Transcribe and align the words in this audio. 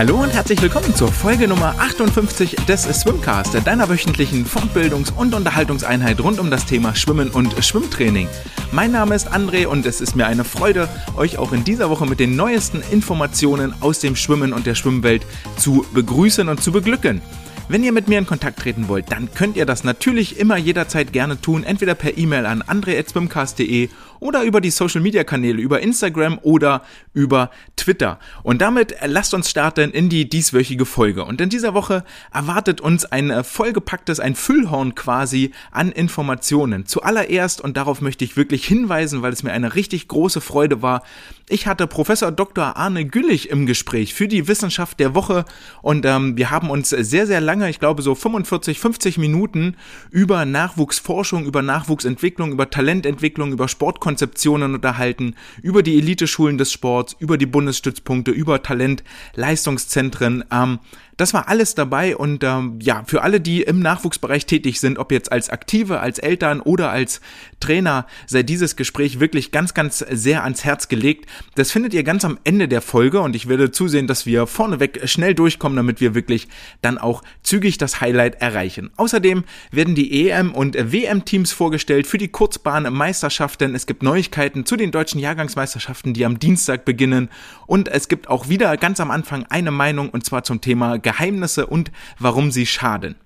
Hallo 0.00 0.22
und 0.22 0.32
herzlich 0.32 0.62
willkommen 0.62 0.94
zur 0.94 1.12
Folge 1.12 1.46
Nummer 1.46 1.74
58 1.78 2.56
des 2.66 2.84
Swimcast, 2.84 3.54
deiner 3.66 3.86
wöchentlichen 3.90 4.46
Fortbildungs- 4.46 5.12
und 5.14 5.34
Unterhaltungseinheit 5.34 6.20
rund 6.20 6.40
um 6.40 6.50
das 6.50 6.64
Thema 6.64 6.94
Schwimmen 6.94 7.28
und 7.28 7.62
Schwimmtraining. 7.62 8.26
Mein 8.72 8.92
Name 8.92 9.14
ist 9.14 9.30
André 9.30 9.66
und 9.66 9.84
es 9.84 10.00
ist 10.00 10.16
mir 10.16 10.26
eine 10.26 10.44
Freude, 10.44 10.88
euch 11.18 11.36
auch 11.36 11.52
in 11.52 11.64
dieser 11.64 11.90
Woche 11.90 12.06
mit 12.06 12.18
den 12.18 12.34
neuesten 12.34 12.82
Informationen 12.90 13.74
aus 13.82 13.98
dem 13.98 14.16
Schwimmen 14.16 14.54
und 14.54 14.64
der 14.64 14.74
Schwimmwelt 14.74 15.26
zu 15.58 15.84
begrüßen 15.92 16.48
und 16.48 16.62
zu 16.62 16.72
beglücken. 16.72 17.20
Wenn 17.68 17.84
ihr 17.84 17.92
mit 17.92 18.08
mir 18.08 18.18
in 18.18 18.26
Kontakt 18.26 18.58
treten 18.58 18.88
wollt, 18.88 19.12
dann 19.12 19.32
könnt 19.32 19.56
ihr 19.56 19.66
das 19.66 19.84
natürlich 19.84 20.38
immer 20.40 20.56
jederzeit 20.56 21.12
gerne 21.12 21.40
tun, 21.40 21.62
entweder 21.62 21.94
per 21.94 22.16
E-Mail 22.16 22.46
an 22.46 22.62
andre.swimcast.de 22.62 23.90
oder 24.20 24.42
über 24.42 24.60
die 24.60 24.70
Social 24.70 25.00
Media 25.00 25.24
Kanäle, 25.24 25.60
über 25.60 25.80
Instagram 25.80 26.38
oder 26.42 26.82
über 27.12 27.50
Twitter. 27.76 28.18
Und 28.42 28.60
damit 28.62 28.94
lasst 29.04 29.34
uns 29.34 29.50
starten 29.50 29.90
in 29.90 30.08
die 30.08 30.28
dieswöchige 30.28 30.86
Folge. 30.86 31.24
Und 31.24 31.40
in 31.40 31.48
dieser 31.48 31.74
Woche 31.74 32.04
erwartet 32.32 32.80
uns 32.80 33.04
ein 33.04 33.30
äh, 33.30 33.42
vollgepacktes, 33.42 34.20
ein 34.20 34.34
Füllhorn 34.34 34.94
quasi 34.94 35.52
an 35.72 35.90
Informationen. 35.90 36.86
Zuallererst, 36.86 37.60
und 37.60 37.76
darauf 37.76 38.00
möchte 38.00 38.24
ich 38.24 38.36
wirklich 38.36 38.64
hinweisen, 38.66 39.22
weil 39.22 39.32
es 39.32 39.42
mir 39.42 39.52
eine 39.52 39.74
richtig 39.74 40.08
große 40.08 40.40
Freude 40.40 40.82
war, 40.82 41.02
ich 41.48 41.66
hatte 41.66 41.88
Professor 41.88 42.30
Dr. 42.30 42.76
Arne 42.76 43.04
Güllich 43.04 43.50
im 43.50 43.66
Gespräch 43.66 44.14
für 44.14 44.28
die 44.28 44.46
Wissenschaft 44.46 45.00
der 45.00 45.16
Woche 45.16 45.44
und 45.82 46.06
ähm, 46.06 46.36
wir 46.36 46.50
haben 46.50 46.70
uns 46.70 46.90
sehr, 46.90 47.26
sehr 47.26 47.40
lange, 47.40 47.68
ich 47.68 47.80
glaube 47.80 48.02
so 48.02 48.14
45, 48.14 48.78
50 48.78 49.18
Minuten 49.18 49.74
über 50.10 50.44
Nachwuchsforschung, 50.44 51.46
über 51.46 51.62
Nachwuchsentwicklung, 51.62 52.52
über 52.52 52.70
Talententwicklung, 52.70 53.50
über 53.50 53.66
Sportkonzepte 53.66 54.09
Konzeptionen 54.10 54.74
unterhalten, 54.74 55.36
über 55.62 55.84
die 55.84 55.96
Eliteschulen 55.96 56.58
des 56.58 56.72
Sports, 56.72 57.14
über 57.20 57.38
die 57.38 57.46
Bundesstützpunkte, 57.46 58.32
über 58.32 58.60
Talent, 58.60 59.04
Leistungszentren. 59.36 60.42
Ähm, 60.50 60.80
das 61.20 61.34
war 61.34 61.48
alles 61.48 61.74
dabei 61.74 62.16
und 62.16 62.42
ähm, 62.44 62.78
ja, 62.80 63.04
für 63.06 63.22
alle, 63.22 63.42
die 63.42 63.60
im 63.60 63.80
Nachwuchsbereich 63.80 64.46
tätig 64.46 64.80
sind, 64.80 64.98
ob 64.98 65.12
jetzt 65.12 65.30
als 65.30 65.50
Aktive, 65.50 66.00
als 66.00 66.18
Eltern 66.18 66.60
oder 66.60 66.90
als 66.90 67.20
Trainer, 67.60 68.06
sei 68.26 68.42
dieses 68.42 68.74
Gespräch 68.74 69.20
wirklich 69.20 69.52
ganz, 69.52 69.74
ganz 69.74 69.98
sehr 69.98 70.44
ans 70.44 70.64
Herz 70.64 70.88
gelegt. 70.88 71.28
Das 71.56 71.70
findet 71.70 71.92
ihr 71.92 72.04
ganz 72.04 72.24
am 72.24 72.38
Ende 72.44 72.68
der 72.68 72.80
Folge 72.80 73.20
und 73.20 73.36
ich 73.36 73.48
werde 73.48 73.70
zusehen, 73.70 74.06
dass 74.06 74.24
wir 74.24 74.46
vorneweg 74.46 75.06
schnell 75.10 75.34
durchkommen, 75.34 75.76
damit 75.76 76.00
wir 76.00 76.14
wirklich 76.14 76.48
dann 76.80 76.96
auch 76.96 77.22
zügig 77.42 77.76
das 77.76 78.00
Highlight 78.00 78.40
erreichen. 78.40 78.90
Außerdem 78.96 79.44
werden 79.70 79.94
die 79.94 80.26
EM- 80.26 80.54
und 80.54 80.74
WM-Teams 80.74 81.52
vorgestellt 81.52 82.06
für 82.06 82.16
die 82.16 82.28
Kurzbahn-Meisterschaften. 82.28 83.74
Es 83.74 83.84
gibt 83.84 84.02
Neuigkeiten 84.02 84.64
zu 84.64 84.74
den 84.76 84.90
deutschen 84.90 85.20
Jahrgangsmeisterschaften, 85.20 86.14
die 86.14 86.24
am 86.24 86.38
Dienstag 86.38 86.86
beginnen 86.86 87.28
und 87.66 87.88
es 87.88 88.08
gibt 88.08 88.30
auch 88.30 88.48
wieder 88.48 88.74
ganz 88.78 89.00
am 89.00 89.10
Anfang 89.10 89.44
eine 89.50 89.70
Meinung 89.70 90.08
und 90.08 90.24
zwar 90.24 90.44
zum 90.44 90.62
Thema 90.62 90.96
Geheimnisse 91.10 91.66
und 91.66 91.90
warum 92.18 92.50
sie 92.50 92.66
schaden. 92.66 93.16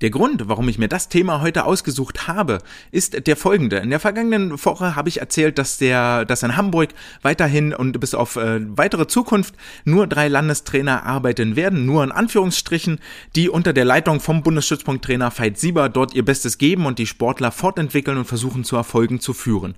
Der 0.00 0.10
Grund, 0.10 0.48
warum 0.48 0.68
ich 0.68 0.76
mir 0.76 0.88
das 0.88 1.08
Thema 1.08 1.40
heute 1.40 1.64
ausgesucht 1.64 2.26
habe, 2.26 2.58
ist 2.90 3.26
der 3.26 3.36
folgende. 3.36 3.76
In 3.76 3.90
der 3.90 4.00
vergangenen 4.00 4.52
Woche 4.64 4.96
habe 4.96 5.08
ich 5.08 5.20
erzählt, 5.20 5.56
dass 5.56 5.78
der, 5.78 6.24
dass 6.24 6.42
in 6.42 6.56
Hamburg 6.56 6.90
weiterhin 7.22 7.72
und 7.72 7.98
bis 8.00 8.14
auf 8.14 8.34
äh, 8.34 8.60
weitere 8.76 9.06
Zukunft 9.06 9.54
nur 9.84 10.08
drei 10.08 10.26
Landestrainer 10.26 11.04
arbeiten 11.04 11.54
werden, 11.54 11.86
nur 11.86 12.02
in 12.02 12.10
Anführungsstrichen, 12.10 12.98
die 13.36 13.48
unter 13.48 13.72
der 13.72 13.84
Leitung 13.84 14.18
vom 14.18 14.42
Bundesstützpunkttrainer 14.42 15.30
Veit 15.38 15.58
Sieber 15.58 15.88
dort 15.88 16.12
ihr 16.14 16.24
Bestes 16.24 16.58
geben 16.58 16.86
und 16.86 16.98
die 16.98 17.06
Sportler 17.06 17.52
fortentwickeln 17.52 18.18
und 18.18 18.24
versuchen 18.24 18.64
zu 18.64 18.74
Erfolgen 18.74 19.20
zu 19.20 19.32
führen. 19.32 19.76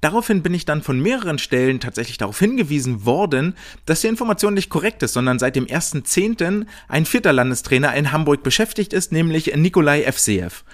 Daraufhin 0.00 0.42
bin 0.42 0.54
ich 0.54 0.64
dann 0.64 0.82
von 0.82 0.98
mehreren 0.98 1.38
Stellen 1.38 1.78
tatsächlich 1.78 2.16
darauf 2.16 2.38
hingewiesen 2.38 3.04
worden, 3.04 3.54
dass 3.84 4.00
die 4.00 4.06
Information 4.06 4.54
nicht 4.54 4.70
korrekt 4.70 5.02
ist, 5.02 5.12
sondern 5.12 5.38
seit 5.38 5.56
dem 5.56 5.66
1.10. 5.66 6.64
ein 6.88 7.04
vierter 7.04 7.32
Landestrainer 7.32 7.94
in 7.94 8.10
Hamburg 8.10 8.42
beschäftigt 8.42 8.92
ist, 8.92 9.12
nämlich 9.12 9.54
Nikolai 9.54 10.04
Evseev. 10.04 10.64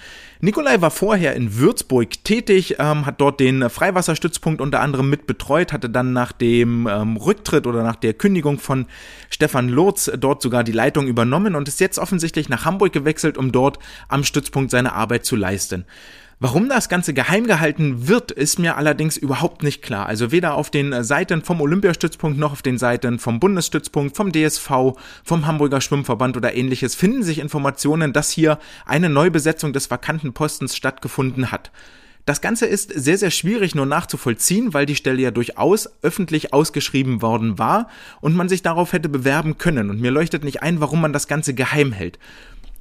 Nikolai 0.41 0.81
war 0.83 0.91
vorher 0.91 1.35
in 1.35 1.57
Würzburg 1.57 2.23
tätig, 2.23 2.77
ähm, 2.79 3.07
hat 3.07 3.21
dort 3.23 3.41
den 3.41 3.71
Freiwasserstützpunkt 3.71 4.61
unter 4.61 4.81
anderem 4.81 5.09
mit 5.09 5.27
betreut, 5.27 5.73
hatte 5.73 5.89
dann 5.89 6.13
nach 6.13 6.33
dem 6.33 6.87
ähm, 6.87 7.17
Rücktritt 7.17 7.67
oder 7.67 7.83
nach 7.83 7.97
der 7.97 8.13
Kündigung 8.13 8.59
von 8.59 8.87
Stefan 9.31 9.71
Lotz 9.71 10.11
dort 10.19 10.43
sogar 10.43 10.63
die 10.63 10.73
Leitung 10.73 11.07
übernommen 11.07 11.55
und 11.55 11.69
ist 11.69 11.81
jetzt 11.81 11.99
offensichtlich 11.99 12.51
nach 12.51 12.67
Hamburg 12.67 12.93
gewechselt, 12.93 13.39
um 13.39 13.51
dort 13.51 13.79
am 14.09 14.25
Stützpunkt 14.25 14.71
seine 14.71 14.93
Arbeit 14.93 15.25
zu 15.25 15.37
leisten. 15.37 15.87
Warum 16.39 16.69
das 16.69 16.91
Ganze 16.91 17.15
geheim 17.15 17.47
gehalten 17.47 18.09
wird, 18.09 18.31
ist 18.31 18.59
mir 18.59 18.77
allerdings 18.77 19.17
überhaupt 19.17 19.63
nicht 19.63 19.81
klar. 19.81 20.05
Also 20.05 20.33
weder 20.33 20.55
auf 20.55 20.69
den 20.69 21.03
Seiten 21.03 21.41
vom 21.41 21.63
Olympiastützpunkt 21.63 22.39
noch 22.39 22.53
auf 22.53 22.61
den 22.61 22.77
Seiten 22.77 23.19
vom 23.19 23.41
Bundesstützpunkt, 23.41 24.15
vom 24.15 24.33
DSV, 24.33 24.71
vom 25.25 25.47
Hamburger 25.47 25.81
Schwimmverband 25.81 26.37
oder 26.37 26.55
ähnliches 26.55 26.95
finden 26.95 27.23
sich 27.23 27.39
Informationen, 27.39 28.13
dass 28.13 28.31
hier 28.31 28.59
eine 28.85 29.09
Neubesetzung 29.09 29.73
des 29.73 29.91
vakanten 29.91 30.35
Postens 30.35 30.77
stattgefunden 30.77 31.51
hat. 31.51 31.71
Das 32.27 32.43
Ganze 32.43 32.67
ist 32.67 32.93
sehr, 32.93 33.17
sehr 33.17 33.31
schwierig 33.31 33.75
nur 33.75 33.87
nachzuvollziehen, 33.87 34.75
weil 34.75 34.85
die 34.85 34.97
Stelle 34.97 35.23
ja 35.23 35.31
durchaus 35.31 35.89
öffentlich 36.03 36.53
ausgeschrieben 36.53 37.23
worden 37.23 37.59
war 37.59 37.89
und 38.21 38.35
man 38.37 38.51
sich 38.51 38.61
darauf 38.61 38.93
hätte 38.93 39.09
bewerben 39.09 39.57
können. 39.57 39.89
Und 39.89 40.03
mir 40.03 40.11
leuchtet 40.11 40.45
nicht 40.45 40.63
ein, 40.63 40.81
warum 40.81 41.01
man 41.01 41.15
das 41.15 41.29
Ganze 41.29 41.55
geheim 41.55 41.93
hält. 41.93 42.19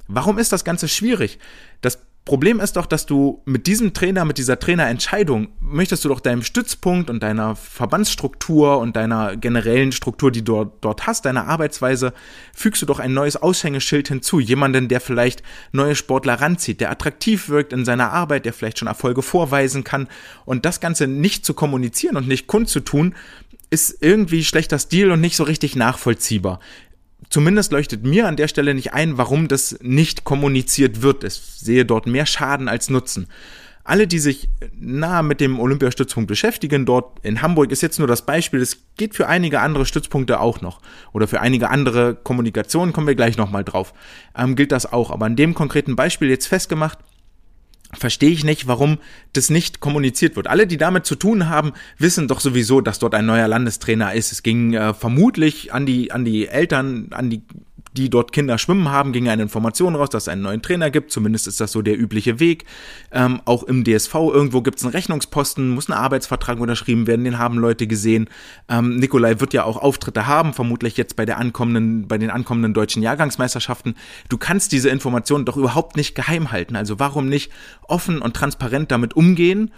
Warum 0.08 0.38
ist 0.38 0.52
das 0.52 0.64
Ganze 0.64 0.88
schwierig? 0.88 1.38
Das 1.80 2.05
Problem 2.26 2.58
ist 2.58 2.74
doch, 2.74 2.86
dass 2.86 3.06
du 3.06 3.40
mit 3.44 3.68
diesem 3.68 3.94
Trainer, 3.94 4.24
mit 4.24 4.36
dieser 4.36 4.58
Trainerentscheidung, 4.58 5.46
möchtest 5.60 6.04
du 6.04 6.08
doch 6.08 6.18
deinem 6.18 6.42
Stützpunkt 6.42 7.08
und 7.08 7.22
deiner 7.22 7.54
Verbandsstruktur 7.54 8.78
und 8.78 8.96
deiner 8.96 9.36
generellen 9.36 9.92
Struktur, 9.92 10.32
die 10.32 10.42
du 10.42 10.72
dort 10.80 11.06
hast, 11.06 11.24
deiner 11.24 11.46
Arbeitsweise, 11.46 12.12
fügst 12.52 12.82
du 12.82 12.86
doch 12.86 12.98
ein 12.98 13.14
neues 13.14 13.36
Aushängeschild 13.36 14.08
hinzu. 14.08 14.40
Jemanden, 14.40 14.88
der 14.88 15.00
vielleicht 15.00 15.44
neue 15.70 15.94
Sportler 15.94 16.40
ranzieht, 16.40 16.80
der 16.80 16.90
attraktiv 16.90 17.48
wirkt 17.48 17.72
in 17.72 17.84
seiner 17.84 18.12
Arbeit, 18.12 18.44
der 18.44 18.52
vielleicht 18.52 18.80
schon 18.80 18.88
Erfolge 18.88 19.22
vorweisen 19.22 19.84
kann. 19.84 20.08
Und 20.44 20.64
das 20.64 20.80
Ganze 20.80 21.06
nicht 21.06 21.46
zu 21.46 21.54
kommunizieren 21.54 22.16
und 22.16 22.26
nicht 22.26 22.48
kundzutun, 22.48 23.14
ist 23.70 23.98
irgendwie 24.00 24.42
schlechter 24.42 24.80
Stil 24.80 25.12
und 25.12 25.20
nicht 25.20 25.36
so 25.36 25.44
richtig 25.44 25.76
nachvollziehbar 25.76 26.58
zumindest 27.30 27.72
leuchtet 27.72 28.04
mir 28.04 28.28
an 28.28 28.36
der 28.36 28.48
Stelle 28.48 28.74
nicht 28.74 28.92
ein, 28.92 29.18
warum 29.18 29.48
das 29.48 29.78
nicht 29.82 30.24
kommuniziert 30.24 31.02
wird. 31.02 31.24
Ich 31.24 31.34
sehe 31.34 31.84
dort 31.84 32.06
mehr 32.06 32.26
Schaden 32.26 32.68
als 32.68 32.90
Nutzen. 32.90 33.26
Alle, 33.86 34.08
die 34.08 34.18
sich 34.18 34.48
nah 34.76 35.22
mit 35.22 35.40
dem 35.40 35.60
Olympiastützpunkt 35.60 36.26
beschäftigen, 36.26 36.86
dort 36.86 37.24
in 37.24 37.40
Hamburg 37.40 37.70
ist 37.70 37.82
jetzt 37.82 38.00
nur 38.00 38.08
das 38.08 38.26
Beispiel, 38.26 38.60
es 38.60 38.78
geht 38.96 39.14
für 39.14 39.28
einige 39.28 39.60
andere 39.60 39.86
Stützpunkte 39.86 40.40
auch 40.40 40.60
noch. 40.60 40.80
Oder 41.12 41.28
für 41.28 41.40
einige 41.40 41.70
andere 41.70 42.16
Kommunikationen 42.16 42.92
kommen 42.92 43.06
wir 43.06 43.14
gleich 43.14 43.36
nochmal 43.36 43.62
drauf. 43.62 43.94
Ähm, 44.36 44.56
gilt 44.56 44.72
das 44.72 44.92
auch. 44.92 45.12
Aber 45.12 45.26
an 45.26 45.36
dem 45.36 45.54
konkreten 45.54 45.94
Beispiel 45.94 46.28
jetzt 46.28 46.48
festgemacht, 46.48 46.98
verstehe 47.92 48.30
ich 48.30 48.44
nicht, 48.44 48.66
warum 48.66 48.98
das 49.32 49.50
nicht 49.50 49.80
kommuniziert 49.80 50.36
wird. 50.36 50.48
Alle, 50.48 50.66
die 50.66 50.76
damit 50.76 51.06
zu 51.06 51.14
tun 51.14 51.48
haben, 51.48 51.72
wissen 51.98 52.28
doch 52.28 52.40
sowieso, 52.40 52.80
dass 52.80 52.98
dort 52.98 53.14
ein 53.14 53.26
neuer 53.26 53.48
Landestrainer 53.48 54.14
ist. 54.14 54.32
Es 54.32 54.42
ging 54.42 54.74
äh, 54.74 54.94
vermutlich 54.94 55.72
an 55.72 55.86
die, 55.86 56.12
an 56.12 56.24
die 56.24 56.48
Eltern, 56.48 57.08
an 57.10 57.30
die 57.30 57.42
die 57.96 58.10
dort 58.10 58.32
Kinder 58.32 58.58
schwimmen 58.58 58.90
haben, 58.90 59.12
ging 59.12 59.28
eine 59.28 59.42
Information 59.42 59.94
raus, 59.94 60.10
dass 60.10 60.24
es 60.24 60.28
einen 60.28 60.42
neuen 60.42 60.62
Trainer 60.62 60.90
gibt. 60.90 61.10
Zumindest 61.10 61.48
ist 61.48 61.60
das 61.60 61.72
so 61.72 61.82
der 61.82 61.98
übliche 61.98 62.38
Weg. 62.38 62.64
Ähm, 63.10 63.40
auch 63.44 63.62
im 63.62 63.84
DSV 63.84 64.14
irgendwo 64.14 64.62
gibt 64.62 64.78
es 64.78 64.84
einen 64.84 64.92
Rechnungsposten, 64.92 65.70
muss 65.70 65.88
ein 65.88 65.94
Arbeitsvertrag 65.94 66.60
unterschrieben 66.60 67.06
werden, 67.06 67.24
den 67.24 67.38
haben 67.38 67.58
Leute 67.58 67.86
gesehen. 67.86 68.28
Ähm, 68.68 68.96
Nikolai 68.96 69.40
wird 69.40 69.52
ja 69.52 69.64
auch 69.64 69.78
Auftritte 69.78 70.26
haben, 70.26 70.52
vermutlich 70.52 70.96
jetzt 70.96 71.16
bei 71.16 71.24
der 71.24 71.38
ankommenden, 71.38 72.06
bei 72.06 72.18
den 72.18 72.30
ankommenden 72.30 72.74
deutschen 72.74 73.02
Jahrgangsmeisterschaften. 73.02 73.94
Du 74.28 74.38
kannst 74.38 74.72
diese 74.72 74.90
Informationen 74.90 75.44
doch 75.44 75.56
überhaupt 75.56 75.96
nicht 75.96 76.14
geheim 76.14 76.52
halten. 76.52 76.76
Also 76.76 76.98
warum 76.98 77.28
nicht 77.28 77.50
offen 77.88 78.20
und 78.20 78.34
transparent 78.34 78.90
damit 78.90 79.14
umgehen? 79.14 79.72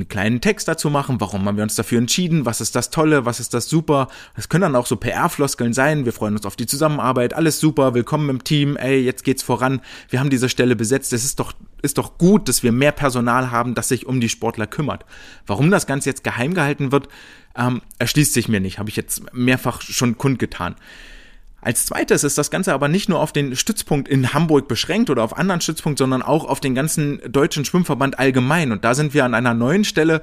Einen 0.00 0.08
kleinen 0.08 0.40
Text 0.40 0.66
dazu 0.66 0.88
machen, 0.88 1.20
warum 1.20 1.44
haben 1.44 1.56
wir 1.56 1.62
uns 1.62 1.74
dafür 1.74 1.98
entschieden, 1.98 2.46
was 2.46 2.60
ist 2.60 2.74
das 2.74 2.90
Tolle, 2.90 3.26
was 3.26 3.38
ist 3.38 3.52
das 3.52 3.68
Super. 3.68 4.08
Das 4.34 4.48
können 4.48 4.62
dann 4.62 4.76
auch 4.76 4.86
so 4.86 4.96
PR-Floskeln 4.96 5.72
sein, 5.72 6.06
wir 6.06 6.12
freuen 6.12 6.34
uns 6.34 6.46
auf 6.46 6.56
die 6.56 6.66
Zusammenarbeit, 6.66 7.34
alles 7.34 7.60
super, 7.60 7.94
willkommen 7.94 8.30
im 8.30 8.42
Team, 8.42 8.76
ey, 8.76 9.00
jetzt 9.00 9.24
geht's 9.24 9.42
voran, 9.42 9.80
wir 10.08 10.20
haben 10.20 10.30
diese 10.30 10.48
Stelle 10.48 10.74
besetzt, 10.74 11.12
es 11.12 11.24
ist 11.24 11.38
doch, 11.38 11.52
ist 11.82 11.98
doch 11.98 12.16
gut, 12.16 12.48
dass 12.48 12.62
wir 12.62 12.72
mehr 12.72 12.92
Personal 12.92 13.50
haben, 13.50 13.74
das 13.74 13.88
sich 13.88 14.06
um 14.06 14.20
die 14.20 14.28
Sportler 14.28 14.66
kümmert. 14.66 15.04
Warum 15.46 15.70
das 15.70 15.86
Ganze 15.86 16.08
jetzt 16.08 16.24
geheim 16.24 16.54
gehalten 16.54 16.92
wird, 16.92 17.08
ähm, 17.56 17.82
erschließt 17.98 18.32
sich 18.32 18.48
mir 18.48 18.60
nicht, 18.60 18.78
habe 18.78 18.88
ich 18.88 18.96
jetzt 18.96 19.34
mehrfach 19.34 19.82
schon 19.82 20.16
kundgetan. 20.16 20.76
Als 21.62 21.86
zweites 21.86 22.24
ist 22.24 22.38
das 22.38 22.50
Ganze 22.50 22.72
aber 22.72 22.88
nicht 22.88 23.08
nur 23.08 23.20
auf 23.20 23.32
den 23.32 23.54
Stützpunkt 23.54 24.08
in 24.08 24.32
Hamburg 24.32 24.66
beschränkt 24.66 25.10
oder 25.10 25.22
auf 25.22 25.36
anderen 25.36 25.60
Stützpunkt, 25.60 25.98
sondern 25.98 26.22
auch 26.22 26.44
auf 26.44 26.60
den 26.60 26.74
ganzen 26.74 27.20
deutschen 27.30 27.64
Schwimmverband 27.64 28.18
allgemein. 28.18 28.72
Und 28.72 28.84
da 28.84 28.94
sind 28.94 29.12
wir 29.12 29.24
an 29.24 29.34
einer 29.34 29.52
neuen 29.52 29.84
Stelle, 29.84 30.22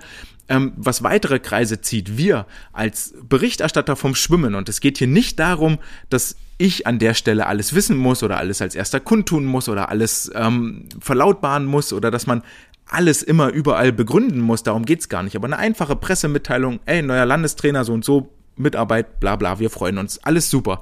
ähm, 0.50 0.74
was 0.78 1.04
weitere 1.04 1.40
Kreise 1.40 1.82
zieht. 1.82 2.18
Wir 2.18 2.48
als 2.74 3.14
Berichterstatter 3.22 3.96
vom 3.96 4.16
Schwimmen. 4.16 4.56
Und 4.56 4.68
es 4.68 4.82
geht 4.82 4.98
hier 4.98 5.08
nicht 5.08 5.38
darum, 5.38 5.78
dass 6.10 6.38
ich 6.58 6.88
an 6.88 6.98
der 6.98 7.14
Stelle 7.14 7.46
alles 7.46 7.76
wissen 7.76 7.98
muss 7.98 8.24
oder 8.24 8.38
alles 8.38 8.62
als 8.62 8.74
erster 8.74 9.00
kundtun 9.00 9.46
muss 9.46 9.70
oder 9.70 9.90
alles 9.90 10.32
ähm, 10.34 10.90
verlautbaren 11.00 11.66
muss 11.66 11.94
oder 11.94 12.10
dass 12.10 12.26
man 12.26 12.42
alles 12.88 13.22
immer 13.22 13.50
überall 13.50 13.92
begründen 13.92 14.40
muss. 14.40 14.64
Darum 14.64 14.86
geht's 14.86 15.08
gar 15.08 15.22
nicht. 15.22 15.36
Aber 15.36 15.46
eine 15.46 15.58
einfache 15.58 15.96
Pressemitteilung, 15.96 16.80
ey, 16.86 17.04
neuer 17.04 17.26
Landestrainer 17.26 17.84
so 17.86 17.94
und 17.94 18.04
so, 18.04 18.34
Mitarbeit, 18.56 19.20
bla 19.20 19.36
bla, 19.36 19.60
wir 19.60 19.70
freuen 19.70 20.00
uns. 20.00 20.18
Alles 20.24 20.50
super 20.50 20.82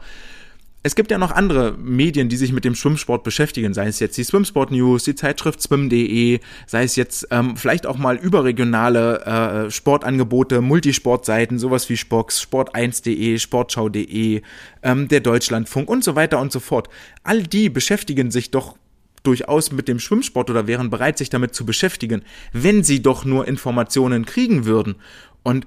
es 0.85 0.93
gibt 0.93 1.09
ja 1.09 1.17
noch 1.17 1.31
andere 1.31 1.75
Medien, 1.79 2.29
die 2.29 2.37
sich 2.37 2.51
mit 2.51 2.63
dem 2.63 2.75
Schwimmsport 2.75 3.23
beschäftigen, 3.23 3.73
sei 3.73 3.87
es 3.87 3.99
jetzt 3.99 4.19
die 4.19 4.23
Swimsport 4.23 4.69
News, 4.69 5.03
die 5.03 5.15
Zeitschrift 5.15 5.59
swim.de, 5.59 6.39
sei 6.67 6.83
es 6.83 6.95
jetzt 6.95 7.27
ähm, 7.31 7.57
vielleicht 7.57 7.87
auch 7.87 7.97
mal 7.97 8.17
überregionale 8.17 9.65
äh, 9.65 9.71
Sportangebote, 9.71 10.61
Multisportseiten, 10.61 11.57
sowas 11.57 11.89
wie 11.89 11.97
Spox, 11.97 12.39
Sport1.de, 12.39 13.39
Sportschau.de, 13.39 14.43
ähm, 14.83 15.07
der 15.07 15.21
Deutschlandfunk 15.21 15.89
und 15.89 16.03
so 16.03 16.15
weiter 16.15 16.39
und 16.39 16.51
so 16.51 16.59
fort. 16.59 16.87
All 17.23 17.41
die 17.41 17.69
beschäftigen 17.69 18.29
sich 18.29 18.51
doch 18.51 18.77
durchaus 19.23 19.71
mit 19.71 19.87
dem 19.87 19.97
Schwimmsport 19.97 20.51
oder 20.51 20.67
wären 20.67 20.91
bereit, 20.91 21.17
sich 21.17 21.31
damit 21.31 21.55
zu 21.55 21.65
beschäftigen, 21.65 22.21
wenn 22.53 22.83
sie 22.83 23.01
doch 23.01 23.25
nur 23.25 23.47
Informationen 23.47 24.27
kriegen 24.27 24.65
würden. 24.65 24.97
Und 25.41 25.65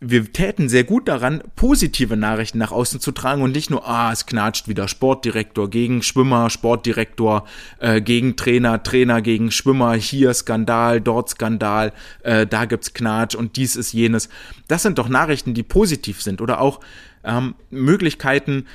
wir 0.00 0.32
täten 0.32 0.70
sehr 0.70 0.84
gut 0.84 1.08
daran, 1.08 1.42
positive 1.56 2.16
Nachrichten 2.16 2.56
nach 2.56 2.72
außen 2.72 3.00
zu 3.00 3.12
tragen 3.12 3.42
und 3.42 3.52
nicht 3.52 3.68
nur, 3.68 3.86
ah, 3.86 4.10
es 4.10 4.24
knatscht 4.24 4.66
wieder 4.66 4.88
Sportdirektor 4.88 5.68
gegen 5.68 6.02
Schwimmer, 6.02 6.48
Sportdirektor 6.48 7.46
äh, 7.80 8.00
gegen 8.00 8.34
Trainer, 8.34 8.82
Trainer 8.82 9.20
gegen 9.20 9.50
Schwimmer, 9.50 9.94
hier 9.94 10.32
Skandal, 10.32 11.02
dort 11.02 11.28
Skandal, 11.28 11.92
äh, 12.22 12.46
da 12.46 12.64
gibt's 12.64 12.94
Knatsch 12.94 13.34
und 13.34 13.56
dies 13.56 13.76
ist 13.76 13.92
jenes. 13.92 14.30
Das 14.68 14.82
sind 14.82 14.98
doch 14.98 15.10
Nachrichten, 15.10 15.52
die 15.52 15.62
positiv 15.62 16.22
sind 16.22 16.40
oder 16.40 16.62
auch 16.62 16.80
ähm, 17.22 17.54
Möglichkeiten, 17.68 18.66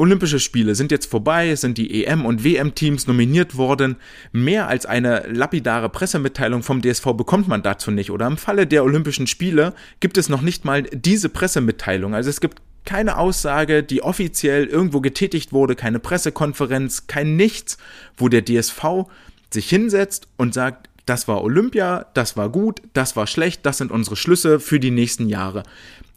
Olympische 0.00 0.40
Spiele 0.40 0.74
sind 0.74 0.90
jetzt 0.90 1.10
vorbei, 1.10 1.54
sind 1.56 1.76
die 1.76 2.04
EM- 2.04 2.24
und 2.24 2.42
WM-Teams 2.42 3.06
nominiert 3.06 3.58
worden. 3.58 3.96
Mehr 4.32 4.66
als 4.66 4.86
eine 4.86 5.26
lapidare 5.28 5.90
Pressemitteilung 5.90 6.62
vom 6.62 6.80
DSV 6.80 7.04
bekommt 7.12 7.48
man 7.48 7.62
dazu 7.62 7.90
nicht. 7.90 8.10
Oder 8.10 8.26
im 8.26 8.38
Falle 8.38 8.66
der 8.66 8.82
Olympischen 8.82 9.26
Spiele 9.26 9.74
gibt 10.00 10.16
es 10.16 10.30
noch 10.30 10.40
nicht 10.40 10.64
mal 10.64 10.84
diese 10.84 11.28
Pressemitteilung. 11.28 12.14
Also 12.14 12.30
es 12.30 12.40
gibt 12.40 12.62
keine 12.86 13.18
Aussage, 13.18 13.82
die 13.82 14.02
offiziell 14.02 14.64
irgendwo 14.64 15.02
getätigt 15.02 15.52
wurde, 15.52 15.76
keine 15.76 15.98
Pressekonferenz, 15.98 17.06
kein 17.06 17.36
Nichts, 17.36 17.76
wo 18.16 18.30
der 18.30 18.42
DSV 18.42 19.04
sich 19.52 19.68
hinsetzt 19.68 20.28
und 20.38 20.54
sagt, 20.54 20.88
das 21.04 21.28
war 21.28 21.42
Olympia, 21.42 22.06
das 22.14 22.38
war 22.38 22.48
gut, 22.48 22.80
das 22.94 23.16
war 23.16 23.26
schlecht, 23.26 23.66
das 23.66 23.76
sind 23.78 23.90
unsere 23.90 24.16
Schlüsse 24.16 24.60
für 24.60 24.80
die 24.80 24.92
nächsten 24.92 25.28
Jahre 25.28 25.64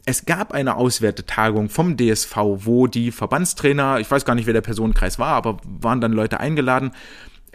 es 0.06 0.26
gab 0.26 0.52
eine 0.52 0.76
Auswertetagung 0.76 1.70
vom 1.70 1.98
DSV, 1.98 2.36
wo 2.36 2.88
die 2.88 3.12
Verbandstrainer, 3.12 4.00
ich 4.00 4.12
weiß 4.12 4.26
gar 4.26 4.36
nicht, 4.36 4.46
wer 4.46 4.54
der 4.54 4.62
Personenkreis 4.62 5.18
war, 5.18 5.34
aber 5.36 5.58
waren 5.64 6.02
dann 6.02 6.12
Leute 6.12 6.40
eingeladen. 6.40 6.92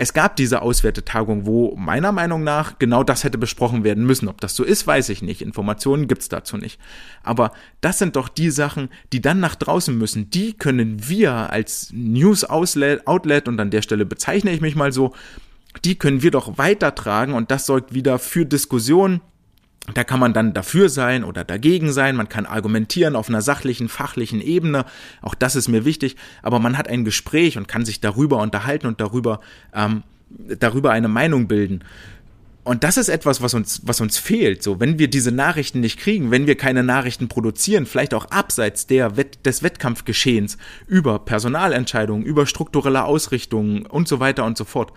Es 0.01 0.13
gab 0.15 0.37
diese 0.37 0.63
Auswertetagung, 0.63 1.45
wo 1.45 1.75
meiner 1.77 2.13
Meinung 2.13 2.45
nach 2.45 2.79
genau 2.79 3.03
das 3.03 3.25
hätte 3.25 3.37
besprochen 3.37 3.83
werden 3.83 4.07
müssen. 4.07 4.29
Ob 4.29 4.41
das 4.41 4.55
so 4.55 4.63
ist, 4.63 4.87
weiß 4.87 5.09
ich 5.09 5.23
nicht. 5.23 5.43
Informationen 5.43 6.07
gibt's 6.07 6.29
dazu 6.29 6.57
nicht. 6.57 6.81
Aber 7.25 7.51
das 7.81 7.99
sind 7.99 8.15
doch 8.15 8.29
die 8.29 8.51
Sachen, 8.51 8.91
die 9.13 9.21
dann 9.21 9.41
nach 9.41 9.57
draußen 9.57 9.99
müssen. 9.99 10.31
Die 10.31 10.53
können 10.53 11.09
wir 11.09 11.51
als 11.51 11.91
News-Outlet, 11.93 13.49
und 13.49 13.61
an 13.61 13.71
der 13.71 13.83
Stelle 13.83 14.07
bezeichne 14.07 14.53
ich 14.53 14.61
mich 14.61 14.77
mal 14.77 14.93
so, 14.93 15.15
die 15.85 15.97
können 15.97 16.23
wir 16.23 16.31
doch 16.31 16.59
weitertragen 16.59 17.35
und 17.35 17.51
das 17.51 17.67
sorgt 17.67 17.93
wieder 17.93 18.19
für 18.19 18.47
Diskussionen 18.47 19.21
da 19.95 20.05
kann 20.05 20.21
man 20.21 20.33
dann 20.33 20.55
dafür 20.55 20.89
sein 20.89 21.25
oder 21.25 21.45
dagegen 21.45 21.93
sein, 21.93 22.17
man 22.17 22.29
kann 22.29 22.47
argumentieren 22.47 23.17
auf 23.17 23.29
einer 23.29 23.43
sachlichen, 23.43 23.89
fachlichen 23.89 24.41
Ebene, 24.41 24.85
auch 25.23 25.35
das 25.35 25.57
ist 25.57 25.69
mir 25.69 25.85
wichtig, 25.85 26.17
aber 26.43 26.59
man 26.59 26.77
hat 26.77 26.89
ein 26.89 27.05
Gespräch 27.05 27.57
und 27.57 27.69
kann 27.69 27.85
sich 27.85 28.01
darüber 28.01 28.39
unterhalten 28.39 28.87
und 28.87 29.01
darüber, 29.01 29.41
ähm, 29.75 30.03
darüber 30.29 30.91
eine 30.91 31.09
Meinung 31.09 31.49
bilden. 31.49 31.85
Und 32.69 32.85
das 32.85 32.99
ist 32.99 33.09
etwas, 33.09 33.41
was 33.41 33.55
uns, 33.55 33.81
was 33.87 34.03
uns 34.03 34.19
fehlt. 34.19 34.63
So, 34.63 34.79
wenn 34.79 34.99
wir 34.99 35.09
diese 35.09 35.33
Nachrichten 35.33 35.81
nicht 35.81 35.99
kriegen, 35.99 36.31
wenn 36.31 36.47
wir 36.47 36.55
keine 36.55 36.83
Nachrichten 36.83 37.27
produzieren, 37.27 37.87
vielleicht 37.87 38.13
auch 38.13 38.27
abseits 38.27 38.87
der 38.87 39.17
Wett 39.17 39.47
des 39.47 39.63
Wettkampfgeschehens 39.63 40.59
über 40.87 41.19
Personalentscheidungen, 41.19 42.27
über 42.27 42.45
strukturelle 42.45 43.05
Ausrichtungen 43.05 43.87
und 43.87 44.07
so 44.07 44.21
weiter 44.21 44.45
und 44.45 44.59
so 44.59 44.67
fort, 44.67 44.93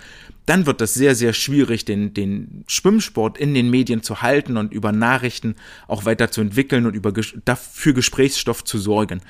dann 0.46 0.66
wird 0.66 0.82
es 0.82 0.96
sehr, 0.96 1.16
sehr 1.16 1.32
schwierig, 1.32 1.86
den, 1.86 2.14
den 2.14 2.66
Schwimmsport 2.68 3.38
in 3.38 3.54
den 3.54 3.70
Medien 3.70 4.04
zu 4.04 4.22
halten 4.22 4.58
und 4.58 4.74
über 4.74 4.92
Nachrichten 4.92 5.56
auch 5.88 6.04
weiter 6.04 6.30
zu 6.30 6.42
entwickeln 6.42 6.86
und 6.86 6.94
über, 6.94 7.14
dafür 7.46 7.94
Gesprächsstoff 7.94 8.66
zu 8.66 8.80
sorgen. 8.80 9.22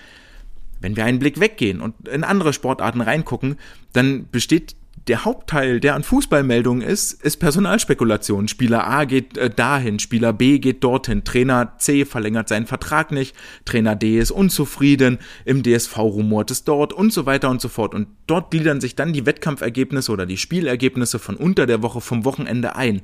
Wenn 0.79 0.95
wir 0.95 1.05
einen 1.05 1.19
Blick 1.19 1.39
weggehen 1.39 1.79
und 1.79 2.07
in 2.07 2.23
andere 2.23 2.53
Sportarten 2.53 3.01
reingucken, 3.01 3.57
dann 3.93 4.25
besteht 4.31 4.75
der 5.07 5.25
Hauptteil, 5.25 5.79
der 5.79 5.95
an 5.95 6.03
Fußballmeldungen 6.03 6.87
ist, 6.87 7.13
ist 7.23 7.37
Personalspekulation. 7.37 8.47
Spieler 8.47 8.87
A 8.87 9.05
geht 9.05 9.37
äh, 9.37 9.49
dahin, 9.49 9.99
Spieler 9.99 10.33
B 10.33 10.59
geht 10.59 10.83
dorthin, 10.83 11.23
Trainer 11.23 11.73
C 11.77 12.05
verlängert 12.05 12.47
seinen 12.47 12.67
Vertrag 12.67 13.11
nicht, 13.11 13.35
Trainer 13.65 13.95
D 13.95 14.19
ist 14.19 14.31
unzufrieden, 14.31 15.17
im 15.45 15.63
DSV 15.63 15.97
rumort 15.97 16.51
es 16.51 16.63
dort 16.63 16.93
und 16.93 17.11
so 17.11 17.25
weiter 17.25 17.49
und 17.49 17.61
so 17.61 17.69
fort. 17.69 17.95
Und 17.95 18.07
dort 18.27 18.51
gliedern 18.51 18.81
sich 18.81 18.95
dann 18.95 19.13
die 19.13 19.25
Wettkampfergebnisse 19.25 20.11
oder 20.11 20.25
die 20.25 20.37
Spielergebnisse 20.37 21.19
von 21.19 21.35
unter 21.35 21.65
der 21.65 21.81
Woche 21.81 22.01
vom 22.01 22.23
Wochenende 22.23 22.75
ein. 22.75 23.01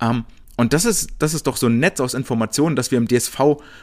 Ähm, 0.00 0.24
und 0.60 0.74
das 0.74 0.84
ist, 0.84 1.14
das 1.20 1.32
ist 1.32 1.46
doch 1.46 1.56
so 1.56 1.68
ein 1.68 1.78
Netz 1.78 2.00
aus 2.00 2.12
Informationen, 2.12 2.76
das 2.76 2.90
wir 2.90 2.98
im 2.98 3.08
DSV 3.08 3.40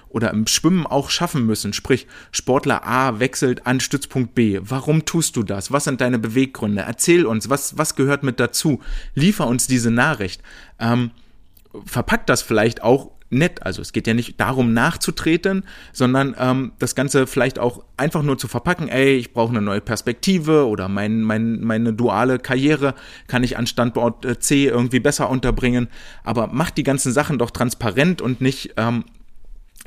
oder 0.10 0.30
im 0.30 0.46
Schwimmen 0.46 0.86
auch 0.86 1.10
schaffen 1.10 1.44
müssen. 1.44 1.74
Sprich, 1.74 2.06
Sportler 2.32 2.86
A 2.86 3.20
wechselt 3.20 3.66
an 3.66 3.80
Stützpunkt 3.80 4.36
B. 4.36 4.60
Warum 4.62 5.04
tust 5.04 5.36
du 5.38 5.42
das? 5.42 5.72
Was 5.72 5.86
sind 5.86 6.02
deine 6.02 6.20
Beweggründe? 6.20 6.84
Erzähl 6.84 7.26
uns, 7.26 7.50
was, 7.50 7.80
was 7.80 7.96
gehört 7.96 8.22
mit 8.22 8.40
dazu? 8.40 8.80
Liefer 9.16 9.48
uns 9.48 9.66
diese 9.66 9.90
Nachricht. 9.90 10.44
Ähm, 10.78 11.10
verpackt 11.84 12.30
das 12.30 12.44
vielleicht 12.44 12.84
auch 12.84 13.10
nett. 13.30 13.64
Also 13.64 13.82
es 13.82 13.94
geht 13.94 14.08
ja 14.08 14.14
nicht 14.14 14.40
darum 14.40 14.74
nachzutreten, 14.74 15.64
sondern 15.94 16.36
ähm, 16.40 16.72
das 16.80 16.96
Ganze 16.96 17.28
vielleicht 17.28 17.60
auch 17.60 17.84
einfach 17.98 18.24
nur 18.24 18.38
zu 18.38 18.48
verpacken, 18.48 18.88
ey, 18.88 19.16
ich 19.16 19.34
brauche 19.34 19.50
eine 19.50 19.62
neue 19.62 19.82
Perspektive 19.82 20.68
oder 20.68 20.88
mein, 20.88 21.22
mein, 21.22 21.62
meine 21.62 21.94
duale 21.94 22.40
Karriere 22.40 22.94
kann 23.28 23.44
ich 23.44 23.58
an 23.58 23.68
Standort 23.68 24.26
äh, 24.26 24.40
C 24.40 24.66
irgendwie 24.68 25.00
besser 25.00 25.30
unterbringen. 25.30 25.88
Aber 26.24 26.48
macht 26.48 26.78
die 26.78 26.84
ganzen 26.84 27.12
Sachen 27.12 27.38
doch 27.38 27.52
transparent 27.52 28.22
und 28.22 28.42
nicht 28.42 28.74
ähm, 28.78 29.04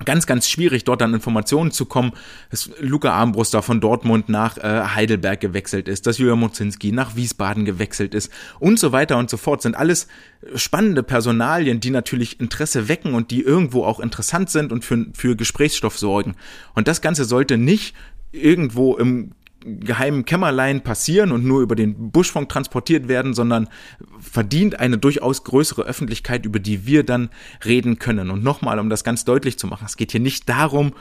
ganz, 0.04 0.26
ganz 0.26 0.48
schwierig, 0.48 0.84
dort 0.84 1.02
an 1.02 1.14
Informationen 1.14 1.70
zu 1.70 1.84
kommen, 1.86 2.12
dass 2.50 2.70
Luca 2.80 3.12
Armbruster 3.12 3.62
von 3.62 3.80
Dortmund 3.80 4.28
nach 4.28 4.58
äh, 4.58 4.82
Heidelberg 4.94 5.40
gewechselt 5.40 5.88
ist, 5.88 6.06
dass 6.06 6.18
Julia 6.18 6.36
Mozinski 6.36 6.92
nach 6.92 7.16
Wiesbaden 7.16 7.64
gewechselt 7.64 8.14
ist 8.14 8.32
und 8.58 8.78
so 8.78 8.92
weiter 8.92 9.18
und 9.18 9.30
so 9.30 9.36
fort, 9.36 9.62
sind 9.62 9.76
alles 9.76 10.08
spannende 10.54 11.02
Personalien, 11.02 11.80
die 11.80 11.90
natürlich 11.90 12.40
Interesse 12.40 12.88
wecken 12.88 13.14
und 13.14 13.30
die 13.30 13.42
irgendwo 13.42 13.84
auch 13.84 14.00
interessant 14.00 14.50
sind 14.50 14.72
und 14.72 14.84
für, 14.84 15.06
für 15.12 15.36
Gesprächsstoff 15.36 15.98
sorgen. 15.98 16.34
Und 16.74 16.88
das 16.88 17.00
Ganze 17.00 17.24
sollte 17.24 17.58
nicht 17.58 17.94
irgendwo 18.32 18.96
im 18.96 19.32
geheimen 19.64 20.24
Kämmerlein 20.24 20.82
passieren 20.82 21.32
und 21.32 21.44
nur 21.44 21.60
über 21.60 21.76
den 21.76 22.10
Buschfunk 22.10 22.48
transportiert 22.48 23.08
werden, 23.08 23.34
sondern 23.34 23.68
verdient 24.18 24.80
eine 24.80 24.98
durchaus 24.98 25.44
größere 25.44 25.82
Öffentlichkeit, 25.82 26.46
über 26.46 26.58
die 26.58 26.86
wir 26.86 27.04
dann 27.04 27.30
reden 27.64 27.98
können. 27.98 28.30
Und 28.30 28.42
nochmal, 28.42 28.78
um 28.78 28.90
das 28.90 29.04
ganz 29.04 29.24
deutlich 29.24 29.58
zu 29.58 29.66
machen, 29.66 29.84
es 29.86 29.96
geht 29.96 30.12
hier 30.12 30.20
nicht 30.20 30.48
darum, 30.48 30.92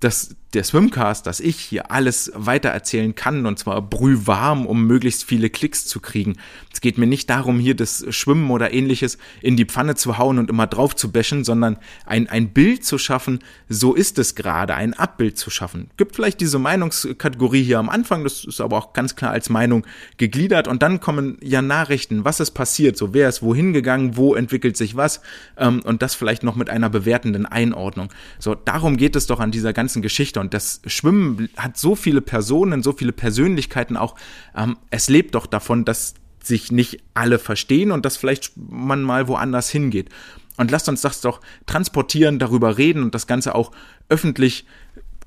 dass 0.00 0.36
der 0.54 0.64
Swimcast, 0.64 1.26
dass 1.26 1.38
ich 1.38 1.56
hier 1.56 1.90
alles 1.92 2.32
weitererzählen 2.34 3.14
kann 3.14 3.46
und 3.46 3.58
zwar 3.58 3.80
brühwarm, 3.82 4.66
um 4.66 4.86
möglichst 4.86 5.24
viele 5.24 5.48
Klicks 5.48 5.86
zu 5.86 6.00
kriegen. 6.00 6.36
Es 6.72 6.80
geht 6.80 6.98
mir 6.98 7.06
nicht 7.06 7.30
darum, 7.30 7.60
hier 7.60 7.76
das 7.76 8.04
Schwimmen 8.10 8.50
oder 8.50 8.72
ähnliches 8.72 9.18
in 9.42 9.56
die 9.56 9.64
Pfanne 9.64 9.94
zu 9.94 10.18
hauen 10.18 10.38
und 10.38 10.50
immer 10.50 10.66
drauf 10.66 10.96
zu 10.96 11.12
bashen, 11.12 11.44
sondern 11.44 11.78
ein, 12.04 12.28
ein 12.28 12.48
Bild 12.48 12.84
zu 12.84 12.98
schaffen, 12.98 13.40
so 13.68 13.94
ist 13.94 14.18
es 14.18 14.34
gerade, 14.34 14.74
ein 14.74 14.94
Abbild 14.94 15.38
zu 15.38 15.50
schaffen. 15.50 15.90
Gibt 15.96 16.16
vielleicht 16.16 16.40
diese 16.40 16.58
Meinungskategorie 16.58 17.62
hier 17.62 17.78
am 17.78 17.88
Anfang, 17.88 18.24
das 18.24 18.44
ist 18.44 18.60
aber 18.60 18.76
auch 18.76 18.92
ganz 18.92 19.14
klar 19.14 19.30
als 19.30 19.50
Meinung 19.50 19.86
gegliedert 20.16 20.66
und 20.66 20.82
dann 20.82 21.00
kommen 21.00 21.38
ja 21.42 21.62
Nachrichten, 21.62 22.24
was 22.24 22.40
ist 22.40 22.52
passiert, 22.52 22.96
so 22.96 23.14
wer 23.14 23.28
ist 23.28 23.42
wohin 23.42 23.72
gegangen, 23.72 24.16
wo 24.16 24.34
entwickelt 24.34 24.76
sich 24.76 24.96
was 24.96 25.20
ähm, 25.56 25.80
und 25.84 26.02
das 26.02 26.16
vielleicht 26.16 26.42
noch 26.42 26.56
mit 26.56 26.70
einer 26.70 26.90
bewertenden 26.90 27.46
Einordnung. 27.46 28.08
So, 28.40 28.56
darum 28.56 28.96
geht 28.96 29.14
es 29.14 29.26
doch 29.26 29.38
an 29.38 29.52
dieser 29.52 29.72
ganzen 29.72 30.02
Geschichte 30.02 30.39
und 30.40 30.54
das 30.54 30.80
Schwimmen 30.86 31.48
hat 31.56 31.76
so 31.76 31.94
viele 31.94 32.20
Personen, 32.20 32.82
so 32.82 32.92
viele 32.92 33.12
Persönlichkeiten 33.12 33.96
auch. 33.96 34.16
Ähm, 34.56 34.76
es 34.90 35.08
lebt 35.08 35.34
doch 35.34 35.46
davon, 35.46 35.84
dass 35.84 36.14
sich 36.42 36.72
nicht 36.72 37.02
alle 37.14 37.38
verstehen 37.38 37.92
und 37.92 38.04
dass 38.04 38.16
vielleicht 38.16 38.52
man 38.56 39.02
mal 39.02 39.28
woanders 39.28 39.70
hingeht. 39.70 40.08
Und 40.56 40.70
lasst 40.70 40.88
uns 40.88 41.02
das 41.02 41.20
doch 41.20 41.40
transportieren, 41.66 42.38
darüber 42.38 42.76
reden 42.76 43.02
und 43.02 43.14
das 43.14 43.26
Ganze 43.26 43.54
auch 43.54 43.72
öffentlich 44.08 44.66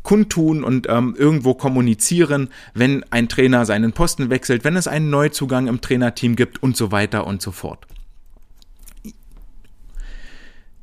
kundtun 0.04 0.64
und 0.64 0.88
ähm, 0.90 1.16
irgendwo 1.18 1.54
kommunizieren, 1.54 2.50
wenn 2.74 3.04
ein 3.10 3.30
Trainer 3.30 3.66
seinen 3.66 3.94
Posten 3.94 4.30
wechselt, 4.30 4.64
wenn 4.64 4.76
es 4.76 4.88
einen 4.88 5.10
Neuzugang 5.10 5.68
im 5.68 5.82
Trainerteam 5.82 6.36
gibt 6.36 6.62
und 6.62 6.76
so 6.76 6.92
weiter 6.92 7.26
und 7.26 7.42
so 7.42 7.52
fort. 7.52 7.88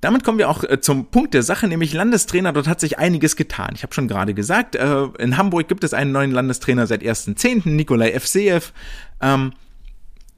Damit 0.01 0.25
kommen 0.25 0.39
wir 0.39 0.49
auch 0.49 0.65
äh, 0.65 0.81
zum 0.81 1.07
Punkt 1.07 1.35
der 1.35 1.43
Sache, 1.43 1.69
nämlich 1.69 1.93
Landestrainer. 1.93 2.53
Dort 2.53 2.69
hat 2.69 2.81
sich 2.81 2.99
einiges 2.99 3.37
getan. 3.37 3.73
Ich 3.75 3.83
habe 3.83 3.95
schon 3.95 4.09
gerade 4.09 4.35
gesagt, 4.35 4.75
äh, 4.75 5.05
in 5.19 5.37
Hamburg 5.37 5.69
gibt 5.69 5.85
es 5.85 5.95
einen 5.95 6.13
neuen 6.13 6.31
Landestrainer 6.31 6.87
seit 6.87 7.03
1.10., 7.03 7.69
Nikolai 7.69 8.13
Evseev. 8.13 8.73
Ähm, 9.21 9.53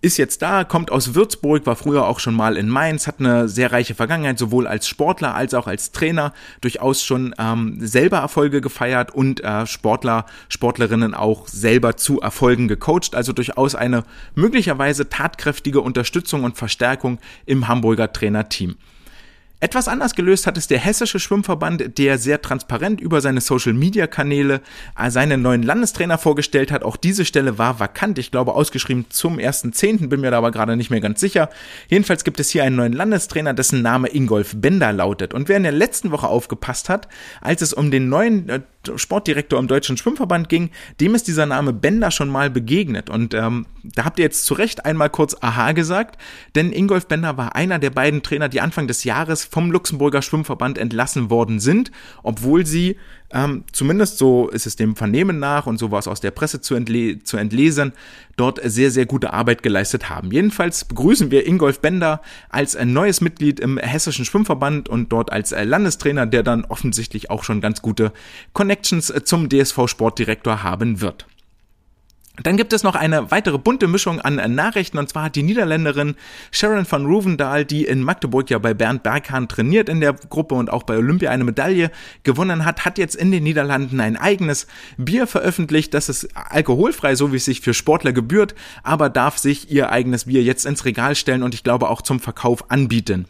ist 0.04 0.16
jetzt 0.16 0.42
da, 0.42 0.64
kommt 0.64 0.90
aus 0.90 1.14
Würzburg, 1.14 1.64
war 1.64 1.76
früher 1.76 2.09
auch 2.09 2.19
schon 2.19 2.35
mal 2.35 2.57
in 2.57 2.69
Mainz, 2.69 3.07
hat 3.07 3.21
eine 3.21 3.49
sehr 3.49 3.71
reiche 3.71 3.95
Vergangenheit, 3.95 4.37
sowohl 4.37 4.66
als 4.66 4.88
Sportler 4.88 5.37
als 5.37 5.54
auch 5.54 5.69
als 5.69 5.92
Trainer, 5.92 6.33
durchaus 6.61 7.04
schon 7.04 7.37
ähm, 7.38 7.76
selber 7.78 8.19
Erfolge 8.19 8.61
gefeiert 8.61 9.14
und 9.14 9.45
äh, 9.45 9.64
Sportler, 9.64 10.26
Sportlerinnen 10.49 11.14
auch 11.14 11.47
selber 11.47 11.97
zu 11.97 12.21
Erfolgen 12.21 12.66
gecoacht, 12.66 13.14
also 13.14 13.33
durchaus 13.33 13.76
eine 13.76 14.02
möglicherweise 14.35 15.09
tatkräftige 15.09 15.81
Unterstützung 15.81 16.42
und 16.42 16.59
Verstärkung 16.59 17.21
im 17.47 17.69
Hamburger 17.69 18.12
Trainerteam. 18.12 18.75
Etwas 19.62 19.87
anders 19.87 20.16
gelöst 20.16 20.49
hat 20.49 20.59
es 20.59 20.66
der 20.66 20.81
Hessische 20.81 21.21
Schwimmverband, 21.21 21.97
der 21.97 22.19
sehr 22.19 22.42
transparent 22.42 23.00
über 23.00 23.21
seine 23.21 23.40
Social-Media-Kanäle 23.40 24.61
äh, 24.99 25.09
seinen 25.09 25.40
neuen 25.40 25.62
Landestrainer 25.62 26.19
vorgestellt 26.19 26.73
hat. 26.73 26.83
Auch 26.83 26.97
diese 26.97 27.25
Stelle 27.25 27.59
war 27.59 27.78
vakant, 27.78 28.19
ich 28.19 28.33
glaube 28.33 28.54
ausgeschrieben 28.54 29.07
zum 29.11 29.38
1.10., 29.38 30.09
bin 30.09 30.21
mir 30.21 30.33
da 30.33 30.38
aber 30.38 30.50
gerade 30.50 30.76
nicht 30.76 30.90
mehr 30.90 31.00
ganz 31.00 31.21
sicher. 31.21 31.49
Jedenfalls 31.87 32.25
gibt 32.25 32.40
es 32.40 32.50
hier 32.50 32.64
einen 32.64 32.75
neuen 32.75 32.92
Landestrainer, 32.92 33.54
dessen 33.54 33.83
Name 33.83 34.09
Ingolf 34.09 34.57
Bender 34.57 34.92
lautet. 34.92 35.33
Und 35.33 35.49
wer 35.49 35.59
in 35.59 35.62
der 35.62 35.71
letzten 35.71 36.11
Woche 36.11 36.26
aufgepasst 36.26 36.88
hat, 36.88 37.07
als 37.40 37.62
es 37.62 37.73
um 37.73 37.92
den 37.92 38.09
neuen 38.09 38.49
äh, 38.49 38.61
Sportdirektor 38.97 39.59
im 39.59 39.69
Deutschen 39.69 39.97
Schwimmverband 39.97 40.49
ging, 40.49 40.71
dem 41.01 41.15
ist 41.15 41.29
dieser 41.29 41.47
Name 41.47 41.73
Bender 41.73 42.11
schon 42.11 42.29
mal 42.29 42.51
begegnet. 42.51 43.11
Und 43.11 43.35
ähm, 43.35 43.67
da 43.83 44.05
habt 44.05 44.19
ihr 44.19 44.25
jetzt 44.25 44.45
zu 44.45 44.55
Recht 44.55 44.85
einmal 44.85 45.11
kurz 45.11 45.37
Aha 45.41 45.73
gesagt, 45.73 46.21
denn 46.55 46.73
Ingolf 46.73 47.07
Bender 47.07 47.37
war 47.37 47.55
einer 47.55 47.79
der 47.79 47.91
beiden 47.91 48.23
Trainer, 48.23 48.49
die 48.49 48.61
Anfang 48.61 48.87
des 48.87 49.05
Jahres 49.05 49.45
vom 49.45 49.71
Luxemburger 49.71 50.23
Schwimmverband 50.23 50.79
entlassen 50.79 51.31
worden 51.31 51.61
sind, 51.61 51.91
obwohl 52.23 52.67
sie 52.67 52.97
ähm, 53.33 53.65
zumindest 53.73 54.19
so 54.19 54.49
ist 54.49 54.67
es 54.67 54.77
dem 54.77 54.97
Vernehmen 54.97 55.39
nach 55.39 55.67
und 55.67 55.79
so 55.79 55.91
war 55.91 55.99
es 55.99 56.09
aus 56.09 56.21
der 56.21 56.31
Presse 56.31 56.61
zu, 56.61 56.75
entle 56.75 57.23
zu 57.23 57.37
entlesen, 57.37 57.93
dort 58.37 58.61
sehr, 58.62 58.91
sehr 58.91 59.07
gute 59.07 59.33
Arbeit 59.33 59.62
geleistet 59.62 60.09
haben. 60.09 60.31
Jedenfalls 60.31 60.85
begrüßen 60.85 61.31
wir 61.31 61.47
Ingolf 61.47 61.81
Bender 61.81 62.21
als 62.49 62.77
ein 62.77 62.93
neues 62.93 63.21
Mitglied 63.21 63.61
im 63.61 63.79
Hessischen 63.79 64.25
Schwimmverband 64.25 64.89
und 64.89 65.12
dort 65.12 65.33
als 65.33 65.53
äh, 65.53 65.65
Landestrainer, 65.65 66.27
der 66.27 66.43
dann 66.43 66.65
offensichtlich 66.65 67.31
auch 67.31 67.45
schon 67.45 67.61
ganz 67.61 67.83
gute 67.83 68.12
Connections 68.53 69.11
äh, 69.11 69.25
zum 69.25 69.49
DSV 69.49 69.87
Sportdirektor 69.87 70.62
haben 70.62 71.01
wird. 71.01 71.27
Dann 72.37 72.57
gibt 72.57 72.73
es 72.73 72.83
noch 72.83 72.95
eine 72.95 73.31
weitere 73.31 73.59
bunte 73.59 73.87
Mischung 73.89 74.19
an 74.19 74.55
Nachrichten 74.55 74.97
und 74.97 75.07
zwar 75.07 75.25
hat 75.25 75.37
die 75.37 75.43
Niederländerin 75.43 76.15
Sharon 76.51 76.87
van 76.91 77.05
Ruvendahl, 77.05 77.67
die 77.67 77.85
in 77.85 78.03
Magdeburg 78.03 78.49
ja 78.49 78.59
bei 78.59 78.73
Bernd 78.73 79.03
Berghahn 79.03 79.49
trainiert 79.49 79.91
in 79.91 80.01
der 80.01 80.15
Gruppe 80.15 80.55
und 80.55 80.71
auch 80.71 80.85
bei 80.85 80.97
Olympia 80.97 81.31
eine 81.31 81.45
Medaille 81.45 81.91
gewonnen 82.23 82.65
hat, 82.65 82.87
hat 82.87 82.97
jetzt 82.97 83.17
in 83.17 83.33
den 83.33 83.43
Niederlanden 83.43 84.01
ein 84.01 84.17
eigenes 84.17 84.67
Bier 84.97 85.27
veröffentlicht. 85.27 85.93
Das 85.93 86.09
ist 86.09 86.35
alkoholfrei, 86.35 87.17
so 87.17 87.33
wie 87.33 87.37
es 87.37 87.45
sich 87.45 87.61
für 87.61 87.75
Sportler 87.75 88.15
gebührt, 88.15 88.55
aber 88.83 89.11
darf 89.11 89.37
sich 89.37 89.71
ihr 89.71 89.91
eigenes 89.91 90.25
Bier 90.25 90.43
jetzt 90.43 90.65
ins 90.65 90.87
Regal 90.87 91.15
stellen 91.15 91.43
und 91.43 91.53
ich 91.53 91.65
glaube 91.65 91.91
auch 91.91 92.01
zum 92.01 92.19
Verkauf 92.19 92.71
anbieten. 92.71 93.27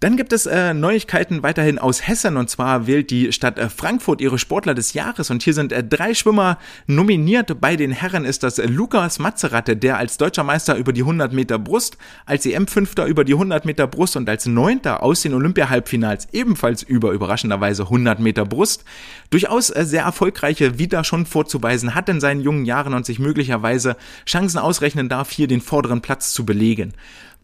Dann 0.00 0.16
gibt 0.16 0.32
es 0.32 0.46
äh, 0.46 0.74
Neuigkeiten 0.74 1.42
weiterhin 1.42 1.80
aus 1.80 2.06
Hessen 2.06 2.36
und 2.36 2.48
zwar 2.48 2.86
wählt 2.86 3.10
die 3.10 3.32
Stadt 3.32 3.58
äh, 3.58 3.68
Frankfurt 3.68 4.20
ihre 4.20 4.38
Sportler 4.38 4.74
des 4.74 4.92
Jahres 4.92 5.28
und 5.30 5.42
hier 5.42 5.54
sind 5.54 5.72
äh, 5.72 5.82
drei 5.82 6.14
Schwimmer 6.14 6.58
nominiert. 6.86 7.60
Bei 7.60 7.74
den 7.74 7.90
Herren 7.90 8.24
ist 8.24 8.44
das 8.44 8.60
äh, 8.60 8.66
Lukas 8.66 9.18
Matzeratte, 9.18 9.76
der 9.76 9.98
als 9.98 10.16
deutscher 10.16 10.44
Meister 10.44 10.76
über 10.76 10.92
die 10.92 11.00
100 11.00 11.32
Meter 11.32 11.58
Brust, 11.58 11.98
als 12.26 12.46
EM-Fünfter 12.46 13.06
über 13.06 13.24
die 13.24 13.32
100 13.32 13.64
Meter 13.64 13.88
Brust 13.88 14.14
und 14.14 14.28
als 14.28 14.46
Neunter 14.46 15.02
aus 15.02 15.22
den 15.22 15.34
Olympia-Halbfinals 15.34 16.28
ebenfalls 16.30 16.84
über 16.84 17.10
überraschenderweise 17.10 17.82
100 17.82 18.20
Meter 18.20 18.44
Brust 18.44 18.84
durchaus 19.30 19.70
äh, 19.70 19.84
sehr 19.84 20.04
erfolgreiche 20.04 20.78
Vita 20.78 21.02
schon 21.02 21.26
vorzuweisen 21.26 21.96
hat 21.96 22.08
in 22.08 22.20
seinen 22.20 22.40
jungen 22.40 22.66
Jahren 22.66 22.94
und 22.94 23.04
sich 23.04 23.18
möglicherweise 23.18 23.96
Chancen 24.26 24.58
ausrechnen 24.58 25.08
darf, 25.08 25.32
hier 25.32 25.48
den 25.48 25.60
vorderen 25.60 26.02
Platz 26.02 26.32
zu 26.32 26.46
belegen. 26.46 26.94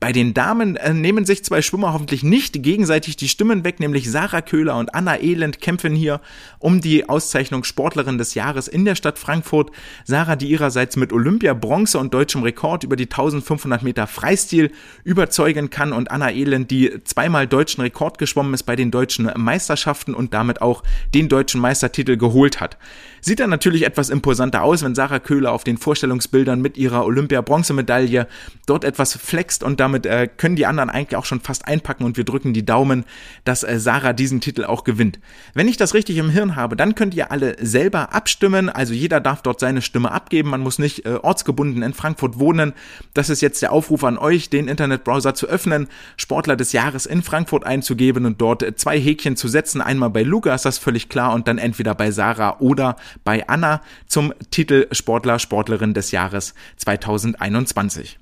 Bei 0.05 0.13
den 0.13 0.35
Damen 0.35 0.77
äh, 0.77 0.93
nehmen 0.93 1.25
sich 1.25 1.47
zwei 1.47 1.63
Schwimmer 1.63 1.95
hoffentlich 1.95 2.23
nicht 2.23 2.63
gegenseitig 2.63 3.17
die 3.17 3.27
Stimmen 3.27 3.65
weg, 3.65 3.81
nämlich 3.81 4.11
Sarah 4.11 4.43
Köhler 4.43 4.77
und 4.77 4.95
Anna 4.95 5.19
Elend 5.19 5.63
kämpfen 5.63 5.95
hier 5.95 6.21
um 6.59 6.83
die 6.83 7.09
Auszeichnung 7.09 7.65
Sportlerin 7.65 8.19
des 8.19 8.35
Jahres 8.35 8.69
in 8.69 8.85
der 8.85 8.97
Stadt 8.97 9.19
Frankfurt. 9.19 9.71
Sarah, 10.05 10.37
die 10.37 10.51
ihrerseits 10.51 10.97
mit 10.97 11.11
Olympia 11.11 11.55
Bronze 11.55 11.99
und 11.99 12.13
deutschem 12.13 12.43
Rekord 12.43 12.85
über 12.85 12.97
die 12.97 13.05
1500 13.05 13.83
Meter 13.83 14.07
Freistil 14.07 14.73
überzeugen 15.05 15.71
kann 15.71 15.95
und 15.95 16.11
Anna 16.11 16.31
Elend, 16.33 16.71
die 16.71 17.03
zweimal 17.05 17.47
deutschen 17.47 17.81
Rekord 17.81 18.19
geschwommen 18.19 18.53
ist 18.53 18.65
bei 18.65 18.77
den 18.77 18.91
deutschen 18.91 19.33
Meisterschaften 19.39 20.13
und 20.13 20.35
damit 20.35 20.61
auch 20.61 20.83
den 21.15 21.31
deutschen 21.31 21.63
Meistertitel 21.63 22.19
geholt 22.19 22.61
hat. 22.61 22.77
Sieht 23.25 23.41
dann 23.41 23.49
natürlich 23.49 23.87
etwas 23.87 24.11
imposanter 24.11 24.63
aus, 24.63 24.85
wenn 24.85 24.95
Sarah 24.95 25.19
Köhler 25.19 25.53
auf 25.53 25.65
den 25.65 25.79
Vorstellungsbildern 25.79 26.61
mit 26.61 26.77
ihrer 26.77 27.07
Olympia-Bronzemedaille 27.07 28.29
dort 28.67 28.85
etwas 28.85 29.17
flext 29.17 29.63
und 29.63 29.81
damit 29.81 30.05
äh, 30.05 30.29
können 30.29 30.57
die 30.57 30.67
anderen 30.67 30.91
eigentlich 30.91 31.17
auch 31.17 31.25
schon 31.25 31.41
fast 31.41 31.67
einpacken 31.67 32.05
und 32.05 32.19
wir 32.19 32.25
drücken 32.25 32.53
die 32.53 32.67
Daumen, 32.67 33.07
dass 33.45 33.63
äh, 33.63 33.81
Sarah 33.81 34.13
diesen 34.13 34.43
Titel 34.43 34.67
auch 34.67 34.85
gewinnt. 34.85 35.21
Wenn 35.55 35.69
ich 35.69 35.79
das 35.79 35.95
richtig 35.95 36.19
im 36.19 36.29
Hirn 36.29 36.55
habe, 36.55 36.77
dann 36.77 36.95
könnt 36.95 37.15
ihr 37.15 37.33
alle 37.33 37.57
selber 37.65 38.13
abstimmen, 38.13 38.69
also 38.69 38.93
jeder 38.93 39.21
darf 39.21 39.41
dort 39.41 39.59
seine 39.59 39.81
Stimme 39.81 40.13
abgeben, 40.13 40.51
man 40.51 40.61
muss 40.61 40.79
nicht 40.79 41.07
äh, 41.07 41.15
ortsgebunden 41.15 41.83
in 41.83 41.95
Frankfurt 41.95 42.39
wohnen. 42.39 42.75
Das 43.15 43.31
ist 43.31 43.41
jetzt 43.41 43.63
der 43.63 43.73
Aufruf 43.73 44.05
an 44.05 44.19
euch, 44.19 44.51
den 44.51 44.69
Internetbrowser 44.69 45.35
zu 45.35 45.47
öffnen, 45.47 45.89
Sportler 46.19 46.57
des 46.57 46.73
Jahres 46.73 47.07
in 47.07 47.23
Frankfurt 47.23 47.65
einzugeben 47.65 48.27
und 48.27 48.43
dort 48.43 48.63
äh, 48.63 48.77
zwei 48.77 49.01
Häkchen 49.01 49.37
zu 49.37 49.49
setzen, 49.49 49.81
einmal 49.81 50.11
bei 50.11 50.25
Lukas, 50.25 50.61
das 50.61 50.77
völlig 50.77 51.09
klar, 51.09 51.33
und 51.33 51.49
dann 51.49 51.57
entweder 51.57 51.95
bei 51.95 52.11
Sarah 52.11 52.59
oder 52.59 52.97
bei 53.23 53.47
Anna 53.49 53.83
zum 54.07 54.33
Titel 54.51 54.89
Sportler, 54.93 55.39
Sportlerin 55.39 55.95
des 55.95 56.11
Jahres 56.11 56.55
2021. 56.77 58.19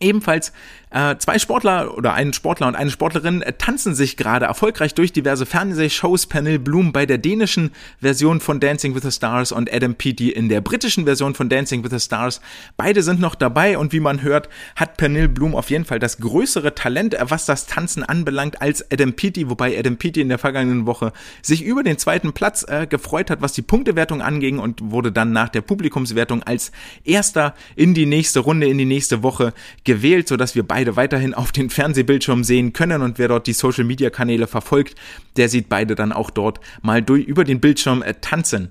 Ebenfalls 0.00 0.52
äh, 0.90 1.16
zwei 1.18 1.38
Sportler 1.38 1.96
oder 1.96 2.14
ein 2.14 2.32
Sportler 2.32 2.66
und 2.66 2.74
eine 2.74 2.90
Sportlerin 2.90 3.42
äh, 3.42 3.52
tanzen 3.52 3.94
sich 3.94 4.16
gerade 4.16 4.46
erfolgreich 4.46 4.94
durch 4.94 5.12
diverse 5.12 5.46
Fernsehshows. 5.46 6.26
Pernil 6.26 6.58
Bloom 6.58 6.92
bei 6.92 7.06
der 7.06 7.18
dänischen 7.18 7.70
Version 8.00 8.40
von 8.40 8.58
Dancing 8.58 8.94
with 8.94 9.02
the 9.02 9.12
Stars 9.12 9.52
und 9.52 9.72
Adam 9.72 9.94
Peaty 9.94 10.30
in 10.30 10.48
der 10.48 10.60
britischen 10.60 11.04
Version 11.04 11.34
von 11.34 11.48
Dancing 11.48 11.84
with 11.84 11.90
the 11.92 12.00
Stars. 12.00 12.40
Beide 12.76 13.02
sind 13.02 13.20
noch 13.20 13.36
dabei 13.36 13.78
und 13.78 13.92
wie 13.92 14.00
man 14.00 14.22
hört, 14.22 14.48
hat 14.74 14.96
Pernil 14.96 15.28
Bloom 15.28 15.54
auf 15.54 15.70
jeden 15.70 15.84
Fall 15.84 16.00
das 16.00 16.18
größere 16.18 16.74
Talent, 16.74 17.14
äh, 17.14 17.24
was 17.28 17.46
das 17.46 17.66
Tanzen 17.66 18.02
anbelangt, 18.02 18.60
als 18.60 18.90
Adam 18.90 19.12
Peaty, 19.12 19.48
wobei 19.48 19.78
Adam 19.78 19.96
Peaty 19.96 20.20
in 20.20 20.28
der 20.28 20.38
vergangenen 20.38 20.86
Woche 20.86 21.12
sich 21.40 21.62
über 21.62 21.84
den 21.84 21.98
zweiten 21.98 22.32
Platz 22.32 22.64
äh, 22.66 22.88
gefreut 22.88 23.30
hat, 23.30 23.42
was 23.42 23.52
die 23.52 23.62
Punktewertung 23.62 24.22
anging 24.22 24.58
und 24.58 24.90
wurde 24.90 25.12
dann 25.12 25.32
nach 25.32 25.50
der 25.50 25.60
Publikumswertung 25.60 26.42
als 26.42 26.72
erster 27.04 27.54
in 27.76 27.94
die 27.94 28.06
nächste 28.06 28.40
Runde, 28.40 28.66
in 28.68 28.78
die 28.78 28.84
nächste 28.84 29.22
Woche 29.22 29.52
gewählt, 29.84 30.26
sodass 30.26 30.54
wir 30.54 30.64
beide 30.64 30.79
beide 30.80 30.96
weiterhin 30.96 31.34
auf 31.34 31.52
den 31.52 31.68
Fernsehbildschirm 31.68 32.42
sehen 32.42 32.72
können 32.72 33.02
und 33.02 33.18
wer 33.18 33.28
dort 33.28 33.46
die 33.46 33.52
Social 33.52 33.84
Media 33.84 34.08
Kanäle 34.08 34.46
verfolgt, 34.46 34.94
der 35.36 35.50
sieht 35.50 35.68
beide 35.68 35.94
dann 35.94 36.10
auch 36.10 36.30
dort 36.30 36.58
mal 36.80 37.02
durch, 37.02 37.26
über 37.26 37.44
den 37.44 37.60
Bildschirm 37.60 38.00
äh, 38.02 38.14
tanzen. 38.14 38.70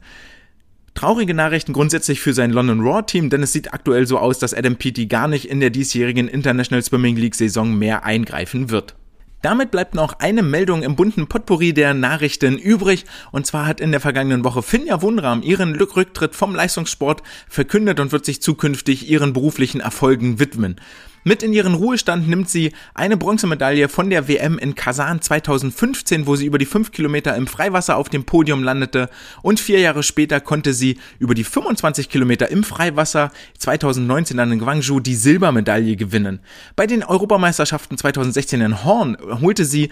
Traurige 0.96 1.36
Nachrichten 1.36 1.72
grundsätzlich 1.72 2.20
für 2.20 2.34
sein 2.34 2.50
London 2.50 2.82
Raw 2.82 3.04
Team, 3.04 3.30
denn 3.30 3.44
es 3.44 3.54
sieht 3.54 3.75
aktuell 3.75 4.08
so 4.08 4.18
aus, 4.18 4.39
dass 4.39 4.56
Adam 4.56 4.75
Peaty 4.75 5.06
gar 5.06 5.28
nicht 5.28 5.48
in 5.48 5.60
der 5.60 5.70
diesjährigen 5.70 6.28
International 6.28 6.82
Swimming 6.82 7.16
League 7.16 7.36
Saison 7.36 7.78
mehr 7.78 8.06
eingreifen 8.06 8.72
wird. 8.72 8.96
Damit 9.44 9.70
bleibt 9.70 9.94
noch 9.94 10.20
eine 10.20 10.42
Meldung 10.42 10.82
im 10.82 10.96
bunten 10.96 11.28
Potpourri 11.28 11.74
der 11.74 11.94
Nachrichten 11.94 12.58
übrig. 12.58 13.06
Und 13.32 13.46
zwar 13.46 13.68
hat 13.68 13.80
in 13.80 13.92
der 13.92 14.01
vergangenen 14.01 14.44
Woche 14.44 14.63
Finja 14.63 15.01
Wundram 15.01 15.44
ihren 15.44 15.75
Rücktritt 15.75 16.36
vom 16.36 16.56
Leistungssport 16.56 17.24
verkündet 17.48 18.00
und 18.01 18.12
wird 18.12 18.25
sich 18.25 18.42
zukünftig 18.42 19.10
ihren 19.10 19.32
beruflichen 19.32 19.80
Erfolgen 19.80 20.39
widmen. 20.39 20.82
Mit 21.26 21.44
in 21.44 21.52
ihren 21.52 21.74
Ruhestand 21.74 22.30
nimmt 22.30 22.50
sie 22.50 22.72
eine 22.94 23.18
Bronzemedaille 23.18 23.90
von 23.90 24.10
der 24.10 24.30
WM 24.30 24.58
in 24.58 24.76
Kasan 24.76 25.22
2015, 25.22 26.26
wo 26.26 26.38
sie 26.38 26.46
über 26.46 26.58
die 26.58 26.66
5 26.66 26.92
Kilometer 26.92 27.36
im 27.36 27.46
Freiwasser 27.46 27.98
auf 27.98 28.08
dem 28.08 28.24
Podium 28.24 28.64
landete 28.64 29.10
und 29.42 29.60
vier 29.60 29.80
Jahre 29.80 30.02
später 30.04 30.40
konnte 30.40 30.74
sie 30.74 30.98
über 31.20 31.34
die 31.34 31.44
25 31.44 32.08
Kilometer 32.08 32.50
im 32.50 32.64
Freiwasser 32.64 33.32
2019 33.58 34.38
dann 34.38 34.54
in 34.54 34.60
Gwangju 34.60 35.02
die 35.02 35.16
Silbermedaille 35.16 35.98
gewinnen. 35.98 36.40
Bei 36.78 36.88
den 36.88 37.04
Europameisterschaften 37.04 37.98
2016 37.98 38.62
in 38.62 38.86
Horn 38.86 39.18
holte 39.42 39.66
sie 39.66 39.90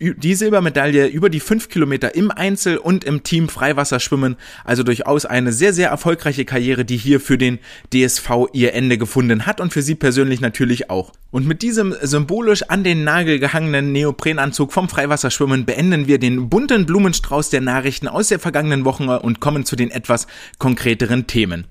die 0.00 0.34
Silbermedaille 0.34 1.08
über 1.08 1.28
die 1.28 1.40
5 1.40 1.68
Kilometer 1.68 2.14
im 2.14 2.30
Einzel 2.30 2.78
und 2.78 3.04
im 3.04 3.22
Team 3.22 3.50
Freiwasserschwimmen, 3.50 4.36
also 4.64 4.82
durchaus 4.82 5.26
eine 5.26 5.52
sehr, 5.52 5.74
sehr 5.74 5.90
erfolgreiche 5.90 6.46
Karriere, 6.46 6.86
die 6.86 6.96
hier 6.96 7.20
für 7.20 7.36
den 7.36 7.58
DSV 7.92 8.30
ihr 8.54 8.72
Ende 8.72 8.96
gefunden 8.96 9.44
hat 9.44 9.60
und 9.60 9.74
für 9.74 9.82
sie 9.82 9.94
persönlich 9.94 10.40
natürlich 10.40 10.69
natürlich 10.70 10.90
auch. 10.90 11.12
Und 11.32 11.46
mit 11.46 11.62
diesem 11.62 11.94
symbolisch 12.00 12.62
an 12.62 12.84
den 12.84 13.02
Nagel 13.04 13.38
gehangenen 13.38 13.92
Neoprenanzug 13.92 14.72
vom 14.72 14.88
Freiwasserschwimmen 14.88 15.64
beenden 15.64 16.06
wir 16.06 16.18
den 16.18 16.48
bunten 16.48 16.86
Blumenstrauß 16.86 17.50
der 17.50 17.60
Nachrichten 17.60 18.06
aus 18.06 18.28
der 18.28 18.38
vergangenen 18.38 18.84
Woche 18.84 19.20
und 19.20 19.40
kommen 19.40 19.64
zu 19.64 19.74
den 19.74 19.90
etwas 19.90 20.28
konkreteren 20.58 21.26
Themen. 21.26 21.66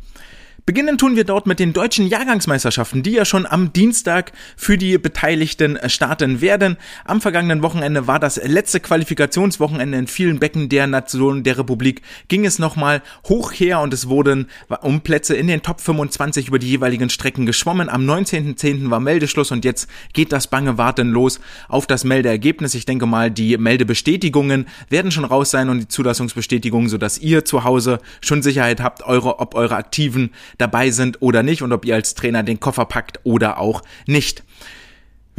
Beginnen 0.65 0.97
tun 0.97 1.15
wir 1.15 1.23
dort 1.23 1.47
mit 1.47 1.59
den 1.59 1.73
deutschen 1.73 2.07
Jahrgangsmeisterschaften, 2.07 3.03
die 3.03 3.11
ja 3.11 3.23
schon 3.23 3.45
am 3.45 3.71
Dienstag 3.71 4.31
für 4.57 4.77
die 4.77 4.97
Beteiligten 4.97 5.77
starten 5.87 6.41
werden. 6.41 6.77
Am 7.05 7.21
vergangenen 7.21 7.61
Wochenende 7.61 8.07
war 8.07 8.19
das 8.19 8.37
letzte 8.43 8.79
Qualifikationswochenende 8.79 9.97
in 9.97 10.07
vielen 10.07 10.39
Becken 10.39 10.67
der 10.67 10.87
Nation 10.87 11.43
der 11.43 11.59
Republik. 11.59 12.01
Ging 12.27 12.45
es 12.45 12.59
nochmal 12.59 13.01
hoch 13.27 13.51
her 13.51 13.79
und 13.81 13.93
es 13.93 14.09
wurden 14.09 14.47
um 14.81 15.01
Plätze 15.01 15.35
in 15.35 15.47
den 15.47 15.61
Top 15.61 15.81
25 15.81 16.47
über 16.47 16.59
die 16.59 16.69
jeweiligen 16.69 17.09
Strecken 17.09 17.45
geschwommen. 17.45 17.89
Am 17.89 18.05
19.10. 18.05 18.89
war 18.89 18.99
Meldeschluss 18.99 19.51
und 19.51 19.65
jetzt 19.65 19.89
geht 20.13 20.31
das 20.31 20.47
bange 20.47 20.77
Warten 20.77 21.11
los 21.11 21.39
auf 21.67 21.85
das 21.87 22.03
Meldeergebnis. 22.03 22.73
Ich 22.73 22.85
denke 22.85 23.05
mal, 23.05 23.31
die 23.31 23.57
Meldebestätigungen 23.57 24.67
werden 24.89 25.11
schon 25.11 25.25
raus 25.25 25.51
sein 25.51 25.69
und 25.69 25.79
die 25.79 25.87
Zulassungsbestätigungen, 25.87 26.89
sodass 26.89 27.19
ihr 27.19 27.45
zu 27.45 27.63
Hause 27.63 27.99
schon 28.21 28.41
Sicherheit 28.41 28.81
habt, 28.81 29.03
eure, 29.03 29.39
ob 29.39 29.55
eure 29.55 29.75
aktiven 29.75 30.31
dabei 30.59 30.91
sind 30.91 31.21
oder 31.21 31.41
nicht 31.41 31.63
und 31.63 31.73
ob 31.73 31.85
ihr 31.85 31.95
als 31.95 32.13
Trainer 32.13 32.43
den 32.43 32.59
Koffer 32.59 32.85
packt 32.85 33.19
oder 33.23 33.57
auch 33.57 33.81
nicht. 34.05 34.43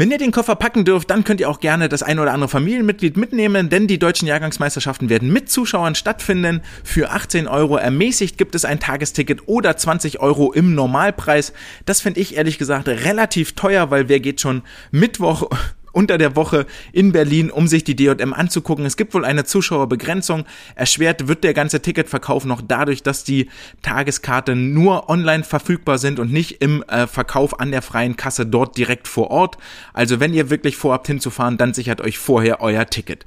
Wenn 0.00 0.10
ihr 0.10 0.16
den 0.16 0.32
Koffer 0.32 0.54
packen 0.56 0.86
dürft, 0.86 1.10
dann 1.10 1.24
könnt 1.24 1.40
ihr 1.40 1.50
auch 1.50 1.60
gerne 1.60 1.90
das 1.90 2.02
ein 2.02 2.18
oder 2.18 2.32
andere 2.32 2.48
Familienmitglied 2.48 3.18
mitnehmen, 3.18 3.68
denn 3.68 3.86
die 3.86 3.98
deutschen 3.98 4.26
Jahrgangsmeisterschaften 4.26 5.10
werden 5.10 5.30
mit 5.30 5.50
Zuschauern 5.50 5.94
stattfinden. 5.94 6.62
Für 6.84 7.10
18 7.10 7.46
Euro 7.46 7.76
ermäßigt 7.76 8.38
gibt 8.38 8.54
es 8.54 8.64
ein 8.64 8.80
Tagesticket 8.80 9.46
oder 9.46 9.76
20 9.76 10.18
Euro 10.20 10.52
im 10.52 10.74
Normalpreis. 10.74 11.52
Das 11.84 12.00
finde 12.00 12.20
ich 12.20 12.34
ehrlich 12.34 12.56
gesagt 12.56 12.88
relativ 12.88 13.52
teuer, 13.52 13.90
weil 13.90 14.08
wer 14.08 14.20
geht 14.20 14.40
schon 14.40 14.62
Mittwoch 14.90 15.50
unter 15.92 16.18
der 16.18 16.36
Woche 16.36 16.66
in 16.92 17.12
Berlin, 17.12 17.50
um 17.50 17.66
sich 17.66 17.84
die 17.84 17.96
DJM 17.96 18.32
anzugucken. 18.32 18.84
Es 18.84 18.96
gibt 18.96 19.14
wohl 19.14 19.24
eine 19.24 19.44
Zuschauerbegrenzung. 19.44 20.44
Erschwert 20.74 21.28
wird 21.28 21.44
der 21.44 21.54
ganze 21.54 21.80
Ticketverkauf 21.82 22.44
noch 22.44 22.62
dadurch, 22.66 23.02
dass 23.02 23.24
die 23.24 23.48
Tageskarten 23.82 24.72
nur 24.72 25.08
online 25.08 25.44
verfügbar 25.44 25.98
sind 25.98 26.18
und 26.18 26.32
nicht 26.32 26.62
im 26.62 26.82
äh, 26.84 27.06
Verkauf 27.06 27.60
an 27.60 27.70
der 27.70 27.82
freien 27.82 28.16
Kasse 28.16 28.46
dort 28.46 28.76
direkt 28.76 29.08
vor 29.08 29.30
Ort. 29.30 29.58
Also 29.92 30.20
wenn 30.20 30.34
ihr 30.34 30.50
wirklich 30.50 30.76
vorhabt 30.76 31.06
hinzufahren, 31.06 31.56
dann 31.56 31.74
sichert 31.74 32.00
euch 32.00 32.18
vorher 32.18 32.60
euer 32.60 32.86
Ticket. 32.86 33.24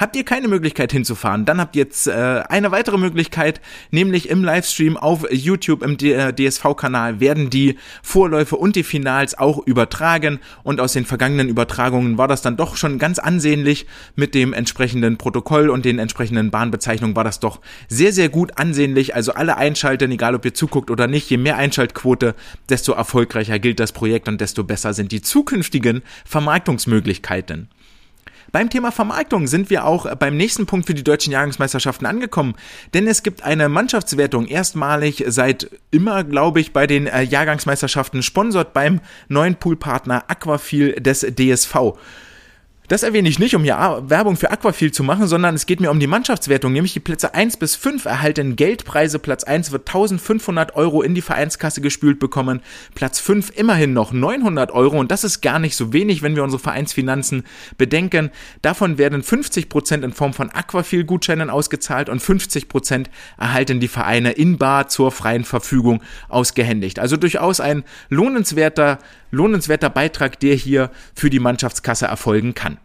Habt 0.00 0.16
ihr 0.16 0.24
keine 0.24 0.48
Möglichkeit 0.48 0.92
hinzufahren, 0.92 1.44
dann 1.44 1.60
habt 1.60 1.76
ihr 1.76 1.82
jetzt 1.82 2.06
äh, 2.06 2.42
eine 2.48 2.70
weitere 2.70 2.96
Möglichkeit, 2.96 3.60
nämlich 3.90 4.30
im 4.30 4.42
Livestream 4.42 4.96
auf 4.96 5.30
YouTube 5.30 5.82
im 5.82 5.98
DSV-Kanal 5.98 7.20
werden 7.20 7.50
die 7.50 7.76
Vorläufe 8.02 8.56
und 8.56 8.76
die 8.76 8.82
Finals 8.82 9.36
auch 9.36 9.58
übertragen 9.66 10.38
und 10.62 10.80
aus 10.80 10.94
den 10.94 11.04
vergangenen 11.04 11.50
Übertragungen 11.50 12.16
war 12.16 12.28
das 12.28 12.40
dann 12.40 12.56
doch 12.56 12.78
schon 12.78 12.98
ganz 12.98 13.18
ansehnlich 13.18 13.84
mit 14.16 14.34
dem 14.34 14.54
entsprechenden 14.54 15.18
Protokoll 15.18 15.68
und 15.68 15.84
den 15.84 15.98
entsprechenden 15.98 16.50
Bahnbezeichnungen 16.50 17.14
war 17.14 17.24
das 17.24 17.38
doch 17.38 17.60
sehr, 17.88 18.14
sehr 18.14 18.30
gut 18.30 18.56
ansehnlich. 18.56 19.14
Also 19.14 19.34
alle 19.34 19.58
einschalten, 19.58 20.10
egal 20.12 20.34
ob 20.34 20.46
ihr 20.46 20.54
zuguckt 20.54 20.90
oder 20.90 21.08
nicht, 21.08 21.28
je 21.28 21.36
mehr 21.36 21.58
Einschaltquote, 21.58 22.34
desto 22.70 22.92
erfolgreicher 22.92 23.58
gilt 23.58 23.78
das 23.78 23.92
Projekt 23.92 24.28
und 24.28 24.40
desto 24.40 24.64
besser 24.64 24.94
sind 24.94 25.12
die 25.12 25.20
zukünftigen 25.20 26.00
Vermarktungsmöglichkeiten. 26.24 27.68
Beim 28.52 28.68
Thema 28.68 28.90
Vermarktung 28.90 29.46
sind 29.46 29.70
wir 29.70 29.84
auch 29.84 30.12
beim 30.16 30.36
nächsten 30.36 30.66
Punkt 30.66 30.86
für 30.86 30.94
die 30.94 31.04
deutschen 31.04 31.32
Jahrgangsmeisterschaften 31.32 32.06
angekommen, 32.06 32.54
denn 32.94 33.06
es 33.06 33.22
gibt 33.22 33.42
eine 33.42 33.68
Mannschaftswertung 33.68 34.46
erstmalig 34.46 35.24
seit 35.28 35.70
immer, 35.90 36.24
glaube 36.24 36.60
ich, 36.60 36.72
bei 36.72 36.86
den 36.86 37.06
äh, 37.06 37.22
Jahrgangsmeisterschaften 37.22 38.22
sponsort 38.22 38.72
beim 38.72 39.00
neuen 39.28 39.54
Poolpartner 39.54 40.24
Aquafil 40.28 40.94
des 40.94 41.20
DSV. 41.20 41.94
Das 42.90 43.04
erwähne 43.04 43.28
ich 43.28 43.38
nicht, 43.38 43.54
um 43.54 43.62
hier 43.62 44.02
Werbung 44.08 44.34
für 44.34 44.50
Aquafil 44.50 44.90
zu 44.90 45.04
machen, 45.04 45.28
sondern 45.28 45.54
es 45.54 45.66
geht 45.66 45.78
mir 45.78 45.92
um 45.92 46.00
die 46.00 46.08
Mannschaftswertung, 46.08 46.72
nämlich 46.72 46.92
die 46.92 46.98
Plätze 46.98 47.34
1 47.34 47.56
bis 47.56 47.76
5 47.76 48.04
erhalten 48.04 48.56
Geldpreise. 48.56 49.20
Platz 49.20 49.44
1 49.44 49.70
wird 49.70 49.88
1500 49.88 50.74
Euro 50.74 51.00
in 51.00 51.14
die 51.14 51.20
Vereinskasse 51.20 51.82
gespült 51.82 52.18
bekommen. 52.18 52.62
Platz 52.96 53.20
5 53.20 53.52
immerhin 53.56 53.92
noch 53.92 54.10
900 54.10 54.72
Euro 54.72 54.98
und 54.98 55.12
das 55.12 55.22
ist 55.22 55.40
gar 55.40 55.60
nicht 55.60 55.76
so 55.76 55.92
wenig, 55.92 56.22
wenn 56.22 56.34
wir 56.34 56.42
unsere 56.42 56.60
Vereinsfinanzen 56.60 57.44
bedenken. 57.78 58.32
Davon 58.60 58.98
werden 58.98 59.22
50 59.22 59.68
Prozent 59.68 60.02
in 60.02 60.12
Form 60.12 60.32
von 60.32 60.50
Aquafil-Gutscheinen 60.50 61.48
ausgezahlt 61.48 62.08
und 62.08 62.18
50 62.18 62.68
Prozent 62.68 63.08
erhalten 63.38 63.78
die 63.78 63.86
Vereine 63.86 64.32
in 64.32 64.58
Bar 64.58 64.88
zur 64.88 65.12
freien 65.12 65.44
Verfügung 65.44 66.02
ausgehändigt. 66.28 66.98
Also 66.98 67.16
durchaus 67.16 67.60
ein 67.60 67.84
lohnenswerter, 68.08 68.98
lohnenswerter 69.30 69.90
Beitrag, 69.90 70.40
der 70.40 70.54
hier 70.54 70.90
für 71.14 71.30
die 71.30 71.40
Mannschaftskasse 71.40 72.06
erfolgen 72.06 72.54
kann. 72.54 72.78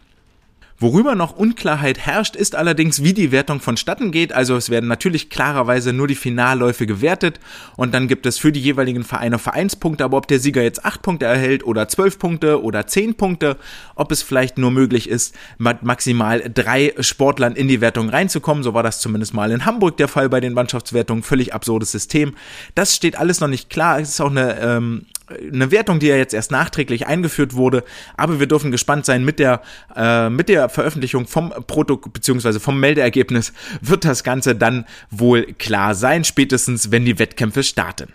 Worüber 0.77 1.15
noch 1.15 1.37
Unklarheit 1.37 1.99
herrscht, 1.99 2.35
ist 2.35 2.53
allerdings, 2.53 3.01
wie 3.01 3.13
die 3.13 3.31
Wertung 3.31 3.61
vonstatten 3.61 4.11
geht. 4.11 4.33
Also 4.33 4.57
es 4.57 4.69
werden 4.69 4.89
natürlich 4.89 5.29
klarerweise 5.29 5.93
nur 5.93 6.05
die 6.05 6.15
Finalläufe 6.15 6.85
gewertet 6.85 7.39
und 7.77 7.93
dann 7.93 8.09
gibt 8.09 8.25
es 8.25 8.37
für 8.37 8.51
die 8.51 8.59
jeweiligen 8.59 9.05
Vereine 9.05 9.39
Vereinspunkte, 9.39 10.03
aber 10.03 10.17
ob 10.17 10.27
der 10.27 10.39
Sieger 10.39 10.61
jetzt 10.61 10.83
acht 10.83 11.01
Punkte 11.01 11.27
erhält 11.27 11.63
oder 11.63 11.87
zwölf 11.87 12.19
Punkte 12.19 12.61
oder 12.61 12.87
zehn 12.87 13.15
Punkte, 13.15 13.55
ob 13.95 14.11
es 14.11 14.21
vielleicht 14.21 14.57
nur 14.57 14.69
möglich 14.69 15.09
ist, 15.09 15.33
mit 15.57 15.83
maximal 15.83 16.43
drei 16.53 16.93
Sportlern 16.99 17.55
in 17.55 17.69
die 17.69 17.79
Wertung 17.79 18.09
reinzukommen. 18.09 18.61
So 18.61 18.73
war 18.73 18.83
das 18.83 18.99
zumindest 18.99 19.33
mal 19.33 19.51
in 19.51 19.63
Hamburg 19.63 19.95
der 19.95 20.09
Fall 20.09 20.27
bei 20.27 20.41
den 20.41 20.51
Mannschaftswertungen. 20.51 21.23
Völlig 21.23 21.53
absurdes 21.53 21.93
System. 21.93 22.35
Das 22.75 22.93
steht 22.93 23.17
alles 23.17 23.39
noch 23.39 23.47
nicht 23.47 23.69
klar. 23.69 24.01
Es 24.01 24.09
ist 24.09 24.19
auch 24.19 24.29
eine 24.29 24.59
ähm, 24.59 25.05
eine 25.29 25.71
Wertung, 25.71 25.99
die 25.99 26.07
ja 26.07 26.15
jetzt 26.15 26.33
erst 26.33 26.51
nachträglich 26.51 27.07
eingeführt 27.07 27.55
wurde, 27.55 27.83
aber 28.17 28.39
wir 28.39 28.47
dürfen 28.47 28.71
gespannt 28.71 29.05
sein 29.05 29.23
mit 29.23 29.39
der 29.39 29.61
äh, 29.95 30.29
mit 30.29 30.49
der 30.49 30.69
Veröffentlichung 30.69 31.27
vom 31.27 31.53
Produkt 31.67 32.13
beziehungsweise 32.13 32.59
vom 32.59 32.79
Meldeergebnis 32.79 33.53
wird 33.81 34.05
das 34.05 34.23
Ganze 34.23 34.55
dann 34.55 34.85
wohl 35.09 35.53
klar 35.53 35.95
sein, 35.95 36.23
spätestens 36.23 36.91
wenn 36.91 37.05
die 37.05 37.19
Wettkämpfe 37.19 37.63
starten. 37.63 38.13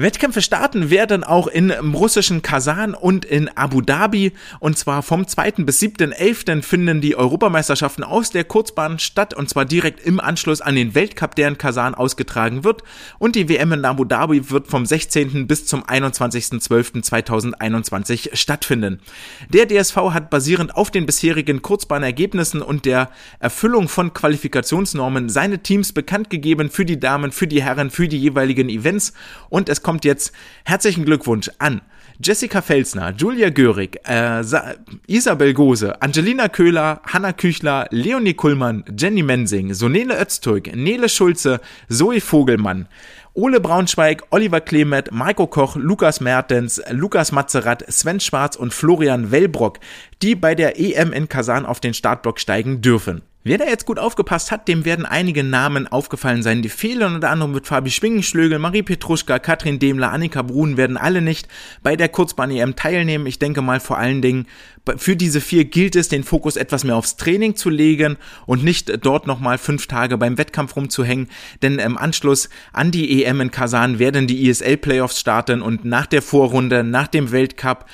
Wettkämpfe 0.00 0.42
starten 0.42 0.90
werden 0.90 1.24
auch 1.24 1.48
in 1.48 1.72
russischen 1.72 2.40
Kasan 2.40 2.94
und 2.94 3.24
in 3.24 3.48
Abu 3.56 3.80
Dhabi. 3.80 4.30
Und 4.60 4.78
zwar 4.78 5.02
vom 5.02 5.26
2. 5.26 5.64
bis 5.64 5.82
7.11. 5.82 6.62
finden 6.62 7.00
die 7.00 7.16
Europameisterschaften 7.16 8.04
aus 8.04 8.30
der 8.30 8.44
Kurzbahn 8.44 9.00
statt. 9.00 9.34
Und 9.34 9.50
zwar 9.50 9.64
direkt 9.64 10.06
im 10.06 10.20
Anschluss 10.20 10.60
an 10.60 10.76
den 10.76 10.94
Weltcup, 10.94 11.34
der 11.34 11.48
in 11.48 11.58
Kasan 11.58 11.96
ausgetragen 11.96 12.62
wird. 12.62 12.84
Und 13.18 13.34
die 13.34 13.48
WM 13.48 13.72
in 13.72 13.84
Abu 13.84 14.04
Dhabi 14.04 14.52
wird 14.52 14.68
vom 14.68 14.86
16. 14.86 15.48
bis 15.48 15.66
zum 15.66 15.82
21.12.2021 15.82 18.36
stattfinden. 18.36 19.00
Der 19.48 19.66
DSV 19.66 19.96
hat 20.12 20.30
basierend 20.30 20.76
auf 20.76 20.92
den 20.92 21.06
bisherigen 21.06 21.60
Kurzbahnergebnissen 21.60 22.62
und 22.62 22.84
der 22.84 23.10
Erfüllung 23.40 23.88
von 23.88 24.14
Qualifikationsnormen 24.14 25.28
seine 25.28 25.58
Teams 25.58 25.92
bekannt 25.92 26.30
gegeben 26.30 26.70
für 26.70 26.84
die 26.84 27.00
Damen, 27.00 27.32
für 27.32 27.48
die 27.48 27.64
Herren, 27.64 27.90
für 27.90 28.06
die 28.06 28.20
jeweiligen 28.20 28.68
Events. 28.68 29.12
Und 29.48 29.68
es 29.68 29.82
kommt 29.88 30.04
jetzt 30.04 30.32
herzlichen 30.66 31.06
Glückwunsch 31.06 31.50
an 31.58 31.80
Jessica 32.22 32.60
Felsner, 32.60 33.14
Julia 33.16 33.48
Görig, 33.48 33.98
äh, 34.06 34.42
Isabel 35.06 35.54
Gose, 35.54 36.02
Angelina 36.02 36.50
Köhler, 36.50 37.00
Hanna 37.06 37.32
Küchler, 37.32 37.86
Leonie 37.90 38.34
Kullmann, 38.34 38.84
Jenny 38.98 39.22
Mensing, 39.22 39.72
Sonele 39.72 40.20
Öztürk, 40.20 40.76
Nele 40.76 41.08
Schulze, 41.08 41.62
Zoe 41.88 42.20
Vogelmann, 42.20 42.86
Ole 43.32 43.60
Braunschweig, 43.60 44.24
Oliver 44.28 44.60
Klemet, 44.60 45.10
Marco 45.10 45.46
Koch, 45.46 45.74
Lukas 45.76 46.20
Mertens, 46.20 46.82
Lukas 46.90 47.32
Mazerat, 47.32 47.90
Sven 47.90 48.20
Schwarz 48.20 48.56
und 48.56 48.74
Florian 48.74 49.30
Wellbrock, 49.30 49.78
die 50.20 50.34
bei 50.34 50.54
der 50.54 50.78
EM 50.78 51.14
in 51.14 51.30
Kasan 51.30 51.64
auf 51.64 51.80
den 51.80 51.94
Startblock 51.94 52.40
steigen 52.40 52.82
dürfen. 52.82 53.22
Wer 53.48 53.56
da 53.56 53.64
jetzt 53.64 53.86
gut 53.86 53.98
aufgepasst 53.98 54.50
hat, 54.50 54.68
dem 54.68 54.84
werden 54.84 55.06
einige 55.06 55.42
Namen 55.42 55.88
aufgefallen 55.88 56.42
sein, 56.42 56.60
die 56.60 56.68
fehlen. 56.68 57.14
Unter 57.14 57.30
anderem 57.30 57.52
mit 57.52 57.66
Fabi 57.66 57.90
Schwingenschlögel, 57.90 58.58
Marie 58.58 58.82
Petruschka, 58.82 59.38
Katrin 59.38 59.78
Demler, 59.78 60.12
Annika 60.12 60.42
Brun 60.42 60.76
werden 60.76 60.98
alle 60.98 61.22
nicht 61.22 61.48
bei 61.82 61.96
der 61.96 62.10
Kurzbahn-EM 62.10 62.76
teilnehmen. 62.76 63.24
Ich 63.24 63.38
denke 63.38 63.62
mal 63.62 63.80
vor 63.80 63.96
allen 63.96 64.20
Dingen, 64.20 64.46
für 64.96 65.16
diese 65.16 65.40
vier 65.40 65.64
gilt 65.64 65.96
es, 65.96 66.08
den 66.08 66.24
Fokus 66.24 66.56
etwas 66.56 66.84
mehr 66.84 66.96
aufs 66.96 67.16
Training 67.16 67.56
zu 67.56 67.70
legen 67.70 68.16
und 68.44 68.64
nicht 68.64 69.04
dort 69.04 69.26
nochmal 69.26 69.56
fünf 69.56 69.86
Tage 69.86 70.18
beim 70.18 70.36
Wettkampf 70.36 70.76
rumzuhängen. 70.76 71.28
Denn 71.62 71.78
im 71.78 71.96
Anschluss 71.98 72.50
an 72.74 72.90
die 72.90 73.24
EM 73.24 73.40
in 73.40 73.50
Kasan 73.50 73.98
werden 73.98 74.26
die 74.26 74.48
ESL-Playoffs 74.48 75.20
starten 75.20 75.62
und 75.62 75.86
nach 75.86 76.06
der 76.06 76.20
Vorrunde, 76.20 76.84
nach 76.84 77.08
dem 77.08 77.32
Weltcup 77.32 77.86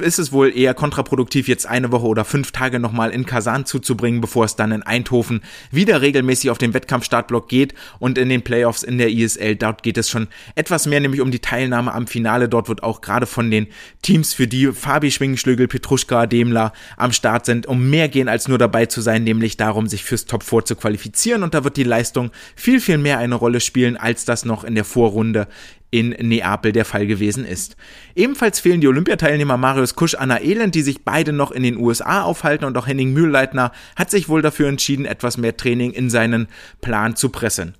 ist 0.00 0.18
es 0.18 0.32
wohl 0.32 0.56
eher 0.56 0.74
kontraproduktiv, 0.74 1.48
jetzt 1.48 1.66
eine 1.66 1.92
Woche 1.92 2.06
oder 2.06 2.24
fünf 2.24 2.52
Tage 2.52 2.78
nochmal 2.78 3.10
in 3.10 3.26
Kasan 3.26 3.64
zuzubringen, 3.64 4.20
bevor 4.20 4.44
es 4.44 4.56
dann 4.56 4.72
in 4.72 4.82
Eindhoven 4.82 5.42
wieder 5.70 6.00
regelmäßig 6.00 6.50
auf 6.50 6.58
den 6.58 6.74
Wettkampfstartblock 6.74 7.48
geht 7.48 7.74
und 7.98 8.18
in 8.18 8.28
den 8.28 8.42
Playoffs 8.42 8.82
in 8.82 8.98
der 8.98 9.10
ISL. 9.10 9.56
Dort 9.56 9.82
geht 9.82 9.98
es 9.98 10.10
schon 10.10 10.28
etwas 10.54 10.86
mehr, 10.86 11.00
nämlich 11.00 11.20
um 11.20 11.30
die 11.30 11.40
Teilnahme 11.40 11.92
am 11.92 12.06
Finale. 12.06 12.48
Dort 12.48 12.68
wird 12.68 12.82
auch 12.82 13.00
gerade 13.00 13.26
von 13.26 13.50
den 13.50 13.68
Teams, 14.02 14.34
für 14.34 14.46
die 14.46 14.72
Fabi 14.72 15.10
Schwingenschlügel, 15.10 15.68
Petruschka, 15.68 16.26
Demler 16.26 16.72
am 16.96 17.12
Start 17.12 17.46
sind, 17.46 17.66
um 17.66 17.90
mehr 17.90 18.08
gehen 18.08 18.28
als 18.28 18.48
nur 18.48 18.58
dabei 18.58 18.86
zu 18.86 19.00
sein, 19.00 19.24
nämlich 19.24 19.56
darum, 19.56 19.86
sich 19.86 20.04
fürs 20.04 20.26
Top 20.26 20.42
4 20.42 20.64
zu 20.64 20.76
qualifizieren. 20.76 21.42
Und 21.42 21.54
da 21.54 21.64
wird 21.64 21.76
die 21.76 21.84
Leistung 21.84 22.30
viel, 22.56 22.80
viel 22.80 22.98
mehr 22.98 23.18
eine 23.18 23.34
Rolle 23.34 23.60
spielen, 23.60 23.96
als 23.96 24.24
das 24.24 24.44
noch 24.44 24.64
in 24.64 24.74
der 24.74 24.84
Vorrunde 24.84 25.48
in 25.92 26.08
Neapel 26.08 26.72
der 26.72 26.86
Fall 26.86 27.06
gewesen 27.06 27.44
ist. 27.44 27.76
Ebenfalls 28.16 28.58
fehlen 28.58 28.80
die 28.80 28.88
Olympiateilnehmer 28.88 29.58
Marius 29.58 29.94
Kusch, 29.94 30.14
Anna 30.14 30.40
Elend, 30.40 30.74
die 30.74 30.82
sich 30.82 31.04
beide 31.04 31.32
noch 31.32 31.52
in 31.52 31.62
den 31.62 31.76
USA 31.76 32.22
aufhalten 32.22 32.64
und 32.64 32.76
auch 32.78 32.86
Henning 32.86 33.12
Mühlleitner 33.12 33.72
hat 33.94 34.10
sich 34.10 34.28
wohl 34.28 34.40
dafür 34.40 34.68
entschieden, 34.68 35.04
etwas 35.04 35.36
mehr 35.36 35.56
Training 35.56 35.92
in 35.92 36.08
seinen 36.08 36.48
Plan 36.80 37.14
zu 37.14 37.28
pressen. 37.28 37.74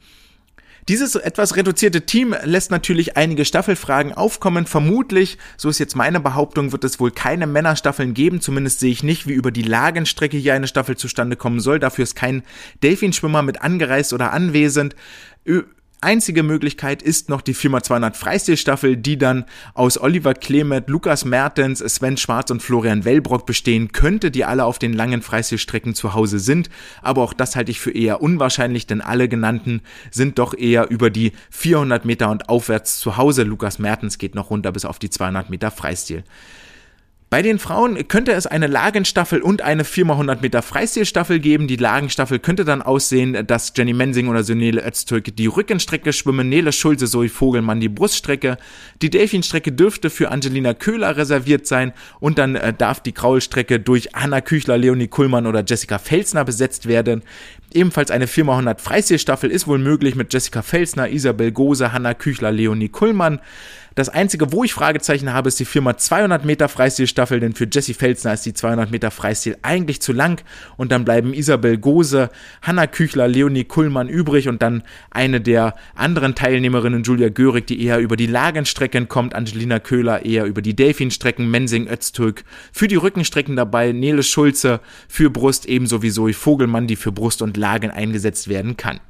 Dieses 0.89 1.15
etwas 1.15 1.57
reduzierte 1.57 2.03
Team 2.03 2.35
lässt 2.43 2.71
natürlich 2.71 3.17
einige 3.17 3.45
Staffelfragen 3.45 4.13
aufkommen. 4.13 4.67
Vermutlich, 4.67 5.39
so 5.57 5.69
ist 5.69 5.79
jetzt 5.79 5.95
meine 5.95 6.19
Behauptung, 6.19 6.73
wird 6.73 6.83
es 6.85 6.99
wohl 6.99 7.13
keine 7.13 7.47
Männerstaffeln 7.47 8.15
geben. 8.15 8.41
Zumindest 8.41 8.81
sehe 8.81 8.91
ich 8.91 9.05
nicht, 9.05 9.29
wie 9.29 9.33
über 9.33 9.53
die 9.53 9.63
Lagenstrecke 9.63 10.37
hier 10.37 10.55
eine 10.55 10.67
Staffel 10.67 10.97
zustande 10.97 11.37
kommen 11.37 11.61
soll. 11.61 11.79
Dafür 11.79 12.03
ist 12.03 12.17
kein 12.17 12.43
Delfinschwimmer 12.83 13.43
mit 13.43 13.63
angereist 13.63 14.13
oder 14.13 14.33
anwesend 14.33 14.97
einzige 16.03 16.43
Möglichkeit 16.43 17.03
ist 17.03 17.29
noch 17.29 17.41
die 17.41 17.55
4x200 17.55 18.15
Freistilstaffel, 18.15 18.97
die 18.97 19.19
dann 19.19 19.45
aus 19.75 19.99
Oliver 19.99 20.35
Klemet, 20.35 20.89
Lukas 20.89 21.25
Mertens, 21.25 21.79
Sven 21.79 22.17
Schwarz 22.17 22.51
und 22.51 22.63
Florian 22.63 23.05
Wellbrock 23.05 23.47
bestehen 23.47 23.93
könnte, 23.93 24.31
die 24.31 24.45
alle 24.45 24.65
auf 24.65 24.79
den 24.79 24.93
langen 24.93 25.23
Freistilstrecken 25.23 25.95
zu 25.95 26.15
Hause 26.15 26.39
sind. 26.39 26.71
Aber 27.01 27.23
auch 27.23 27.33
das 27.33 27.57
halte 27.57 27.71
ich 27.71 27.81
für 27.81 27.93
eher 27.93 28.21
unwahrscheinlich, 28.21 28.87
denn 28.87 29.01
alle 29.01 29.29
genannten 29.29 29.83
sind 30.11 30.39
doch 30.39 30.55
eher 30.55 30.91
über 30.91 31.11
die 31.11 31.33
400 31.51 32.05
Meter 32.05 32.31
und 32.31 32.49
aufwärts 32.49 32.99
zu 32.99 33.17
Hause. 33.17 33.45
Lukas 33.45 33.79
Mertens 33.79 34.19
geht 34.19 34.35
noch 34.35 34.51
runter 34.51 34.73
bis 34.73 34.85
auf 34.85 34.99
die 34.99 35.11
200 35.11 35.51
Meter 35.51 35.71
Freistil. 35.71 36.25
Bei 37.33 37.41
den 37.41 37.59
Frauen 37.59 38.09
könnte 38.09 38.33
es 38.33 38.47
eine 38.47 38.67
Lagenstaffel 38.67 39.41
und 39.41 39.63
eine 39.63 39.85
4x100 39.85 40.43
Meter 40.43 40.61
Freistilstaffel 40.61 41.39
geben. 41.39 41.67
Die 41.67 41.77
Lagenstaffel 41.77 42.39
könnte 42.39 42.67
dann 42.67 42.83
aussehen, 42.83 43.47
dass 43.47 43.73
Jenny 43.75 43.95
Mensing 43.95 44.29
oder 44.29 44.45
Sunele 44.45 44.87
Öztürk 44.87 45.35
die 45.35 45.47
Rückenstrecke 45.47 46.13
schwimmen, 46.13 46.51
Nele 46.51 46.73
Schulze, 46.73 47.07
Zoe 47.07 47.31
Vogelmann 47.31 47.81
die 47.81 47.89
Bruststrecke. 47.89 48.59
Die 49.01 49.09
Delfinstrecke 49.09 49.73
dürfte 49.73 50.11
für 50.11 50.31
Angelina 50.31 50.75
Köhler 50.75 51.17
reserviert 51.17 51.67
sein 51.67 51.95
und 52.21 52.37
dann 52.37 52.55
äh, 52.55 52.75
darf 52.75 53.01
die 53.01 53.13
Kraulstrecke 53.13 53.81
durch 53.81 54.15
Anna 54.15 54.43
Küchler, 54.43 54.77
Leonie 54.77 55.09
Kuhlmann 55.09 55.47
oder 55.47 55.65
Jessica 55.67 55.99
Felsner 55.99 56.45
besetzt 56.45 56.87
werden. 56.87 57.23
Ebenfalls 57.73 58.11
eine 58.11 58.27
4x100 58.27 58.79
Freistilstaffel 58.79 59.51
ist 59.51 59.67
wohl 59.67 59.79
möglich 59.79 60.17
mit 60.17 60.35
Jessica 60.35 60.61
Felsner, 60.61 61.09
Isabel 61.09 61.51
Gose, 61.51 61.95
Hanna 61.95 62.13
Küchler, 62.13 62.53
Leonie 62.53 62.91
Kuhlmann. 62.91 63.41
Das 63.95 64.09
einzige, 64.09 64.53
wo 64.53 64.65
ich 64.65 64.73
Fragezeichen 64.73 65.33
habe, 65.33 65.49
ist 65.49 65.61
die 65.61 65.67
Firma 65.67 65.97
200 65.97 66.45
Meter 66.45 66.69
Freistilstaffel, 66.69 67.41
denn 67.41 67.53
für 67.53 67.69
Jessie 67.71 67.93
Felsner 67.95 68.33
ist 68.33 68.47
die 68.47 68.55
200 68.55 68.91
Meter 68.91 69.11
Freistil 69.11 69.57
eigentlich 69.63 70.01
zu 70.01 70.13
lang 70.13 70.43
und 70.77 70.93
dann 70.93 71.05
bleiben 71.05 71.35
Isabel 71.35 71.77
Gose, 71.77 72.31
Hanna 72.63 72.87
Küchler, 72.87 73.29
Leonie 73.29 73.65
Kullmann 73.65 74.09
übrig 74.09 74.49
und 74.49 74.63
dann 74.63 74.83
eine 75.11 75.41
der 75.41 75.75
anderen 75.95 76.35
Teilnehmerinnen, 76.35 77.03
Julia 77.03 77.29
Görig, 77.29 77.67
die 77.67 77.85
eher 77.85 77.99
über 77.99 78.17
die 78.17 78.27
Lagenstrecken 78.27 79.09
kommt, 79.09 79.35
Angelina 79.35 79.79
Köhler 79.79 80.25
eher 80.25 80.47
über 80.47 80.63
die 80.63 80.75
Delfinstrecken, 80.75 81.51
Mensing 81.51 81.87
Öztürk 81.87 82.45
für 82.73 82.89
die 82.89 82.97
Rückenstrecken 82.97 83.57
dabei, 83.57 83.93
Nele 83.93 84.23
Schulze 84.23 84.81
für 85.09 85.29
Brust, 85.29 85.67
ebenso 85.67 86.03
wie 86.03 86.11
Zoe 86.11 86.33
Vogelmann, 86.33 86.87
die 86.87 86.97
für 86.97 87.13
Brust 87.13 87.43
und 87.43 87.57
Lagen 87.59 87.91
eingesetzt 87.91 88.49
werden 88.49 88.77
kann. 88.77 89.01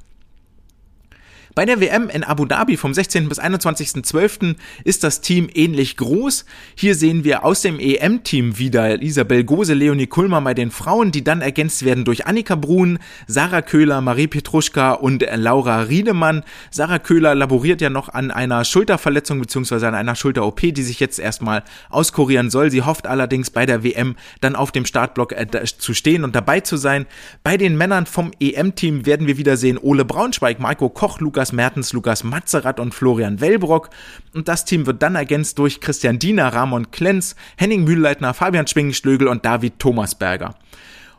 Bei 1.54 1.66
der 1.66 1.80
WM 1.80 2.08
in 2.08 2.24
Abu 2.24 2.46
Dhabi 2.46 2.78
vom 2.78 2.94
16. 2.94 3.28
bis 3.28 3.38
21.12. 3.38 4.56
ist 4.84 5.04
das 5.04 5.20
Team 5.20 5.50
ähnlich 5.52 5.98
groß. 5.98 6.46
Hier 6.74 6.94
sehen 6.94 7.24
wir 7.24 7.44
aus 7.44 7.60
dem 7.60 7.78
EM-Team 7.78 8.58
wieder 8.58 9.02
Isabel 9.02 9.44
Gose, 9.44 9.74
Leonie 9.74 10.06
Kulmer 10.06 10.40
bei 10.40 10.54
den 10.54 10.70
Frauen, 10.70 11.12
die 11.12 11.22
dann 11.22 11.42
ergänzt 11.42 11.84
werden 11.84 12.06
durch 12.06 12.26
Annika 12.26 12.54
Brun, 12.54 12.98
Sarah 13.26 13.60
Köhler, 13.60 14.00
Marie 14.00 14.28
Petruschka 14.28 14.92
und 14.92 15.26
Laura 15.34 15.80
Riedemann. 15.82 16.42
Sarah 16.70 16.98
Köhler 16.98 17.34
laboriert 17.34 17.82
ja 17.82 17.90
noch 17.90 18.08
an 18.08 18.30
einer 18.30 18.64
Schulterverletzung 18.64 19.38
bzw. 19.38 19.84
an 19.84 19.94
einer 19.94 20.16
Schulter-OP, 20.16 20.60
die 20.60 20.82
sich 20.82 21.00
jetzt 21.00 21.18
erstmal 21.18 21.64
auskurieren 21.90 22.48
soll. 22.48 22.70
Sie 22.70 22.80
hofft 22.80 23.06
allerdings 23.06 23.50
bei 23.50 23.66
der 23.66 23.84
WM 23.84 24.16
dann 24.40 24.56
auf 24.56 24.72
dem 24.72 24.86
Startblock 24.86 25.32
äh, 25.32 25.46
zu 25.64 25.92
stehen 25.92 26.24
und 26.24 26.34
dabei 26.34 26.60
zu 26.60 26.78
sein. 26.78 27.04
Bei 27.42 27.58
den 27.58 27.76
Männern 27.76 28.06
vom 28.06 28.30
EM-Team 28.40 29.04
werden 29.04 29.26
wir 29.26 29.36
wieder 29.36 29.58
sehen 29.58 29.76
Ole 29.76 30.06
Braunschweig, 30.06 30.58
Marco 30.58 30.88
Koch, 30.88 31.20
Lukas 31.20 31.41
Lukas 31.42 31.52
Mertens, 31.52 31.92
Lukas 31.92 32.22
Matzerath 32.22 32.78
und 32.78 32.94
Florian 32.94 33.40
Wellbrock. 33.40 33.90
Und 34.32 34.46
das 34.46 34.64
Team 34.64 34.86
wird 34.86 35.02
dann 35.02 35.16
ergänzt 35.16 35.58
durch 35.58 35.80
Christian 35.80 36.20
Diener, 36.20 36.54
Ramon 36.54 36.92
Klenz, 36.92 37.34
Henning 37.56 37.82
Mühlleitner, 37.82 38.32
Fabian 38.32 38.68
Schwingenschlögel 38.68 39.26
und 39.26 39.44
David 39.44 39.80
Thomasberger. 39.80 40.54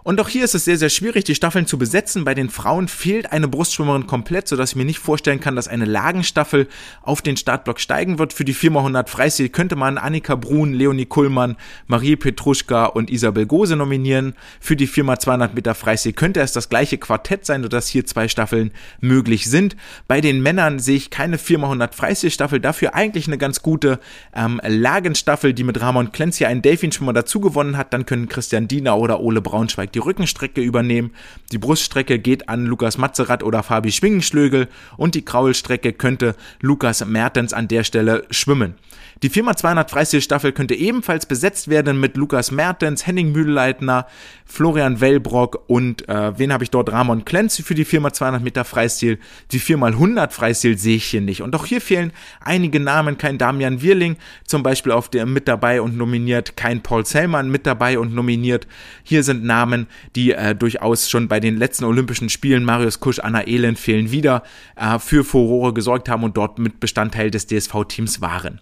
Und 0.03 0.19
auch 0.19 0.27
hier 0.27 0.43
ist 0.43 0.53
es 0.53 0.65
sehr, 0.65 0.77
sehr 0.77 0.89
schwierig, 0.89 1.23
die 1.23 1.35
Staffeln 1.35 1.65
zu 1.65 1.77
besetzen. 1.77 2.25
Bei 2.25 2.33
den 2.33 2.49
Frauen 2.49 2.89
fehlt 2.89 3.31
eine 3.31 3.47
Brustschwimmerin 3.47 4.05
komplett, 4.05 4.49
sodass 4.49 4.71
ich 4.71 4.75
mir 4.75 4.83
nicht 4.83 4.99
vorstellen 4.99 5.39
kann, 5.39 5.55
dass 5.55 5.69
eine 5.69 5.85
Lagenstaffel 5.85 6.67
auf 7.01 7.21
den 7.21 7.37
Startblock 7.37 7.79
steigen 7.79 8.19
wird. 8.19 8.33
Für 8.33 8.43
die 8.43 8.53
4x100 8.53 9.07
Freistil 9.07 9.47
könnte 9.47 9.77
man 9.77 9.97
Annika 9.97 10.35
Brun, 10.35 10.73
Leonie 10.73 11.05
Kullmann, 11.05 11.55
Marie 11.87 12.17
Petruschka 12.17 12.85
und 12.85 13.09
Isabel 13.09 13.45
Gose 13.45 13.77
nominieren. 13.77 14.33
Für 14.59 14.75
die 14.75 14.89
4x200 14.89 15.53
Meter 15.53 15.73
Freistil 15.73 16.11
könnte 16.11 16.41
es 16.41 16.51
das 16.51 16.67
gleiche 16.67 16.97
Quartett 16.97 17.45
sein, 17.45 17.63
sodass 17.63 17.87
hier 17.87 18.05
zwei 18.05 18.27
Staffeln 18.27 18.71
möglich 18.99 19.49
sind. 19.49 19.77
Bei 20.09 20.19
den 20.19 20.41
Männern 20.41 20.79
sehe 20.79 20.97
ich 20.97 21.11
keine 21.11 21.37
4x100 21.37 21.93
Freistilstaffel, 21.93 22.59
dafür 22.59 22.93
eigentlich 22.93 23.27
eine 23.27 23.37
ganz 23.37 23.61
gute 23.61 24.01
ähm, 24.35 24.59
Lagenstaffel, 24.67 25.53
die 25.53 25.63
mit 25.63 25.79
Ramon 25.79 26.11
Klenz 26.11 26.37
hier 26.37 26.49
einen 26.49 26.61
Delfinschwimmer 26.61 27.13
dazu 27.13 27.39
gewonnen 27.39 27.77
hat. 27.77 27.93
Dann 27.93 28.05
können 28.05 28.27
Christian 28.27 28.67
Diener 28.67 28.97
oder 28.97 29.21
Ole 29.21 29.39
Braunschweig 29.39 29.92
die 29.93 29.99
Rückenstrecke 29.99 30.61
übernehmen. 30.61 31.11
Die 31.51 31.57
Bruststrecke 31.57 32.19
geht 32.19 32.49
an 32.49 32.65
Lukas 32.65 32.97
Matzerath 32.97 33.43
oder 33.43 33.63
Fabi 33.63 33.91
Schwingenschlögel 33.91 34.67
und 34.97 35.15
die 35.15 35.25
Kraulstrecke 35.25 35.93
könnte 35.93 36.35
Lukas 36.61 37.05
Mertens 37.05 37.53
an 37.53 37.67
der 37.67 37.83
Stelle 37.83 38.25
schwimmen. 38.29 38.75
Die 39.23 39.29
4x200 39.29 39.89
Freistil-Staffel 39.89 40.51
könnte 40.51 40.75
ebenfalls 40.75 41.25
besetzt 41.25 41.69
werden 41.69 41.97
mit 41.97 42.17
Lukas 42.17 42.51
Mertens, 42.51 43.07
Henning 43.07 43.31
Mühlleitner, 43.31 44.05
Florian 44.45 44.99
Wellbrock 44.99 45.63
und 45.67 46.09
äh, 46.09 46.37
wen 46.37 46.51
habe 46.51 46.65
ich 46.65 46.71
dort? 46.71 46.91
Ramon 46.91 47.23
Klenz 47.23 47.61
für 47.61 47.73
die 47.73 47.85
4x200 47.85 48.41
Meter 48.41 48.65
Freistil. 48.65 49.19
Die 49.51 49.61
4x100 49.61 50.31
Freistil 50.31 50.77
sehe 50.77 50.97
ich 50.97 51.05
hier 51.05 51.21
nicht. 51.21 51.41
Und 51.41 51.55
auch 51.55 51.65
hier 51.65 51.79
fehlen 51.79 52.11
einige 52.41 52.81
Namen. 52.81 53.17
Kein 53.17 53.37
Damian 53.37 53.81
Wirling 53.81 54.17
zum 54.45 54.61
Beispiel 54.61 54.91
auf 54.91 55.07
der 55.07 55.25
mit 55.25 55.47
dabei 55.47 55.81
und 55.81 55.95
nominiert. 55.95 56.57
Kein 56.57 56.83
Paul 56.83 57.05
Zellmann 57.05 57.49
mit 57.49 57.65
dabei 57.65 57.99
und 57.99 58.13
nominiert. 58.13 58.67
Hier 59.03 59.23
sind 59.23 59.45
Namen, 59.45 59.82
die 60.15 60.31
äh, 60.31 60.55
durchaus 60.55 61.09
schon 61.09 61.27
bei 61.27 61.39
den 61.39 61.57
letzten 61.57 61.85
Olympischen 61.85 62.29
Spielen, 62.29 62.63
Marius 62.65 62.99
Kusch, 62.99 63.19
Anna 63.19 63.47
Elend 63.47 63.79
fehlen 63.79 64.11
wieder, 64.11 64.43
äh, 64.75 64.99
für 64.99 65.23
Furore 65.23 65.73
gesorgt 65.73 66.09
haben 66.09 66.23
und 66.23 66.37
dort 66.37 66.59
mit 66.59 66.79
Bestandteil 66.79 67.31
des 67.31 67.47
DSV-Teams 67.47 68.21
waren. 68.21 68.59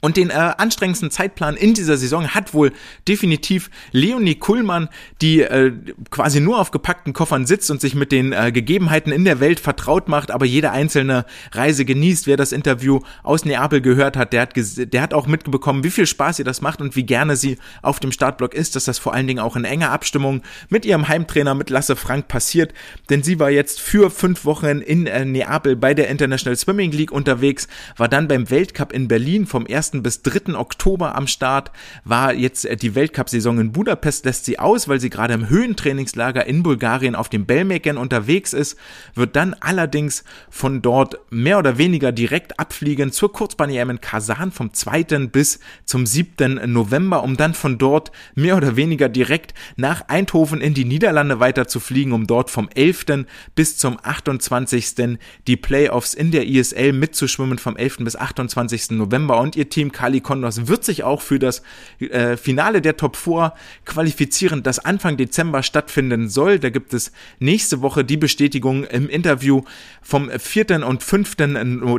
Und 0.00 0.16
den 0.16 0.30
äh, 0.30 0.34
anstrengendsten 0.34 1.10
Zeitplan 1.10 1.56
in 1.56 1.74
dieser 1.74 1.96
Saison 1.96 2.28
hat 2.28 2.54
wohl 2.54 2.72
definitiv 3.08 3.68
Leonie 3.90 4.36
Kuhlmann, 4.36 4.88
die 5.20 5.42
äh, 5.42 5.72
quasi 6.10 6.38
nur 6.38 6.60
auf 6.60 6.70
gepackten 6.70 7.12
Koffern 7.12 7.46
sitzt 7.46 7.68
und 7.72 7.80
sich 7.80 7.96
mit 7.96 8.12
den 8.12 8.32
äh, 8.32 8.52
Gegebenheiten 8.52 9.10
in 9.10 9.24
der 9.24 9.40
Welt 9.40 9.58
vertraut 9.58 10.06
macht, 10.08 10.30
aber 10.30 10.46
jede 10.46 10.70
einzelne 10.70 11.26
Reise 11.50 11.84
genießt. 11.84 12.28
Wer 12.28 12.36
das 12.36 12.52
Interview 12.52 13.00
aus 13.24 13.44
Neapel 13.44 13.80
gehört 13.80 14.16
hat, 14.16 14.32
der 14.32 14.42
hat, 14.42 14.52
der 14.54 15.02
hat 15.02 15.14
auch 15.14 15.26
mitbekommen, 15.26 15.82
wie 15.82 15.90
viel 15.90 16.06
Spaß 16.06 16.38
ihr 16.38 16.44
das 16.44 16.60
macht 16.60 16.80
und 16.80 16.94
wie 16.94 17.04
gerne 17.04 17.34
sie 17.34 17.58
auf 17.82 17.98
dem 17.98 18.12
Startblock 18.12 18.54
ist, 18.54 18.76
dass 18.76 18.84
das 18.84 19.00
vor 19.00 19.14
allen 19.14 19.26
Dingen 19.26 19.40
auch 19.40 19.56
in 19.56 19.64
enger 19.64 19.90
Abstimmung 19.90 20.42
mit 20.68 20.86
ihrem 20.86 21.08
Heimtrainer, 21.08 21.56
mit 21.56 21.70
Lasse 21.70 21.96
Frank 21.96 22.28
passiert, 22.28 22.72
denn 23.10 23.24
sie 23.24 23.40
war 23.40 23.50
jetzt 23.50 23.80
für 23.80 24.10
fünf 24.10 24.44
Wochen 24.44 24.80
in 24.80 25.08
äh, 25.08 25.24
Neapel 25.24 25.74
bei 25.74 25.92
der 25.92 26.08
International 26.08 26.56
Swimming 26.56 26.92
League 26.92 27.10
unterwegs, 27.10 27.66
war 27.96 28.06
dann 28.06 28.28
beim 28.28 28.48
Weltcup 28.48 28.92
in 28.92 29.08
Berlin 29.08 29.44
vom 29.44 29.66
1 29.94 30.02
bis 30.02 30.22
3. 30.22 30.54
Oktober 30.54 31.14
am 31.14 31.26
Start, 31.26 31.70
war 32.04 32.34
jetzt 32.34 32.64
äh, 32.64 32.76
die 32.76 32.94
Weltcup-Saison 32.94 33.58
in 33.58 33.72
Budapest, 33.72 34.24
lässt 34.24 34.44
sie 34.44 34.58
aus, 34.58 34.88
weil 34.88 35.00
sie 35.00 35.10
gerade 35.10 35.34
im 35.34 35.48
Höhentrainingslager 35.48 36.46
in 36.46 36.62
Bulgarien 36.62 37.14
auf 37.14 37.28
dem 37.28 37.46
Belmeken 37.46 37.96
unterwegs 37.96 38.52
ist, 38.52 38.76
wird 39.14 39.36
dann 39.36 39.54
allerdings 39.54 40.24
von 40.50 40.82
dort 40.82 41.18
mehr 41.30 41.58
oder 41.58 41.78
weniger 41.78 42.12
direkt 42.12 42.58
abfliegen 42.58 43.12
zur 43.12 43.32
Kurzbahn-EM 43.32 43.90
in 43.90 44.00
Kasan 44.00 44.52
vom 44.52 44.72
2. 44.72 45.28
bis 45.28 45.60
zum 45.84 46.06
7. 46.06 46.60
November, 46.72 47.22
um 47.22 47.36
dann 47.36 47.54
von 47.54 47.78
dort 47.78 48.12
mehr 48.34 48.56
oder 48.56 48.76
weniger 48.76 49.08
direkt 49.08 49.54
nach 49.76 50.08
Eindhoven 50.08 50.60
in 50.60 50.74
die 50.74 50.84
Niederlande 50.84 51.40
weiter 51.40 51.68
zu 51.68 51.80
fliegen, 51.80 52.12
um 52.12 52.26
dort 52.26 52.50
vom 52.50 52.68
11. 52.74 53.26
bis 53.54 53.76
zum 53.78 53.98
28. 54.02 55.18
die 55.46 55.56
Playoffs 55.56 56.14
in 56.14 56.30
der 56.30 56.46
ISL 56.46 56.92
mitzuschwimmen 56.92 57.58
vom 57.58 57.76
11. 57.76 57.98
bis 57.98 58.16
28. 58.16 58.90
November 58.90 59.40
und 59.40 59.56
ihr 59.56 59.68
Team 59.68 59.77
Team 59.78 59.92
Kali 59.92 60.20
Condors 60.20 60.66
wird 60.66 60.82
sich 60.82 61.04
auch 61.04 61.22
für 61.22 61.38
das 61.38 61.62
äh, 62.00 62.36
Finale 62.36 62.82
der 62.82 62.96
Top 62.96 63.14
4 63.14 63.52
qualifizieren, 63.84 64.64
das 64.64 64.80
Anfang 64.80 65.16
Dezember 65.16 65.62
stattfinden 65.62 66.28
soll. 66.28 66.58
Da 66.58 66.70
gibt 66.70 66.92
es 66.94 67.12
nächste 67.38 67.80
Woche 67.80 68.04
die 68.04 68.16
Bestätigung 68.16 68.82
im 68.82 69.08
Interview. 69.08 69.62
Vom 70.02 70.30
4. 70.36 70.84
und 70.84 71.04
5. 71.04 71.36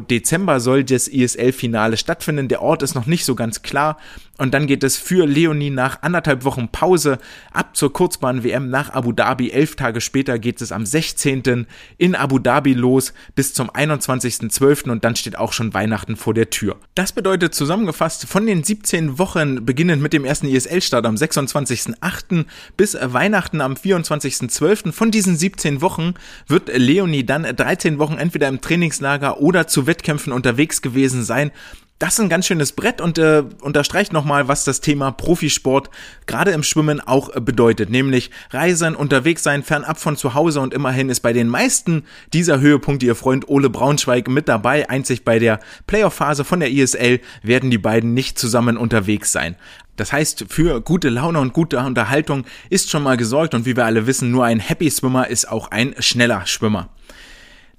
Dezember 0.10 0.60
soll 0.60 0.84
das 0.84 1.08
ISL-Finale 1.08 1.96
stattfinden. 1.96 2.50
Der 2.50 2.62
Ort 2.62 2.84
ist 2.84 2.96
noch 2.96 3.06
nicht 3.06 3.24
so 3.24 3.34
ganz 3.34 3.62
klar. 3.62 3.98
Und 4.40 4.54
dann 4.54 4.68
geht 4.68 4.86
es 4.86 4.96
für 4.96 5.28
Leonie 5.28 5.70
nach 5.70 6.02
anderthalb 6.02 6.46
Wochen 6.46 6.70
Pause 6.70 7.20
ab 7.52 7.76
zur 7.76 7.92
Kurzbahn-WM 7.92 8.70
nach 8.70 8.90
Abu 8.92 9.12
Dhabi. 9.12 9.52
Elf 9.52 9.76
Tage 9.76 10.00
später 10.00 10.40
geht 10.40 10.62
es 10.62 10.72
am 10.72 10.86
16. 10.86 11.68
in 11.98 12.16
Abu 12.16 12.40
Dhabi 12.40 12.74
los 12.74 13.14
bis 13.36 13.54
zum 13.54 13.70
21.12. 13.70 14.90
und 14.90 15.04
dann 15.04 15.18
steht 15.18 15.38
auch 15.38 15.52
schon 15.52 15.74
Weihnachten 15.74 16.16
vor 16.16 16.34
der 16.34 16.50
Tür. 16.50 16.78
Das 16.96 17.12
bedeutet 17.12 17.54
zusammengefasst 17.54 18.28
von 18.28 18.46
den 18.46 18.64
17 18.64 19.20
Wochen 19.20 19.66
beginnend 19.66 20.02
mit 20.02 20.14
dem 20.14 20.24
ersten 20.24 20.48
ISL-Start 20.48 21.06
am 21.06 21.16
26.08. 21.16 22.46
bis 22.78 22.98
Weihnachten 23.02 23.60
am 23.60 23.74
24.12. 23.74 24.94
Von 24.94 25.12
diesen 25.12 25.36
17 25.36 25.82
Wochen 25.82 26.14
wird 26.48 26.72
Leonie 26.74 27.26
dann 27.26 27.44
13 27.44 28.00
Wochen 28.00 28.18
entweder 28.18 28.48
im 28.48 28.62
Trainingslager 28.62 29.42
oder 29.42 29.68
zu 29.68 29.86
Wettkämpfen 29.86 30.32
unterwegs 30.32 30.82
gewesen 30.82 31.24
sein 31.24 31.52
das 32.00 32.14
ist 32.14 32.22
ein 32.22 32.30
ganz 32.30 32.48
schönes 32.48 32.72
Brett 32.72 33.02
und 33.02 33.18
äh, 33.18 33.44
unterstreicht 33.60 34.14
nochmal, 34.14 34.48
was 34.48 34.64
das 34.64 34.80
Thema 34.80 35.12
Profisport 35.12 35.90
gerade 36.28 36.52
im 36.52 36.64
Schwimmen 36.64 37.02
auch 37.02 37.36
äh, 37.36 37.42
bedeutet, 37.42 37.90
nämlich 37.90 38.32
Reisen, 38.52 38.96
unterwegs 38.96 39.44
sein, 39.44 39.64
fernab 39.64 40.00
von 40.00 40.16
zu 40.16 40.34
Hause 40.34 40.62
und 40.62 40.74
immerhin 40.74 41.10
ist 41.10 41.20
bei 41.20 41.34
den 41.34 41.50
meisten 41.50 42.06
dieser 42.32 42.62
Höhepunkte 42.62 43.06
ihr 43.06 43.16
Freund 43.16 43.50
Ole 43.50 43.70
Braunschweig 43.70 44.30
mit 44.30 44.48
dabei. 44.48 44.90
Einzig 44.90 45.26
bei 45.26 45.40
der 45.40 45.60
Playoff-Phase 45.88 46.46
von 46.46 46.62
der 46.62 46.72
ISL 46.72 47.20
werden 47.44 47.70
die 47.70 47.78
beiden 47.78 48.14
nicht 48.14 48.40
zusammen 48.40 48.78
unterwegs 48.78 49.34
sein. 49.34 49.58
Das 49.98 50.14
heißt, 50.14 50.46
für 50.48 50.80
gute 50.80 51.10
Laune 51.10 51.42
und 51.42 51.52
gute 51.52 51.80
Unterhaltung 51.80 52.46
ist 52.70 52.90
schon 52.90 53.04
mal 53.04 53.18
gesorgt 53.18 53.54
und 53.54 53.66
wie 53.66 53.76
wir 53.76 53.84
alle 53.84 54.08
wissen, 54.08 54.32
nur 54.32 54.46
ein 54.46 54.62
Happy 54.62 54.90
Swimmer 54.90 55.28
ist 55.28 55.52
auch 55.52 55.70
ein 55.72 55.94
schneller 56.00 56.46
Schwimmer. 56.46 56.88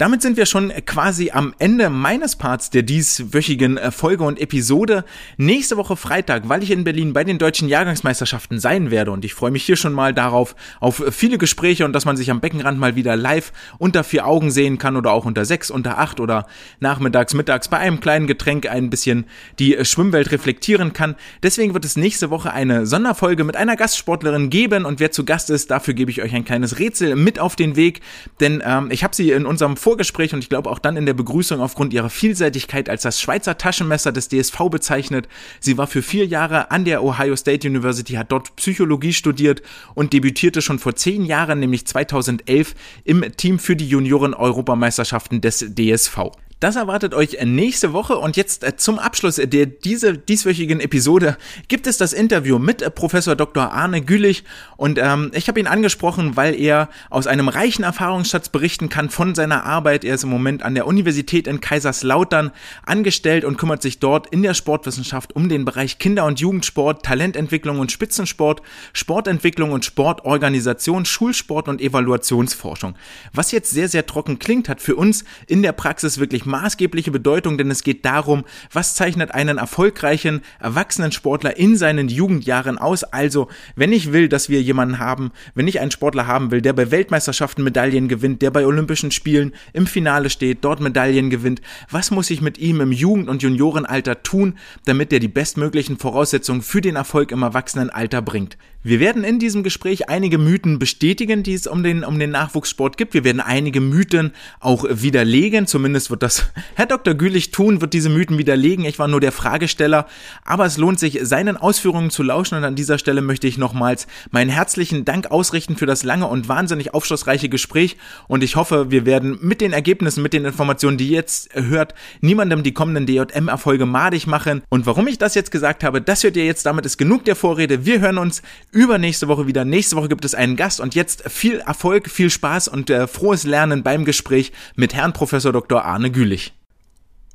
Damit 0.00 0.22
sind 0.22 0.38
wir 0.38 0.46
schon 0.46 0.72
quasi 0.86 1.30
am 1.30 1.54
Ende 1.58 1.90
meines 1.90 2.34
Parts 2.34 2.70
der 2.70 2.80
dieswöchigen 2.80 3.76
äh, 3.76 3.90
Folge 3.90 4.24
und 4.24 4.40
Episode. 4.40 5.04
Nächste 5.36 5.76
Woche 5.76 5.94
Freitag, 5.94 6.48
weil 6.48 6.62
ich 6.62 6.70
in 6.70 6.84
Berlin 6.84 7.12
bei 7.12 7.22
den 7.22 7.36
deutschen 7.36 7.68
Jahrgangsmeisterschaften 7.68 8.58
sein 8.60 8.90
werde 8.90 9.10
und 9.10 9.26
ich 9.26 9.34
freue 9.34 9.50
mich 9.50 9.62
hier 9.62 9.76
schon 9.76 9.92
mal 9.92 10.14
darauf, 10.14 10.56
auf 10.80 11.04
viele 11.10 11.36
Gespräche 11.36 11.84
und 11.84 11.92
dass 11.92 12.06
man 12.06 12.16
sich 12.16 12.30
am 12.30 12.40
Beckenrand 12.40 12.78
mal 12.78 12.96
wieder 12.96 13.14
live 13.14 13.52
unter 13.76 14.02
vier 14.02 14.26
Augen 14.26 14.50
sehen 14.50 14.78
kann 14.78 14.96
oder 14.96 15.12
auch 15.12 15.26
unter 15.26 15.44
sechs, 15.44 15.70
unter 15.70 15.98
acht 15.98 16.18
oder 16.18 16.46
nachmittags, 16.78 17.34
mittags 17.34 17.68
bei 17.68 17.76
einem 17.76 18.00
kleinen 18.00 18.26
Getränk 18.26 18.70
ein 18.70 18.88
bisschen 18.88 19.26
die 19.58 19.76
äh, 19.76 19.84
Schwimmwelt 19.84 20.32
reflektieren 20.32 20.94
kann. 20.94 21.14
Deswegen 21.42 21.74
wird 21.74 21.84
es 21.84 21.98
nächste 21.98 22.30
Woche 22.30 22.54
eine 22.54 22.86
Sonderfolge 22.86 23.44
mit 23.44 23.54
einer 23.54 23.76
Gastsportlerin 23.76 24.48
geben 24.48 24.86
und 24.86 24.98
wer 24.98 25.10
zu 25.10 25.26
Gast 25.26 25.50
ist, 25.50 25.70
dafür 25.70 25.92
gebe 25.92 26.10
ich 26.10 26.22
euch 26.22 26.34
ein 26.34 26.46
kleines 26.46 26.78
Rätsel 26.78 27.16
mit 27.16 27.38
auf 27.38 27.54
den 27.54 27.76
Weg, 27.76 28.00
denn 28.40 28.62
ähm, 28.64 28.88
ich 28.90 29.04
habe 29.04 29.14
sie 29.14 29.30
in 29.32 29.44
unserem 29.44 29.76
Vor 29.76 29.89
Vorgespräch 29.90 30.32
und 30.32 30.38
ich 30.38 30.48
glaube 30.48 30.70
auch 30.70 30.78
dann 30.78 30.96
in 30.96 31.04
der 31.04 31.14
Begrüßung 31.14 31.60
aufgrund 31.60 31.92
ihrer 31.92 32.10
Vielseitigkeit 32.10 32.88
als 32.88 33.02
das 33.02 33.20
Schweizer 33.20 33.58
Taschenmesser 33.58 34.12
des 34.12 34.28
DSV 34.28 34.56
bezeichnet. 34.70 35.26
Sie 35.58 35.78
war 35.78 35.88
für 35.88 36.00
vier 36.00 36.26
Jahre 36.26 36.70
an 36.70 36.84
der 36.84 37.02
Ohio 37.02 37.34
State 37.34 37.66
University, 37.66 38.12
hat 38.12 38.30
dort 38.30 38.54
Psychologie 38.54 39.12
studiert 39.12 39.62
und 39.96 40.12
debütierte 40.12 40.62
schon 40.62 40.78
vor 40.78 40.94
zehn 40.94 41.24
Jahren, 41.24 41.58
nämlich 41.58 41.88
2011, 41.88 42.76
im 43.02 43.24
Team 43.36 43.58
für 43.58 43.74
die 43.74 43.88
Junioren-Europameisterschaften 43.88 45.40
des 45.40 45.74
DSV. 45.74 46.18
Das 46.60 46.76
erwartet 46.76 47.14
euch 47.14 47.38
nächste 47.42 47.94
Woche 47.94 48.18
und 48.18 48.36
jetzt 48.36 48.64
äh, 48.64 48.76
zum 48.76 48.98
Abschluss 48.98 49.36
der 49.36 49.64
diese 49.64 50.18
dieswöchigen 50.18 50.80
Episode 50.80 51.38
gibt 51.68 51.86
es 51.86 51.96
das 51.96 52.12
Interview 52.12 52.58
mit 52.58 52.82
äh, 52.82 52.90
Professor 52.90 53.34
Dr. 53.34 53.72
Arne 53.72 54.02
Gülich 54.02 54.44
und 54.76 54.98
ähm, 54.98 55.30
ich 55.32 55.48
habe 55.48 55.58
ihn 55.58 55.66
angesprochen, 55.66 56.36
weil 56.36 56.54
er 56.54 56.90
aus 57.08 57.26
einem 57.26 57.48
reichen 57.48 57.82
Erfahrungsschatz 57.82 58.50
berichten 58.50 58.90
kann 58.90 59.08
von 59.08 59.34
seiner 59.34 59.64
Arbeit. 59.64 60.04
Er 60.04 60.16
ist 60.16 60.24
im 60.24 60.28
Moment 60.28 60.62
an 60.62 60.74
der 60.74 60.86
Universität 60.86 61.46
in 61.46 61.62
Kaiserslautern 61.62 62.50
angestellt 62.84 63.46
und 63.46 63.56
kümmert 63.56 63.80
sich 63.80 63.98
dort 63.98 64.26
in 64.26 64.42
der 64.42 64.52
Sportwissenschaft 64.52 65.34
um 65.34 65.48
den 65.48 65.64
Bereich 65.64 65.98
Kinder- 65.98 66.26
und 66.26 66.40
Jugendsport, 66.40 67.06
Talententwicklung 67.06 67.78
und 67.78 67.90
Spitzensport, 67.90 68.60
Sportentwicklung 68.92 69.72
und 69.72 69.86
Sportorganisation, 69.86 71.06
Schulsport 71.06 71.68
und 71.68 71.80
Evaluationsforschung. 71.80 72.96
Was 73.32 73.50
jetzt 73.50 73.70
sehr 73.70 73.88
sehr 73.88 74.04
trocken 74.04 74.38
klingt, 74.38 74.68
hat 74.68 74.82
für 74.82 74.96
uns 74.96 75.24
in 75.46 75.62
der 75.62 75.72
Praxis 75.72 76.18
wirklich 76.18 76.44
maßgebliche 76.50 77.10
Bedeutung, 77.10 77.56
denn 77.56 77.70
es 77.70 77.82
geht 77.82 78.04
darum, 78.04 78.44
was 78.72 78.94
zeichnet 78.94 79.32
einen 79.32 79.58
erfolgreichen 79.58 80.42
erwachsenen 80.58 81.12
Sportler 81.12 81.56
in 81.56 81.76
seinen 81.76 82.08
Jugendjahren 82.08 82.78
aus. 82.78 83.04
Also, 83.04 83.48
wenn 83.76 83.92
ich 83.92 84.12
will, 84.12 84.28
dass 84.28 84.48
wir 84.48 84.60
jemanden 84.60 84.98
haben, 84.98 85.32
wenn 85.54 85.68
ich 85.68 85.80
einen 85.80 85.90
Sportler 85.90 86.26
haben 86.26 86.50
will, 86.50 86.60
der 86.60 86.72
bei 86.72 86.90
Weltmeisterschaften 86.90 87.64
Medaillen 87.64 88.08
gewinnt, 88.08 88.42
der 88.42 88.50
bei 88.50 88.66
Olympischen 88.66 89.10
Spielen 89.10 89.52
im 89.72 89.86
Finale 89.86 90.30
steht, 90.30 90.58
dort 90.62 90.80
Medaillen 90.80 91.30
gewinnt, 91.30 91.60
was 91.90 92.10
muss 92.10 92.30
ich 92.30 92.40
mit 92.40 92.58
ihm 92.58 92.80
im 92.80 92.92
Jugend- 92.92 93.28
und 93.28 93.42
Juniorenalter 93.42 94.22
tun, 94.22 94.58
damit 94.84 95.12
er 95.12 95.20
die 95.20 95.28
bestmöglichen 95.28 95.98
Voraussetzungen 95.98 96.62
für 96.62 96.80
den 96.80 96.96
Erfolg 96.96 97.32
im 97.32 97.42
Erwachsenenalter 97.42 98.22
bringt? 98.22 98.56
Wir 98.82 98.98
werden 98.98 99.24
in 99.24 99.38
diesem 99.38 99.62
Gespräch 99.62 100.08
einige 100.08 100.38
Mythen 100.38 100.78
bestätigen, 100.78 101.42
die 101.42 101.52
es 101.52 101.66
um 101.66 101.82
den, 101.82 102.02
um 102.02 102.18
den 102.18 102.30
Nachwuchssport 102.30 102.96
gibt. 102.96 103.12
Wir 103.12 103.24
werden 103.24 103.40
einige 103.42 103.82
Mythen 103.82 104.32
auch 104.58 104.86
widerlegen. 104.88 105.66
Zumindest 105.66 106.10
wird 106.10 106.22
das 106.22 106.39
Herr 106.74 106.86
Dr. 106.86 107.14
Gülich 107.14 107.50
tun, 107.50 107.80
wird 107.80 107.92
diese 107.92 108.08
Mythen 108.08 108.38
widerlegen. 108.38 108.84
Ich 108.84 108.98
war 108.98 109.08
nur 109.08 109.20
der 109.20 109.32
Fragesteller. 109.32 110.06
Aber 110.44 110.66
es 110.66 110.78
lohnt 110.78 110.98
sich, 110.98 111.18
seinen 111.22 111.56
Ausführungen 111.56 112.10
zu 112.10 112.22
lauschen. 112.22 112.56
Und 112.56 112.64
an 112.64 112.74
dieser 112.74 112.98
Stelle 112.98 113.22
möchte 113.22 113.46
ich 113.46 113.58
nochmals 113.58 114.06
meinen 114.30 114.50
herzlichen 114.50 115.04
Dank 115.04 115.30
ausrichten 115.30 115.76
für 115.76 115.86
das 115.86 116.04
lange 116.04 116.26
und 116.26 116.48
wahnsinnig 116.48 116.94
aufschlussreiche 116.94 117.48
Gespräch. 117.48 117.96
Und 118.28 118.42
ich 118.42 118.56
hoffe, 118.56 118.90
wir 118.90 119.06
werden 119.06 119.38
mit 119.42 119.60
den 119.60 119.72
Ergebnissen, 119.72 120.22
mit 120.22 120.32
den 120.32 120.44
Informationen, 120.44 120.96
die 120.96 121.08
ihr 121.08 121.16
jetzt 121.16 121.54
hört, 121.54 121.94
niemandem 122.20 122.62
die 122.62 122.72
kommenden 122.72 123.06
DJM-Erfolge 123.06 123.86
madig 123.86 124.26
machen. 124.26 124.62
Und 124.68 124.86
warum 124.86 125.06
ich 125.06 125.18
das 125.18 125.34
jetzt 125.34 125.50
gesagt 125.50 125.84
habe, 125.84 126.00
das 126.00 126.24
hört 126.24 126.36
ihr 126.36 126.46
jetzt. 126.46 126.64
Damit 126.66 126.86
ist 126.86 126.96
genug 126.96 127.24
der 127.24 127.36
Vorrede. 127.36 127.84
Wir 127.84 128.00
hören 128.00 128.18
uns 128.18 128.42
übernächste 128.72 129.28
Woche 129.28 129.46
wieder. 129.46 129.64
Nächste 129.64 129.96
Woche 129.96 130.08
gibt 130.08 130.24
es 130.24 130.34
einen 130.34 130.56
Gast 130.56 130.80
und 130.80 130.94
jetzt 130.94 131.28
viel 131.30 131.58
Erfolg, 131.58 132.08
viel 132.08 132.30
Spaß 132.30 132.68
und 132.68 132.88
äh, 132.90 133.06
frohes 133.06 133.44
Lernen 133.44 133.82
beim 133.82 134.04
Gespräch 134.04 134.52
mit 134.76 134.94
Herrn 134.94 135.12
Professor 135.12 135.52
Dr. 135.52 135.84
Arne 135.84 136.10
Gülich. 136.10 136.29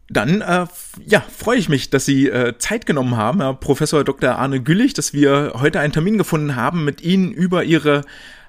Dann 0.10 0.42
äh, 0.42 0.68
ja, 1.06 1.22
freue 1.22 1.58
ich 1.58 1.68
mich, 1.68 1.90
dass 1.90 2.06
Sie 2.06 2.30
äh, 2.30 2.58
Zeit 2.60 2.86
genommen 2.86 3.18
haben, 3.18 3.42
Herr 3.42 3.56
Professor 3.56 4.04
Dr. 4.04 4.38
Arne 4.38 4.62
Gülich, 4.62 4.94
dass 4.94 5.14
wir 5.14 5.54
heute 5.56 5.80
einen 5.80 5.94
Termin 5.94 6.18
gefunden 6.18 6.56
haben, 6.56 6.86
mit 6.86 7.02
Ihnen 7.02 7.32
über 7.32 7.64
Ihre 7.64 8.02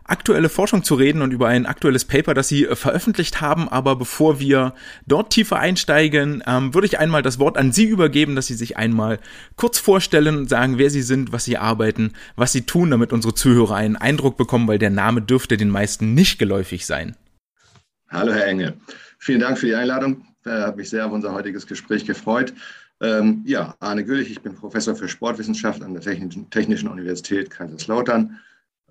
aktuelle 0.09 0.49
Forschung 0.49 0.85
zu 0.85 0.95
reden 0.95 1.23
und 1.23 1.33
über 1.33 1.49
ein 1.49 1.67
aktuelles 1.67 2.05
Paper, 2.05 2.35
das 2.35 2.49
Sie 2.49 2.67
äh, 2.67 2.77
veröffentlicht 2.77 3.41
haben. 3.41 3.69
Aber 3.69 3.97
bevor 3.97 4.39
wir 4.39 4.75
dort 5.07 5.33
tiefer 5.33 5.59
einsteigen, 5.59 6.43
ähm, 6.47 6.75
würde 6.75 6.87
ich 6.87 6.99
einmal 6.99 7.23
das 7.23 7.39
Wort 7.39 7.57
an 7.57 7.73
Sie 7.73 7.85
übergeben, 7.85 8.37
dass 8.37 8.47
Sie 8.47 8.55
sich 8.55 8.77
einmal 8.77 9.19
kurz 9.57 9.79
vorstellen 9.79 10.37
und 10.37 10.49
sagen, 10.49 10.77
wer 10.77 10.91
Sie 10.91 11.03
sind, 11.03 11.33
was 11.33 11.45
Sie 11.45 11.57
arbeiten, 11.57 12.13
was 12.37 12.53
Sie 12.53 12.63
tun, 12.63 12.91
damit 12.91 13.15
unsere 13.15 13.35
Zuhörer 13.35 13.77
einen 13.77 13.97
Eindruck 13.97 14.37
bekommen, 14.37 14.69
weil 14.69 14.79
der 14.79 14.91
Name 14.91 15.23
dürfte 15.23 15.57
den 15.57 15.71
meisten 15.71 16.15
nicht 16.15 16.39
geläufig 16.39 16.87
sein. 16.87 17.17
Hallo, 18.09 18.33
Herr 18.33 18.47
Engel. 18.47 18.75
Vielen 19.19 19.41
Dank 19.41 19.59
für 19.59 19.67
die 19.67 19.75
Einladung. 19.75 20.25
Ich 20.47 20.53
habe 20.53 20.77
mich 20.77 20.91
sehr 20.91 21.05
auf 21.07 21.13
unser 21.13 21.33
heutiges 21.33 21.67
Gespräch 21.67 22.07
gefreut. 22.07 22.55
Ähm, 23.01 23.43
ja, 23.45 23.75
Arne 23.81 24.05
Güllich, 24.05 24.31
ich 24.31 24.41
bin 24.41 24.55
Professor 24.55 24.95
für 24.95 25.09
Sportwissenschaft 25.09 25.83
an 25.83 25.93
der 25.93 26.03
Technischen, 26.03 26.49
Technischen 26.49 26.89
Universität 26.89 27.51
Kaiserslautern 27.51 28.39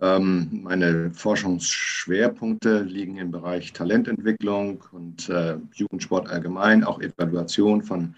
ähm, 0.02 0.62
meine 0.64 1.12
Forschungsschwerpunkte 1.12 2.82
liegen 2.82 3.18
im 3.18 3.32
Bereich 3.32 3.72
Talententwicklung 3.72 4.84
und 4.92 5.30
äh, 5.30 5.58
Jugendsport 5.74 6.30
allgemein, 6.30 6.84
auch 6.84 7.00
Evaluation 7.00 7.82
von 7.82 8.16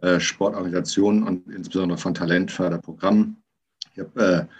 äh, 0.00 0.18
Sportorganisationen 0.18 1.24
und 1.24 1.46
insbesondere 1.48 1.98
von 1.98 2.14
Talentförderprogrammen. 2.14 3.36
Ich 3.92 4.00
habe, 4.00 4.48
äh, 4.48 4.54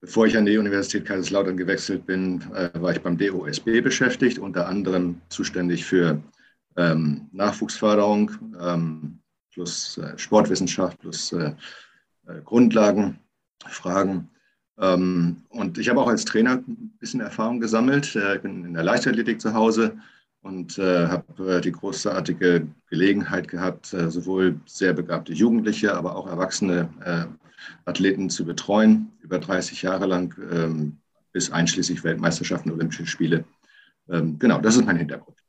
bevor 0.00 0.26
ich 0.26 0.36
an 0.36 0.46
die 0.46 0.58
Universität 0.58 1.04
Kaiserslautern 1.04 1.56
gewechselt 1.56 2.06
bin, 2.06 2.42
äh, 2.54 2.70
war 2.74 2.90
ich 2.90 3.00
beim 3.00 3.16
DOSB 3.16 3.80
beschäftigt, 3.80 4.40
unter 4.40 4.66
anderem 4.66 5.20
zuständig 5.28 5.84
für 5.84 6.20
ähm, 6.80 7.28
Nachwuchsförderung 7.32 8.30
ähm, 8.60 9.20
plus 9.52 9.98
äh, 9.98 10.16
Sportwissenschaft 10.18 10.98
plus 10.98 11.32
äh, 11.32 11.52
Grundlagenfragen. 12.44 14.30
Ähm, 14.78 15.42
und 15.50 15.78
ich 15.78 15.88
habe 15.88 16.00
auch 16.00 16.08
als 16.08 16.24
Trainer 16.24 16.62
ein 16.66 16.92
bisschen 16.98 17.20
Erfahrung 17.20 17.60
gesammelt. 17.60 18.16
Äh, 18.16 18.36
ich 18.36 18.42
bin 18.42 18.64
in 18.64 18.74
der 18.74 18.82
Leichtathletik 18.82 19.40
zu 19.40 19.52
Hause 19.52 19.98
und 20.42 20.78
äh, 20.78 21.06
habe 21.08 21.56
äh, 21.56 21.60
die 21.60 21.72
großartige 21.72 22.66
Gelegenheit 22.88 23.48
gehabt, 23.48 23.86
sowohl 23.86 24.58
sehr 24.66 24.94
begabte 24.94 25.32
Jugendliche, 25.32 25.94
aber 25.94 26.16
auch 26.16 26.26
erwachsene 26.26 26.88
Athleten 27.84 28.30
zu 28.30 28.44
betreuen, 28.44 29.12
über 29.20 29.38
30 29.38 29.82
Jahre 29.82 30.06
lang, 30.06 30.34
ähm, 30.50 30.98
bis 31.32 31.52
einschließlich 31.52 32.02
Weltmeisterschaften, 32.02 32.72
Olympische 32.72 33.06
Spiele. 33.06 33.44
Ähm, 34.08 34.38
genau, 34.40 34.60
das 34.60 34.76
ist 34.76 34.84
mein 34.84 34.96
Hintergrund. 34.96 35.39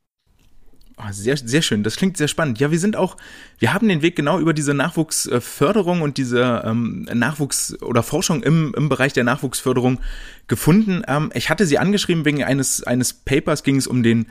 Oh, 1.04 1.10
sehr, 1.10 1.36
sehr 1.36 1.62
schön. 1.62 1.82
Das 1.82 1.96
klingt 1.96 2.16
sehr 2.16 2.28
spannend. 2.28 2.60
Ja, 2.60 2.70
wir 2.70 2.78
sind 2.78 2.96
auch, 2.96 3.16
wir 3.58 3.72
haben 3.72 3.88
den 3.88 4.02
Weg 4.02 4.14
genau 4.14 4.38
über 4.38 4.52
diese 4.52 4.74
Nachwuchsförderung 4.74 6.02
und 6.02 6.16
diese 6.16 6.62
ähm, 6.64 7.08
Nachwuchs- 7.12 7.80
oder 7.82 8.02
Forschung 8.02 8.42
im, 8.42 8.74
im 8.76 8.88
Bereich 8.88 9.12
der 9.12 9.24
Nachwuchsförderung 9.24 10.00
gefunden. 10.46 11.02
Ähm, 11.08 11.30
ich 11.34 11.50
hatte 11.50 11.66
sie 11.66 11.78
angeschrieben 11.78 12.24
wegen 12.24 12.44
eines, 12.44 12.84
eines 12.84 13.14
Papers, 13.14 13.62
ging 13.64 13.76
es 13.76 13.86
um 13.86 14.02
den, 14.02 14.26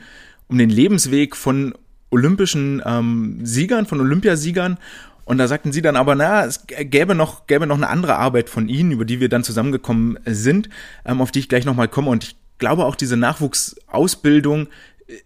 um 0.48 0.56
den 0.56 0.70
Lebensweg 0.70 1.36
von 1.36 1.74
olympischen 2.10 2.82
ähm, 2.86 3.40
Siegern, 3.42 3.86
von 3.86 4.00
Olympiasiegern. 4.00 4.78
Und 5.24 5.38
da 5.38 5.48
sagten 5.48 5.72
sie 5.72 5.82
dann 5.82 5.96
aber, 5.96 6.14
na, 6.14 6.44
es 6.44 6.66
gäbe 6.66 7.14
noch, 7.14 7.46
gäbe 7.46 7.66
noch 7.66 7.76
eine 7.76 7.88
andere 7.88 8.16
Arbeit 8.16 8.50
von 8.50 8.68
ihnen, 8.68 8.92
über 8.92 9.04
die 9.04 9.20
wir 9.20 9.28
dann 9.28 9.44
zusammengekommen 9.44 10.18
sind, 10.26 10.68
ähm, 11.04 11.20
auf 11.20 11.30
die 11.30 11.40
ich 11.40 11.48
gleich 11.48 11.64
nochmal 11.64 11.88
komme. 11.88 12.10
Und 12.10 12.24
ich 12.24 12.36
glaube 12.58 12.84
auch 12.84 12.94
diese 12.94 13.16
Nachwuchsausbildung 13.16 14.68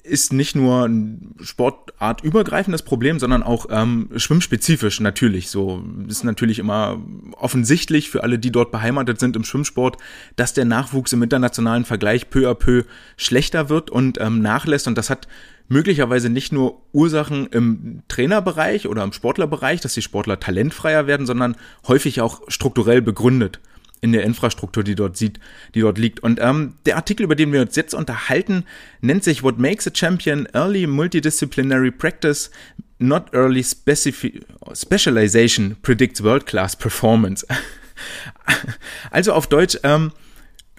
ist 0.02 0.32
nicht 0.32 0.56
nur 0.56 0.84
ein 0.86 1.34
sportartübergreifendes 1.40 2.82
Problem, 2.82 3.18
sondern 3.18 3.42
auch 3.42 3.66
ähm, 3.70 4.08
schwimmspezifisch 4.16 5.00
natürlich. 5.00 5.50
So 5.50 5.82
ist 6.08 6.24
natürlich 6.24 6.58
immer 6.58 7.00
offensichtlich 7.32 8.10
für 8.10 8.22
alle, 8.22 8.38
die 8.38 8.52
dort 8.52 8.70
beheimatet 8.70 9.20
sind 9.20 9.36
im 9.36 9.44
Schwimmsport, 9.44 9.96
dass 10.36 10.54
der 10.54 10.64
Nachwuchs 10.64 11.12
im 11.12 11.22
internationalen 11.22 11.84
Vergleich 11.84 12.30
peu 12.30 12.50
à 12.50 12.54
peu 12.54 12.84
schlechter 13.16 13.68
wird 13.68 13.90
und 13.90 14.20
ähm, 14.20 14.40
nachlässt. 14.40 14.86
Und 14.88 14.98
das 14.98 15.10
hat 15.10 15.28
möglicherweise 15.68 16.30
nicht 16.30 16.52
nur 16.52 16.82
Ursachen 16.92 17.46
im 17.48 18.02
Trainerbereich 18.08 18.88
oder 18.88 19.02
im 19.02 19.12
Sportlerbereich, 19.12 19.80
dass 19.80 19.94
die 19.94 20.02
Sportler 20.02 20.40
talentfreier 20.40 21.06
werden, 21.06 21.26
sondern 21.26 21.56
häufig 21.86 22.20
auch 22.20 22.42
strukturell 22.48 23.02
begründet 23.02 23.60
in 24.00 24.12
der 24.12 24.24
Infrastruktur, 24.24 24.84
die 24.84 24.94
dort 24.94 25.16
sieht, 25.16 25.40
die 25.74 25.80
dort 25.80 25.98
liegt. 25.98 26.20
Und 26.20 26.38
ähm, 26.40 26.74
der 26.86 26.96
Artikel, 26.96 27.24
über 27.24 27.34
den 27.34 27.52
wir 27.52 27.62
uns 27.62 27.76
jetzt 27.76 27.94
unterhalten, 27.94 28.64
nennt 29.00 29.24
sich 29.24 29.42
What 29.42 29.58
Makes 29.58 29.86
a 29.86 29.90
Champion 29.92 30.46
Early 30.52 30.86
Multidisciplinary 30.86 31.90
Practice, 31.90 32.50
Not 32.98 33.32
Early 33.32 33.62
Specifi 33.62 34.40
Specialization 34.72 35.76
Predicts 35.82 36.22
World 36.22 36.46
Class 36.46 36.76
Performance. 36.76 37.46
also 39.10 39.32
auf 39.32 39.46
Deutsch, 39.46 39.78
ähm, 39.82 40.12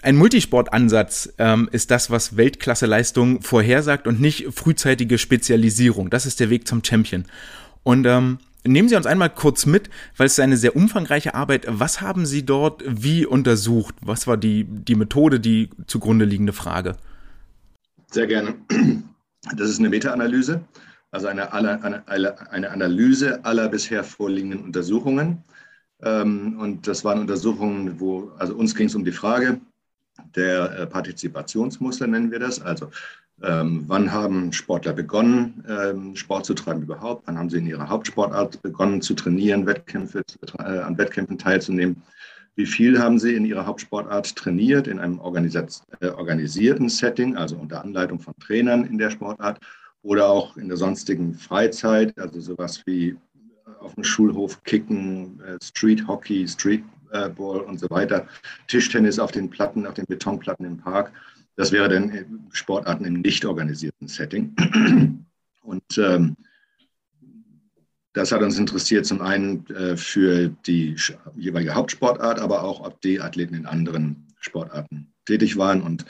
ein 0.00 0.16
Multisportansatz 0.16 1.32
ähm, 1.38 1.68
ist 1.72 1.90
das, 1.90 2.10
was 2.10 2.36
Weltklasseleistung 2.36 3.42
vorhersagt 3.42 4.06
und 4.06 4.20
nicht 4.20 4.46
frühzeitige 4.54 5.18
Spezialisierung. 5.18 6.08
Das 6.08 6.24
ist 6.24 6.38
der 6.38 6.50
Weg 6.50 6.68
zum 6.68 6.84
Champion. 6.84 7.24
Und 7.82 8.06
ähm, 8.06 8.38
nehmen 8.64 8.88
Sie 8.88 8.96
uns 8.96 9.06
einmal 9.06 9.30
kurz 9.30 9.66
mit, 9.66 9.90
weil 10.16 10.26
es 10.26 10.32
ist 10.32 10.40
eine 10.40 10.56
sehr 10.56 10.76
umfangreiche 10.76 11.34
Arbeit. 11.34 11.66
Was 11.68 12.00
haben 12.00 12.26
Sie 12.26 12.44
dort 12.44 12.82
wie 12.86 13.26
untersucht? 13.26 13.94
Was 14.00 14.26
war 14.26 14.36
die, 14.36 14.64
die 14.64 14.94
Methode, 14.94 15.40
die 15.40 15.70
zugrunde 15.86 16.24
liegende 16.24 16.52
Frage? 16.52 16.96
Sehr 18.10 18.26
gerne. 18.26 18.54
Das 19.56 19.70
ist 19.70 19.78
eine 19.78 19.88
Meta-Analyse, 19.88 20.60
also 21.10 21.28
eine, 21.28 21.52
eine, 21.52 22.06
eine 22.50 22.70
Analyse 22.70 23.44
aller 23.44 23.68
bisher 23.68 24.02
vorliegenden 24.02 24.62
Untersuchungen. 24.64 25.44
Ähm, 26.02 26.58
und 26.58 26.86
das 26.86 27.04
waren 27.04 27.20
Untersuchungen, 27.20 28.00
wo, 28.00 28.32
also 28.38 28.54
uns 28.54 28.74
ging 28.74 28.88
es 28.88 28.94
um 28.94 29.04
die 29.04 29.12
Frage, 29.12 29.60
der 30.34 30.78
äh, 30.78 30.86
Partizipationsmuster 30.86 32.06
nennen 32.06 32.30
wir 32.30 32.38
das. 32.38 32.60
Also 32.60 32.90
ähm, 33.42 33.84
wann 33.86 34.12
haben 34.12 34.52
Sportler 34.52 34.92
begonnen, 34.92 35.64
ähm, 35.68 36.16
Sport 36.16 36.46
zu 36.46 36.54
treiben 36.54 36.82
überhaupt? 36.82 37.22
Wann 37.26 37.38
haben 37.38 37.50
sie 37.50 37.58
in 37.58 37.66
ihrer 37.66 37.88
Hauptsportart 37.88 38.60
begonnen 38.62 39.00
zu 39.00 39.14
trainieren, 39.14 39.66
Wettkämpfe, 39.66 40.22
äh, 40.58 40.62
an 40.62 40.98
Wettkämpfen 40.98 41.38
teilzunehmen? 41.38 42.02
Wie 42.56 42.66
viel 42.66 42.98
haben 42.98 43.20
sie 43.20 43.34
in 43.34 43.44
ihrer 43.44 43.66
Hauptsportart 43.66 44.34
trainiert, 44.34 44.88
in 44.88 44.98
einem 44.98 45.20
äh, 45.20 46.08
organisierten 46.08 46.88
Setting, 46.88 47.36
also 47.36 47.56
unter 47.56 47.84
Anleitung 47.84 48.18
von 48.18 48.34
Trainern 48.40 48.84
in 48.84 48.98
der 48.98 49.10
Sportart 49.10 49.60
oder 50.02 50.28
auch 50.28 50.56
in 50.56 50.66
der 50.66 50.76
sonstigen 50.76 51.34
Freizeit, 51.34 52.18
also 52.18 52.40
sowas 52.40 52.82
wie 52.86 53.16
auf 53.78 53.94
dem 53.94 54.02
Schulhof 54.02 54.62
kicken, 54.64 55.40
äh, 55.40 55.58
Street 55.62 56.06
Hockey, 56.08 56.48
Street 56.48 56.82
äh, 57.12 57.28
und 57.28 57.78
so 57.78 57.88
weiter, 57.90 58.26
Tischtennis 58.66 59.20
auf 59.20 59.30
den 59.30 59.48
Platten, 59.48 59.86
auf 59.86 59.94
den 59.94 60.06
Betonplatten 60.06 60.66
im 60.66 60.78
Park. 60.78 61.12
Das 61.58 61.72
wäre 61.72 61.88
dann 61.88 62.48
Sportarten 62.52 63.04
im 63.04 63.14
nicht 63.14 63.44
organisierten 63.44 64.06
Setting. 64.06 64.54
Und 65.60 65.98
ähm, 65.98 66.36
das 68.12 68.30
hat 68.30 68.42
uns 68.42 68.58
interessiert, 68.58 69.06
zum 69.06 69.20
einen 69.20 69.66
äh, 69.66 69.96
für 69.96 70.50
die 70.66 70.94
jeweilige 71.36 71.74
Hauptsportart, 71.74 72.38
aber 72.38 72.62
auch, 72.62 72.86
ob 72.86 73.00
die 73.00 73.20
Athleten 73.20 73.54
in 73.54 73.66
anderen 73.66 74.28
Sportarten 74.38 75.12
tätig 75.24 75.56
waren. 75.56 75.82
Und 75.82 76.04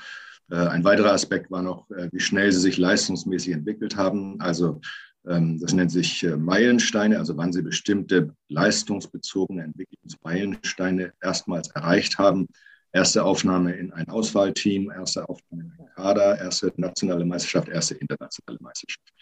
äh, 0.51 0.57
ein 0.57 0.85
weiterer 0.85 1.13
Aspekt 1.13 1.51
war 1.51 1.63
noch, 1.63 1.91
äh, 1.93 2.11
wie 2.13 2.21
schnell 2.21 2.53
sie 2.53 2.61
sich 2.61 2.77
leistungsmäßig 2.77 3.55
entwickelt 3.55 3.97
haben. 3.97 4.39
Also 4.43 4.83
ähm, 5.27 5.59
das 5.61 5.73
nennt 5.73 5.91
sich 5.91 6.25
äh, 6.25 6.37
Meilensteine, 6.37 7.19
also 7.19 7.39
wann 7.39 7.55
sie 7.55 7.63
bestimmte 7.63 8.35
leistungsbezogene 8.51 9.63
Entwicklungsmeilensteine 9.63 11.15
erstmals 11.23 11.69
erreicht 11.71 12.19
haben. 12.19 12.49
Erste 12.93 13.23
Aufnahme 13.23 13.75
in 13.75 13.93
ein 13.93 14.09
Auswahlteam, 14.09 14.91
erste 14.91 15.29
Aufnahme 15.29 15.65
in 15.65 15.73
einen 15.79 15.95
Kader, 15.95 16.39
erste 16.39 16.73
nationale 16.77 17.25
Meisterschaft, 17.25 17.69
erste 17.69 17.95
internationale 17.95 18.59
Meisterschaft. 18.61 19.13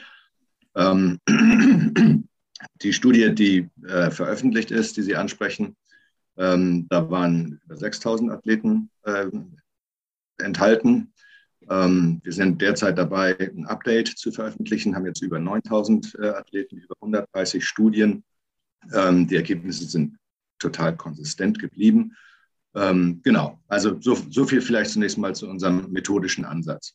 Ähm, 0.76 1.18
die 2.82 2.92
Studie, 2.92 3.34
die 3.34 3.68
äh, 3.86 4.10
veröffentlicht 4.10 4.70
ist, 4.70 4.96
die 4.96 5.02
Sie 5.02 5.16
ansprechen, 5.16 5.76
ähm, 6.36 6.86
da 6.88 7.10
waren 7.10 7.60
über 7.64 7.76
6000 7.76 8.30
Athleten 8.30 8.90
äh, 9.04 9.26
enthalten. 10.38 11.12
Ähm, 11.68 12.20
wir 12.22 12.32
sind 12.32 12.60
derzeit 12.60 12.98
dabei, 12.98 13.36
ein 13.38 13.66
Update 13.66 14.08
zu 14.08 14.30
veröffentlichen, 14.30 14.94
haben 14.94 15.06
jetzt 15.06 15.22
über 15.22 15.38
9000 15.38 16.14
äh, 16.20 16.28
Athleten, 16.28 16.76
über 16.76 16.94
130 17.00 17.64
Studien. 17.64 18.22
Ähm, 18.92 19.26
die 19.26 19.36
Ergebnisse 19.36 19.86
sind 19.86 20.18
total 20.58 20.96
konsistent 20.96 21.58
geblieben. 21.58 22.14
Ähm, 22.76 23.20
genau, 23.24 23.58
also 23.68 23.96
so, 24.00 24.16
so 24.30 24.44
viel 24.44 24.60
vielleicht 24.60 24.90
zunächst 24.90 25.18
mal 25.18 25.34
zu 25.34 25.48
unserem 25.48 25.90
methodischen 25.90 26.44
Ansatz. 26.44 26.94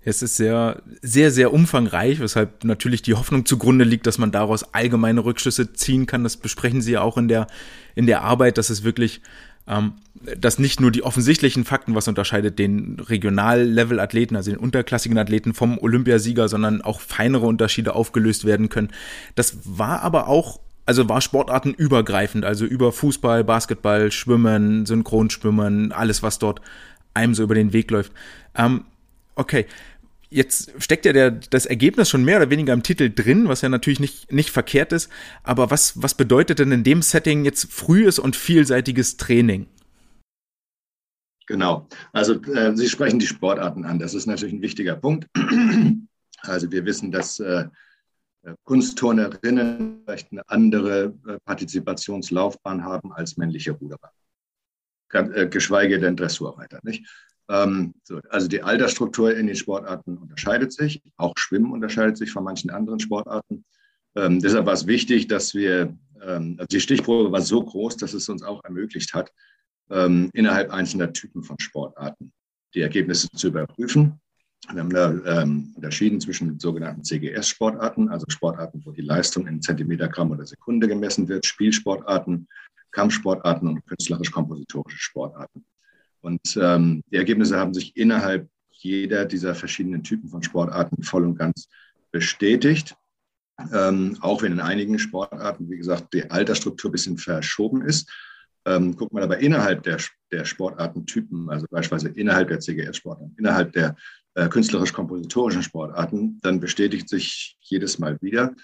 Es 0.00 0.22
ist 0.22 0.36
sehr, 0.36 0.80
sehr, 1.02 1.32
sehr 1.32 1.52
umfangreich, 1.52 2.20
weshalb 2.20 2.64
natürlich 2.64 3.02
die 3.02 3.14
Hoffnung 3.14 3.44
zugrunde 3.44 3.84
liegt, 3.84 4.06
dass 4.06 4.16
man 4.16 4.30
daraus 4.30 4.72
allgemeine 4.72 5.24
Rückschlüsse 5.24 5.72
ziehen 5.72 6.06
kann. 6.06 6.22
Das 6.22 6.36
besprechen 6.36 6.80
Sie 6.80 6.92
ja 6.92 7.02
auch 7.02 7.18
in 7.18 7.26
der, 7.26 7.48
in 7.96 8.06
der 8.06 8.22
Arbeit, 8.22 8.58
dass 8.58 8.70
es 8.70 8.84
wirklich 8.84 9.20
ähm, 9.68 9.94
dass 10.38 10.58
nicht 10.58 10.80
nur 10.80 10.90
die 10.90 11.02
offensichtlichen 11.02 11.64
Fakten, 11.64 11.94
was 11.94 12.08
unterscheidet 12.08 12.58
den 12.58 12.98
Regional-Level-Athleten, 12.98 14.34
also 14.34 14.50
den 14.50 14.58
unterklassigen 14.58 15.18
Athleten 15.18 15.52
vom 15.52 15.78
Olympiasieger, 15.78 16.48
sondern 16.48 16.80
auch 16.80 17.00
feinere 17.00 17.46
Unterschiede 17.46 17.94
aufgelöst 17.94 18.44
werden 18.44 18.68
können. 18.68 18.88
Das 19.34 19.58
war 19.64 20.00
aber 20.02 20.26
auch 20.26 20.58
also 20.88 21.06
war 21.06 21.20
sportartenübergreifend, 21.20 22.46
also 22.46 22.64
über 22.64 22.92
Fußball, 22.92 23.44
Basketball, 23.44 24.10
Schwimmen, 24.10 24.86
Synchronschwimmen, 24.86 25.92
alles, 25.92 26.22
was 26.22 26.38
dort 26.38 26.62
einem 27.12 27.34
so 27.34 27.42
über 27.42 27.54
den 27.54 27.74
Weg 27.74 27.90
läuft. 27.90 28.12
Ähm, 28.56 28.86
okay, 29.34 29.66
Jetzt 30.30 30.72
steckt 30.78 31.06
ja 31.06 31.14
der, 31.14 31.30
das 31.30 31.64
Ergebnis 31.64 32.10
schon 32.10 32.22
mehr 32.22 32.36
oder 32.36 32.50
weniger 32.50 32.74
im 32.74 32.82
Titel 32.82 33.10
drin, 33.10 33.48
was 33.48 33.62
ja 33.62 33.70
natürlich 33.70 33.98
nicht, 33.98 34.30
nicht 34.30 34.50
verkehrt 34.50 34.92
ist. 34.92 35.10
Aber 35.42 35.70
was, 35.70 36.02
was 36.02 36.12
bedeutet 36.12 36.58
denn 36.58 36.70
in 36.70 36.84
dem 36.84 37.00
Setting 37.00 37.46
jetzt 37.46 37.72
frühes 37.72 38.18
und 38.18 38.36
vielseitiges 38.36 39.16
Training? 39.16 39.68
Genau. 41.46 41.88
Also 42.12 42.42
äh, 42.42 42.76
Sie 42.76 42.90
sprechen 42.90 43.18
die 43.18 43.26
Sportarten 43.26 43.86
an. 43.86 43.98
Das 43.98 44.12
ist 44.12 44.26
natürlich 44.26 44.52
ein 44.52 44.62
wichtiger 44.62 44.96
Punkt. 44.96 45.26
Also 46.42 46.70
wir 46.70 46.84
wissen, 46.84 47.10
dass 47.10 47.40
äh, 47.40 47.64
Kunstturnerinnen 48.64 50.02
vielleicht 50.04 50.32
eine 50.32 50.48
andere 50.48 51.14
äh, 51.26 51.38
Partizipationslaufbahn 51.44 52.84
haben 52.84 53.12
als 53.12 53.36
männliche 53.36 53.72
Ruderer. 53.72 54.12
Äh, 55.12 55.48
geschweige 55.48 55.98
denn 55.98 56.16
Dressurreiter. 56.16 56.80
Nicht? 56.82 57.06
Ähm, 57.48 57.94
so, 58.02 58.20
also 58.28 58.46
die 58.46 58.62
Altersstruktur 58.62 59.34
in 59.34 59.46
den 59.46 59.56
Sportarten 59.56 60.18
unterscheidet 60.18 60.72
sich. 60.72 61.02
Auch 61.16 61.32
Schwimmen 61.36 61.72
unterscheidet 61.72 62.18
sich 62.18 62.30
von 62.30 62.44
manchen 62.44 62.70
anderen 62.70 63.00
Sportarten. 63.00 63.64
Ähm, 64.14 64.40
deshalb 64.40 64.66
war 64.66 64.74
es 64.74 64.86
wichtig, 64.86 65.28
dass 65.28 65.54
wir, 65.54 65.96
ähm, 66.22 66.56
also 66.58 66.66
die 66.70 66.80
Stichprobe 66.80 67.32
war 67.32 67.40
so 67.40 67.64
groß, 67.64 67.96
dass 67.96 68.12
es 68.12 68.28
uns 68.28 68.42
auch 68.42 68.62
ermöglicht 68.64 69.14
hat, 69.14 69.32
ähm, 69.90 70.30
innerhalb 70.34 70.70
einzelner 70.70 71.12
Typen 71.12 71.42
von 71.42 71.58
Sportarten 71.58 72.32
die 72.74 72.80
Ergebnisse 72.80 73.28
zu 73.30 73.48
überprüfen. 73.48 74.20
Wir 74.66 74.80
haben 74.80 74.90
da 74.90 75.42
ähm, 75.42 75.72
unterschieden 75.76 76.20
zwischen 76.20 76.58
sogenannten 76.58 77.04
CGS-Sportarten, 77.04 78.08
also 78.08 78.26
Sportarten, 78.28 78.82
wo 78.84 78.92
die 78.92 79.02
Leistung 79.02 79.46
in 79.46 79.62
Zentimetergramm 79.62 80.30
oder 80.32 80.44
Sekunde 80.44 80.88
gemessen 80.88 81.28
wird, 81.28 81.46
Spielsportarten, 81.46 82.48
Kampfsportarten 82.90 83.68
und 83.68 83.86
künstlerisch-kompositorische 83.86 84.98
Sportarten. 84.98 85.64
Und 86.20 86.58
ähm, 86.60 87.02
die 87.10 87.16
Ergebnisse 87.16 87.56
haben 87.56 87.72
sich 87.72 87.96
innerhalb 87.96 88.48
jeder 88.70 89.24
dieser 89.24 89.54
verschiedenen 89.54 90.02
Typen 90.02 90.28
von 90.28 90.42
Sportarten 90.42 91.02
voll 91.02 91.24
und 91.24 91.38
ganz 91.38 91.68
bestätigt. 92.10 92.96
Ähm, 93.72 94.16
auch 94.20 94.42
wenn 94.42 94.52
in 94.52 94.60
einigen 94.60 94.98
Sportarten, 94.98 95.68
wie 95.70 95.78
gesagt, 95.78 96.12
die 96.14 96.30
Altersstruktur 96.30 96.90
ein 96.90 96.92
bisschen 96.92 97.18
verschoben 97.18 97.82
ist. 97.82 98.10
Ähm, 98.64 98.94
guckt 98.96 99.12
man 99.12 99.22
aber 99.22 99.38
innerhalb 99.38 99.82
der, 99.82 99.98
der 100.30 100.44
Sportartentypen, 100.44 101.48
also 101.48 101.66
beispielsweise 101.70 102.14
innerhalb 102.18 102.48
der 102.48 102.60
CGS-Sportarten, 102.60 103.34
innerhalb 103.38 103.72
der 103.72 103.96
äh, 104.38 104.48
künstlerisch-kompositorischen 104.48 105.62
Sportarten, 105.62 106.38
dann 106.42 106.60
bestätigt 106.60 107.08
sich 107.08 107.56
jedes 107.60 107.98
Mal 107.98 108.18
wieder, 108.20 108.54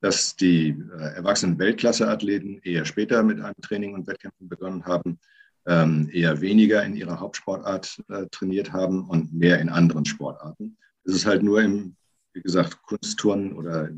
dass 0.00 0.36
die 0.36 0.68
äh, 0.68 1.16
erwachsenen 1.16 1.58
Weltklasse-Athleten 1.58 2.60
eher 2.62 2.84
später 2.84 3.22
mit 3.22 3.40
einem 3.40 3.60
Training 3.62 3.94
und 3.94 4.06
Wettkämpfen 4.06 4.48
begonnen 4.48 4.84
haben, 4.84 5.18
ähm, 5.66 6.10
eher 6.12 6.40
weniger 6.40 6.84
in 6.84 6.96
ihrer 6.96 7.18
Hauptsportart 7.20 8.02
äh, 8.08 8.26
trainiert 8.30 8.72
haben 8.72 9.08
und 9.08 9.32
mehr 9.32 9.60
in 9.60 9.68
anderen 9.68 10.04
Sportarten. 10.04 10.76
Es 11.04 11.14
ist 11.14 11.26
halt 11.26 11.42
nur 11.42 11.62
im, 11.62 11.96
wie 12.34 12.42
gesagt, 12.42 12.82
Kunstturnen 12.82 13.54
oder 13.54 13.88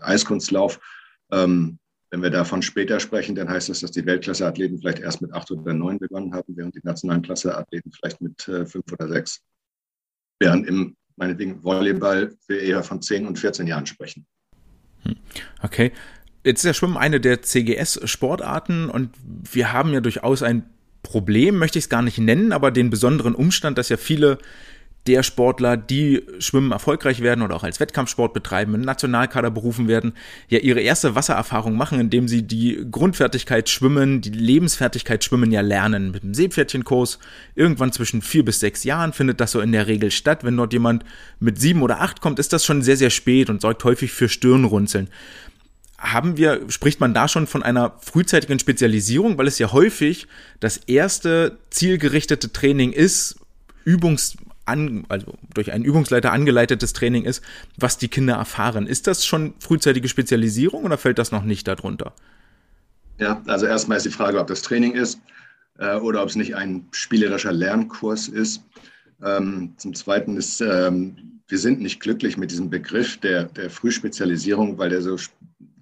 Eiskunstlauf 0.00 0.80
ähm, 1.30 1.78
Wenn 2.10 2.22
wir 2.22 2.30
davon 2.30 2.62
später 2.62 3.00
sprechen, 3.00 3.34
dann 3.34 3.50
heißt 3.50 3.68
das, 3.68 3.80
dass 3.80 3.90
die 3.90 4.06
Weltklasseathleten 4.06 4.78
vielleicht 4.78 5.00
erst 5.00 5.20
mit 5.20 5.32
acht 5.34 5.50
oder 5.50 5.74
neun 5.74 5.98
begonnen 5.98 6.32
haben, 6.32 6.56
während 6.56 6.74
die 6.74 6.80
nationalen 6.82 7.20
Klasseathleten 7.20 7.92
vielleicht 7.92 8.22
mit 8.22 8.48
äh, 8.48 8.64
fünf 8.64 8.90
oder 8.92 9.08
sechs. 9.08 9.42
Während 10.38 10.66
im, 10.66 10.96
meinetwegen, 11.16 11.62
Volleyball 11.62 12.34
wir 12.46 12.60
eher 12.60 12.82
von 12.82 13.02
zehn 13.02 13.26
und 13.26 13.38
14 13.38 13.66
Jahren 13.66 13.86
sprechen. 13.86 14.26
Hm. 15.02 15.16
Okay. 15.62 15.92
Jetzt 16.44 16.60
ist 16.60 16.64
ja 16.64 16.74
Schwimmen 16.74 16.96
eine 16.96 17.20
der 17.20 17.42
CGS-Sportarten 17.42 18.88
und 18.88 19.10
wir 19.52 19.72
haben 19.72 19.92
ja 19.92 20.00
durchaus 20.00 20.42
ein 20.42 20.64
Problem, 21.02 21.58
möchte 21.58 21.78
ich 21.78 21.86
es 21.86 21.88
gar 21.88 22.02
nicht 22.02 22.18
nennen, 22.18 22.52
aber 22.52 22.70
den 22.70 22.90
besonderen 22.90 23.34
Umstand, 23.34 23.78
dass 23.78 23.88
ja 23.88 23.96
viele 23.96 24.38
der 25.08 25.22
Sportler, 25.22 25.78
die 25.78 26.22
schwimmen 26.38 26.70
erfolgreich 26.70 27.22
werden 27.22 27.42
oder 27.42 27.56
auch 27.56 27.64
als 27.64 27.80
Wettkampfsport 27.80 28.34
betreiben, 28.34 28.74
in 28.74 28.82
Nationalkader 28.82 29.50
berufen 29.50 29.88
werden, 29.88 30.12
ja 30.48 30.58
ihre 30.58 30.80
erste 30.80 31.14
Wassererfahrung 31.14 31.76
machen, 31.76 31.98
indem 31.98 32.28
sie 32.28 32.42
die 32.42 32.86
Grundfertigkeit 32.90 33.70
Schwimmen, 33.70 34.20
die 34.20 34.30
Lebensfertigkeit 34.30 35.24
Schwimmen 35.24 35.50
ja 35.50 35.62
lernen. 35.62 36.10
Mit 36.10 36.22
dem 36.22 36.34
Seepferdchenkurs 36.34 37.18
irgendwann 37.54 37.90
zwischen 37.90 38.20
vier 38.20 38.44
bis 38.44 38.60
sechs 38.60 38.84
Jahren 38.84 39.14
findet 39.14 39.40
das 39.40 39.52
so 39.52 39.60
in 39.60 39.72
der 39.72 39.86
Regel 39.86 40.10
statt. 40.10 40.44
Wenn 40.44 40.58
dort 40.58 40.74
jemand 40.74 41.04
mit 41.40 41.58
sieben 41.58 41.80
oder 41.80 42.02
acht 42.02 42.20
kommt, 42.20 42.38
ist 42.38 42.52
das 42.52 42.66
schon 42.66 42.82
sehr, 42.82 42.98
sehr 42.98 43.10
spät 43.10 43.48
und 43.48 43.62
sorgt 43.62 43.82
häufig 43.84 44.12
für 44.12 44.28
Stirnrunzeln 44.28 45.08
haben 45.98 46.36
wir, 46.36 46.60
spricht 46.68 47.00
man 47.00 47.12
da 47.12 47.26
schon 47.26 47.48
von 47.48 47.64
einer 47.64 47.96
frühzeitigen 48.00 48.60
Spezialisierung, 48.60 49.36
weil 49.36 49.48
es 49.48 49.58
ja 49.58 49.72
häufig 49.72 50.28
das 50.60 50.76
erste 50.76 51.58
zielgerichtete 51.70 52.52
Training 52.52 52.92
ist, 52.92 53.34
Übungs, 53.84 54.36
an, 54.68 55.04
also 55.08 55.34
durch 55.54 55.72
einen 55.72 55.84
Übungsleiter 55.84 56.32
angeleitetes 56.32 56.92
Training 56.92 57.24
ist, 57.24 57.42
was 57.76 57.98
die 57.98 58.08
Kinder 58.08 58.34
erfahren. 58.34 58.86
Ist 58.86 59.06
das 59.06 59.24
schon 59.24 59.54
frühzeitige 59.58 60.08
Spezialisierung 60.08 60.84
oder 60.84 60.98
fällt 60.98 61.18
das 61.18 61.32
noch 61.32 61.44
nicht 61.44 61.66
darunter? 61.66 62.12
Ja, 63.18 63.42
also 63.46 63.66
erstmal 63.66 63.96
ist 63.96 64.06
die 64.06 64.10
Frage, 64.10 64.38
ob 64.38 64.46
das 64.46 64.62
Training 64.62 64.92
ist 64.92 65.20
äh, 65.78 65.96
oder 65.96 66.22
ob 66.22 66.28
es 66.28 66.36
nicht 66.36 66.54
ein 66.54 66.86
spielerischer 66.92 67.52
Lernkurs 67.52 68.28
ist. 68.28 68.62
Ähm, 69.24 69.74
zum 69.76 69.94
Zweiten 69.94 70.36
ist, 70.36 70.60
ähm, 70.60 71.40
wir 71.48 71.58
sind 71.58 71.80
nicht 71.80 72.00
glücklich 72.00 72.36
mit 72.36 72.50
diesem 72.50 72.70
Begriff 72.70 73.16
der, 73.16 73.44
der 73.44 73.70
Frühspezialisierung, 73.70 74.78
weil 74.78 74.90
der 74.90 75.02
so, 75.02 75.16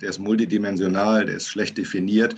der 0.01 0.11
ist 0.11 0.19
multidimensional, 0.19 1.27
der 1.27 1.37
ist 1.37 1.49
schlecht 1.49 1.77
definiert. 1.77 2.37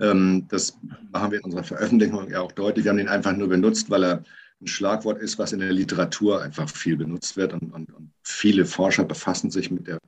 Ähm, 0.00 0.46
das 0.48 0.76
machen 1.12 1.30
wir 1.30 1.38
in 1.38 1.44
unserer 1.44 1.64
Veröffentlichung 1.64 2.30
ja 2.30 2.40
auch 2.40 2.52
deutlich. 2.52 2.84
Wir 2.84 2.90
haben 2.90 2.98
den 2.98 3.08
einfach 3.08 3.36
nur 3.36 3.48
benutzt, 3.48 3.90
weil 3.90 4.04
er 4.04 4.24
ein 4.60 4.66
Schlagwort 4.66 5.20
ist, 5.20 5.38
was 5.38 5.52
in 5.52 5.60
der 5.60 5.72
Literatur 5.72 6.42
einfach 6.42 6.68
viel 6.68 6.96
benutzt 6.96 7.36
wird. 7.36 7.52
Und, 7.52 7.72
und, 7.72 7.92
und 7.92 8.12
viele 8.22 8.64
Forscher 8.64 9.04
befassen 9.04 9.50
sich 9.50 9.70
mit, 9.70 9.86
der, 9.86 9.98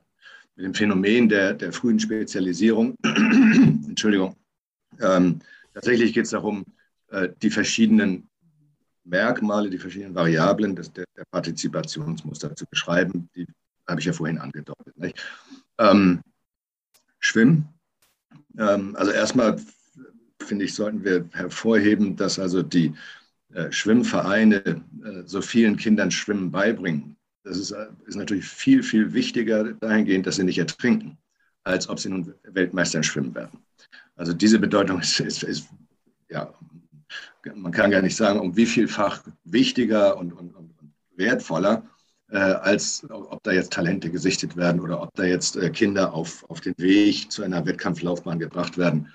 mit 0.57 0.65
dem 0.65 0.75
Phänomen 0.75 1.29
der, 1.29 1.55
der 1.55 1.73
frühen 1.73 2.01
Spezialisierung. 2.01 2.95
Entschuldigung. 3.05 4.37
Ähm, 5.01 5.41
tatsächlich 5.75 6.15
geht 6.15 6.25
es 6.25 6.31
darum, 6.31 6.65
äh, 7.11 7.29
die 7.43 7.51
verschiedenen 7.51 8.29
Merkmale, 9.05 9.71
die 9.71 9.79
verschiedenen 9.79 10.15
Variablen 10.15 10.75
des, 10.77 10.93
der, 10.93 11.05
der 11.17 11.25
Partizipationsmuster 11.31 12.55
zu 12.57 12.65
beschreiben. 12.67 13.29
Die 13.37 13.47
habe 13.87 14.01
ich 14.01 14.07
ja 14.07 14.13
vorhin 14.13 14.39
angedeutet. 14.39 14.95
Ähm, 15.79 16.21
Schwimmen. 17.19 17.69
Ähm, 18.59 18.97
also 18.97 19.13
erstmal 19.13 19.59
finde 20.43 20.65
ich, 20.65 20.75
sollten 20.75 21.05
wir 21.05 21.29
hervorheben, 21.33 22.17
dass 22.17 22.39
also 22.39 22.63
die 22.63 22.95
Schwimmvereine 23.71 24.63
äh, 24.65 25.23
so 25.25 25.41
vielen 25.41 25.77
Kindern 25.77 26.11
Schwimmen 26.11 26.51
beibringen. 26.51 27.17
Das 27.45 27.57
ist, 27.57 27.71
äh, 27.71 27.87
ist 28.07 28.17
natürlich 28.17 28.45
viel, 28.45 28.83
viel 28.83 29.13
wichtiger 29.13 29.73
dahingehend, 29.75 30.27
dass 30.27 30.37
sie 30.37 30.45
nicht 30.45 30.59
ertrinken, 30.59 31.19
als 31.65 31.89
ob 31.89 31.99
sie 31.99 32.11
nun 32.11 32.35
Weltmeister 32.45 33.03
Schwimmen 33.03 33.35
werden. 33.35 33.59
Also 34.17 34.33
diese 34.33 34.59
Bedeutung 34.59 35.01
ist, 35.01 35.21
ist, 35.21 35.43
ist 35.45 35.69
ja, 36.29 36.53
man 37.55 37.73
kann 37.73 37.91
gar 37.91 38.03
nicht 38.03 38.17
sagen, 38.17 38.41
um 38.41 38.57
wie 38.57 38.67
vielfach 38.67 39.23
wichtiger 39.45 40.19
und, 40.19 40.33
und, 40.33 40.55
und 40.55 40.75
wertvoller, 41.17 41.85
äh, 42.31 42.39
als 42.39 43.07
ob 43.09 43.43
da 43.43 43.53
jetzt 43.53 43.73
Talente 43.73 44.11
gesichtet 44.11 44.57
werden 44.57 44.81
oder 44.81 45.01
ob 45.01 45.15
da 45.15 45.25
jetzt 45.25 45.57
äh, 45.57 45.71
Kinder 45.71 46.13
auf, 46.13 46.49
auf 46.51 46.61
den 46.61 46.75
Weg 46.77 47.33
zu 47.33 47.43
einer 47.43 47.65
Wettkampflaufbahn 47.65 48.39
gebracht 48.39 48.77
werden. 48.77 49.13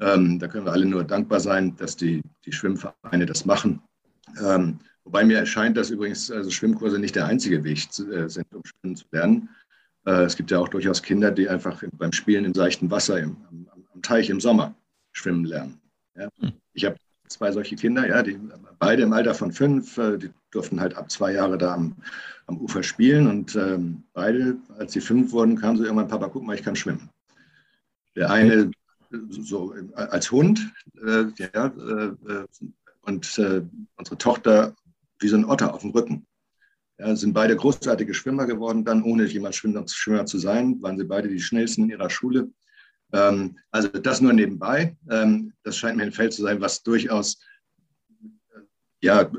Ähm, 0.00 0.38
da 0.38 0.48
können 0.48 0.64
wir 0.64 0.72
alle 0.72 0.86
nur 0.86 1.04
dankbar 1.04 1.40
sein, 1.40 1.76
dass 1.76 1.96
die, 1.96 2.22
die 2.44 2.52
Schwimmvereine 2.52 3.26
das 3.26 3.44
machen. 3.44 3.82
Ähm, 4.42 4.78
wobei 5.04 5.24
mir 5.24 5.38
erscheint, 5.38 5.76
dass 5.76 5.90
übrigens 5.90 6.30
also 6.30 6.50
Schwimmkurse 6.50 6.98
nicht 6.98 7.14
der 7.14 7.26
einzige 7.26 7.62
Weg 7.64 7.86
äh, 7.98 8.28
sind, 8.28 8.46
um 8.54 8.62
schwimmen 8.64 8.96
zu 8.96 9.04
lernen. 9.12 9.48
Äh, 10.06 10.22
es 10.22 10.36
gibt 10.36 10.50
ja 10.50 10.58
auch 10.58 10.68
durchaus 10.68 11.02
Kinder, 11.02 11.30
die 11.30 11.48
einfach 11.48 11.82
beim 11.92 12.12
Spielen 12.12 12.44
im 12.44 12.54
seichten 12.54 12.90
Wasser 12.90 13.20
im, 13.20 13.36
am, 13.50 13.68
am, 13.94 14.02
Teich 14.02 14.30
im 14.30 14.40
Sommer 14.40 14.74
schwimmen 15.12 15.44
lernen. 15.44 15.80
Ja? 16.16 16.28
Hm. 16.40 16.52
Ich 16.72 16.84
habe 16.84 16.96
zwei 17.28 17.52
solche 17.52 17.76
Kinder, 17.76 18.06
ja, 18.06 18.22
die 18.22 18.38
beide 18.78 19.02
im 19.02 19.12
Alter 19.12 19.34
von 19.34 19.52
fünf, 19.52 19.96
äh, 19.98 20.18
die 20.18 20.30
durften 20.50 20.80
halt 20.80 20.96
ab 20.96 21.10
zwei 21.10 21.32
Jahre 21.32 21.58
da 21.58 21.74
am, 21.74 21.94
am 22.46 22.58
Ufer 22.58 22.82
spielen 22.82 23.26
und 23.26 23.54
ähm, 23.56 24.02
beide, 24.12 24.56
als 24.78 24.92
sie 24.92 25.00
fünf 25.00 25.32
wurden, 25.32 25.56
kamen 25.56 25.78
sie 25.78 25.84
irgendwann, 25.84 26.08
Papa, 26.08 26.28
guck 26.28 26.42
mal, 26.42 26.54
ich 26.54 26.62
kann 26.62 26.76
schwimmen. 26.76 27.08
Der 28.16 28.30
eine 28.30 28.70
so 29.28 29.74
als 29.94 30.30
Hund, 30.30 30.72
äh, 31.04 31.24
ja, 31.38 31.66
äh, 31.66 32.46
und 33.02 33.38
äh, 33.38 33.62
unsere 33.96 34.18
Tochter 34.18 34.74
wie 35.18 35.28
so 35.28 35.36
ein 35.36 35.44
Otter 35.44 35.74
auf 35.74 35.82
dem 35.82 35.90
Rücken. 35.90 36.26
Ja, 36.98 37.16
sind 37.16 37.32
beide 37.32 37.56
großartige 37.56 38.14
Schwimmer 38.14 38.46
geworden, 38.46 38.84
dann 38.84 39.02
ohne 39.02 39.24
jemals 39.26 39.56
Schwimmer, 39.56 39.84
Schwimmer 39.88 40.26
zu 40.26 40.38
sein, 40.38 40.80
waren 40.82 40.98
sie 40.98 41.04
beide 41.04 41.28
die 41.28 41.40
schnellsten 41.40 41.84
in 41.84 41.90
ihrer 41.90 42.10
Schule. 42.10 42.50
Ähm, 43.12 43.58
also 43.70 43.88
das 43.88 44.20
nur 44.20 44.32
nebenbei. 44.32 44.96
Ähm, 45.10 45.52
das 45.62 45.76
scheint 45.76 45.96
mir 45.96 46.04
ein 46.04 46.12
Feld 46.12 46.32
zu 46.32 46.42
sein, 46.42 46.60
was 46.60 46.82
durchaus 46.82 47.38
äh, 48.20 48.60
ja, 49.00 49.30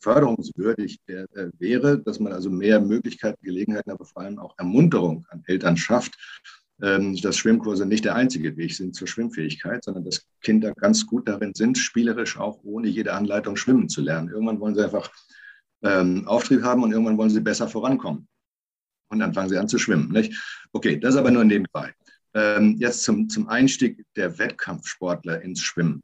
förderungswürdig 0.00 1.00
äh, 1.06 1.26
wäre, 1.58 1.98
dass 1.98 2.20
man 2.20 2.32
also 2.32 2.50
mehr 2.50 2.80
Möglichkeiten, 2.80 3.42
Gelegenheiten, 3.42 3.90
aber 3.90 4.04
vor 4.04 4.22
allem 4.22 4.38
auch 4.38 4.54
Ermunterung 4.58 5.24
an 5.30 5.42
Eltern 5.46 5.76
schafft, 5.76 6.16
ähm, 6.82 7.16
dass 7.16 7.36
Schwimmkurse 7.36 7.86
nicht 7.86 8.04
der 8.04 8.16
einzige 8.16 8.56
Weg 8.56 8.74
sind 8.74 8.94
zur 8.96 9.06
Schwimmfähigkeit, 9.06 9.84
sondern 9.84 10.04
dass 10.04 10.26
Kinder 10.40 10.74
ganz 10.74 11.06
gut 11.06 11.28
darin 11.28 11.54
sind, 11.54 11.78
spielerisch 11.78 12.36
auch 12.36 12.58
ohne 12.64 12.88
jede 12.88 13.14
Anleitung 13.14 13.56
schwimmen 13.56 13.88
zu 13.88 14.02
lernen. 14.02 14.28
Irgendwann 14.28 14.58
wollen 14.58 14.74
sie 14.74 14.84
einfach 14.84 15.10
ähm, 15.82 16.26
Auftrieb 16.26 16.62
haben 16.62 16.82
und 16.82 16.90
irgendwann 16.90 17.18
wollen 17.18 17.30
sie 17.30 17.40
besser 17.40 17.68
vorankommen. 17.68 18.26
Und 19.10 19.20
dann 19.20 19.32
fangen 19.32 19.48
sie 19.48 19.58
an 19.58 19.68
zu 19.68 19.78
schwimmen. 19.78 20.10
Nicht? 20.10 20.66
Okay, 20.72 20.98
das 20.98 21.14
ist 21.14 21.20
aber 21.20 21.30
nur 21.30 21.44
nebenbei. 21.44 21.94
Ähm, 22.34 22.76
jetzt 22.78 23.04
zum, 23.04 23.28
zum 23.28 23.48
Einstieg 23.48 24.04
der 24.16 24.38
Wettkampfsportler 24.38 25.40
ins 25.42 25.60
Schwimmen. 25.60 26.02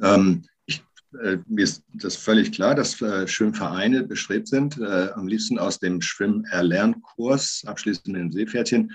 Ähm, 0.00 0.44
ich, 0.64 0.82
äh, 1.22 1.38
mir 1.46 1.64
ist 1.64 1.84
das 1.92 2.16
völlig 2.16 2.52
klar, 2.52 2.74
dass 2.74 3.02
äh, 3.02 3.26
Schwimmvereine 3.26 4.04
bestrebt 4.04 4.48
sind, 4.48 4.78
äh, 4.78 5.10
am 5.14 5.26
liebsten 5.26 5.58
aus 5.58 5.78
dem 5.78 6.00
Schwimmerlernkurs, 6.00 7.64
abschließend 7.66 8.08
mit 8.08 8.16
dem 8.16 8.32
Seepferdchen, 8.32 8.92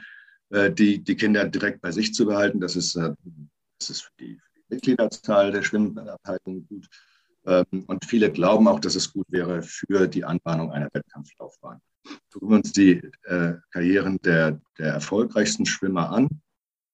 die, 0.49 1.03
die 1.03 1.15
Kinder 1.15 1.45
direkt 1.45 1.81
bei 1.81 1.91
sich 1.91 2.13
zu 2.13 2.25
behalten. 2.25 2.59
Das 2.59 2.75
ist, 2.75 2.95
äh, 2.95 3.13
das 3.79 3.89
ist 3.89 4.01
für 4.01 4.11
die, 4.19 4.39
Mitgliederzahl 4.69 5.51
der 5.51 5.63
Schwimmabteilung 5.63 6.67
gut. 6.67 6.87
Ähm, 7.45 7.83
und 7.87 8.05
viele 8.05 8.31
glauben 8.31 8.67
auch, 8.67 8.79
dass 8.79 8.95
es 8.95 9.11
gut 9.11 9.25
wäre 9.29 9.61
für 9.61 10.07
die 10.07 10.25
Anbahnung 10.25 10.71
einer 10.71 10.89
Wettkampflaufbahn. 10.93 11.79
Gucken 12.31 12.49
wir 12.49 12.55
uns 12.57 12.71
die 12.71 13.01
äh, 13.23 13.55
Karrieren 13.71 14.19
der, 14.23 14.59
der 14.77 14.93
erfolgreichsten 14.93 15.65
Schwimmer 15.65 16.11
an. 16.11 16.27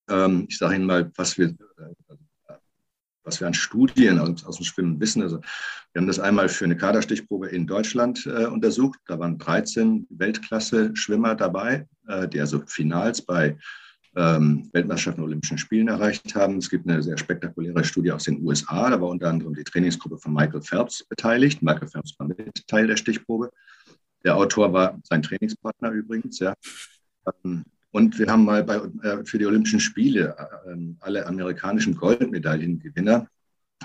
Ähm, 0.08 0.46
ich 0.48 0.58
sage 0.58 0.76
Ihnen 0.76 0.86
mal, 0.86 1.10
was 1.16 1.38
wir, 1.38 1.54
was 3.24 3.40
wir 3.40 3.46
an 3.46 3.54
Studien 3.54 4.18
aus, 4.18 4.44
aus, 4.44 4.56
dem 4.56 4.64
Schwimmen 4.64 5.00
wissen. 5.00 5.22
Also 5.22 5.40
wir 5.92 6.00
haben 6.00 6.06
das 6.06 6.18
einmal 6.18 6.48
für 6.48 6.64
eine 6.64 6.76
Kaderstichprobe 6.76 7.48
in 7.48 7.66
Deutschland 7.66 8.26
äh, 8.26 8.46
untersucht. 8.46 8.98
Da 9.06 9.18
waren 9.18 9.38
13 9.38 10.06
Weltklasse-Schwimmer 10.10 11.34
dabei, 11.34 11.86
äh, 12.08 12.28
die 12.28 12.40
also 12.40 12.62
Finals 12.66 13.22
bei 13.22 13.56
ähm, 14.14 14.68
Weltmeisterschaften 14.72 15.22
und 15.22 15.28
Olympischen 15.28 15.58
Spielen 15.58 15.88
erreicht 15.88 16.34
haben. 16.34 16.58
Es 16.58 16.68
gibt 16.68 16.88
eine 16.88 17.02
sehr 17.02 17.16
spektakuläre 17.16 17.84
Studie 17.84 18.12
aus 18.12 18.24
den 18.24 18.44
USA. 18.44 18.90
Da 18.90 19.00
war 19.00 19.08
unter 19.08 19.28
anderem 19.28 19.54
die 19.54 19.64
Trainingsgruppe 19.64 20.18
von 20.18 20.34
Michael 20.34 20.62
Phelps 20.62 21.04
beteiligt. 21.04 21.62
Michael 21.62 21.88
Phelps 21.88 22.18
war 22.18 22.28
mit 22.28 22.66
Teil 22.68 22.86
der 22.86 22.96
Stichprobe. 22.96 23.50
Der 24.24 24.36
Autor 24.36 24.72
war 24.72 25.00
sein 25.04 25.22
Trainingspartner 25.22 25.90
übrigens. 25.90 26.38
Ja. 26.38 26.54
Ähm, 27.44 27.64
und 27.92 28.18
wir 28.18 28.26
haben 28.26 28.44
mal 28.44 28.64
bei, 28.64 28.76
äh, 29.02 29.24
für 29.24 29.38
die 29.38 29.46
Olympischen 29.46 29.80
Spiele 29.80 30.34
äh, 30.66 30.76
alle 31.00 31.26
amerikanischen 31.26 31.94
Goldmedaillengewinner 31.94 33.28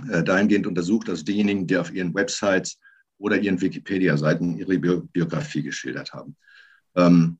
äh, 0.09 0.23
dahingehend 0.23 0.65
untersucht, 0.65 1.09
dass 1.09 1.25
diejenigen, 1.25 1.67
die 1.67 1.77
auf 1.77 1.93
ihren 1.93 2.13
Websites 2.13 2.79
oder 3.17 3.37
ihren 3.37 3.59
Wikipedia-Seiten 3.59 4.57
ihre 4.57 4.79
Biografie 4.79 5.61
geschildert 5.61 6.13
haben. 6.13 6.37
Ähm, 6.95 7.37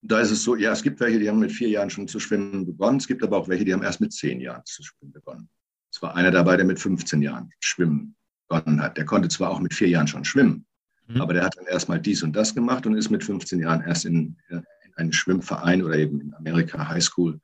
da 0.00 0.20
ist 0.20 0.30
es 0.30 0.42
so, 0.42 0.56
ja, 0.56 0.72
es 0.72 0.82
gibt 0.82 0.98
welche, 0.98 1.18
die 1.18 1.28
haben 1.28 1.38
mit 1.38 1.52
vier 1.52 1.68
Jahren 1.68 1.90
schon 1.90 2.08
zu 2.08 2.18
schwimmen 2.18 2.66
begonnen. 2.66 2.96
Es 2.96 3.06
gibt 3.06 3.22
aber 3.22 3.36
auch 3.36 3.48
welche, 3.48 3.64
die 3.64 3.72
haben 3.72 3.82
erst 3.82 4.00
mit 4.00 4.12
zehn 4.12 4.40
Jahren 4.40 4.62
zu 4.64 4.82
schwimmen 4.82 5.12
begonnen. 5.12 5.48
Es 5.92 6.00
war 6.00 6.16
einer 6.16 6.30
dabei, 6.30 6.56
der 6.56 6.64
mit 6.64 6.80
15 6.80 7.20
Jahren 7.20 7.52
schwimmen 7.60 8.16
begonnen 8.48 8.80
hat. 8.80 8.96
Der 8.96 9.04
konnte 9.04 9.28
zwar 9.28 9.50
auch 9.50 9.60
mit 9.60 9.74
vier 9.74 9.88
Jahren 9.88 10.08
schon 10.08 10.24
schwimmen, 10.24 10.64
mhm. 11.06 11.20
aber 11.20 11.34
der 11.34 11.44
hat 11.44 11.56
dann 11.56 11.66
erstmal 11.66 12.00
dies 12.00 12.22
und 12.22 12.34
das 12.34 12.54
gemacht 12.54 12.86
und 12.86 12.96
ist 12.96 13.10
mit 13.10 13.22
15 13.22 13.60
Jahren 13.60 13.82
erst 13.82 14.06
in, 14.06 14.36
einen 14.96 15.12
Schwimmverein 15.12 15.82
oder 15.82 15.96
eben 15.96 16.20
in 16.20 16.34
Amerika 16.34 16.88
Highschool 16.88 17.40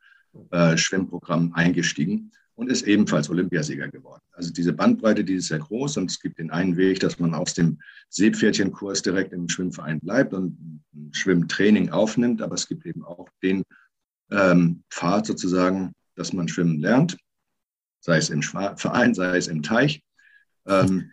äh, 0.50 0.76
Schwimmprogramm 0.76 1.52
eingestiegen 1.54 2.30
und 2.54 2.70
ist 2.70 2.82
ebenfalls 2.82 3.30
Olympiasieger 3.30 3.88
geworden. 3.88 4.22
Also 4.32 4.52
diese 4.52 4.72
Bandbreite, 4.72 5.24
die 5.24 5.34
ist 5.34 5.48
sehr 5.48 5.60
groß 5.60 5.96
und 5.96 6.10
es 6.10 6.20
gibt 6.20 6.38
den 6.38 6.50
einen 6.50 6.76
Weg, 6.76 7.00
dass 7.00 7.18
man 7.18 7.34
aus 7.34 7.54
dem 7.54 7.80
Seepferdchenkurs 8.10 9.02
direkt 9.02 9.32
im 9.32 9.48
Schwimmverein 9.48 10.00
bleibt 10.00 10.34
und 10.34 10.82
Schwimmtraining 11.12 11.90
aufnimmt, 11.90 12.42
aber 12.42 12.54
es 12.54 12.66
gibt 12.66 12.84
eben 12.84 13.04
auch 13.04 13.28
den 13.42 13.62
ähm, 14.30 14.82
Pfad 14.90 15.26
sozusagen, 15.26 15.92
dass 16.14 16.32
man 16.32 16.48
schwimmen 16.48 16.78
lernt, 16.78 17.16
sei 18.00 18.16
es 18.16 18.30
im 18.30 18.42
Verein, 18.42 19.14
sei 19.14 19.36
es 19.36 19.46
im 19.46 19.62
Teich. 19.62 20.02
Ähm, 20.66 21.12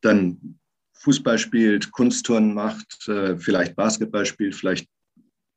dann 0.00 0.59
Fußball 1.00 1.38
spielt, 1.38 1.92
Kunstturnen 1.92 2.54
macht, 2.54 3.08
äh, 3.08 3.36
vielleicht 3.38 3.74
Basketball 3.74 4.26
spielt, 4.26 4.54
vielleicht 4.54 4.88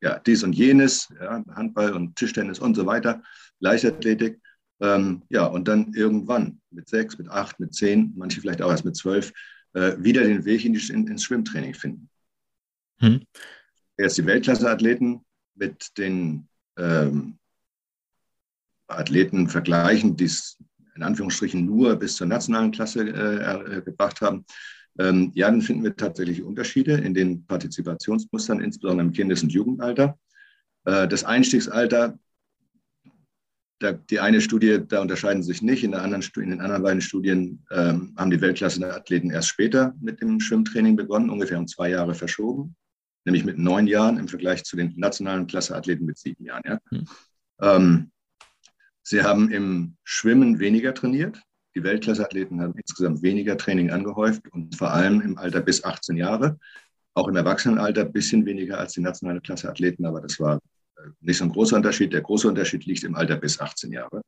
ja, 0.02 0.20
dies 0.20 0.44
und 0.44 0.54
jenes, 0.54 1.10
ja, 1.20 1.44
Handball 1.54 1.94
und 1.94 2.16
Tischtennis 2.16 2.60
und 2.60 2.76
so 2.76 2.86
weiter, 2.86 3.22
Leichtathletik. 3.60 4.40
Ähm, 4.82 5.24
ja, 5.30 5.46
und 5.46 5.68
dann 5.68 5.94
irgendwann 5.94 6.62
mit 6.72 6.90
sechs, 6.90 7.18
mit 7.18 7.30
acht, 7.30 7.60
mit 7.60 7.74
zehn, 7.74 8.14
manche 8.16 8.42
vielleicht 8.42 8.62
auch 8.62 8.72
erst 8.72 8.86
mit 8.86 8.96
zwölf, 8.96 9.32
äh, 9.74 9.96
wieder 9.98 10.24
den 10.24 10.46
Weg 10.46 10.66
in 10.66 10.74
die, 10.74 10.92
in, 10.92 11.08
ins 11.08 11.24
Schwimmtraining 11.24 11.74
finden. 11.74 12.10
Hm. 13.00 13.22
Jetzt 13.98 14.18
die 14.18 14.26
Weltklasse-Athleten 14.26 15.26
mit 15.56 15.98
den 15.98 16.48
ähm, 16.78 17.38
Athleten 18.88 19.48
vergleichen, 19.50 20.16
die 20.16 20.26
es 20.26 20.58
in 20.96 21.04
Anführungsstrichen 21.04 21.66
nur 21.66 21.96
bis 21.96 22.16
zur 22.16 22.28
nationalen 22.28 22.72
Klasse 22.72 23.02
äh, 23.02 23.82
gebracht 23.82 24.22
haben. 24.22 24.46
Ähm, 25.00 25.32
ja, 25.34 25.50
dann 25.50 25.62
finden 25.62 25.84
wir 25.84 25.96
tatsächlich 25.96 26.44
Unterschiede 26.44 26.94
in 26.94 27.14
den 27.14 27.46
Partizipationsmustern, 27.46 28.60
insbesondere 28.60 29.08
im 29.08 29.14
Kindes- 29.14 29.44
und 29.44 29.52
Jugendalter. 29.52 30.18
Äh, 30.86 31.08
das 31.08 31.24
Einstiegsalter, 31.24 32.20
da, 33.80 33.94
die 33.94 34.20
eine 34.20 34.40
Studie, 34.40 34.80
da 34.88 35.02
unterscheiden 35.02 35.44
sich 35.44 35.62
nicht. 35.62 35.84
In, 35.84 35.92
der 35.92 36.04
anderen, 36.04 36.24
in 36.38 36.50
den 36.52 36.62
anderen 36.62 36.84
beiden 36.84 37.02
Studien 37.02 37.66
ähm, 37.72 38.14
haben 38.18 38.32
die 38.32 38.40
Weltklasse-Athleten 38.40 39.32
erst 39.32 39.50
später 39.50 39.96
mit 40.00 40.22
dem 40.22 40.40
Schwimmtraining 40.40 40.96
begonnen, 40.96 41.30
ungefähr 41.30 41.60
um 41.60 41.68
zwei 41.68 41.90
Jahre 41.90 42.14
verschoben, 42.14 42.76
nämlich 43.26 43.44
mit 43.44 43.58
neun 43.58 43.88
Jahren 43.88 44.18
im 44.18 44.28
Vergleich 44.28 44.64
zu 44.64 44.78
den 44.78 44.94
nationalen 44.96 45.48
Klasseathleten 45.48 46.06
mit 46.06 46.18
sieben 46.18 46.46
Jahren. 46.46 46.64
Ja. 46.66 46.80
Hm. 46.92 47.08
Ähm, 47.62 48.12
sie 49.02 49.24
haben 49.24 49.52
im 49.52 49.98
Schwimmen 50.04 50.60
weniger 50.60 50.94
trainiert, 50.94 51.42
die 51.76 51.84
Weltklasseathleten 51.84 52.62
haben 52.62 52.74
insgesamt 52.76 53.22
weniger 53.22 53.58
Training 53.58 53.92
angehäuft 53.92 54.48
und 54.52 54.76
vor 54.76 54.92
allem 54.92 55.22
im 55.22 55.38
Alter 55.38 55.62
bis 55.62 55.84
18 55.84 56.18
Jahre. 56.18 56.60
Auch 57.16 57.28
im 57.28 57.36
Erwachsenenalter 57.36 58.02
ein 58.02 58.12
bisschen 58.12 58.46
weniger 58.46 58.80
als 58.80 58.94
die 58.94 59.02
nationale 59.02 59.42
Klasseathleten, 59.42 60.06
aber 60.06 60.22
das 60.22 60.40
war 60.40 60.60
äh, 60.98 61.10
nicht 61.22 61.38
so 61.38 61.46
ein 61.46 61.52
großer 61.52 61.76
Unterschied. 61.76 62.14
Der 62.14 62.22
große 62.22 62.48
Unterschied 62.48 62.86
liegt 62.86 63.04
im 63.04 63.16
Alter 63.16 63.38
bis 63.38 63.60
18 63.60 63.92
Jahre. 63.92 64.22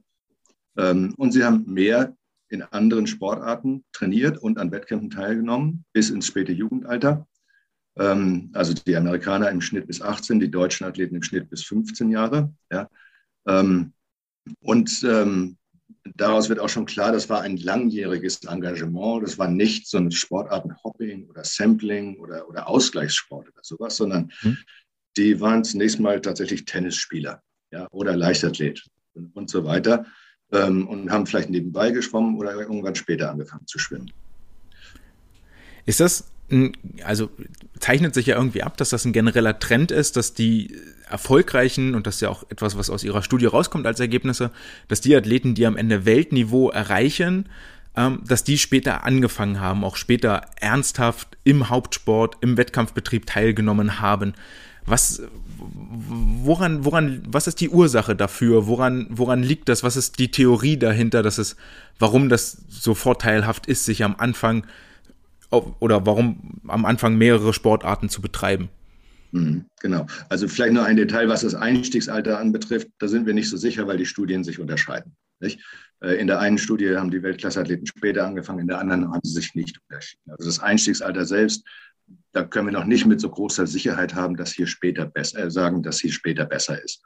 Ähm, 0.77 1.13
und 1.17 1.31
sie 1.31 1.43
haben 1.43 1.65
mehr 1.65 2.15
in 2.49 2.61
anderen 2.61 3.07
Sportarten 3.07 3.83
trainiert 3.91 4.37
und 4.37 4.59
an 4.59 4.71
Wettkämpfen 4.71 5.09
teilgenommen, 5.09 5.85
bis 5.93 6.09
ins 6.09 6.27
späte 6.27 6.51
Jugendalter. 6.51 7.27
Ähm, 7.97 8.51
also 8.53 8.73
die 8.73 8.95
Amerikaner 8.95 9.49
im 9.49 9.61
Schnitt 9.61 9.87
bis 9.87 10.01
18, 10.01 10.39
die 10.39 10.51
deutschen 10.51 10.85
Athleten 10.85 11.15
im 11.15 11.23
Schnitt 11.23 11.49
bis 11.49 11.63
15 11.63 12.09
Jahre. 12.11 12.53
Ja. 12.71 12.89
Ähm, 13.47 13.93
und 14.59 15.03
daraus 16.13 16.49
wird 16.49 16.59
auch 16.59 16.69
schon 16.69 16.85
klar, 16.85 17.11
das 17.11 17.29
war 17.29 17.41
ein 17.41 17.57
langjähriges 17.57 18.43
Engagement. 18.43 19.23
Das 19.23 19.37
war 19.37 19.47
nicht 19.47 19.87
so 19.87 19.97
ein 19.97 20.11
Sportartenhopping 20.11 21.27
oder 21.27 21.43
Sampling 21.43 22.19
oder, 22.19 22.47
oder 22.47 22.67
Ausgleichssport 22.67 23.47
oder 23.47 23.61
sowas, 23.61 23.97
sondern 23.97 24.31
mhm. 24.41 24.57
die 25.17 25.39
waren 25.41 25.63
zunächst 25.63 25.99
mal 25.99 26.21
tatsächlich 26.21 26.65
Tennisspieler 26.65 27.41
ja, 27.71 27.87
oder 27.91 28.15
Leichtathlet 28.15 28.83
und, 29.13 29.35
und 29.35 29.49
so 29.49 29.65
weiter 29.65 30.05
ähm, 30.51 30.87
und 30.87 31.09
haben 31.09 31.25
vielleicht 31.25 31.49
nebenbei 31.49 31.91
geschwommen 31.91 32.37
oder 32.37 32.53
irgendwann 32.53 32.95
später 32.95 33.31
angefangen 33.31 33.65
zu 33.65 33.79
schwimmen. 33.79 34.11
Ist 35.85 35.99
das 35.99 36.31
also 37.03 37.29
zeichnet 37.79 38.13
sich 38.13 38.27
ja 38.27 38.35
irgendwie 38.35 38.63
ab, 38.63 38.77
dass 38.77 38.89
das 38.89 39.05
ein 39.05 39.13
genereller 39.13 39.57
Trend 39.57 39.91
ist, 39.91 40.15
dass 40.15 40.33
die 40.33 40.75
erfolgreichen, 41.09 41.95
und 41.95 42.07
das 42.07 42.15
ist 42.15 42.21
ja 42.21 42.29
auch 42.29 42.43
etwas, 42.49 42.77
was 42.77 42.89
aus 42.89 43.03
ihrer 43.03 43.23
Studie 43.23 43.45
rauskommt 43.45 43.87
als 43.87 43.99
Ergebnisse, 43.99 44.51
dass 44.87 45.01
die 45.01 45.15
Athleten, 45.15 45.55
die 45.55 45.65
am 45.65 45.77
Ende 45.77 46.05
Weltniveau 46.05 46.69
erreichen, 46.69 47.49
ähm, 47.95 48.21
dass 48.27 48.43
die 48.43 48.57
später 48.57 49.03
angefangen 49.05 49.59
haben, 49.59 49.83
auch 49.83 49.95
später 49.95 50.41
ernsthaft 50.59 51.37
im 51.43 51.69
Hauptsport, 51.69 52.37
im 52.41 52.57
Wettkampfbetrieb 52.57 53.25
teilgenommen 53.25 53.99
haben. 53.99 54.33
Was, 54.85 55.23
woran, 55.57 56.85
woran, 56.85 57.23
was 57.27 57.47
ist 57.47 57.59
die 57.59 57.69
Ursache 57.69 58.15
dafür? 58.15 58.67
Woran, 58.67 59.07
woran 59.09 59.41
liegt 59.41 59.69
das? 59.69 59.81
Was 59.83 59.95
ist 59.95 60.19
die 60.19 60.29
Theorie 60.29 60.77
dahinter, 60.77 61.23
dass 61.23 61.39
es, 61.39 61.55
warum 61.97 62.29
das 62.29 62.57
so 62.69 62.93
vorteilhaft 62.93 63.65
ist, 63.65 63.85
sich 63.85 64.03
am 64.03 64.15
Anfang 64.17 64.67
oder 65.49 66.05
warum 66.05 66.61
am 66.67 66.85
Anfang 66.85 67.17
mehrere 67.17 67.53
Sportarten 67.53 68.09
zu 68.09 68.21
betreiben. 68.21 68.69
Mhm, 69.31 69.65
genau. 69.81 70.07
Also 70.29 70.47
vielleicht 70.47 70.73
nur 70.73 70.85
ein 70.85 70.95
Detail, 70.95 71.27
was 71.27 71.41
das 71.41 71.55
Einstiegsalter 71.55 72.39
anbetrifft. 72.39 72.87
Da 72.99 73.07
sind 73.07 73.25
wir 73.25 73.33
nicht 73.33 73.49
so 73.49 73.57
sicher, 73.57 73.85
weil 73.87 73.97
die 73.97 74.05
Studien 74.05 74.43
sich 74.43 74.59
unterscheiden. 74.59 75.15
Nicht? 75.39 75.59
Äh, 76.01 76.15
in 76.15 76.27
der 76.27 76.39
einen 76.39 76.57
Studie 76.57 76.95
haben 76.95 77.11
die 77.11 77.21
Weltklasseathleten 77.21 77.85
später 77.85 78.25
angefangen, 78.25 78.59
in 78.59 78.67
der 78.67 78.79
anderen 78.79 79.11
haben 79.11 79.21
sie 79.23 79.33
sich 79.33 79.55
nicht 79.55 79.79
unterschieden. 79.87 80.31
Also 80.31 80.45
das 80.45 80.59
Einstiegsalter 80.59 81.25
selbst, 81.25 81.65
da 82.31 82.43
können 82.43 82.67
wir 82.67 82.73
noch 82.73 82.85
nicht 82.85 83.05
mit 83.05 83.19
so 83.19 83.29
großer 83.29 83.67
Sicherheit 83.67 84.15
haben, 84.15 84.35
dass 84.37 84.53
hier 84.53 84.67
später 84.67 85.05
besser 85.05 85.45
äh, 85.45 85.51
sagen, 85.51 85.83
dass 85.83 85.99
hier 85.99 86.11
später 86.11 86.45
besser 86.45 86.81
ist. 86.81 87.01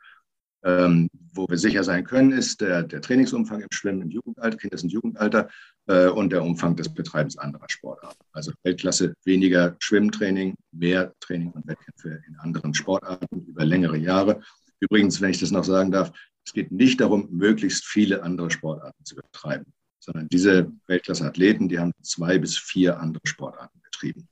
Ähm, 0.64 1.10
wo 1.34 1.48
wir 1.48 1.58
sicher 1.58 1.86
sein 1.86 2.04
können, 2.04 2.34
ist 2.34 2.60
der, 2.60 2.84
der 2.84 3.02
Trainingsumfang 3.02 3.62
im 3.62 3.70
Schwimmen 3.72 4.02
im 4.02 4.10
Jugendalter, 4.10 4.58
Kindes- 4.58 4.84
und 4.84 4.92
Jugendalter 4.92 5.50
und 5.90 6.32
der 6.32 6.44
Umfang 6.44 6.76
des 6.76 6.94
Betreibens 6.94 7.38
anderer 7.38 7.66
Sportarten. 7.68 8.24
Also 8.32 8.52
Weltklasse 8.64 9.14
weniger 9.26 9.76
Schwimmtraining, 9.80 10.56
mehr 10.72 11.14
Training 11.20 11.52
und 11.52 11.68
Wettkämpfe 11.68 12.22
in 12.28 12.36
anderen 12.38 12.74
Sportarten 12.74 13.46
über 13.48 13.66
längere 13.66 13.98
Jahre. 13.98 14.42
Übrigens, 14.80 15.20
wenn 15.20 15.32
ich 15.32 15.40
das 15.40 15.52
noch 15.52 15.64
sagen 15.64 15.92
darf, 15.92 16.12
es 16.46 16.54
geht 16.54 16.72
nicht 16.72 17.02
darum, 17.02 17.28
möglichst 17.32 17.86
viele 17.86 18.24
andere 18.24 18.52
Sportarten 18.52 19.04
zu 19.04 19.16
betreiben, 19.16 19.74
sondern 20.00 20.28
diese 20.30 20.72
Weltklasse-Athleten, 20.88 21.70
die 21.70 21.80
haben 21.80 21.92
zwei 22.02 22.38
bis 22.38 22.58
vier 22.58 23.00
andere 23.00 23.26
Sportarten 23.26 23.82
betrieben. 23.82 24.28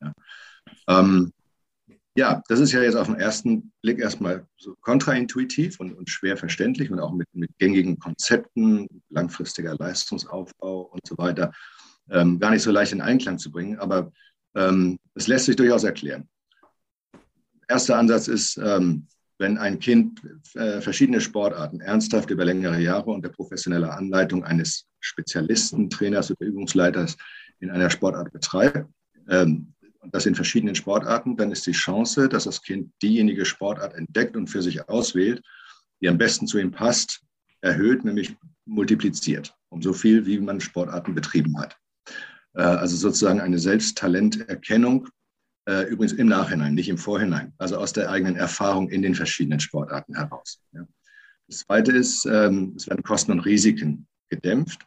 Ja. 0.00 0.12
Ähm, 0.88 1.32
ja, 2.16 2.42
das 2.48 2.60
ist 2.60 2.72
ja 2.72 2.82
jetzt 2.82 2.96
auf 2.96 3.06
den 3.06 3.20
ersten 3.20 3.72
Blick 3.82 3.98
erstmal 3.98 4.46
so 4.56 4.74
kontraintuitiv 4.80 5.78
und, 5.80 5.92
und 5.92 6.08
schwer 6.08 6.36
verständlich 6.36 6.90
und 6.90 6.98
auch 6.98 7.12
mit, 7.12 7.28
mit 7.34 7.50
gängigen 7.58 7.98
Konzepten, 7.98 9.02
langfristiger 9.10 9.74
Leistungsaufbau 9.74 10.80
und 10.92 11.06
so 11.06 11.18
weiter, 11.18 11.52
ähm, 12.10 12.38
gar 12.38 12.50
nicht 12.50 12.62
so 12.62 12.70
leicht 12.70 12.92
in 12.92 13.02
Einklang 13.02 13.38
zu 13.38 13.50
bringen. 13.50 13.78
Aber 13.78 14.12
ähm, 14.54 14.98
es 15.14 15.26
lässt 15.26 15.44
sich 15.44 15.56
durchaus 15.56 15.84
erklären. 15.84 16.26
Erster 17.68 17.98
Ansatz 17.98 18.28
ist, 18.28 18.56
ähm, 18.56 19.06
wenn 19.38 19.58
ein 19.58 19.78
Kind 19.78 20.22
äh, 20.54 20.80
verschiedene 20.80 21.20
Sportarten 21.20 21.80
ernsthaft 21.80 22.30
über 22.30 22.46
längere 22.46 22.80
Jahre 22.80 23.10
unter 23.10 23.28
professioneller 23.28 23.94
Anleitung 23.94 24.42
eines 24.42 24.86
Spezialisten, 25.00 25.90
Trainers 25.90 26.30
oder 26.30 26.46
Übungsleiters 26.46 27.18
in 27.60 27.70
einer 27.70 27.90
Sportart 27.90 28.32
betreibt, 28.32 28.88
ähm, 29.28 29.74
und 30.06 30.14
das 30.14 30.24
in 30.24 30.36
verschiedenen 30.36 30.76
Sportarten, 30.76 31.36
dann 31.36 31.50
ist 31.50 31.66
die 31.66 31.72
Chance, 31.72 32.28
dass 32.28 32.44
das 32.44 32.62
Kind 32.62 32.92
diejenige 33.02 33.44
Sportart 33.44 33.92
entdeckt 33.94 34.36
und 34.36 34.46
für 34.46 34.62
sich 34.62 34.88
auswählt, 34.88 35.42
die 36.00 36.08
am 36.08 36.16
besten 36.16 36.46
zu 36.46 36.58
ihm 36.58 36.70
passt, 36.70 37.22
erhöht, 37.60 38.04
nämlich 38.04 38.36
multipliziert, 38.66 39.52
um 39.68 39.82
so 39.82 39.92
viel, 39.92 40.24
wie 40.24 40.38
man 40.38 40.60
Sportarten 40.60 41.12
betrieben 41.12 41.58
hat. 41.58 41.76
Äh, 42.54 42.62
also 42.62 42.96
sozusagen 42.96 43.40
eine 43.40 43.58
Selbsttalenterkennung, 43.58 45.08
äh, 45.68 45.88
übrigens 45.88 46.12
im 46.12 46.28
Nachhinein, 46.28 46.74
nicht 46.74 46.88
im 46.88 46.98
Vorhinein, 46.98 47.52
also 47.58 47.76
aus 47.78 47.92
der 47.92 48.08
eigenen 48.08 48.36
Erfahrung 48.36 48.88
in 48.88 49.02
den 49.02 49.16
verschiedenen 49.16 49.58
Sportarten 49.58 50.14
heraus. 50.14 50.62
Das 51.48 51.58
Zweite 51.58 51.90
ist, 51.90 52.26
ähm, 52.26 52.74
es 52.76 52.86
werden 52.86 53.02
Kosten 53.02 53.32
und 53.32 53.40
Risiken 53.40 54.06
gedämpft. 54.28 54.86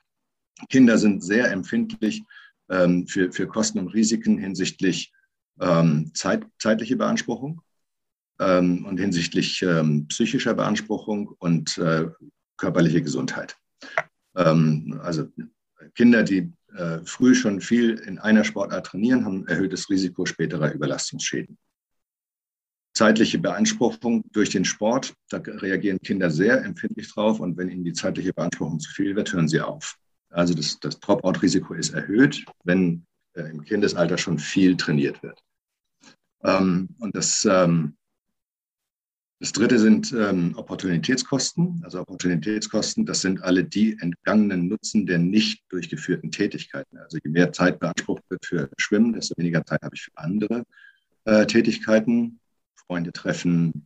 Kinder 0.70 0.97
sind 0.97 1.22
sehr 1.26 1.51
empfindlich 1.51 2.24
ähm, 2.70 3.07
für, 3.07 3.32
für 3.32 3.47
Kosten 3.47 3.80
und 3.80 3.89
Risiken 3.89 4.38
hinsichtlich 4.38 5.11
ähm, 5.59 6.11
Zeit, 6.13 6.45
zeitliche 6.59 6.95
Beanspruchung 6.95 7.61
ähm, 8.39 8.86
und 8.86 8.99
hinsichtlich 8.99 9.61
ähm, 9.61 10.07
psychischer 10.07 10.53
Beanspruchung 10.53 11.36
und 11.39 11.78
äh, 11.78 12.07
körperliche 12.57 13.01
Gesundheit. 13.01 13.57
Ähm, 14.36 14.99
also 15.03 15.28
Kinder, 15.95 16.24
die 16.24 16.51
äh, 16.76 16.99
früh 17.03 17.36
schon 17.36 17.61
viel 17.61 17.95
in 17.95 18.20
einer 18.20 18.43
Sportart 18.43 18.88
trainieren, 18.88 19.26
haben 19.26 19.47
erhöhtes 19.47 19.89
Risiko 19.89 20.26
späterer 20.26 20.72
Überlastungsschäden. 20.74 21.57
Zeitliche 22.93 23.39
Beanspruchung 23.39 24.24
durch 24.32 24.49
den 24.49 24.65
Sport, 24.65 25.13
da 25.30 25.38
reagieren 25.38 25.99
Kinder 25.99 26.30
sehr 26.30 26.63
empfindlich 26.63 27.11
drauf 27.13 27.39
und 27.39 27.55
wenn 27.57 27.70
ihnen 27.70 27.86
die 27.86 27.93
zeitliche 27.93 28.34
Beanspruchung 28.34 28.80
zu 28.80 28.91
viel 28.91 29.15
wird, 29.15 29.32
hören 29.34 29.47
sie 29.47 29.61
auf. 29.61 29.97
Also 30.30 30.53
das, 30.53 30.80
das 30.80 30.99
Dropout-Risiko 30.99 31.73
ist 31.73 31.93
erhöht, 31.93 32.45
wenn 32.63 33.05
äh, 33.34 33.43
im 33.43 33.63
Kindesalter 33.63 34.17
schon 34.17 34.39
viel 34.39 34.77
trainiert 34.77 35.21
wird. 35.23 35.41
Ähm, 36.43 36.89
und 36.99 37.15
das, 37.15 37.45
ähm, 37.45 37.95
Das 39.41 39.53
dritte 39.53 39.80
sind 39.80 40.11
ähm, 40.11 40.53
Opportunitätskosten. 40.57 41.82
Also 41.86 42.01
Opportunitätskosten, 42.01 43.05
das 43.05 43.21
sind 43.21 43.41
alle 43.41 43.63
die 43.63 43.97
entgangenen 44.01 44.67
Nutzen 44.67 45.05
der 45.05 45.17
nicht 45.17 45.63
durchgeführten 45.69 46.30
Tätigkeiten. 46.30 46.97
Also 46.97 47.17
je 47.23 47.32
mehr 47.32 47.53
Zeit 47.53 47.80
beansprucht 47.80 48.23
wird 48.30 48.45
für 48.45 48.69
Schwimmen, 48.77 49.13
desto 49.13 49.34
weniger 49.38 49.63
Zeit 49.65 49.82
habe 49.82 49.95
ich 49.95 50.03
für 50.03 50.11
andere 50.15 50.63
äh, 51.23 51.45
Tätigkeiten, 51.45 52.39
Freunde 52.75 53.11
treffen, 53.13 53.86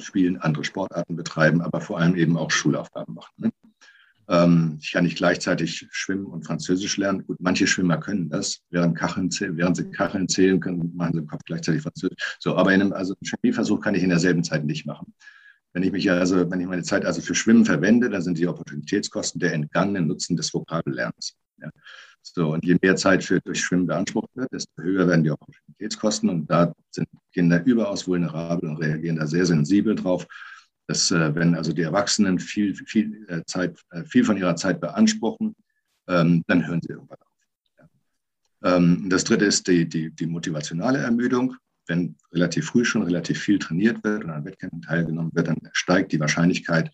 spielen, 0.00 0.36
andere 0.38 0.62
Sportarten 0.64 1.16
betreiben, 1.16 1.60
aber 1.60 1.80
vor 1.80 1.98
allem 1.98 2.14
eben 2.14 2.36
auch 2.36 2.52
Schulaufgaben 2.52 3.14
machen. 3.14 3.32
Ne? 3.36 3.50
Ähm, 4.28 4.78
ich 4.80 4.92
kann 4.92 5.04
nicht 5.04 5.16
gleichzeitig 5.16 5.86
schwimmen 5.90 6.26
und 6.26 6.46
Französisch 6.46 6.96
lernen. 6.96 7.26
Gut, 7.26 7.36
manche 7.40 7.66
Schwimmer 7.66 7.98
können 7.98 8.28
das. 8.28 8.60
Während, 8.70 8.96
Kacheln, 8.96 9.30
während 9.56 9.76
sie 9.76 9.90
Kacheln 9.90 10.28
zählen 10.28 10.60
können, 10.60 10.92
machen 10.94 11.12
sie 11.14 11.18
im 11.20 11.26
Kopf 11.26 11.42
gleichzeitig 11.44 11.82
Französisch. 11.82 12.36
So, 12.38 12.56
aber 12.56 12.72
in 12.72 12.80
einem, 12.80 12.92
also 12.92 13.14
einen 13.14 13.28
Chemieversuch 13.28 13.80
kann 13.80 13.94
ich 13.94 14.02
in 14.02 14.10
derselben 14.10 14.44
Zeit 14.44 14.64
nicht 14.64 14.86
machen. 14.86 15.14
Wenn 15.72 15.82
ich 15.82 15.92
mich 15.92 16.10
also, 16.10 16.50
wenn 16.50 16.60
ich 16.60 16.66
meine 16.66 16.84
Zeit 16.84 17.04
also 17.04 17.20
für 17.20 17.34
Schwimmen 17.34 17.64
verwende, 17.64 18.08
dann 18.08 18.22
sind 18.22 18.38
die 18.38 18.46
Opportunitätskosten 18.46 19.40
der 19.40 19.52
entgangenen 19.52 20.06
Nutzen 20.06 20.36
des 20.36 20.54
Vokabellernens. 20.54 21.34
Ja. 21.60 21.70
So, 22.22 22.52
und 22.52 22.64
je 22.64 22.76
mehr 22.80 22.96
Zeit 22.96 23.22
für, 23.22 23.40
durch 23.40 23.60
Schwimmen 23.60 23.86
beansprucht 23.86 24.30
wird, 24.34 24.50
desto 24.52 24.82
höher 24.82 25.06
werden 25.06 25.24
die 25.24 25.30
Opportunitätskosten. 25.30 26.30
Und 26.30 26.50
da 26.50 26.72
sind 26.90 27.06
Kinder 27.32 27.62
überaus 27.64 28.06
vulnerabel 28.06 28.70
und 28.70 28.76
reagieren 28.78 29.16
da 29.16 29.26
sehr 29.26 29.44
sensibel 29.44 29.94
drauf 29.94 30.26
dass 30.86 31.10
äh, 31.10 31.34
wenn 31.34 31.54
also 31.54 31.72
die 31.72 31.82
Erwachsenen 31.82 32.38
viel, 32.38 32.74
viel, 32.74 33.24
äh, 33.28 33.42
Zeit, 33.46 33.78
äh, 33.90 34.04
viel 34.04 34.24
von 34.24 34.36
ihrer 34.36 34.56
Zeit 34.56 34.80
beanspruchen, 34.80 35.54
ähm, 36.08 36.44
dann 36.46 36.66
hören 36.66 36.80
sie 36.82 36.92
irgendwann 36.92 37.18
auf. 37.20 37.34
Ähm, 38.64 39.08
das 39.10 39.24
dritte 39.24 39.44
ist 39.44 39.66
die, 39.68 39.88
die, 39.88 40.10
die 40.10 40.26
motivationale 40.26 40.98
Ermüdung. 40.98 41.56
Wenn 41.86 42.16
relativ 42.32 42.66
früh 42.66 42.84
schon 42.84 43.02
relativ 43.02 43.38
viel 43.38 43.58
trainiert 43.58 44.02
wird 44.04 44.24
und 44.24 44.30
an 44.30 44.44
Wettkämpfen 44.44 44.80
teilgenommen 44.80 45.30
wird, 45.34 45.48
dann 45.48 45.58
steigt 45.72 46.12
die 46.12 46.20
Wahrscheinlichkeit, 46.20 46.90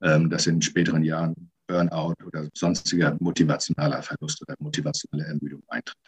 ähm, 0.00 0.30
dass 0.30 0.46
in 0.46 0.62
späteren 0.62 1.02
Jahren 1.02 1.50
Burnout 1.66 2.14
oder 2.24 2.48
sonstiger 2.54 3.16
motivationaler 3.20 4.02
Verlust 4.02 4.40
oder 4.42 4.54
motivationale 4.60 5.28
Ermüdung 5.28 5.62
eintritt. 5.68 5.98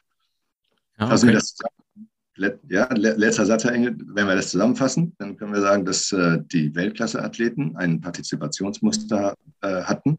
Ja, 0.98 1.06
okay. 1.06 1.12
Also 1.12 1.30
das 1.30 1.56
ja, 2.68 2.88
letzter 2.92 3.46
Satz, 3.46 3.64
Herr 3.64 3.72
Engel. 3.72 3.96
Wenn 4.06 4.26
wir 4.26 4.34
das 4.34 4.50
zusammenfassen, 4.50 5.14
dann 5.18 5.36
können 5.36 5.52
wir 5.52 5.60
sagen, 5.60 5.84
dass 5.84 6.12
äh, 6.12 6.38
die 6.52 6.74
Weltklasse-Athleten 6.74 7.76
ein 7.76 8.00
Partizipationsmuster 8.00 9.34
äh, 9.60 9.82
hatten, 9.82 10.18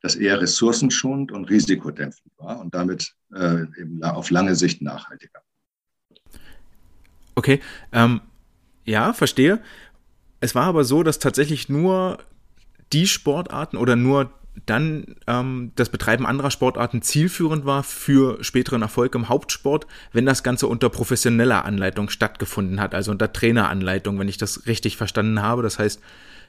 das 0.00 0.16
eher 0.16 0.40
ressourcenschonend 0.40 1.32
und 1.32 1.46
risikodämpfend 1.46 2.32
war 2.36 2.60
und 2.60 2.74
damit 2.74 3.14
äh, 3.34 3.62
eben 3.80 4.02
auf 4.02 4.30
lange 4.30 4.54
Sicht 4.54 4.82
nachhaltiger. 4.82 5.40
Okay, 7.34 7.60
ähm, 7.92 8.20
ja, 8.84 9.12
verstehe. 9.12 9.60
Es 10.40 10.54
war 10.54 10.64
aber 10.64 10.84
so, 10.84 11.02
dass 11.02 11.18
tatsächlich 11.18 11.68
nur 11.68 12.18
die 12.92 13.06
Sportarten 13.06 13.76
oder 13.76 13.96
nur 13.96 14.30
dann 14.66 15.16
ähm, 15.26 15.72
das 15.76 15.88
Betreiben 15.88 16.26
anderer 16.26 16.50
Sportarten 16.50 17.02
zielführend 17.02 17.64
war 17.64 17.82
für 17.82 18.42
späteren 18.42 18.82
Erfolg 18.82 19.14
im 19.14 19.28
Hauptsport, 19.28 19.86
wenn 20.12 20.26
das 20.26 20.42
Ganze 20.42 20.66
unter 20.66 20.88
professioneller 20.88 21.64
Anleitung 21.64 22.08
stattgefunden 22.08 22.80
hat, 22.80 22.94
also 22.94 23.10
unter 23.10 23.32
Traineranleitung, 23.32 24.18
wenn 24.18 24.28
ich 24.28 24.38
das 24.38 24.66
richtig 24.66 24.96
verstanden 24.96 25.42
habe. 25.42 25.62
Das 25.62 25.78
heißt, 25.78 26.00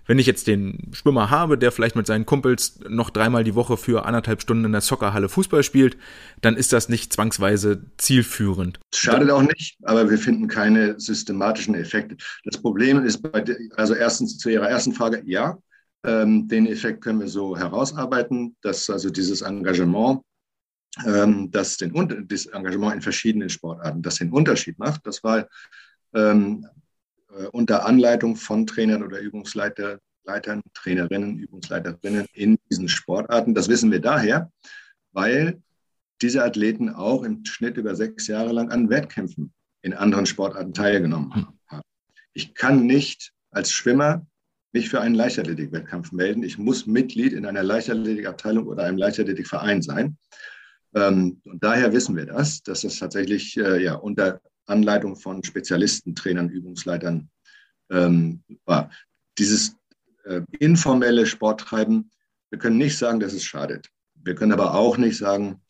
wenn 0.08 0.20
ich 0.20 0.28
jetzt 0.28 0.48
den 0.48 0.92
Schwimmer 0.94 1.30
habe, 1.32 1.58
der 1.58 1.72
vielleicht 1.72 1.96
mit 1.96 2.06
seinen 2.06 2.26
Kumpels 2.26 2.80
noch 2.88 3.10
dreimal 3.10 3.44
die 3.44 3.56
Woche 3.56 3.76
für 3.76 4.06
anderthalb 4.06 4.42
Stunden 4.42 4.66
in 4.66 4.72
der 4.72 4.82
Soccerhalle 4.82 5.30
Fußball 5.30 5.64
spielt, 5.64 5.98
dann 6.42 6.56
ist 6.56 6.74
das 6.74 6.90
nicht 6.90 7.12
zwangsweise 7.12 7.82
zielführend. 7.98 8.80
Schadet 8.94 9.32
auch 9.32 9.42
nicht, 9.42 9.78
aber 9.84 10.10
wir 10.10 10.18
finden 10.18 10.48
keine 10.48 11.00
systematischen 11.00 11.76
Effekte. 11.76 12.18
Das 12.44 12.62
Problem 12.62 13.04
ist 13.04 13.24
bei, 13.24 13.44
also 13.76 13.96
erstens 13.96 14.38
zu 14.38 14.50
Ihrer 14.50 14.70
ersten 14.70 14.94
Frage, 14.94 15.24
ja, 15.26 15.58
ähm, 16.06 16.48
den 16.48 16.68
Effekt 16.68 17.02
können 17.02 17.20
wir 17.20 17.28
so 17.28 17.58
herausarbeiten, 17.58 18.56
dass 18.62 18.90
also 18.90 19.10
dieses 19.10 19.42
Engagement, 19.42 20.22
ähm, 21.06 21.50
das, 21.52 21.78
den, 21.78 22.28
das 22.28 22.46
Engagement 22.48 22.96
in 22.96 23.02
verschiedenen 23.02 23.50
Sportarten, 23.50 24.02
das 24.02 24.16
den 24.16 24.32
Unterschied 24.32 24.78
macht. 24.80 25.06
Das 25.06 25.24
war 25.24 25.48
ähm, 26.14 26.68
äh, 27.30 27.48
unter 27.48 27.86
Anleitung 27.86 28.36
von 28.36 28.66
Trainern 28.66 29.04
oder 29.04 29.20
Übungsleitern, 29.20 30.00
Trainerinnen, 30.74 31.38
Übungsleiterinnen 31.38 32.26
in 32.34 32.58
diesen 32.70 32.88
Sportarten. 32.88 33.54
Das 33.54 33.68
wissen 33.68 33.92
wir 33.92 34.00
daher, 34.00 34.52
weil 35.12 35.62
diese 36.22 36.44
Athleten 36.44 36.90
auch 36.90 37.24
im 37.24 37.44
Schnitt 37.46 37.78
über 37.78 37.96
sechs 37.96 38.28
Jahre 38.28 38.54
lang 38.54 38.72
an 38.72 38.90
Wettkämpfen 38.90 39.54
in 39.82 39.94
anderen 39.94 40.26
Sportarten 40.26 40.74
teilgenommen 40.74 41.34
hm. 41.34 41.48
haben. 41.68 41.84
Ich 42.34 42.54
kann 42.54 42.86
nicht 42.86 43.34
als 43.52 43.72
Schwimmer 43.72 44.26
mich 44.76 44.90
für 44.90 45.00
einen 45.00 45.16
Leichtathletik-Wettkampf 45.16 46.12
melden. 46.12 46.44
Ich 46.44 46.58
muss 46.58 46.86
Mitglied 46.86 47.32
in 47.32 47.46
einer 47.46 47.64
Leichtathletikabteilung 47.64 48.68
oder 48.68 48.84
einem 48.84 48.98
Leichtathletikverein 48.98 49.82
sein. 49.82 50.18
Ähm, 50.94 51.40
und 51.46 51.64
daher 51.64 51.94
wissen 51.94 52.18
wir 52.18 52.26
das, 52.26 52.62
dass 52.62 52.82
das 52.82 52.98
tatsächlich 52.98 53.56
äh, 53.56 53.82
ja, 53.82 53.96
unter 53.96 54.42
Anleitung 54.66 55.16
von 55.16 55.42
Spezialisten, 55.46 56.14
Trainern, 56.14 56.50
Übungsleitern 56.50 57.30
ähm, 57.90 58.44
war. 58.66 58.90
Dieses 59.38 59.78
äh, 60.26 60.42
informelle 60.60 61.26
Sporttreiben, 61.26 62.12
wir 62.50 62.60
können 62.60 62.78
nicht 62.78 62.98
sagen, 62.98 63.22
dass 63.22 63.32
es 63.32 63.46
schadet. 63.46 63.88
Wir 64.26 64.36
können 64.36 64.52
aber 64.52 64.76
auch 64.76 64.98
nicht 64.98 65.18
sagen, 65.18 65.62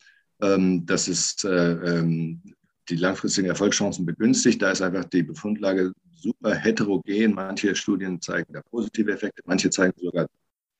ähm, 0.42 0.84
dass 0.84 1.06
es 1.06 1.44
äh, 1.44 1.48
ähm, 1.48 2.42
die 2.88 2.96
langfristigen 2.96 3.48
Erfolgschancen 3.48 4.04
begünstigt. 4.04 4.60
Da 4.60 4.72
ist 4.72 4.82
einfach 4.82 5.04
die 5.04 5.22
Befundlage 5.22 5.92
super 6.16 6.54
heterogen. 6.54 7.34
Manche 7.34 7.74
Studien 7.74 8.20
zeigen 8.20 8.52
da 8.52 8.62
positive 8.62 9.12
Effekte, 9.12 9.42
manche 9.46 9.70
zeigen 9.70 9.98
sogar 10.00 10.26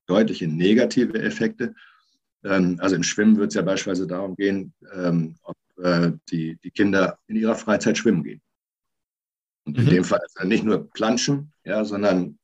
deutliche 0.06 0.48
negative 0.48 1.20
Effekte. 1.20 1.74
Ähm, 2.44 2.78
also 2.80 2.96
im 2.96 3.02
Schwimmen 3.02 3.36
wird 3.36 3.48
es 3.48 3.54
ja 3.54 3.62
beispielsweise 3.62 4.06
darum 4.06 4.36
gehen, 4.36 4.72
ähm, 4.94 5.36
ob 5.42 5.56
äh, 5.82 6.12
die, 6.30 6.58
die 6.62 6.70
Kinder 6.70 7.18
in 7.26 7.36
ihrer 7.36 7.54
Freizeit 7.54 7.98
schwimmen 7.98 8.22
gehen. 8.22 8.40
Und 9.64 9.76
in 9.78 9.84
mhm. 9.84 9.90
dem 9.90 10.04
Fall 10.04 10.20
also 10.20 10.48
nicht 10.48 10.64
nur 10.64 10.88
planschen, 10.90 11.52
ja, 11.64 11.84
sondern 11.84 12.38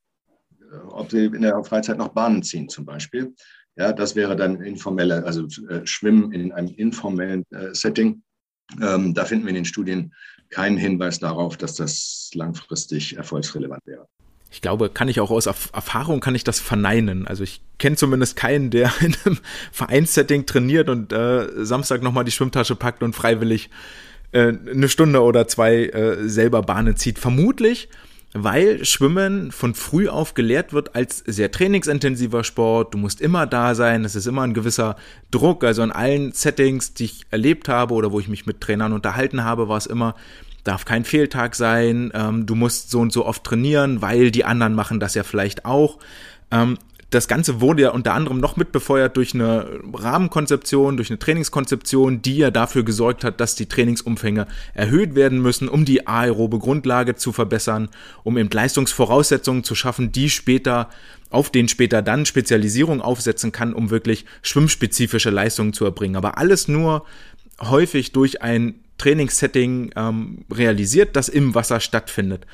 äh, 0.61 0.77
ob 0.89 1.11
sie 1.11 1.27
in 1.27 1.43
der 1.43 1.63
Freizeit 1.65 1.99
noch 1.99 2.09
Bahnen 2.09 2.43
ziehen 2.43 2.69
zum 2.69 2.85
Beispiel. 2.85 3.35
Ja, 3.77 3.93
das 3.93 4.17
wäre 4.17 4.37
dann 4.37 4.61
informelle, 4.61 5.25
also 5.25 5.47
äh, 5.69 5.87
Schwimmen 5.87 6.33
in 6.33 6.53
einem 6.53 6.75
informellen 6.75 7.45
Setting. 7.73 8.23
Ähm, 8.81 9.15
da 9.15 9.25
finden 9.25 9.45
wir 9.45 9.51
in 9.51 9.57
den 9.57 9.65
Studien 9.65 10.13
keinen 10.53 10.77
Hinweis 10.77 11.19
darauf, 11.19 11.57
dass 11.57 11.75
das 11.75 12.31
langfristig 12.35 13.17
erfolgsrelevant 13.17 13.83
wäre. 13.87 14.07
Ich 14.53 14.61
glaube, 14.61 14.91
kann 14.91 15.09
ich 15.09 15.19
auch 15.21 15.31
aus 15.31 15.47
Erfahrung 15.47 16.21
kann 16.21 16.35
ich 16.35 16.45
das 16.45 16.61
verneinen. 16.61 17.27
Also 17.27 17.43
ich 17.43 17.63
kenne 17.79 17.97
zumindest 17.97 18.37
keinen, 18.37 18.71
der 18.71 18.93
in 19.01 19.17
einem 19.25 19.39
Vereinssetting 19.73 20.47
trainiert 20.47 20.91
und 20.91 21.13
äh, 21.13 21.65
Samstag 21.65 22.03
nochmal 22.03 22.25
die 22.25 22.33
Schwimmtasche 22.33 22.77
packt 22.77 23.03
und 23.03 23.15
freiwillig 23.15 23.71
äh, 24.33 24.53
eine 24.71 24.89
Stunde 24.89 25.23
oder 25.23 25.49
zwei 25.49 25.87
äh, 25.87 26.29
selber 26.29 26.63
Bahnen 26.63 26.97
zieht. 26.97 27.19
Vermutlich 27.19 27.89
weil 28.35 28.85
Schwimmen 28.85 29.53
von 29.53 29.75
früh 29.75 30.09
auf 30.09 30.35
gelehrt 30.35 30.73
wird 30.73 30.95
als 30.95 31.19
sehr 31.19 31.51
trainingsintensiver 31.51 32.45
Sport. 32.45 32.95
Du 32.95 32.99
musst 32.99 33.21
immer 33.21 33.47
da 33.47 33.75
sein, 33.75 34.05
es 34.05 34.15
ist 34.15 34.27
immer 34.27 34.43
ein 34.43 34.55
gewisser 34.55 34.97
Druck. 35.31 35.65
Also 35.65 35.83
in 35.83 35.93
allen 35.93 36.33
Settings, 36.33 36.95
die 36.95 37.05
ich 37.05 37.27
erlebt 37.31 37.69
habe 37.69 37.95
oder 37.95 38.11
wo 38.11 38.21
ich 38.21 38.29
mich 38.29 38.47
mit 38.47 38.61
Trainern 38.61 38.93
unterhalten 38.93 39.45
habe, 39.45 39.69
war 39.69 39.77
es 39.77 39.87
immer, 39.87 40.15
darf 40.65 40.85
kein 40.85 41.05
Fehltag 41.05 41.55
sein, 41.55 42.11
ähm, 42.15 42.47
du 42.47 42.55
musst 42.55 42.91
so 42.91 43.01
und 43.01 43.13
so 43.13 43.27
oft 43.27 43.45
trainieren, 43.45 44.01
weil 44.01 44.31
die 44.31 44.45
anderen 44.45 44.75
machen 44.75 45.01
das 45.01 45.15
ja 45.15 45.25
vielleicht 45.25 45.65
auch. 45.67 45.99
Ähm, 46.51 46.79
das 47.13 47.29
Ganze 47.29 47.61
wurde 47.61 47.83
ja 47.83 47.91
unter 47.91 48.15
anderem 48.15 48.39
noch 48.39 48.57
mitbefeuert 48.57 49.17
durch 49.17 49.35
eine 49.35 49.81
Rahmenkonzeption, 49.93 50.97
durch 50.97 51.11
eine 51.11 51.19
Trainingskonzeption, 51.19 52.23
die 52.23 52.39
ja 52.39 52.51
dafür 52.51 52.85
gesorgt 52.85 53.23
hat, 53.23 53.39
dass 53.39 53.55
die 53.55 53.67
Trainingsumfänge 53.67 54.47
erhöht 54.73 55.15
werden 55.15 55.41
müssen, 55.41 55.69
um 55.69 55.85
die 55.85 56.07
aerobe 56.07 56.59
Grundlage 56.59 57.15
zu 57.15 57.33
verbessern, 57.33 57.91
um 58.25 58.39
eben 58.39 58.49
Leistungsvoraussetzungen 58.51 59.63
zu 59.63 59.75
schaffen, 59.75 60.11
die 60.11 60.31
später 60.31 60.89
auf 61.29 61.51
den 61.51 61.69
später 61.69 62.01
dann 62.01 62.25
Spezialisierung 62.25 63.03
aufsetzen 63.03 63.53
kann, 63.53 63.75
um 63.75 63.91
wirklich 63.91 64.25
schwimmspezifische 64.41 65.31
Leistungen 65.31 65.75
zu 65.75 65.85
erbringen. 65.85 66.17
Aber 66.17 66.39
alles 66.39 66.67
nur 66.67 67.05
häufig 67.61 68.13
durch 68.13 68.43
ein 68.43 68.77
Trainingssetting 68.97 69.93
ähm, 69.97 70.45
realisiert, 70.51 71.17
das 71.17 71.29
im 71.29 71.55
Wasser 71.55 71.81
stattfindet. 71.81 72.47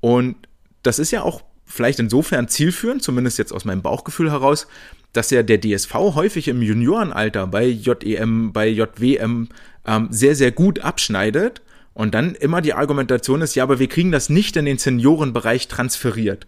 Und 0.00 0.36
das 0.82 0.98
ist 0.98 1.12
ja 1.12 1.22
auch 1.22 1.42
vielleicht 1.72 1.98
insofern 1.98 2.48
zielführend, 2.48 3.02
zumindest 3.02 3.38
jetzt 3.38 3.52
aus 3.52 3.64
meinem 3.64 3.82
Bauchgefühl 3.82 4.30
heraus, 4.30 4.66
dass 5.12 5.30
ja 5.30 5.42
der 5.42 5.60
DSV 5.60 5.92
häufig 5.94 6.48
im 6.48 6.62
Juniorenalter 6.62 7.46
bei 7.46 7.66
JEM, 7.66 8.52
bei 8.52 8.68
JWM 8.68 9.48
ähm, 9.86 10.08
sehr, 10.10 10.34
sehr 10.34 10.52
gut 10.52 10.80
abschneidet 10.80 11.62
und 11.94 12.14
dann 12.14 12.34
immer 12.34 12.60
die 12.60 12.74
Argumentation 12.74 13.42
ist, 13.42 13.54
ja, 13.54 13.62
aber 13.62 13.78
wir 13.78 13.88
kriegen 13.88 14.12
das 14.12 14.28
nicht 14.28 14.56
in 14.56 14.64
den 14.64 14.78
Seniorenbereich 14.78 15.68
transferiert. 15.68 16.46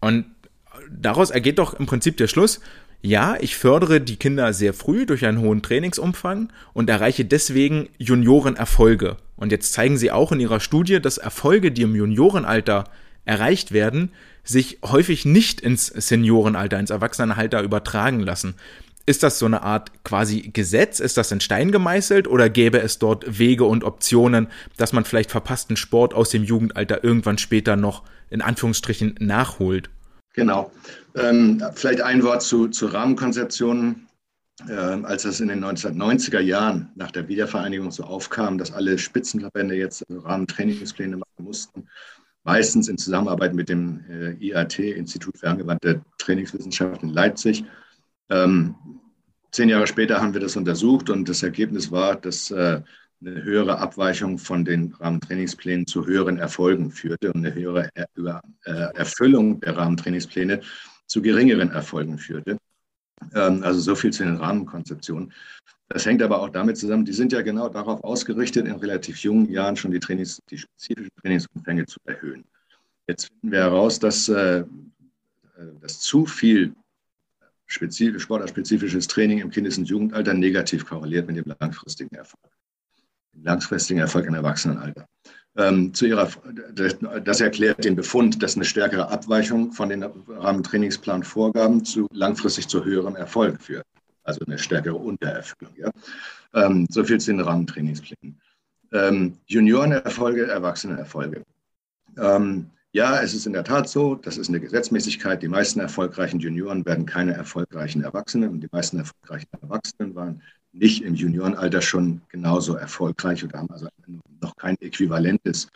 Und 0.00 0.26
daraus 0.90 1.30
ergeht 1.30 1.58
doch 1.58 1.74
im 1.74 1.86
Prinzip 1.86 2.16
der 2.16 2.28
Schluss, 2.28 2.60
ja, 3.00 3.36
ich 3.40 3.56
fördere 3.56 4.00
die 4.00 4.16
Kinder 4.16 4.52
sehr 4.52 4.74
früh 4.74 5.06
durch 5.06 5.26
einen 5.26 5.40
hohen 5.40 5.62
Trainingsumfang 5.62 6.52
und 6.72 6.88
erreiche 6.88 7.24
deswegen 7.24 7.88
Juniorenerfolge. 7.98 9.16
Und 9.36 9.50
jetzt 9.50 9.72
zeigen 9.72 9.96
sie 9.96 10.12
auch 10.12 10.30
in 10.30 10.40
ihrer 10.40 10.60
Studie, 10.60 11.00
dass 11.00 11.18
Erfolge, 11.18 11.72
die 11.72 11.82
im 11.82 11.96
Juniorenalter 11.96 12.84
erreicht 13.24 13.72
werden, 13.72 14.12
sich 14.44 14.78
häufig 14.84 15.24
nicht 15.24 15.60
ins 15.60 15.86
Seniorenalter, 15.86 16.78
ins 16.78 16.90
Erwachsenenalter 16.90 17.62
übertragen 17.62 18.20
lassen. 18.20 18.54
Ist 19.04 19.22
das 19.22 19.38
so 19.38 19.46
eine 19.46 19.62
Art 19.62 19.90
quasi 20.04 20.50
Gesetz? 20.52 21.00
Ist 21.00 21.16
das 21.16 21.32
in 21.32 21.40
Stein 21.40 21.72
gemeißelt 21.72 22.28
oder 22.28 22.48
gäbe 22.48 22.80
es 22.80 22.98
dort 22.98 23.38
Wege 23.38 23.64
und 23.64 23.82
Optionen, 23.82 24.46
dass 24.76 24.92
man 24.92 25.04
vielleicht 25.04 25.32
verpassten 25.32 25.76
Sport 25.76 26.14
aus 26.14 26.30
dem 26.30 26.44
Jugendalter 26.44 27.02
irgendwann 27.02 27.38
später 27.38 27.74
noch 27.74 28.04
in 28.30 28.42
Anführungsstrichen 28.42 29.16
nachholt? 29.18 29.90
Genau. 30.34 30.70
Ähm, 31.16 31.62
vielleicht 31.74 32.00
ein 32.00 32.22
Wort 32.22 32.42
zu, 32.42 32.68
zu 32.68 32.86
Rahmenkonzeptionen. 32.86 34.06
Ähm, 34.68 35.04
als 35.04 35.24
es 35.24 35.40
in 35.40 35.48
den 35.48 35.64
1990er 35.64 36.40
Jahren 36.40 36.90
nach 36.94 37.10
der 37.10 37.26
Wiedervereinigung 37.26 37.90
so 37.90 38.04
aufkam, 38.04 38.58
dass 38.58 38.70
alle 38.72 38.98
Spitzenverbände 38.98 39.74
jetzt 39.74 40.04
Rahmentrainingspläne 40.08 41.16
machen 41.16 41.44
mussten, 41.44 41.88
meistens 42.44 42.88
in 42.88 42.98
Zusammenarbeit 42.98 43.54
mit 43.54 43.68
dem 43.68 44.04
äh, 44.08 44.32
IAT, 44.44 44.78
Institut 44.78 45.38
für 45.38 45.48
angewandte 45.48 46.02
Trainingswissenschaft 46.18 47.02
in 47.02 47.10
Leipzig, 47.10 47.64
ähm, 48.30 48.74
zehn 49.50 49.68
Jahre 49.68 49.86
später 49.86 50.20
haben 50.20 50.34
wir 50.34 50.40
das 50.40 50.56
untersucht 50.56 51.10
und 51.10 51.28
das 51.28 51.42
Ergebnis 51.42 51.90
war, 51.90 52.16
dass 52.16 52.50
äh, 52.50 52.80
eine 53.20 53.44
höhere 53.44 53.78
Abweichung 53.78 54.38
von 54.38 54.64
den 54.64 54.94
Rahmentrainingsplänen 54.94 55.86
zu 55.86 56.06
höheren 56.06 56.38
Erfolgen 56.38 56.90
führte 56.90 57.32
und 57.32 57.44
eine 57.44 57.54
höhere 57.54 57.90
er 57.94 58.08
äh, 58.64 58.96
Erfüllung 58.96 59.60
der 59.60 59.76
Rahmentrainingspläne 59.76 60.60
zu 61.06 61.22
geringeren 61.22 61.70
Erfolgen 61.70 62.18
führte. 62.18 62.58
Ähm, 63.34 63.62
also 63.62 63.80
so 63.80 63.94
viel 63.94 64.12
zu 64.12 64.24
den 64.24 64.36
Rahmenkonzeptionen. 64.36 65.32
Das 65.92 66.06
hängt 66.06 66.22
aber 66.22 66.40
auch 66.40 66.48
damit 66.48 66.78
zusammen, 66.78 67.04
die 67.04 67.12
sind 67.12 67.32
ja 67.32 67.42
genau 67.42 67.68
darauf 67.68 68.02
ausgerichtet, 68.02 68.66
in 68.66 68.76
relativ 68.76 69.18
jungen 69.18 69.50
Jahren 69.50 69.76
schon 69.76 69.90
die, 69.90 70.00
Trainings, 70.00 70.40
die 70.48 70.56
spezifischen 70.56 71.10
Trainingsumfänge 71.20 71.84
zu 71.84 71.98
erhöhen. 72.06 72.44
Jetzt 73.06 73.26
finden 73.26 73.52
wir 73.52 73.58
heraus, 73.58 73.98
dass, 73.98 74.26
äh, 74.30 74.64
dass 75.82 76.00
zu 76.00 76.24
viel 76.24 76.74
spezifisch, 77.66 78.22
sportartspezifisches 78.22 79.06
Training 79.06 79.40
im 79.40 79.50
Kindes- 79.50 79.76
und 79.76 79.84
Jugendalter 79.84 80.32
negativ 80.32 80.86
korreliert 80.86 81.26
mit 81.26 81.36
dem 81.36 81.54
langfristigen 81.60 82.14
Erfolg. 82.14 82.50
Dem 83.34 83.44
langfristigen 83.44 84.00
Erfolg 84.00 84.26
im 84.26 84.34
Erwachsenenalter. 84.34 85.06
Ähm, 85.58 85.92
zu 85.92 86.06
ihrer, 86.06 86.30
das 87.22 87.40
erklärt 87.42 87.84
den 87.84 87.96
Befund, 87.96 88.42
dass 88.42 88.56
eine 88.56 88.64
stärkere 88.64 89.10
Abweichung 89.10 89.72
von 89.72 89.90
den 89.90 90.02
Rahmentrainingsplanvorgaben 90.02 91.84
zu, 91.84 92.08
langfristig 92.12 92.68
zu 92.68 92.82
höherem 92.82 93.16
Erfolg 93.16 93.60
führt. 93.60 93.84
Also 94.24 94.44
eine 94.46 94.58
stärkere 94.58 94.96
Untererfüllung. 94.96 95.74
Ja? 95.76 95.90
Ähm, 96.54 96.86
so 96.90 97.04
viel 97.04 97.20
zu 97.20 97.32
den 97.32 97.40
Rahmentrainingsplänen. 97.40 98.40
Ähm, 98.92 99.38
Juniorenerfolge, 99.46 100.46
Erwachsenenerfolge. 100.46 101.42
Ähm, 102.18 102.70
ja, 102.94 103.20
es 103.20 103.32
ist 103.32 103.46
in 103.46 103.54
der 103.54 103.64
Tat 103.64 103.88
so, 103.88 104.16
das 104.16 104.36
ist 104.36 104.50
eine 104.50 104.60
Gesetzmäßigkeit. 104.60 105.42
Die 105.42 105.48
meisten 105.48 105.80
erfolgreichen 105.80 106.40
Junioren 106.40 106.84
werden 106.84 107.06
keine 107.06 107.32
erfolgreichen 107.32 108.04
Erwachsenen 108.04 108.50
und 108.50 108.60
die 108.60 108.68
meisten 108.70 108.98
erfolgreichen 108.98 109.48
Erwachsenen 109.62 110.14
waren 110.14 110.42
nicht 110.72 111.02
im 111.02 111.14
Juniorenalter 111.14 111.80
schon 111.80 112.20
genauso 112.28 112.74
erfolgreich 112.74 113.42
oder 113.44 113.58
haben 113.58 113.70
also 113.70 113.88
noch 114.40 114.56
kein 114.56 114.76
äquivalentes 114.80 115.68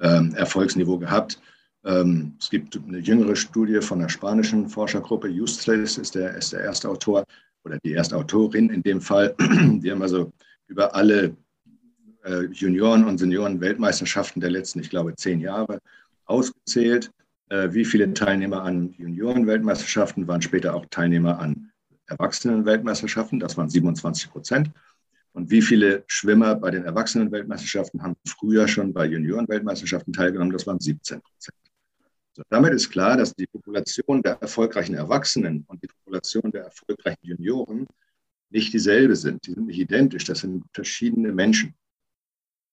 ähm, 0.00 0.34
Erfolgsniveau 0.34 0.98
gehabt. 0.98 1.40
Ähm, 1.84 2.34
es 2.40 2.50
gibt 2.50 2.76
eine 2.76 2.98
jüngere 2.98 3.36
Studie 3.36 3.80
von 3.80 4.00
der 4.00 4.08
spanischen 4.08 4.68
Forschergruppe, 4.68 5.28
Justres 5.28 5.96
ist 5.96 6.16
der, 6.16 6.34
ist 6.34 6.52
der 6.52 6.60
erste 6.60 6.88
Autor 6.88 7.24
oder 7.68 7.78
die 7.84 7.92
erste 7.92 8.16
Autorin 8.16 8.70
in 8.70 8.82
dem 8.82 9.00
Fall. 9.00 9.34
Die 9.38 9.90
haben 9.90 10.02
also 10.02 10.32
über 10.66 10.94
alle 10.94 11.36
äh, 12.24 12.46
Junioren- 12.52 13.04
und 13.04 13.18
Senioren-Weltmeisterschaften 13.18 14.40
der 14.40 14.50
letzten, 14.50 14.80
ich 14.80 14.90
glaube, 14.90 15.14
zehn 15.14 15.40
Jahre 15.40 15.80
ausgezählt, 16.24 17.10
äh, 17.50 17.68
wie 17.72 17.84
viele 17.84 18.12
Teilnehmer 18.12 18.62
an 18.62 18.90
Junioren-Weltmeisterschaften 18.98 20.26
waren 20.26 20.42
später 20.42 20.74
auch 20.74 20.86
Teilnehmer 20.90 21.38
an 21.38 21.70
Erwachsenen-Weltmeisterschaften, 22.06 23.38
das 23.38 23.56
waren 23.56 23.68
27 23.68 24.30
Prozent. 24.30 24.70
Und 25.32 25.50
wie 25.50 25.62
viele 25.62 26.04
Schwimmer 26.06 26.54
bei 26.54 26.70
den 26.70 26.84
Erwachsenen-Weltmeisterschaften 26.84 28.02
haben 28.02 28.16
früher 28.26 28.66
schon 28.66 28.92
bei 28.92 29.06
Junioren-Weltmeisterschaften 29.06 30.12
teilgenommen? 30.12 30.52
Das 30.52 30.66
waren 30.66 30.80
17 30.80 31.20
Prozent. 31.20 31.54
Damit 32.50 32.72
ist 32.72 32.90
klar, 32.90 33.16
dass 33.16 33.34
die 33.34 33.46
Population 33.46 34.22
der 34.22 34.40
erfolgreichen 34.40 34.94
Erwachsenen 34.94 35.64
und 35.66 35.82
die 35.82 35.88
Population 35.88 36.50
der 36.50 36.64
erfolgreichen 36.64 37.26
Junioren 37.26 37.86
nicht 38.50 38.72
dieselbe 38.72 39.16
sind. 39.16 39.46
Die 39.46 39.52
sind 39.52 39.66
nicht 39.66 39.78
identisch. 39.78 40.24
Das 40.24 40.40
sind 40.40 40.64
verschiedene 40.72 41.32
Menschen. 41.32 41.74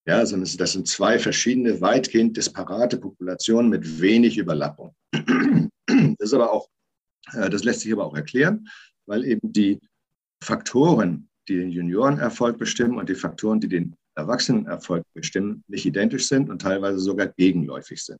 Ja, 0.07 0.23
sondern 0.25 0.49
das 0.57 0.73
sind 0.73 0.87
zwei 0.87 1.17
verschiedene, 1.17 1.81
weitgehend 1.81 2.37
disparate 2.37 2.97
Populationen 2.97 3.69
mit 3.69 3.99
wenig 3.99 4.37
Überlappung. 4.37 4.95
Das 6.19 6.33
aber 6.33 6.51
auch, 6.51 6.69
äh, 7.33 7.49
das 7.49 7.63
lässt 7.63 7.81
sich 7.81 7.91
aber 7.91 8.05
auch 8.05 8.15
erklären, 8.15 8.67
weil 9.05 9.25
eben 9.25 9.51
die 9.51 9.79
Faktoren, 10.43 11.29
die 11.47 11.57
den 11.57 11.71
Juniorenerfolg 11.71 12.57
bestimmen 12.57 12.97
und 12.97 13.09
die 13.09 13.15
Faktoren, 13.15 13.59
die 13.59 13.67
den 13.67 13.95
Erwachsenenerfolg 14.15 15.03
bestimmen, 15.13 15.63
nicht 15.67 15.85
identisch 15.85 16.27
sind 16.27 16.49
und 16.49 16.61
teilweise 16.61 16.99
sogar 16.99 17.27
gegenläufig 17.27 18.03
sind. 18.03 18.19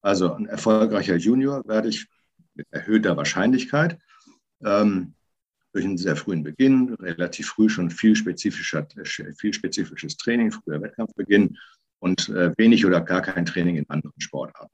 Also 0.00 0.32
ein 0.32 0.46
erfolgreicher 0.46 1.16
Junior 1.16 1.66
werde 1.66 1.88
ich 1.88 2.06
mit 2.54 2.66
erhöhter 2.70 3.16
Wahrscheinlichkeit 3.16 3.98
ähm, 4.64 5.14
durch 5.72 5.84
einen 5.84 5.98
sehr 5.98 6.16
frühen 6.16 6.42
Beginn, 6.42 6.94
relativ 6.94 7.48
früh 7.48 7.68
schon 7.68 7.90
viel, 7.90 8.16
spezifischer, 8.16 8.86
viel 9.36 9.52
spezifisches 9.52 10.16
Training, 10.16 10.50
früher 10.50 10.80
Wettkampfbeginn 10.80 11.58
und 12.00 12.28
äh, 12.30 12.52
wenig 12.56 12.86
oder 12.86 13.00
gar 13.00 13.22
kein 13.22 13.44
Training 13.44 13.76
in 13.76 13.88
anderen 13.88 14.20
Sportarten. 14.20 14.72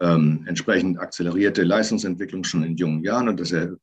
Ähm, 0.00 0.44
entsprechend 0.46 0.98
akzelerierte 0.98 1.62
Leistungsentwicklung 1.62 2.44
schon 2.44 2.64
in 2.64 2.76
jungen 2.76 3.02
Jahren 3.02 3.28
und 3.28 3.38
das 3.38 3.52
mit 3.52 3.78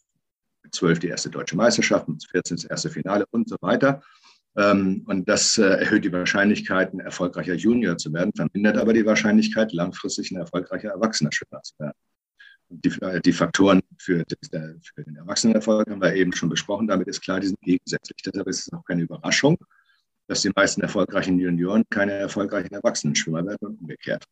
zwölf 0.71 0.99
die 0.99 1.07
erste 1.07 1.29
deutsche 1.29 1.55
Meisterschaft, 1.55 2.07
mit 2.07 2.25
14 2.29 2.57
das 2.57 2.65
erste 2.65 2.89
Finale 2.89 3.25
und 3.31 3.47
so 3.47 3.55
weiter. 3.61 4.01
Ähm, 4.57 5.03
und 5.05 5.29
das 5.29 5.57
äh, 5.59 5.65
erhöht 5.65 6.03
die 6.03 6.11
Wahrscheinlichkeit, 6.11 6.91
ein 6.91 6.99
erfolgreicher 6.99 7.53
Junior 7.53 7.97
zu 7.97 8.11
werden, 8.11 8.31
vermindert 8.35 8.77
aber 8.77 8.91
die 8.91 9.05
Wahrscheinlichkeit, 9.05 9.71
langfristig 9.71 10.31
ein 10.31 10.37
erfolgreicher 10.37 10.89
Erwachsener 10.89 11.31
Schwimmer 11.31 11.61
zu 11.61 11.73
werden. 11.77 11.93
Die, 12.69 12.89
äh, 13.01 13.21
die 13.21 13.33
Faktoren 13.33 13.81
für, 13.99 14.23
für, 14.51 15.03
den 15.03 15.15
Erwachsenenerfolg 15.15 15.87
haben 15.89 16.01
wir 16.01 16.15
eben 16.15 16.33
schon 16.33 16.49
besprochen. 16.49 16.87
Damit 16.87 17.07
ist 17.07 17.21
klar, 17.21 17.39
die 17.39 17.47
sind 17.47 17.61
gegensätzlich. 17.61 18.17
Deshalb 18.25 18.47
ist 18.47 18.61
es 18.61 18.73
auch 18.73 18.83
keine 18.83 19.03
Überraschung, 19.03 19.59
dass 20.27 20.41
die 20.41 20.51
meisten 20.55 20.81
erfolgreichen 20.81 21.39
Junioren 21.39 21.83
keine 21.91 22.13
erfolgreichen 22.13 22.73
Erwachsenen-Schwimmer 22.73 23.45
werden 23.45 23.59
und 23.61 23.79
umgekehrt. 23.81 24.25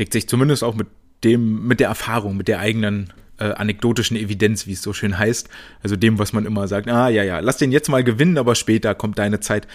Deckt 0.00 0.12
sich 0.12 0.28
zumindest 0.28 0.64
auch 0.64 0.74
mit 0.74 0.88
dem, 1.22 1.68
mit 1.68 1.78
der 1.78 1.88
Erfahrung, 1.88 2.36
mit 2.36 2.48
der 2.48 2.58
eigenen 2.58 3.12
äh, 3.38 3.44
anekdotischen 3.44 4.16
Evidenz, 4.16 4.66
wie 4.66 4.72
es 4.72 4.82
so 4.82 4.92
schön 4.92 5.18
heißt. 5.18 5.48
Also 5.82 5.96
dem, 5.96 6.18
was 6.18 6.32
man 6.32 6.46
immer 6.46 6.68
sagt, 6.68 6.88
ah 6.88 7.08
ja, 7.08 7.22
ja, 7.22 7.40
lass 7.40 7.56
den 7.56 7.72
jetzt 7.72 7.88
mal 7.88 8.04
gewinnen, 8.04 8.38
aber 8.38 8.54
später 8.54 8.94
kommt 8.94 9.18
deine 9.18 9.40
Zeit. 9.40 9.66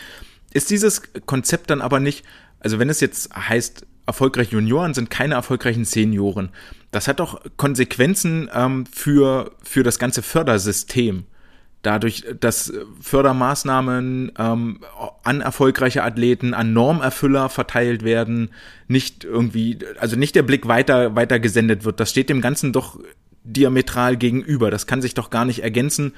Ist 0.54 0.70
dieses 0.70 1.02
Konzept 1.26 1.70
dann 1.70 1.82
aber 1.82 2.00
nicht, 2.00 2.26
also 2.60 2.80
wenn 2.80 2.90
es 2.90 3.00
jetzt 3.02 3.34
heißt, 3.36 3.86
erfolgreiche 4.06 4.54
Junioren 4.54 4.94
sind 4.94 5.10
keine 5.10 5.36
erfolgreichen 5.36 5.86
Senioren. 5.86 6.50
Das 6.92 7.08
hat 7.08 7.20
doch 7.20 7.42
Konsequenzen 7.58 8.50
ähm, 8.54 8.86
für, 8.88 9.52
für 9.64 9.84
das 9.84 10.00
ganze 10.00 10.24
Fördersystem. 10.24 11.26
Dadurch, 11.82 12.26
dass 12.40 12.74
Fördermaßnahmen 13.00 14.34
ähm, 14.38 14.80
an 15.24 15.40
erfolgreiche 15.40 16.04
Athleten, 16.04 16.54
an 16.54 16.74
Normerfüller 16.74 17.48
verteilt 17.48 18.04
werden, 18.04 18.50
nicht 18.90 19.24
irgendwie, 19.24 19.80
also 19.98 20.18
nicht 20.18 20.36
der 20.36 20.44
Blick 20.44 20.68
weiter, 20.68 21.16
weiter 21.16 21.40
gesendet 21.40 21.86
wird. 21.86 22.02
Das 22.02 22.10
steht 22.10 22.28
dem 22.30 22.42
Ganzen 22.42 22.74
doch 22.74 23.00
diametral 23.44 24.18
gegenüber. 24.18 24.72
Das 24.72 24.88
kann 24.88 25.02
sich 25.02 25.14
doch 25.14 25.30
gar 25.30 25.46
nicht 25.46 25.64
ergänzen. 25.64 26.14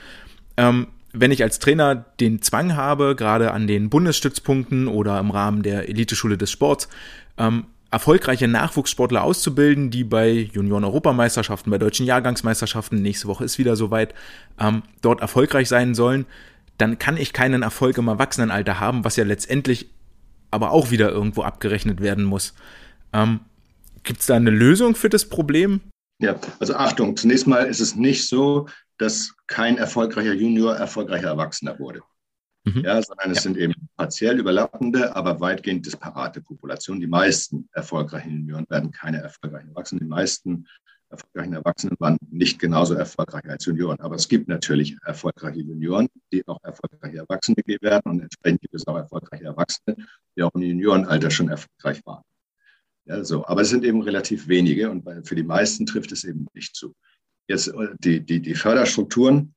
Ähm, 0.58 0.88
wenn 1.14 1.32
ich 1.32 1.44
als 1.44 1.60
Trainer 1.60 1.96
den 2.20 2.42
Zwang 2.42 2.76
habe, 2.76 3.16
gerade 3.16 3.52
an 3.52 3.68
den 3.68 3.90
Bundesstützpunkten 3.90 4.88
oder 4.88 5.20
im 5.20 5.32
Rahmen 5.32 5.62
der 5.62 5.90
Eliteschule 5.90 6.38
des 6.38 6.52
Sports, 6.52 6.88
ähm, 7.38 7.66
erfolgreiche 7.92 8.48
Nachwuchssportler 8.48 9.22
auszubilden, 9.22 9.92
die 9.92 10.06
bei 10.06 10.50
Junioren-Europameisterschaften, 10.54 11.70
bei 11.70 11.78
deutschen 11.78 12.06
Jahrgangsmeisterschaften, 12.06 13.02
nächste 13.02 13.28
Woche 13.28 13.44
ist 13.44 13.60
wieder 13.60 13.76
soweit, 13.76 14.14
ähm, 14.60 14.84
dort 15.02 15.20
erfolgreich 15.20 15.68
sein 15.68 15.94
sollen, 15.94 16.26
dann 16.78 16.98
kann 16.98 17.18
ich 17.18 17.34
keinen 17.34 17.64
Erfolg 17.64 17.98
im 17.98 18.08
Erwachsenenalter 18.08 18.80
haben, 18.80 19.04
was 19.04 19.18
ja 19.18 19.26
letztendlich 19.26 19.90
aber 20.52 20.72
auch 20.72 20.92
wieder 20.92 21.12
irgendwo 21.12 21.44
abgerechnet 21.44 22.02
werden 22.02 22.24
muss. 22.24 22.54
Ähm, 23.14 23.42
Gibt 24.04 24.22
es 24.22 24.26
da 24.26 24.36
eine 24.36 24.50
Lösung 24.50 24.96
für 24.96 25.10
das 25.10 25.26
Problem? 25.26 25.82
Ja, 26.22 26.40
also 26.60 26.76
Achtung, 26.76 27.18
zunächst 27.18 27.48
mal 27.48 27.66
ist 27.66 27.80
es 27.80 27.96
nicht 27.96 28.28
so, 28.28 28.68
dass 28.98 29.34
kein 29.48 29.78
erfolgreicher 29.78 30.34
Junior 30.34 30.76
erfolgreicher 30.76 31.30
Erwachsener 31.30 31.80
wurde. 31.80 32.02
Mhm. 32.64 32.84
Ja, 32.84 33.02
sondern 33.02 33.32
es 33.32 33.38
ja. 33.38 33.42
sind 33.42 33.58
eben 33.58 33.74
partiell 33.98 34.40
überlappende, 34.40 35.16
aber 35.16 35.40
weitgehend 35.40 35.84
disparate 35.84 36.42
Populationen. 36.42 37.02
Die 37.02 37.08
meisten 37.08 37.68
erfolgreichen 37.72 38.32
Junioren 38.32 38.68
werden 38.70 38.92
keine 38.92 39.18
erfolgreichen 39.18 39.70
Erwachsenen. 39.70 40.02
Die 40.02 40.08
meisten 40.08 40.68
erfolgreichen 41.10 41.54
Erwachsenen 41.54 41.96
waren 42.00 42.18
nicht 42.30 42.60
genauso 42.60 42.94
erfolgreich 42.94 43.50
als 43.50 43.66
Junioren. 43.66 44.00
Aber 44.00 44.16
es 44.16 44.30
gibt 44.30 44.48
natürlich 44.48 44.96
erfolgreiche 45.04 45.62
Junioren, 45.62 46.08
die 46.32 46.48
auch 46.48 46.60
erfolgreiche 46.62 47.18
Erwachsene 47.18 47.58
werden. 47.66 48.12
Und 48.12 48.22
entsprechend 48.22 48.62
gibt 48.62 48.76
es 48.76 48.86
auch 48.86 48.96
erfolgreiche 48.96 49.46
Erwachsene, 49.46 49.98
die 50.36 50.44
auch 50.44 50.54
im 50.54 50.62
Juniorenalter 50.62 51.32
schon 51.32 51.50
erfolgreich 51.50 52.06
waren. 52.06 52.24
Ja, 53.12 53.26
so. 53.26 53.46
Aber 53.46 53.62
es 53.62 53.70
sind 53.70 53.84
eben 53.84 54.02
relativ 54.02 54.48
wenige 54.48 54.90
und 54.90 55.04
für 55.28 55.36
die 55.36 55.44
meisten 55.44 55.86
trifft 55.86 56.14
es 56.14 56.24
eben 56.24 56.48
nicht 56.54 56.76
zu. 56.76 56.96
Jetzt 57.48 57.68
äh, 57.68 57.90
die, 58.00 58.22
die, 58.22 58.42
die 58.42 58.56
Förderstrukturen, 58.56 59.54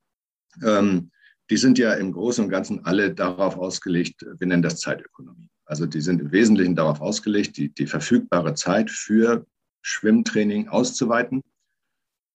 ähm, 0.65 1.13
die 1.51 1.57
sind 1.57 1.79
ja 1.79 1.95
im 1.95 2.11
Großen 2.11 2.45
und 2.45 2.51
Ganzen 2.51 2.85
alle 2.85 3.15
darauf 3.15 3.57
ausgelegt, 3.57 4.27
wir 4.39 4.47
nennen 4.47 4.63
das 4.63 4.81
Zeitökonomie. 4.81 5.49
Also 5.67 5.87
die 5.87 6.01
sind 6.01 6.21
im 6.21 6.33
Wesentlichen 6.33 6.75
darauf 6.75 7.01
ausgelegt, 7.01 7.57
die, 7.57 7.69
die 7.69 7.87
verfügbare 7.87 8.55
Zeit 8.55 8.91
für 8.91 9.47
Schwimmtraining 9.83 10.69
auszuweiten. 10.69 11.43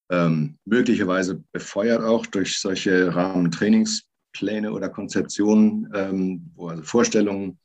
Ähm, 0.09 0.57
möglicherweise 0.63 1.43
befeuert 1.51 2.01
auch 2.01 2.25
durch 2.27 2.59
solche 2.59 3.13
Rahmentrainingspläne 3.13 4.71
oder 4.71 4.87
Konzeptionen, 4.87 5.91
ähm, 5.93 6.51
wo 6.55 6.69
also 6.69 6.83
Vorstellungen 6.83 7.59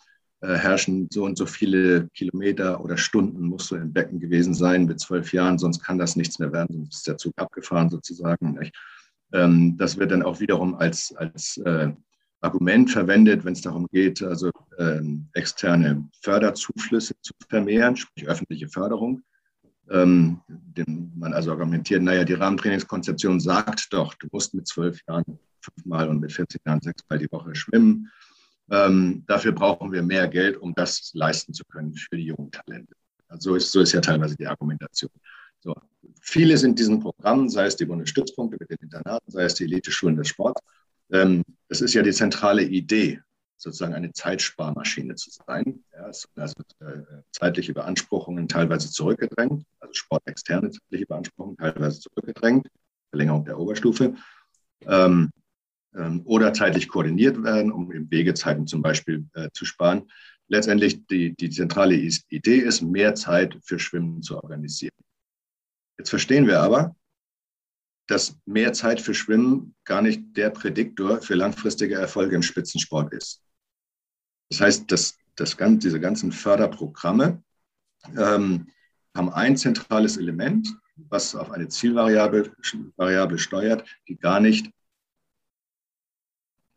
herrschen, 0.47 1.09
so 1.11 1.25
und 1.25 1.37
so 1.37 1.47
viele 1.47 2.09
Kilometer 2.15 2.83
oder 2.85 2.97
Stunden 2.97 3.47
musst 3.47 3.71
du 3.71 3.77
im 3.77 3.93
Becken 3.93 4.21
gewesen 4.21 4.55
sein 4.55 4.87
mit 4.87 5.01
zwölf 5.01 5.33
Jahren, 5.33 5.59
sonst 5.59 5.83
kann 5.83 5.99
das 5.99 6.17
nichts 6.17 6.39
mehr 6.39 6.53
werden, 6.53 6.77
sonst 6.77 6.95
ist 6.97 7.07
der 7.07 7.19
Zug 7.19 7.33
abgefahren 7.37 7.91
sozusagen. 7.91 8.59
Ähm, 9.33 9.77
das 9.77 9.99
wird 9.99 10.11
dann 10.11 10.23
auch 10.23 10.41
wiederum 10.41 10.75
als, 10.75 11.15
als 11.17 11.57
äh, 11.59 11.93
Argument 12.41 12.91
verwendet, 12.91 13.45
wenn 13.45 13.55
es 13.55 13.63
darum 13.63 13.87
geht, 13.91 14.23
also 14.23 14.51
ähm, 14.79 15.29
externe 15.33 16.09
Förderzuflüsse 16.23 17.15
zu 17.23 17.33
vermehren, 17.49 17.97
sprich 17.97 18.29
öffentliche 18.29 18.69
Förderung. 18.69 19.23
Ähm, 19.91 20.41
dem 20.49 21.13
man 21.15 21.35
also 21.35 21.51
argumentiert, 21.51 22.03
naja, 22.03 22.25
die 22.25 22.33
Rahmentrainingskonzeption 22.33 23.39
sagt 23.39 23.93
doch, 23.93 24.15
du 24.15 24.29
musst 24.33 24.55
mit 24.55 24.67
zwölf 24.67 24.99
Jahren 25.07 25.39
fünfmal 25.61 26.09
und 26.09 26.21
mit 26.21 26.33
14 26.33 26.61
Jahren 26.67 26.81
sechsmal 26.81 27.19
die 27.19 27.31
Woche 27.31 27.55
schwimmen. 27.55 28.11
Ähm, 28.75 29.23
dafür 29.29 29.53
brauchen 29.53 29.93
wir 29.93 30.03
mehr 30.03 30.27
Geld, 30.27 30.57
um 30.57 30.75
das 30.75 31.13
leisten 31.15 31.55
zu 31.55 31.65
können 31.65 31.95
für 31.95 32.17
die 32.17 32.25
jungen 32.25 32.51
Talente. 32.51 32.95
Also 33.29 33.51
so 33.51 33.57
ist, 33.57 33.73
so 33.73 33.81
ist 33.81 33.93
ja 33.93 34.01
teilweise 34.01 34.37
die 34.37 34.47
Argumentation. 34.47 35.11
So. 35.61 35.75
Vieles 36.21 36.65
in 36.65 36.75
diesem 36.75 36.99
Programm, 36.99 37.49
sei 37.49 37.67
es 37.67 37.77
die 37.77 37.85
Bundesstützpunkte 37.85 38.57
mit 38.59 38.71
den 38.71 38.79
Internaten, 38.81 39.31
sei 39.31 39.45
es 39.45 39.55
die 39.55 39.65
Elite-Schulen 39.65 40.17
des 40.17 40.29
Sports, 40.29 40.61
ähm, 41.13 41.45
das 41.69 41.83
ist 41.83 41.95
ja 41.95 42.03
die 42.03 42.13
zentrale 42.13 42.63
Idee, 42.63 43.21
sozusagen 43.57 43.95
eine 43.95 44.13
Zeitsparmaschine 44.13 45.15
zu 45.15 45.31
sein. 45.31 45.85
Ja, 45.93 46.11
also 46.35 46.63
äh, 46.81 47.23
zeitliche 47.31 47.75
Beanspruchungen 47.75 48.49
teilweise 48.49 48.91
zurückgedrängt, 48.91 49.65
also 49.79 49.95
sportexterne 49.95 50.71
zeitliche 50.71 51.07
Beanspruchungen 51.07 51.57
teilweise 51.57 52.01
zurückgedrängt, 52.01 52.67
Verlängerung 53.11 53.45
der 53.45 53.59
Oberstufe. 53.59 54.15
Ähm, 54.87 55.31
oder 56.25 56.53
zeitlich 56.53 56.89
koordiniert 56.89 57.43
werden, 57.43 57.71
um 57.71 57.93
eben 57.93 58.11
Wegezeiten 58.11 58.67
zum 58.67 58.83
Beispiel 58.83 59.27
äh, 59.35 59.49
zu 59.53 59.65
sparen. 59.65 60.11
Letztendlich 60.49 61.07
die, 61.07 61.35
die 61.35 61.51
zentrale 61.51 61.95
Idee 61.95 62.59
ist, 62.59 62.83
mehr 62.83 63.15
Zeit 63.15 63.59
für 63.63 63.79
Schwimmen 63.79 64.23
zu 64.23 64.37
organisieren. 64.37 64.95
Jetzt 65.99 66.11
verstehen 66.11 66.47
wir 66.47 66.61
aber, 66.61 66.95
dass 68.07 68.37
mehr 68.45 68.73
Zeit 68.73 69.01
für 69.01 69.15
Schwimmen 69.15 69.75
gar 69.85 70.03
nicht 70.03 70.37
der 70.37 70.51
Prädiktor 70.51 71.23
für 71.23 71.35
langfristige 71.35 71.95
Erfolge 71.95 72.37
im 72.37 72.43
Spitzensport 72.43 73.13
ist. 73.15 73.43
Das 74.51 74.61
heißt, 74.61 74.93
dass 74.93 75.17
das, 75.37 75.57
diese 75.59 76.01
ganzen 76.01 76.31
Förderprogramme 76.31 77.43
ähm, 78.17 78.67
haben 79.17 79.33
ein 79.33 79.57
zentrales 79.57 80.17
Element, 80.17 80.69
was 80.97 81.35
auf 81.35 81.51
eine 81.51 81.69
Zielvariable 81.69 82.53
Variable 82.97 83.39
steuert, 83.39 83.85
die 84.09 84.17
gar 84.17 84.41
nicht 84.41 84.71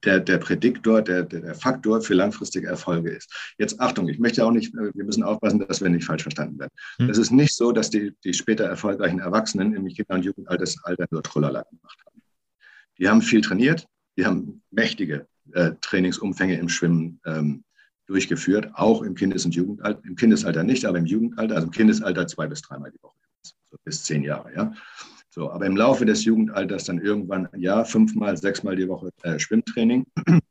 der, 0.03 0.19
der 0.19 0.37
Prädiktor, 0.37 1.01
der, 1.01 1.23
der, 1.23 1.41
der 1.41 1.55
Faktor 1.55 2.01
für 2.01 2.13
langfristige 2.13 2.67
Erfolge 2.67 3.11
ist. 3.11 3.33
Jetzt 3.57 3.79
Achtung, 3.79 4.07
ich 4.07 4.19
möchte 4.19 4.45
auch 4.45 4.51
nicht, 4.51 4.73
äh, 4.75 4.91
wir 4.93 5.05
müssen 5.05 5.23
aufpassen, 5.23 5.65
dass 5.67 5.81
wir 5.81 5.89
nicht 5.89 6.05
falsch 6.05 6.23
verstanden 6.23 6.59
werden. 6.59 6.71
Hm. 6.97 7.09
Es 7.09 7.17
ist 7.17 7.31
nicht 7.31 7.55
so, 7.55 7.71
dass 7.71 7.89
die, 7.89 8.13
die 8.23 8.33
später 8.33 8.65
erfolgreichen 8.65 9.19
Erwachsenen 9.19 9.73
im 9.73 9.87
Kinder- 9.87 10.15
und 10.15 10.25
Jugendalter 10.25 11.07
nur 11.09 11.23
Trullala 11.23 11.63
gemacht 11.63 11.99
haben. 12.05 12.21
Die 12.99 13.09
haben 13.09 13.21
viel 13.21 13.41
trainiert, 13.41 13.87
die 14.17 14.25
haben 14.25 14.61
mächtige 14.71 15.27
äh, 15.53 15.71
Trainingsumfänge 15.81 16.57
im 16.57 16.69
Schwimmen 16.69 17.19
ähm, 17.25 17.63
durchgeführt, 18.07 18.71
auch 18.73 19.01
im 19.01 19.15
Kindes- 19.15 19.45
und 19.45 19.55
Jugendalter, 19.55 20.01
im 20.05 20.15
Kindesalter 20.15 20.63
nicht, 20.63 20.85
aber 20.85 20.97
im 20.97 21.05
Jugendalter, 21.05 21.55
also 21.55 21.67
im 21.67 21.71
Kindesalter 21.71 22.27
zwei 22.27 22.47
bis 22.47 22.61
dreimal 22.61 22.91
die 22.91 23.01
Woche, 23.01 23.15
so 23.41 23.77
bis 23.83 24.03
zehn 24.03 24.23
Jahre, 24.23 24.53
ja. 24.53 24.73
So, 25.38 25.51
aber 25.51 25.67
im 25.67 25.77
Laufe 25.77 26.03
des 26.03 26.25
Jugendalters 26.25 26.85
dann 26.85 26.97
irgendwann, 26.97 27.47
ja, 27.55 27.83
fünfmal, 27.83 28.35
sechsmal 28.38 28.75
die 28.75 28.88
Woche 28.88 29.11
äh, 29.21 29.38
Schwimmtraining. 29.38 30.07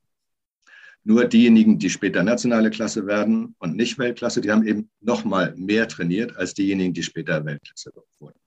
Nur 1.03 1.24
diejenigen, 1.24 1.80
die 1.80 1.91
später 1.91 2.22
nationale 2.22 2.70
Klasse 2.70 3.05
werden 3.05 3.57
und 3.59 3.74
nicht 3.74 3.99
Weltklasse, 3.99 4.41
die 4.41 4.53
haben 4.53 4.64
eben 4.64 4.89
noch 5.01 5.24
mal 5.24 5.53
mehr 5.57 5.89
trainiert 5.89 6.37
als 6.37 6.55
diejenigen, 6.55 6.95
die 6.95 7.03
später 7.03 7.45
Weltklasse 7.45 7.91
wurden. 8.20 8.39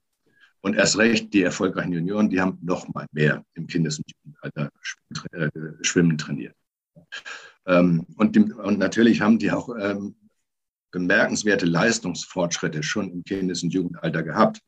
Und 0.61 0.75
erst 0.77 0.97
recht 0.97 1.33
die 1.33 1.41
erfolgreichen 1.41 1.91
Junioren, 1.91 2.29
die 2.29 2.39
haben 2.39 2.57
noch 2.61 2.87
mal 2.87 3.05
mehr 3.11 3.43
im 3.55 3.67
Kindes- 3.67 3.97
und 3.97 4.09
Jugendalter 4.09 4.71
äh, 5.33 5.49
Schwimmen 5.81 6.17
trainiert. 6.17 6.55
Ähm, 7.65 8.05
und, 8.15 8.37
und, 8.37 8.79
natürlich 8.79 9.19
haben 9.19 9.39
die 9.39 9.51
auch 9.51 9.75
ähm, 9.77 10.15
bemerkenswerte 10.91 11.65
Leistungsfortschritte 11.65 12.81
schon 12.81 13.11
im 13.11 13.25
Kindes- 13.25 13.61
und 13.61 13.73
Jugendalter 13.73 14.23
gehabt 14.23 14.61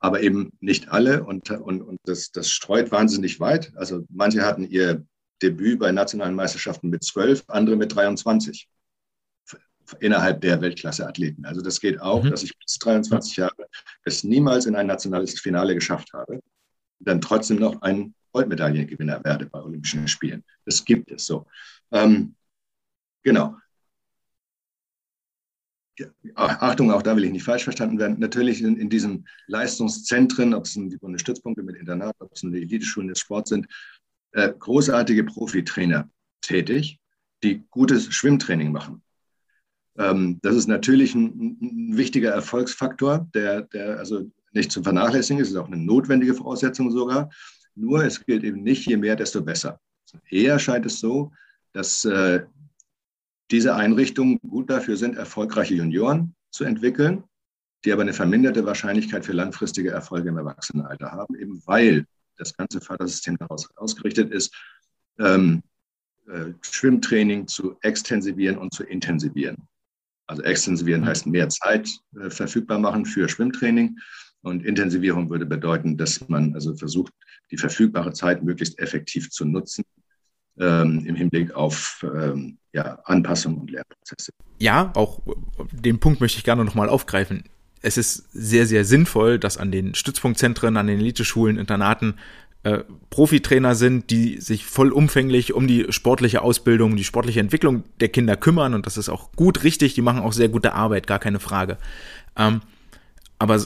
aber 0.00 0.22
eben 0.22 0.52
nicht 0.60 0.88
alle 0.88 1.24
und, 1.24 1.50
und, 1.50 1.82
und 1.82 1.98
das, 2.04 2.32
das 2.32 2.50
streut 2.50 2.90
wahnsinnig 2.90 3.38
weit. 3.38 3.72
Also 3.76 4.04
manche 4.08 4.44
hatten 4.44 4.64
ihr 4.64 5.06
Debüt 5.42 5.78
bei 5.78 5.92
nationalen 5.92 6.34
Meisterschaften 6.34 6.90
mit 6.90 7.04
zwölf, 7.04 7.44
andere 7.48 7.76
mit 7.76 7.94
23 7.94 8.68
innerhalb 9.98 10.40
der 10.40 10.60
Weltklasse-Athleten. 10.60 11.44
Also 11.44 11.62
das 11.62 11.80
geht 11.80 12.00
auch, 12.00 12.22
mhm. 12.22 12.30
dass 12.30 12.42
ich 12.42 12.56
bis 12.58 12.78
23 12.78 13.36
Jahre 13.36 13.66
es 14.04 14.24
niemals 14.24 14.66
in 14.66 14.76
ein 14.76 14.86
nationales 14.86 15.38
Finale 15.38 15.74
geschafft 15.74 16.12
habe 16.12 16.40
dann 17.00 17.20
trotzdem 17.20 17.58
noch 17.58 17.80
ein 17.82 18.14
Goldmedaillengewinner 18.32 19.24
werde 19.24 19.46
bei 19.46 19.60
Olympischen 19.60 20.06
Spielen. 20.06 20.44
Das 20.64 20.84
gibt 20.84 21.10
es 21.10 21.26
so. 21.26 21.46
Ähm, 21.90 22.36
genau. 23.22 23.56
Achtung, 26.34 26.90
auch 26.90 27.02
da 27.02 27.16
will 27.16 27.24
ich 27.24 27.32
nicht 27.32 27.44
falsch 27.44 27.64
verstanden 27.64 27.98
werden. 27.98 28.18
Natürlich 28.18 28.62
in, 28.62 28.76
in 28.76 28.88
diesen 28.88 29.26
Leistungszentren, 29.46 30.54
ob 30.54 30.64
es 30.64 30.74
die 30.74 30.96
Bundesstützpunkte 30.96 31.62
mit 31.62 31.76
Internat, 31.76 32.14
ob 32.18 32.32
es 32.32 32.40
die 32.40 32.62
Eliteschulen 32.62 33.08
des 33.08 33.20
Sports 33.20 33.50
sind, 33.50 33.66
äh, 34.32 34.52
großartige 34.58 35.24
Profitrainer 35.24 36.08
tätig, 36.40 37.00
die 37.42 37.64
gutes 37.70 38.12
Schwimmtraining 38.12 38.72
machen. 38.72 39.02
Ähm, 39.98 40.38
das 40.42 40.56
ist 40.56 40.68
natürlich 40.68 41.14
ein, 41.14 41.58
ein, 41.60 41.96
wichtiger 41.96 42.30
Erfolgsfaktor, 42.30 43.28
der, 43.34 43.62
der 43.62 43.98
also 43.98 44.30
nicht 44.52 44.72
zu 44.72 44.82
vernachlässigen 44.82 45.42
ist. 45.42 45.50
Ist 45.50 45.56
auch 45.56 45.66
eine 45.66 45.76
notwendige 45.76 46.34
Voraussetzung 46.34 46.90
sogar. 46.90 47.30
Nur 47.74 48.04
es 48.04 48.24
gilt 48.24 48.44
eben 48.44 48.62
nicht, 48.62 48.86
je 48.86 48.96
mehr, 48.96 49.16
desto 49.16 49.42
besser. 49.42 49.80
Eher 50.28 50.58
scheint 50.58 50.86
es 50.86 51.00
so, 51.00 51.32
dass 51.72 52.04
äh, 52.04 52.44
diese 53.50 53.74
Einrichtungen 53.74 54.38
gut 54.40 54.70
dafür 54.70 54.96
sind, 54.96 55.16
erfolgreiche 55.16 55.74
Junioren 55.74 56.34
zu 56.50 56.64
entwickeln, 56.64 57.24
die 57.84 57.92
aber 57.92 58.02
eine 58.02 58.12
verminderte 58.12 58.64
Wahrscheinlichkeit 58.64 59.24
für 59.24 59.32
langfristige 59.32 59.90
Erfolge 59.90 60.28
im 60.28 60.38
Erwachsenenalter 60.38 61.10
haben, 61.12 61.34
eben 61.36 61.62
weil 61.66 62.06
das 62.36 62.56
ganze 62.56 62.80
Fördersystem 62.80 63.36
daraus 63.38 63.68
ausgerichtet 63.76 64.30
ist, 64.30 64.54
ähm, 65.18 65.62
äh, 66.28 66.52
Schwimmtraining 66.62 67.48
zu 67.48 67.76
extensivieren 67.82 68.56
und 68.58 68.72
zu 68.72 68.84
intensivieren. 68.84 69.56
Also 70.26 70.42
extensivieren 70.42 71.04
heißt 71.04 71.26
mehr 71.26 71.48
Zeit 71.48 71.90
äh, 72.20 72.30
verfügbar 72.30 72.78
machen 72.78 73.04
für 73.04 73.28
Schwimmtraining 73.28 73.98
und 74.42 74.64
Intensivierung 74.64 75.28
würde 75.28 75.44
bedeuten, 75.44 75.96
dass 75.96 76.26
man 76.28 76.54
also 76.54 76.74
versucht, 76.76 77.12
die 77.50 77.58
verfügbare 77.58 78.12
Zeit 78.12 78.42
möglichst 78.42 78.78
effektiv 78.78 79.30
zu 79.30 79.44
nutzen 79.44 79.84
ähm, 80.58 81.04
im 81.06 81.14
Hinblick 81.14 81.54
auf 81.54 82.04
ähm, 82.14 82.58
ja, 82.72 82.98
Anpassung 83.04 83.58
und 83.58 83.70
Lernprozesse. 83.70 84.32
Ja, 84.58 84.92
auch 84.94 85.20
den 85.72 85.98
Punkt 85.98 86.20
möchte 86.20 86.38
ich 86.38 86.44
gerne 86.44 86.64
nochmal 86.64 86.88
aufgreifen. 86.88 87.44
Es 87.82 87.96
ist 87.96 88.28
sehr, 88.32 88.66
sehr 88.66 88.84
sinnvoll, 88.84 89.38
dass 89.38 89.56
an 89.56 89.72
den 89.72 89.94
Stützpunktzentren, 89.94 90.76
an 90.76 90.86
den 90.86 90.98
Eliteschulen, 91.00 91.56
Internaten 91.56 92.14
äh, 92.62 92.80
Profitrainer 93.08 93.74
sind, 93.74 94.10
die 94.10 94.38
sich 94.38 94.66
vollumfänglich 94.66 95.54
um 95.54 95.66
die 95.66 95.86
sportliche 95.90 96.42
Ausbildung, 96.42 96.94
die 96.94 97.04
sportliche 97.04 97.40
Entwicklung 97.40 97.84
der 98.00 98.10
Kinder 98.10 98.36
kümmern 98.36 98.74
und 98.74 98.84
das 98.84 98.98
ist 98.98 99.08
auch 99.08 99.32
gut, 99.32 99.64
richtig, 99.64 99.94
die 99.94 100.02
machen 100.02 100.20
auch 100.20 100.34
sehr 100.34 100.50
gute 100.50 100.74
Arbeit, 100.74 101.06
gar 101.06 101.18
keine 101.18 101.40
Frage. 101.40 101.78
Ähm, 102.36 102.60
aber 103.38 103.64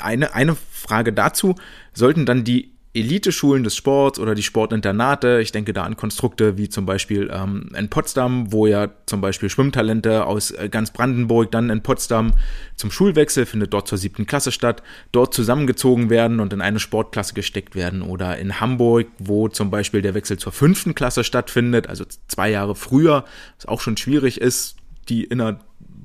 eine, 0.00 0.34
eine 0.34 0.56
Frage 0.70 1.12
dazu, 1.12 1.56
sollten 1.92 2.24
dann 2.24 2.44
die 2.44 2.71
Elite-Schulen 2.94 3.64
des 3.64 3.74
Sports 3.74 4.18
oder 4.18 4.34
die 4.34 4.42
Sportinternate. 4.42 5.40
Ich 5.40 5.50
denke 5.50 5.72
da 5.72 5.84
an 5.84 5.96
Konstrukte 5.96 6.58
wie 6.58 6.68
zum 6.68 6.84
Beispiel 6.84 7.30
ähm, 7.32 7.70
in 7.76 7.88
Potsdam, 7.88 8.52
wo 8.52 8.66
ja 8.66 8.88
zum 9.06 9.22
Beispiel 9.22 9.48
Schwimmtalente 9.48 10.26
aus 10.26 10.50
äh, 10.50 10.68
ganz 10.68 10.90
Brandenburg 10.90 11.50
dann 11.50 11.70
in 11.70 11.82
Potsdam 11.82 12.34
zum 12.76 12.90
Schulwechsel 12.90 13.46
findet 13.46 13.72
dort 13.72 13.88
zur 13.88 13.96
siebten 13.96 14.26
Klasse 14.26 14.52
statt, 14.52 14.82
dort 15.10 15.32
zusammengezogen 15.32 16.10
werden 16.10 16.38
und 16.38 16.52
in 16.52 16.60
eine 16.60 16.80
Sportklasse 16.80 17.32
gesteckt 17.32 17.74
werden. 17.74 18.02
Oder 18.02 18.36
in 18.36 18.60
Hamburg, 18.60 19.06
wo 19.18 19.48
zum 19.48 19.70
Beispiel 19.70 20.02
der 20.02 20.12
Wechsel 20.12 20.38
zur 20.38 20.52
fünften 20.52 20.94
Klasse 20.94 21.24
stattfindet, 21.24 21.86
also 21.86 22.04
zwei 22.28 22.50
Jahre 22.50 22.74
früher, 22.74 23.24
was 23.56 23.66
auch 23.66 23.80
schon 23.80 23.96
schwierig 23.96 24.38
ist, 24.38 24.76
die 25.08 25.24
inner 25.24 25.60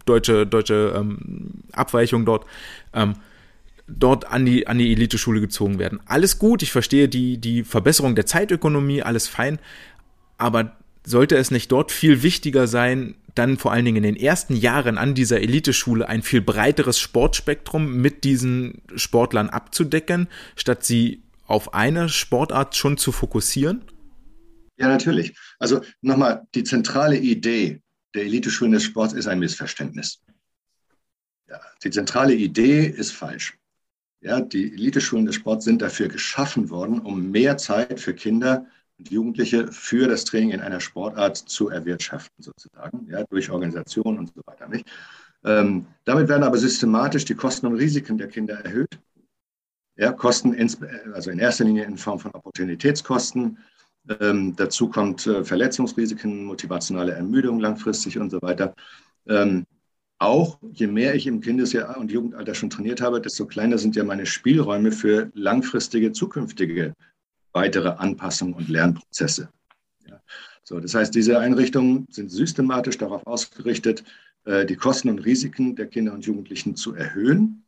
deutsche, 0.05 0.47
deutsche 0.47 0.93
ähm, 0.95 1.63
Abweichung 1.73 2.25
dort, 2.25 2.45
ähm, 2.93 3.15
dort 3.87 4.25
an 4.31 4.45
die, 4.45 4.67
an 4.67 4.77
die 4.77 4.91
Eliteschule 4.91 5.39
gezogen 5.39 5.79
werden. 5.79 5.99
Alles 6.05 6.39
gut, 6.39 6.61
ich 6.61 6.71
verstehe 6.71 7.07
die, 7.07 7.37
die 7.37 7.63
Verbesserung 7.63 8.15
der 8.15 8.25
Zeitökonomie, 8.25 9.01
alles 9.01 9.27
fein, 9.27 9.59
aber 10.37 10.77
sollte 11.05 11.37
es 11.37 11.51
nicht 11.51 11.71
dort 11.71 11.91
viel 11.91 12.21
wichtiger 12.21 12.67
sein, 12.67 13.15
dann 13.33 13.57
vor 13.57 13.71
allen 13.71 13.85
Dingen 13.85 13.97
in 13.97 14.03
den 14.03 14.15
ersten 14.15 14.55
Jahren 14.55 14.97
an 14.97 15.15
dieser 15.15 15.41
Eliteschule 15.41 16.07
ein 16.09 16.21
viel 16.21 16.41
breiteres 16.41 16.99
Sportspektrum 16.99 17.95
mit 17.97 18.23
diesen 18.23 18.81
Sportlern 18.95 19.49
abzudecken, 19.49 20.27
statt 20.55 20.83
sie 20.83 21.21
auf 21.45 21.73
eine 21.73 22.09
Sportart 22.09 22.75
schon 22.75 22.97
zu 22.97 23.11
fokussieren? 23.11 23.83
Ja, 24.77 24.87
natürlich. 24.87 25.35
Also 25.59 25.81
nochmal, 26.01 26.45
die 26.55 26.63
zentrale 26.63 27.17
Idee 27.17 27.81
der 28.13 28.23
Eliteschulen 28.23 28.73
des 28.73 28.83
Sports 28.83 29.13
ist 29.13 29.27
ein 29.27 29.39
Missverständnis. 29.39 30.23
Ja, 31.47 31.61
die 31.83 31.91
zentrale 31.91 32.33
Idee 32.33 32.85
ist 32.85 33.11
falsch. 33.11 33.57
Ja, 34.21 34.41
die 34.41 34.73
Eliteschulen 34.73 35.25
des 35.25 35.35
Sports 35.35 35.65
sind 35.65 35.81
dafür 35.81 36.07
geschaffen 36.07 36.69
worden, 36.69 36.99
um 36.99 37.29
mehr 37.29 37.57
Zeit 37.57 37.99
für 37.99 38.13
Kinder 38.13 38.65
und 38.97 39.11
Jugendliche 39.11 39.71
für 39.71 40.07
das 40.07 40.25
Training 40.25 40.51
in 40.51 40.61
einer 40.61 40.79
Sportart 40.79 41.37
zu 41.37 41.69
erwirtschaften, 41.69 42.43
sozusagen, 42.43 43.07
ja, 43.09 43.23
durch 43.25 43.51
Organisation 43.51 44.17
und 44.17 44.33
so 44.33 44.41
weiter. 44.45 44.67
Nicht? 44.67 44.87
Ähm, 45.43 45.85
damit 46.03 46.29
werden 46.29 46.43
aber 46.43 46.57
systematisch 46.57 47.25
die 47.25 47.35
Kosten 47.35 47.67
und 47.67 47.75
Risiken 47.75 48.17
der 48.17 48.27
Kinder 48.27 48.55
erhöht. 48.55 48.99
Ja, 49.95 50.11
Kosten, 50.11 50.53
ins, 50.53 50.79
also 51.13 51.29
in 51.29 51.39
erster 51.39 51.65
Linie 51.65 51.85
in 51.85 51.97
Form 51.97 52.19
von 52.19 52.31
Opportunitätskosten. 52.31 53.59
Ähm, 54.19 54.55
dazu 54.55 54.89
kommt 54.89 55.27
äh, 55.27 55.43
Verletzungsrisiken, 55.43 56.45
motivationale 56.45 57.13
Ermüdung 57.13 57.59
langfristig 57.59 58.17
und 58.17 58.29
so 58.29 58.41
weiter. 58.41 58.73
Ähm, 59.27 59.65
auch 60.19 60.59
je 60.71 60.87
mehr 60.87 61.15
ich 61.15 61.27
im 61.27 61.41
Kindesjahr 61.41 61.97
und 61.97 62.11
Jugendalter 62.11 62.55
schon 62.55 62.69
trainiert 62.69 63.01
habe, 63.01 63.21
desto 63.21 63.45
kleiner 63.45 63.77
sind 63.77 63.95
ja 63.95 64.03
meine 64.03 64.25
Spielräume 64.25 64.91
für 64.91 65.31
langfristige 65.33 66.11
zukünftige 66.11 66.93
weitere 67.53 67.89
Anpassungen 67.89 68.53
und 68.53 68.69
Lernprozesse. 68.69 69.49
Ja. 70.07 70.19
So, 70.63 70.79
das 70.79 70.95
heißt, 70.95 71.13
diese 71.13 71.39
Einrichtungen 71.39 72.07
sind 72.09 72.29
systematisch 72.29 72.97
darauf 72.97 73.25
ausgerichtet, 73.25 74.03
äh, 74.45 74.65
die 74.65 74.75
Kosten 74.75 75.09
und 75.09 75.19
Risiken 75.19 75.75
der 75.75 75.87
Kinder 75.87 76.13
und 76.13 76.25
Jugendlichen 76.25 76.75
zu 76.75 76.95
erhöhen, 76.95 77.63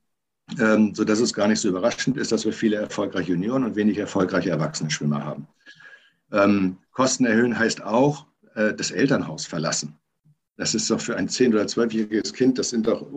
ähm, 0.60 0.96
sodass 0.96 1.20
es 1.20 1.34
gar 1.34 1.48
nicht 1.48 1.60
so 1.60 1.70
überraschend 1.70 2.18
ist, 2.18 2.32
dass 2.32 2.46
wir 2.46 2.54
viele 2.54 2.78
erfolgreiche 2.78 3.32
Junioren 3.32 3.64
und 3.64 3.76
wenig 3.76 3.98
erfolgreiche 3.98 4.50
Erwachsene-Schwimmer 4.50 5.24
haben. 5.24 5.48
Ähm, 6.32 6.78
Kosten 6.92 7.26
erhöhen 7.26 7.58
heißt 7.58 7.84
auch 7.84 8.26
äh, 8.56 8.74
das 8.74 8.92
Elternhaus 8.92 9.46
verlassen. 9.46 9.98
Das 10.60 10.76
ist 10.76 10.92
doch 10.92 11.00
für 11.00 11.16
ein 11.16 11.30
10- 11.30 11.52
oder 11.52 11.64
12-jähriges 11.64 12.34
Kind, 12.34 12.60
das 12.60 12.72
sind 12.72 12.86
doch, 12.86 13.08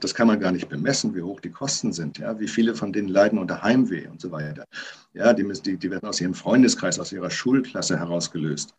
das 0.00 0.14
kann 0.14 0.26
man 0.26 0.40
gar 0.40 0.50
nicht 0.50 0.70
bemessen, 0.70 1.14
wie 1.14 1.20
hoch 1.20 1.38
die 1.38 1.50
Kosten 1.50 1.92
sind, 1.92 2.16
ja, 2.16 2.40
wie 2.40 2.48
viele 2.48 2.74
von 2.74 2.90
denen 2.90 3.08
leiden 3.08 3.38
unter 3.38 3.62
Heimweh 3.62 4.06
und 4.06 4.18
so 4.18 4.30
weiter. 4.30 4.64
Ja, 5.12 5.34
die, 5.34 5.46
die, 5.62 5.76
die 5.76 5.90
werden 5.90 6.08
aus 6.08 6.22
ihrem 6.22 6.32
Freundeskreis, 6.32 6.98
aus 6.98 7.12
ihrer 7.12 7.28
Schulklasse 7.28 7.98
herausgelöst. 7.98 8.74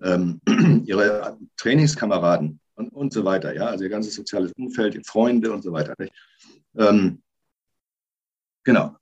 Ähm, 0.00 0.40
ihre 0.86 1.36
Trainingskameraden 1.58 2.58
und, 2.74 2.88
und 2.94 3.12
so 3.12 3.22
weiter, 3.26 3.54
ja, 3.54 3.66
also 3.66 3.84
ihr 3.84 3.90
ganzes 3.90 4.14
soziales 4.14 4.52
Umfeld, 4.52 5.06
Freunde 5.06 5.52
und 5.52 5.60
so 5.62 5.72
weiter. 5.72 5.94
Ähm, 6.74 7.20
genau. 8.64 8.96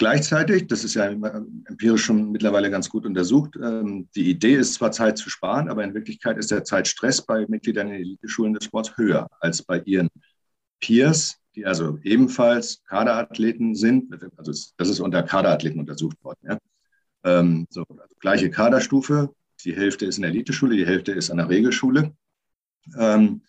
Gleichzeitig, 0.00 0.66
das 0.66 0.82
ist 0.82 0.94
ja 0.94 1.04
empirisch 1.04 2.06
schon 2.06 2.32
mittlerweile 2.32 2.70
ganz 2.70 2.88
gut 2.88 3.04
untersucht, 3.04 3.58
ähm, 3.62 4.08
die 4.16 4.30
Idee 4.30 4.54
ist 4.54 4.72
zwar 4.72 4.92
Zeit 4.92 5.18
zu 5.18 5.28
sparen, 5.28 5.68
aber 5.68 5.84
in 5.84 5.92
Wirklichkeit 5.92 6.38
ist 6.38 6.50
der 6.50 6.64
Zeitstress 6.64 7.20
bei 7.20 7.44
Mitgliedern 7.48 7.88
in 7.88 7.96
Elite-Schulen 7.96 8.54
des 8.54 8.64
Sports 8.64 8.96
höher 8.96 9.28
als 9.40 9.62
bei 9.62 9.80
ihren 9.80 10.08
Peers, 10.80 11.36
die 11.54 11.66
also 11.66 11.98
ebenfalls 12.02 12.82
Kaderathleten 12.88 13.74
sind. 13.74 14.10
Also 14.38 14.52
das 14.78 14.88
ist 14.88 15.00
unter 15.00 15.22
Kaderathleten 15.22 15.78
untersucht 15.78 16.16
worden. 16.24 16.38
Ja. 16.48 16.58
Ähm, 17.24 17.66
so, 17.68 17.84
also 17.90 18.14
gleiche 18.20 18.48
Kaderstufe, 18.48 19.34
die 19.66 19.76
Hälfte 19.76 20.06
ist 20.06 20.16
in 20.16 20.22
der 20.22 20.30
Eliteschule, 20.30 20.76
die 20.76 20.86
Hälfte 20.86 21.12
ist 21.12 21.28
an 21.28 21.36
der 21.36 21.50
Regelschule. 21.50 22.16
Ähm, 22.98 23.42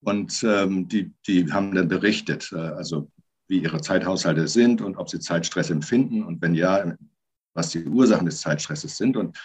und 0.00 0.40
die, 0.42 1.12
die 1.26 1.52
haben 1.52 1.74
dann 1.74 1.88
berichtet, 1.88 2.50
äh, 2.52 2.56
also 2.56 3.10
wie 3.48 3.58
ihre 3.58 3.80
Zeithaushalte 3.80 4.46
sind 4.46 4.80
und 4.80 4.96
ob 4.96 5.08
sie 5.08 5.18
Zeitstress 5.18 5.70
empfinden 5.70 6.22
und 6.22 6.40
wenn 6.42 6.54
ja, 6.54 6.94
was 7.54 7.70
die 7.70 7.84
Ursachen 7.84 8.26
des 8.26 8.40
Zeitstresses 8.40 8.96
sind. 8.96 9.16
Und 9.16 9.38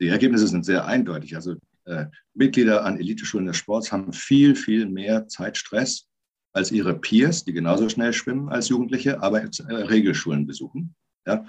die 0.00 0.08
Ergebnisse 0.08 0.46
sind 0.46 0.64
sehr 0.64 0.84
eindeutig. 0.84 1.34
Also 1.34 1.56
äh, 1.84 2.06
Mitglieder 2.34 2.84
an 2.84 2.98
Eliteschulen 2.98 3.46
des 3.46 3.56
Sports 3.56 3.90
haben 3.90 4.12
viel, 4.12 4.54
viel 4.54 4.86
mehr 4.86 5.26
Zeitstress 5.26 6.06
als 6.52 6.70
ihre 6.70 6.98
Peers, 6.98 7.44
die 7.44 7.52
genauso 7.52 7.88
schnell 7.88 8.12
schwimmen 8.12 8.48
als 8.48 8.68
Jugendliche, 8.68 9.22
aber 9.22 9.42
äh, 9.42 9.48
Regelschulen 9.68 10.46
besuchen. 10.46 10.94
Ja? 11.26 11.44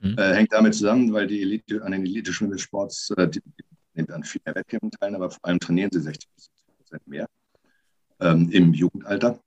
Mhm. 0.00 0.18
Äh, 0.18 0.34
hängt 0.34 0.52
damit 0.52 0.74
zusammen, 0.74 1.12
weil 1.12 1.26
die 1.26 1.42
Elite 1.42 1.82
an 1.82 1.92
den 1.92 2.04
Eliteschulen 2.04 2.52
des 2.52 2.62
Sports 2.62 3.10
äh, 3.16 3.28
die, 3.28 3.40
die 3.40 3.64
nehmen 3.94 4.10
an 4.10 4.24
viel 4.24 4.40
mehr 4.44 4.54
Wettkämpfen 4.54 4.90
teil, 4.90 5.14
aber 5.14 5.30
vor 5.30 5.44
allem 5.44 5.60
trainieren 5.60 5.90
sie 5.92 6.00
60 6.00 6.28
bis 6.34 6.44
70 6.44 6.76
Prozent 6.76 7.06
mehr 7.06 7.28
ähm, 8.20 8.50
im 8.50 8.72
Jugendalter. 8.72 9.40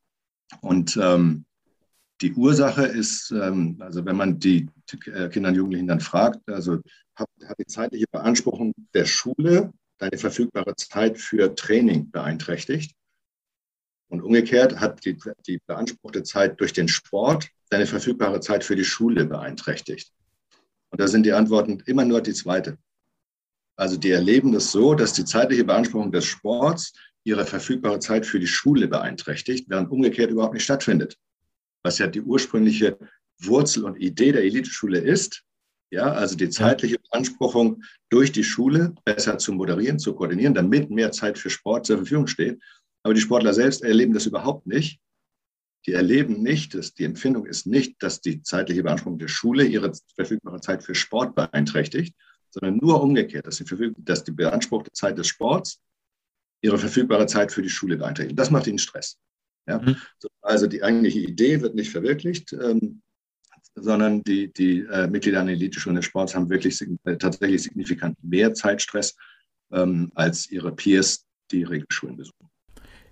Und 0.62 0.98
ähm, 1.02 1.46
die 2.24 2.34
Ursache 2.34 2.86
ist, 2.86 3.32
ähm, 3.32 3.76
also 3.80 4.06
wenn 4.06 4.16
man 4.16 4.40
die 4.40 4.70
äh, 5.08 5.28
Kinder 5.28 5.50
und 5.50 5.56
Jugendlichen 5.56 5.88
dann 5.88 6.00
fragt, 6.00 6.40
also 6.50 6.80
hat, 7.16 7.28
hat 7.46 7.60
die 7.60 7.66
zeitliche 7.66 8.06
Beanspruchung 8.10 8.74
der 8.94 9.06
Schule 9.06 9.74
deine 9.98 10.18
verfügbare 10.18 10.76
Zeit 10.76 11.20
für 11.20 11.54
Training 11.54 12.10
beeinträchtigt? 12.12 12.96
Und 14.10 14.22
umgekehrt 14.22 14.80
hat 14.80 15.04
die, 15.06 15.18
die 15.48 15.60
beanspruchte 15.68 16.24
Zeit 16.24 16.60
durch 16.62 16.72
den 16.72 16.88
Sport 16.88 17.50
deine 17.70 17.88
verfügbare 17.88 18.40
Zeit 18.40 18.64
für 18.64 18.78
die 18.78 18.86
Schule 18.86 19.26
beeinträchtigt. 19.26 20.14
Und 20.92 21.02
da 21.02 21.08
sind 21.08 21.26
die 21.26 21.34
Antworten 21.34 21.82
immer 21.88 22.06
nur 22.06 22.22
die 22.22 22.34
zweite. 22.34 22.78
Also 23.76 23.98
die 23.98 24.12
erleben 24.12 24.54
das 24.54 24.72
so, 24.72 24.94
dass 24.94 25.14
die 25.14 25.26
zeitliche 25.26 25.66
Beanspruchung 25.66 26.12
des 26.12 26.26
Sports 26.26 26.94
ihre 27.26 27.46
verfügbare 27.46 28.00
Zeit 28.00 28.26
für 28.26 28.40
die 28.40 28.48
Schule 28.48 28.88
beeinträchtigt, 28.88 29.68
während 29.68 29.92
umgekehrt 29.92 30.30
überhaupt 30.32 30.54
nicht 30.54 30.64
stattfindet 30.64 31.18
was 31.84 32.00
ja 32.00 32.08
die 32.08 32.22
ursprüngliche 32.22 32.98
Wurzel 33.40 33.84
und 33.84 33.98
Idee 33.98 34.32
der 34.32 34.44
Eliteschule 34.44 35.00
ist. 35.00 35.44
Ja, 35.92 36.12
also 36.12 36.36
die 36.36 36.50
zeitliche 36.50 36.98
Beanspruchung 36.98 37.84
durch 38.10 38.32
die 38.32 38.44
Schule 38.44 38.96
besser 39.06 39.38
zu 39.38 39.54
moderieren, 39.54 40.00
zu 40.00 40.16
koordinieren, 40.16 40.56
damit 40.56 40.90
mehr 40.90 41.12
Zeit 41.12 41.38
für 41.38 41.52
Sport 41.52 41.86
zur 41.86 41.98
Verfügung 41.98 42.26
steht. 42.26 42.60
Aber 43.04 43.14
die 43.14 43.22
Sportler 43.22 43.54
selbst 43.54 43.84
erleben 43.84 44.14
das 44.14 44.26
überhaupt 44.26 44.66
nicht. 44.66 45.00
Die 45.86 45.92
erleben 45.92 46.42
nicht, 46.42 46.74
dass 46.74 46.94
die 46.94 47.04
Empfindung 47.04 47.46
ist 47.46 47.68
nicht, 47.68 48.02
dass 48.02 48.22
die 48.22 48.42
zeitliche 48.42 48.84
Beanspruchung 48.84 49.20
der 49.20 49.28
Schule 49.28 49.66
ihre 49.66 49.92
verfügbare 50.16 50.62
Zeit 50.62 50.84
für 50.84 50.96
Sport 50.96 51.36
beeinträchtigt, 51.36 52.16
sondern 52.50 52.78
nur 52.78 53.02
umgekehrt, 53.02 53.46
dass 53.46 53.58
die, 53.58 53.94
dass 53.98 54.24
die 54.24 54.32
beanspruchte 54.32 54.92
Zeit 54.94 55.18
des 55.18 55.28
Sports 55.28 55.82
ihre 56.62 56.78
verfügbare 56.78 57.26
Zeit 57.26 57.52
für 57.52 57.62
die 57.62 57.70
Schule 57.70 57.98
beeinträchtigt. 57.98 58.40
Das 58.40 58.50
macht 58.50 58.68
ihnen 58.68 58.80
Stress. 58.80 59.20
Ja? 59.68 59.80
Mhm. 59.80 59.96
Also 60.42 60.68
die 60.68 60.84
eigentliche 60.84 61.20
Idee 61.20 61.62
wird 61.62 61.76
nicht 61.76 61.92
verwirklicht, 61.92 62.54
ähm, 62.54 63.02
sondern 63.76 64.24
die, 64.24 64.52
die 64.54 64.82
äh, 64.82 65.08
Mitglieder 65.08 65.40
an 65.40 65.48
der 65.48 65.56
Elite-Schulen 65.56 65.96
des 65.96 66.06
Sports 66.06 66.36
haben 66.36 66.50
wirklich 66.50 66.80
äh, 66.82 67.18
tatsächlich 67.18 67.64
signifikant 67.64 68.16
mehr 68.24 68.54
Zeitstress 68.54 69.16
ähm, 69.72 70.12
als 70.16 70.50
ihre 70.52 70.76
Peers, 70.76 71.26
die 71.52 71.64
Regelschulen 71.64 72.18
besuchen. 72.18 72.50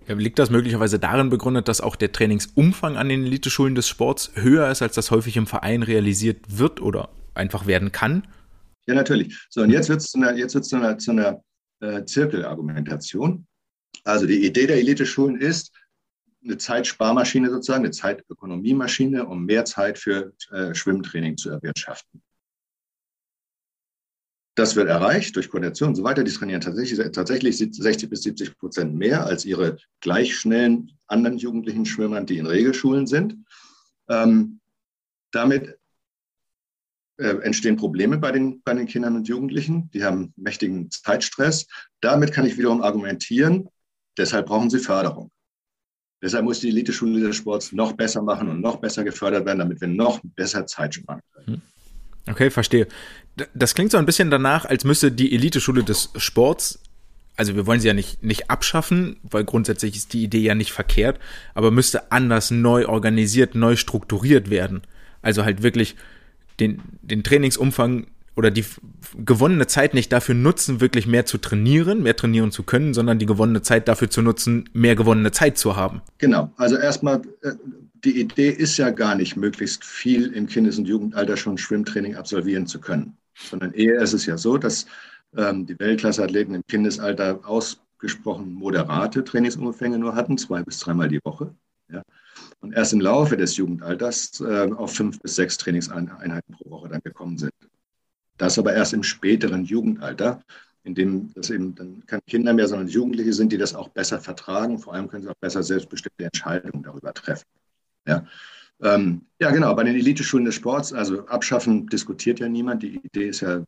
Ja, 0.06 0.14
liegt 0.14 0.38
das 0.38 0.50
möglicherweise 0.50 0.98
darin 0.98 1.30
begründet, 1.30 1.68
dass 1.68 1.80
auch 1.80 1.96
der 1.96 2.12
Trainingsumfang 2.12 2.96
an 2.96 3.08
den 3.08 3.24
Eliteschulen 3.24 3.74
des 3.74 3.88
Sports 3.88 4.32
höher 4.34 4.70
ist, 4.70 4.82
als 4.82 4.94
das 4.94 5.10
häufig 5.10 5.36
im 5.36 5.46
Verein 5.46 5.82
realisiert 5.82 6.58
wird 6.58 6.80
oder 6.80 7.10
einfach 7.34 7.66
werden 7.66 7.92
kann? 7.92 8.26
Ja, 8.86 8.94
natürlich. 8.94 9.46
So, 9.48 9.62
und 9.62 9.70
jetzt 9.70 9.88
wird 9.88 10.00
es 10.00 10.10
zu 10.10 10.18
einer, 10.18 10.36
jetzt 10.36 10.60
zu 10.64 10.76
einer, 10.76 10.98
zu 10.98 11.12
einer 11.12 11.42
äh, 11.80 12.04
Zirkelargumentation. 12.04 13.46
Also 14.04 14.26
die 14.26 14.44
Idee 14.44 14.66
der 14.66 14.78
Eliteschulen 14.78 15.40
ist, 15.40 15.72
eine 16.44 16.58
Zeitsparmaschine 16.58 17.50
sozusagen, 17.50 17.84
eine 17.84 17.92
Zeitökonomiemaschine, 17.92 19.26
um 19.26 19.44
mehr 19.44 19.64
Zeit 19.64 19.98
für 19.98 20.32
äh, 20.50 20.74
Schwimmtraining 20.74 21.36
zu 21.36 21.50
erwirtschaften. 21.50 22.22
Das 24.54 24.76
wird 24.76 24.88
erreicht 24.88 25.34
durch 25.36 25.48
Koordination 25.48 25.90
und 25.90 25.94
so 25.94 26.04
weiter. 26.04 26.24
Die 26.24 26.30
trainieren 26.30 26.60
tatsächlich, 26.60 26.98
tatsächlich 27.12 27.56
60 27.56 28.10
bis 28.10 28.22
70 28.22 28.58
Prozent 28.58 28.94
mehr 28.94 29.24
als 29.24 29.46
ihre 29.46 29.78
gleich 30.00 30.36
schnellen 30.36 30.92
anderen 31.06 31.38
jugendlichen 31.38 31.86
Schwimmern, 31.86 32.26
die 32.26 32.38
in 32.38 32.46
Regelschulen 32.46 33.06
sind. 33.06 33.36
Ähm, 34.10 34.60
damit 35.30 35.78
äh, 37.18 37.36
entstehen 37.42 37.76
Probleme 37.76 38.18
bei 38.18 38.32
den, 38.32 38.62
bei 38.62 38.74
den 38.74 38.86
Kindern 38.86 39.16
und 39.16 39.28
Jugendlichen. 39.28 39.90
Die 39.92 40.04
haben 40.04 40.34
mächtigen 40.36 40.90
Zeitstress. 40.90 41.66
Damit 42.00 42.32
kann 42.32 42.44
ich 42.44 42.58
wiederum 42.58 42.82
argumentieren, 42.82 43.70
deshalb 44.18 44.46
brauchen 44.46 44.68
sie 44.68 44.80
Förderung. 44.80 45.30
Deshalb 46.22 46.44
muss 46.44 46.60
die 46.60 46.68
Eliteschule 46.68 47.20
des 47.20 47.36
Sports 47.36 47.72
noch 47.72 47.92
besser 47.92 48.22
machen 48.22 48.48
und 48.48 48.60
noch 48.60 48.76
besser 48.76 49.04
gefördert 49.04 49.44
werden, 49.44 49.58
damit 49.58 49.80
wir 49.80 49.88
noch 49.88 50.20
besser 50.36 50.66
Zeit 50.66 50.94
sparen 50.94 51.20
können. 51.34 51.46
Hm. 52.26 52.32
Okay, 52.32 52.50
verstehe. 52.50 52.86
Das 53.54 53.74
klingt 53.74 53.90
so 53.90 53.98
ein 53.98 54.06
bisschen 54.06 54.30
danach, 54.30 54.64
als 54.64 54.84
müsste 54.84 55.10
die 55.10 55.34
Eliteschule 55.34 55.82
des 55.82 56.10
Sports 56.16 56.78
also 57.36 57.56
wir 57.56 57.66
wollen 57.66 57.80
sie 57.80 57.88
ja 57.88 57.94
nicht, 57.94 58.22
nicht 58.22 58.50
abschaffen, 58.50 59.16
weil 59.22 59.44
grundsätzlich 59.44 59.96
ist 59.96 60.12
die 60.12 60.24
Idee 60.24 60.40
ja 60.40 60.54
nicht 60.54 60.72
verkehrt, 60.72 61.18
aber 61.54 61.70
müsste 61.70 62.12
anders 62.12 62.50
neu 62.50 62.86
organisiert, 62.86 63.54
neu 63.54 63.76
strukturiert 63.76 64.50
werden. 64.50 64.82
Also 65.22 65.44
halt 65.44 65.62
wirklich 65.62 65.96
den, 66.60 66.82
den 67.00 67.22
Trainingsumfang 67.22 68.06
oder 68.34 68.50
die 68.50 68.64
gewonnene 69.16 69.66
Zeit 69.66 69.94
nicht 69.94 70.12
dafür 70.12 70.34
nutzen, 70.34 70.80
wirklich 70.80 71.06
mehr 71.06 71.26
zu 71.26 71.38
trainieren, 71.38 72.02
mehr 72.02 72.16
trainieren 72.16 72.50
zu 72.50 72.62
können, 72.62 72.94
sondern 72.94 73.18
die 73.18 73.26
gewonnene 73.26 73.62
Zeit 73.62 73.88
dafür 73.88 74.10
zu 74.10 74.22
nutzen, 74.22 74.68
mehr 74.72 74.96
gewonnene 74.96 75.32
Zeit 75.32 75.58
zu 75.58 75.76
haben. 75.76 76.00
Genau. 76.18 76.52
Also 76.56 76.76
erstmal, 76.76 77.22
äh, 77.42 77.52
die 78.04 78.20
Idee 78.20 78.50
ist 78.50 78.76
ja 78.78 78.90
gar 78.90 79.14
nicht, 79.14 79.36
möglichst 79.36 79.84
viel 79.84 80.32
im 80.32 80.46
Kindes- 80.46 80.78
und 80.78 80.86
Jugendalter 80.86 81.36
schon 81.36 81.58
Schwimmtraining 81.58 82.16
absolvieren 82.16 82.66
zu 82.66 82.80
können, 82.80 83.16
sondern 83.34 83.72
eher 83.74 84.00
ist 84.00 84.12
es 84.12 84.26
ja 84.26 84.38
so, 84.38 84.56
dass 84.56 84.86
ähm, 85.36 85.66
die 85.66 85.78
Weltklasseathleten 85.78 86.54
im 86.54 86.62
Kindesalter 86.66 87.40
ausgesprochen 87.44 88.52
moderate 88.54 89.24
Trainingsumfänge 89.24 89.98
nur 89.98 90.14
hatten, 90.14 90.38
zwei 90.38 90.62
bis 90.62 90.78
dreimal 90.78 91.08
die 91.08 91.20
Woche. 91.24 91.54
Ja. 91.90 92.02
Und 92.60 92.72
erst 92.72 92.92
im 92.92 93.00
Laufe 93.00 93.36
des 93.36 93.56
Jugendalters 93.56 94.40
äh, 94.40 94.70
auf 94.72 94.94
fünf 94.94 95.20
bis 95.20 95.36
sechs 95.36 95.58
Trainingseinheiten 95.58 96.54
pro 96.54 96.70
Woche 96.70 96.88
dann 96.88 97.00
gekommen 97.02 97.36
sind. 97.38 97.52
Das 98.38 98.58
aber 98.58 98.72
erst 98.74 98.92
im 98.92 99.02
späteren 99.02 99.64
Jugendalter, 99.64 100.42
in 100.84 100.94
dem 100.94 101.32
das 101.34 101.50
eben 101.50 101.74
dann 101.74 102.04
keine 102.06 102.22
Kinder 102.22 102.52
mehr, 102.52 102.68
sondern 102.68 102.88
Jugendliche 102.88 103.32
sind, 103.32 103.52
die 103.52 103.58
das 103.58 103.74
auch 103.74 103.88
besser 103.88 104.20
vertragen. 104.20 104.78
Vor 104.78 104.94
allem 104.94 105.08
können 105.08 105.22
sie 105.22 105.28
auch 105.28 105.36
besser 105.40 105.62
selbstbestimmte 105.62 106.24
Entscheidungen 106.24 106.82
darüber 106.82 107.14
treffen. 107.14 107.46
Ja, 108.06 108.26
ähm, 108.80 109.26
ja 109.40 109.50
genau, 109.50 109.74
bei 109.74 109.84
den 109.84 109.94
Eliteschulen 109.94 110.44
des 110.44 110.56
Sports, 110.56 110.92
also 110.92 111.26
abschaffen 111.26 111.86
diskutiert 111.86 112.40
ja 112.40 112.48
niemand. 112.48 112.82
Die 112.82 112.96
Idee 112.96 113.28
ist 113.28 113.40
ja 113.40 113.64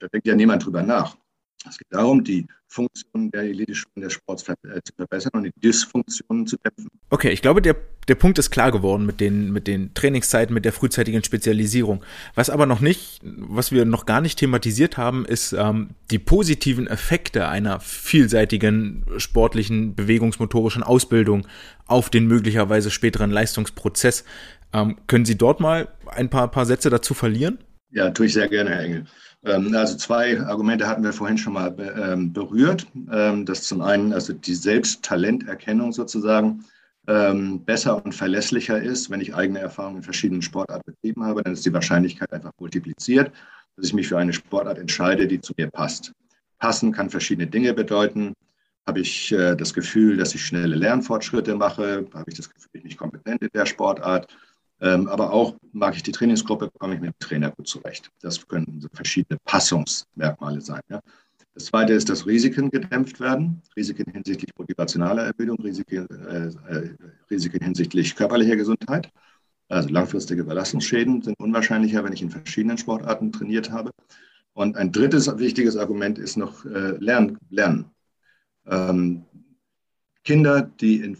da 0.00 0.08
denkt 0.08 0.26
ja 0.26 0.34
niemand 0.34 0.64
drüber 0.64 0.82
nach. 0.82 1.16
Es 1.68 1.76
geht 1.76 1.88
darum, 1.90 2.24
die 2.24 2.46
Funktionen 2.68 3.30
der 3.32 3.42
Elite-Schulen 3.42 4.02
des 4.02 4.14
Sports 4.14 4.48
äh, 4.48 4.54
zu 4.82 4.94
verbessern 4.96 5.32
und 5.34 5.42
die 5.44 5.52
Dysfunktionen 5.56 6.46
zu 6.46 6.56
dämpfen. 6.56 6.88
Okay, 7.10 7.30
ich 7.30 7.42
glaube, 7.42 7.60
der, 7.60 7.76
der 8.08 8.14
Punkt 8.14 8.38
ist 8.38 8.50
klar 8.50 8.72
geworden 8.72 9.04
mit 9.04 9.20
den, 9.20 9.52
mit 9.52 9.66
den 9.66 9.92
Trainingszeiten, 9.92 10.54
mit 10.54 10.64
der 10.64 10.72
frühzeitigen 10.72 11.22
Spezialisierung. 11.22 12.02
Was 12.34 12.48
aber 12.48 12.64
noch 12.64 12.80
nicht, 12.80 13.20
was 13.22 13.72
wir 13.72 13.84
noch 13.84 14.06
gar 14.06 14.20
nicht 14.20 14.38
thematisiert 14.38 14.96
haben, 14.96 15.26
ist 15.26 15.52
ähm, 15.52 15.90
die 16.10 16.18
positiven 16.18 16.86
Effekte 16.86 17.48
einer 17.48 17.80
vielseitigen 17.80 19.04
sportlichen, 19.18 19.94
bewegungsmotorischen 19.94 20.82
Ausbildung 20.82 21.46
auf 21.86 22.08
den 22.08 22.26
möglicherweise 22.26 22.90
späteren 22.90 23.30
Leistungsprozess. 23.30 24.24
Ähm, 24.72 24.96
können 25.08 25.26
Sie 25.26 25.36
dort 25.36 25.60
mal 25.60 25.88
ein 26.06 26.30
paar, 26.30 26.50
paar 26.50 26.64
Sätze 26.64 26.88
dazu 26.88 27.12
verlieren? 27.12 27.58
Ja, 27.92 28.10
tue 28.10 28.26
ich 28.26 28.32
sehr 28.32 28.48
gerne, 28.48 28.70
Herr 28.70 28.84
Engel. 28.84 29.04
Ähm, 29.44 29.74
also 29.74 29.96
zwei 29.96 30.40
Argumente 30.40 30.86
hatten 30.86 31.02
wir 31.02 31.12
vorhin 31.12 31.38
schon 31.38 31.54
mal 31.54 31.74
ähm, 31.98 32.32
berührt. 32.32 32.86
Ähm, 33.10 33.46
das 33.46 33.62
zum 33.62 33.80
einen, 33.80 34.12
also 34.12 34.32
die 34.32 34.54
Selbsttalenterkennung 34.54 35.92
sozusagen 35.92 36.64
besser 37.06 38.04
und 38.04 38.14
verlässlicher 38.14 38.80
ist, 38.80 39.10
wenn 39.10 39.20
ich 39.20 39.34
eigene 39.34 39.58
Erfahrungen 39.58 39.96
in 39.96 40.02
verschiedenen 40.04 40.42
Sportarten 40.42 40.92
betrieben 40.92 41.24
habe, 41.24 41.42
dann 41.42 41.54
ist 41.54 41.66
die 41.66 41.72
Wahrscheinlichkeit 41.72 42.32
einfach 42.32 42.52
multipliziert, 42.60 43.32
dass 43.74 43.86
ich 43.86 43.94
mich 43.94 44.06
für 44.06 44.18
eine 44.18 44.32
Sportart 44.32 44.78
entscheide, 44.78 45.26
die 45.26 45.40
zu 45.40 45.52
mir 45.56 45.68
passt. 45.68 46.12
Passen 46.60 46.92
kann 46.92 47.10
verschiedene 47.10 47.48
Dinge 47.48 47.74
bedeuten. 47.74 48.34
Habe 48.86 49.00
ich 49.00 49.32
äh, 49.32 49.56
das 49.56 49.74
Gefühl, 49.74 50.18
dass 50.18 50.34
ich 50.34 50.44
schnelle 50.44 50.76
Lernfortschritte 50.76 51.56
mache? 51.56 52.06
Habe 52.14 52.30
ich 52.30 52.36
das 52.36 52.48
Gefühl, 52.48 52.70
ich 52.74 52.82
bin 52.82 52.96
kompetent 52.96 53.42
in 53.42 53.50
der 53.52 53.66
Sportart? 53.66 54.28
Ähm, 54.80 55.08
aber 55.08 55.32
auch 55.32 55.56
mag 55.72 55.94
ich 55.94 56.02
die 56.02 56.12
Trainingsgruppe, 56.12 56.70
komme 56.78 56.94
ich 56.94 57.00
mit 57.00 57.10
dem 57.10 57.18
Trainer 57.18 57.50
gut 57.50 57.68
zurecht. 57.68 58.10
Das 58.20 58.46
können 58.46 58.86
verschiedene 58.92 59.38
Passungsmerkmale 59.44 60.60
sein. 60.60 60.80
Ja. 60.88 61.00
Das 61.54 61.66
zweite 61.66 61.92
ist, 61.92 62.08
dass 62.08 62.26
Risiken 62.26 62.70
gedämpft 62.70 63.20
werden. 63.20 63.60
Risiken 63.76 64.10
hinsichtlich 64.12 64.50
motivationaler 64.56 65.24
Erbildung, 65.24 65.58
Risiken, 65.60 66.06
äh, 66.08 66.46
äh, 66.72 66.94
Risiken 67.30 67.62
hinsichtlich 67.62 68.16
körperlicher 68.16 68.56
Gesundheit. 68.56 69.10
Also 69.68 69.88
langfristige 69.88 70.44
Belastungsschäden 70.44 71.22
sind 71.22 71.38
unwahrscheinlicher, 71.38 72.02
wenn 72.02 72.12
ich 72.12 72.22
in 72.22 72.30
verschiedenen 72.30 72.78
Sportarten 72.78 73.32
trainiert 73.32 73.70
habe. 73.70 73.90
Und 74.52 74.76
ein 74.76 74.92
drittes 74.92 75.38
wichtiges 75.38 75.76
Argument 75.76 76.18
ist 76.18 76.36
noch 76.36 76.64
äh, 76.64 76.96
Lernen. 76.98 77.38
Lernen. 77.50 77.90
Ähm, 78.66 79.24
Kinder, 80.30 80.62
die, 80.80 81.00
in, 81.00 81.16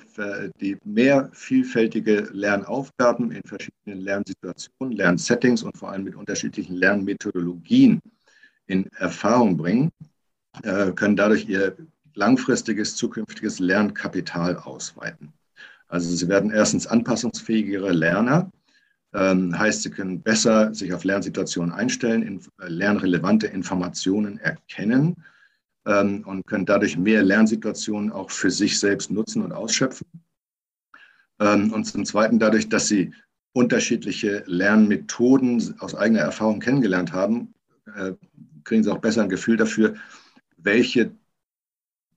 die 0.60 0.78
mehr 0.84 1.30
vielfältige 1.32 2.28
Lernaufgaben 2.30 3.32
in 3.32 3.42
verschiedenen 3.42 4.02
Lernsituationen, 4.02 4.96
Lernsettings 4.96 5.64
und 5.64 5.76
vor 5.76 5.90
allem 5.90 6.04
mit 6.04 6.14
unterschiedlichen 6.14 6.76
Lernmethodologien 6.76 7.98
in 8.68 8.86
Erfahrung 8.98 9.56
bringen, 9.56 9.90
äh, 10.62 10.92
können 10.92 11.16
dadurch 11.16 11.48
ihr 11.48 11.76
langfristiges 12.14 12.94
zukünftiges 12.94 13.58
Lernkapital 13.58 14.56
ausweiten. 14.56 15.32
Also 15.88 16.08
sie 16.14 16.28
werden 16.28 16.52
erstens 16.52 16.86
anpassungsfähigere 16.86 17.90
Lerner, 17.90 18.52
ähm, 19.12 19.58
heißt, 19.58 19.82
sie 19.82 19.90
können 19.90 20.22
besser 20.22 20.72
sich 20.72 20.94
auf 20.94 21.02
Lernsituationen 21.02 21.72
einstellen, 21.72 22.40
äh, 22.60 22.68
lernrelevante 22.68 23.48
Informationen 23.48 24.38
erkennen 24.38 25.16
ähm, 25.86 26.24
und 26.26 26.46
können 26.46 26.66
dadurch 26.66 26.96
mehr 26.96 27.22
Lernsituationen 27.22 28.12
auch 28.12 28.30
für 28.30 28.50
sich 28.50 28.78
selbst 28.78 29.10
nutzen 29.10 29.42
und 29.42 29.52
ausschöpfen. 29.52 30.06
Ähm, 31.40 31.72
und 31.72 31.84
zum 31.84 32.04
Zweiten 32.04 32.38
dadurch, 32.38 32.68
dass 32.68 32.88
sie 32.88 33.12
unterschiedliche 33.52 34.44
Lernmethoden 34.46 35.80
aus 35.80 35.94
eigener 35.94 36.20
Erfahrung 36.20 36.60
kennengelernt 36.60 37.12
haben, 37.12 37.54
äh, 37.96 38.12
kriegen 38.64 38.84
sie 38.84 38.92
auch 38.92 38.98
besser 38.98 39.22
ein 39.22 39.28
Gefühl 39.28 39.56
dafür, 39.56 39.94
welche 40.56 41.12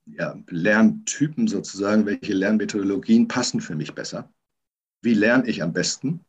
ja, 0.05 0.37
Lerntypen 0.49 1.47
sozusagen, 1.47 2.05
welche 2.05 2.33
Lernmethodologien 2.33 3.27
passen 3.27 3.61
für 3.61 3.75
mich 3.75 3.93
besser. 3.93 4.29
Wie 5.01 5.13
lerne 5.13 5.47
ich 5.47 5.63
am 5.63 5.73
besten? 5.73 6.21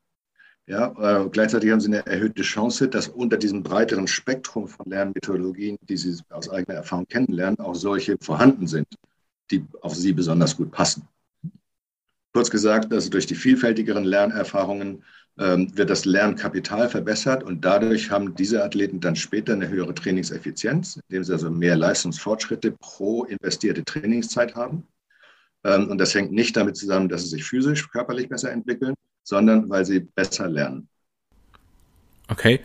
Ja, 0.66 1.24
äh, 1.24 1.28
gleichzeitig 1.28 1.70
haben 1.70 1.80
sie 1.80 1.88
eine 1.88 2.06
erhöhte 2.06 2.42
Chance, 2.42 2.88
dass 2.88 3.08
unter 3.08 3.36
diesem 3.36 3.62
breiteren 3.62 4.06
Spektrum 4.06 4.66
von 4.66 4.88
Lernmethodologien, 4.88 5.76
die 5.82 5.98
sie 5.98 6.18
aus 6.30 6.48
eigener 6.48 6.78
Erfahrung 6.78 7.06
kennenlernen, 7.06 7.58
auch 7.58 7.74
solche 7.74 8.16
vorhanden 8.18 8.66
sind, 8.66 8.88
die 9.50 9.66
auf 9.82 9.94
sie 9.94 10.14
besonders 10.14 10.56
gut 10.56 10.70
passen. 10.72 11.06
Kurz 12.32 12.50
gesagt, 12.50 12.92
also 12.92 13.10
durch 13.10 13.26
die 13.26 13.34
vielfältigeren 13.34 14.04
Lernerfahrungen 14.04 15.04
ähm, 15.38 15.76
wird 15.76 15.90
das 15.90 16.06
Lernkapital 16.06 16.88
verbessert 16.88 17.42
und 17.44 17.64
dadurch 17.64 18.10
haben 18.10 18.34
diese 18.34 18.64
Athleten 18.64 19.00
dann 19.00 19.16
später 19.16 19.52
eine 19.52 19.68
höhere 19.68 19.94
Trainingseffizienz, 19.94 20.98
indem 21.08 21.24
sie 21.24 21.32
also 21.32 21.50
mehr 21.50 21.76
Leistungsfortschritte 21.76 22.72
pro 22.72 23.24
investierte 23.24 23.84
Trainingszeit 23.84 24.54
haben. 24.54 24.86
Ähm, 25.62 25.90
und 25.90 25.98
das 25.98 26.14
hängt 26.14 26.32
nicht 26.32 26.56
damit 26.56 26.76
zusammen, 26.76 27.10
dass 27.10 27.22
sie 27.22 27.28
sich 27.28 27.44
physisch, 27.44 27.90
körperlich 27.90 28.28
besser 28.30 28.50
entwickeln, 28.50 28.94
sondern 29.24 29.68
weil 29.68 29.84
sie 29.84 30.00
besser 30.00 30.48
lernen. 30.48 30.88
Okay. 32.28 32.60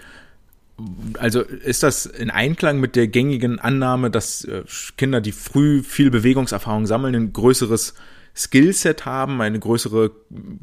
Also 1.18 1.42
ist 1.42 1.84
das 1.84 2.06
in 2.06 2.30
Einklang 2.30 2.80
mit 2.80 2.96
der 2.96 3.08
gängigen 3.08 3.60
Annahme, 3.60 4.10
dass 4.10 4.46
äh, 4.46 4.64
Kinder, 4.96 5.20
die 5.20 5.34
früh 5.34 5.84
viel 5.84 6.10
Bewegungserfahrung 6.10 6.86
sammeln, 6.86 7.16
ein 7.16 7.34
größeres 7.34 7.96
Skillset 8.34 9.06
haben, 9.06 9.42
eine 9.42 9.60
größere, 9.60 10.12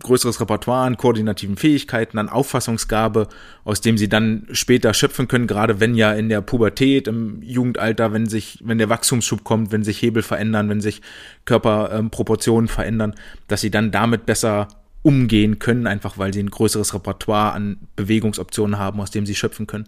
größeres 0.03 0.41
Repertoire 0.41 0.87
an 0.87 0.97
koordinativen 0.97 1.59
Fähigkeiten, 1.59 2.17
an 2.17 2.31
Auffassungsgabe, 2.31 3.29
aus 3.65 3.83
dem 3.83 3.99
sie 3.99 4.09
dann 4.09 4.47
später 4.53 4.95
schöpfen 4.95 5.29
können, 5.29 5.47
gerade 5.47 5.79
wenn 5.79 5.95
ja 5.95 6.15
in 6.15 6.31
der 6.31 6.41
Pubertät, 6.41 7.07
im 7.09 7.43
Jugendalter, 7.43 8.15
wenn 8.15 8.27
sich, 8.27 8.61
wenn 8.65 8.79
der 8.79 8.89
Wachstumsschub 8.89 9.45
kommt, 9.45 9.73
wenn 9.73 9.85
sich 9.85 10.01
Hebel 10.01 10.23
verändern, 10.23 10.71
wenn 10.71 10.81
sich 10.81 11.03
Körperproportionen 11.45 12.69
ähm, 12.69 12.75
verändern, 12.75 13.15
dass 13.49 13.61
sie 13.61 13.71
dann 13.71 13.91
damit 13.91 14.25
besser 14.25 14.69
umgehen 15.07 15.61
können, 15.61 15.87
einfach 15.87 16.19
weil 16.19 16.35
sie 16.35 16.43
ein 16.43 16.51
größeres 16.51 16.93
Repertoire 16.93 17.53
an 17.53 17.79
Bewegungsoptionen 17.95 18.77
haben, 18.77 19.01
aus 19.01 19.13
dem 19.13 19.25
sie 19.25 19.37
schöpfen 19.37 19.69
können. 19.69 19.87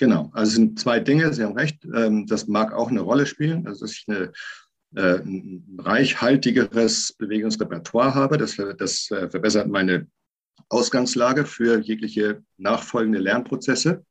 Genau, 0.00 0.30
also 0.32 0.48
es 0.48 0.54
sind 0.56 0.80
zwei 0.80 0.98
Dinge, 0.98 1.32
Sie 1.32 1.44
haben 1.44 1.56
recht, 1.56 1.84
ähm, 1.94 2.26
das 2.26 2.48
mag 2.48 2.72
auch 2.72 2.90
eine 2.90 3.00
Rolle 3.00 3.26
spielen, 3.26 3.64
also 3.68 3.84
dass 3.84 3.92
ich 3.92 4.06
eine, 4.08 4.32
äh, 4.96 5.20
ein 5.20 5.78
reichhaltigeres 5.78 7.14
Bewegungsrepertoire 7.16 8.16
habe, 8.16 8.38
das, 8.38 8.56
das 8.56 9.08
äh, 9.12 9.30
verbessert 9.30 9.68
meine 9.68 10.08
Ausgangslage 10.68 11.44
für 11.44 11.78
jegliche 11.78 12.42
nachfolgende 12.56 13.20
Lernprozesse, 13.20 14.04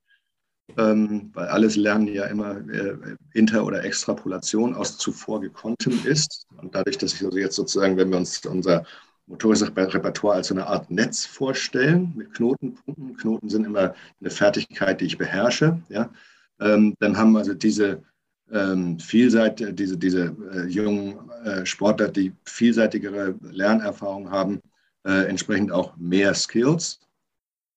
ähm, 0.77 1.31
weil 1.33 1.47
alles 1.47 1.75
Lernen 1.75 2.07
ja 2.07 2.25
immer 2.27 2.57
äh, 2.69 2.95
Inter- 3.33 3.65
oder 3.65 3.83
Extrapolation 3.83 4.73
aus 4.73 4.97
zuvor 4.97 5.41
gekonntem 5.41 5.99
ist. 6.05 6.45
Und 6.61 6.75
dadurch, 6.75 6.97
dass 6.97 7.13
ich 7.13 7.25
also 7.25 7.37
jetzt 7.37 7.57
sozusagen, 7.57 7.97
wenn 7.97 8.09
wir 8.09 8.17
uns 8.17 8.45
unser 8.45 8.85
motorisches 9.27 9.69
Repertoire 9.75 10.35
als 10.35 10.47
so 10.47 10.55
eine 10.55 10.67
Art 10.67 10.89
Netz 10.89 11.25
vorstellen 11.25 12.13
mit 12.15 12.33
Knotenpunkten. 12.33 13.17
Knoten 13.17 13.49
sind 13.49 13.65
immer 13.65 13.93
eine 14.19 14.29
Fertigkeit, 14.29 15.01
die 15.01 15.05
ich 15.05 15.17
beherrsche. 15.17 15.81
Ja? 15.89 16.09
Ähm, 16.59 16.95
dann 16.99 17.17
haben 17.17 17.35
also 17.35 17.53
diese 17.53 18.01
ähm, 18.51 18.99
vielseitige, 18.99 19.73
diese, 19.73 19.97
diese 19.97 20.35
äh, 20.53 20.67
jungen 20.67 21.29
äh, 21.43 21.65
Sportler, 21.65 22.07
die 22.07 22.33
vielseitigere 22.45 23.35
Lernerfahrung 23.41 24.31
haben, 24.31 24.61
äh, 25.05 25.27
entsprechend 25.27 25.71
auch 25.71 25.95
mehr 25.97 26.33
Skills. 26.33 27.01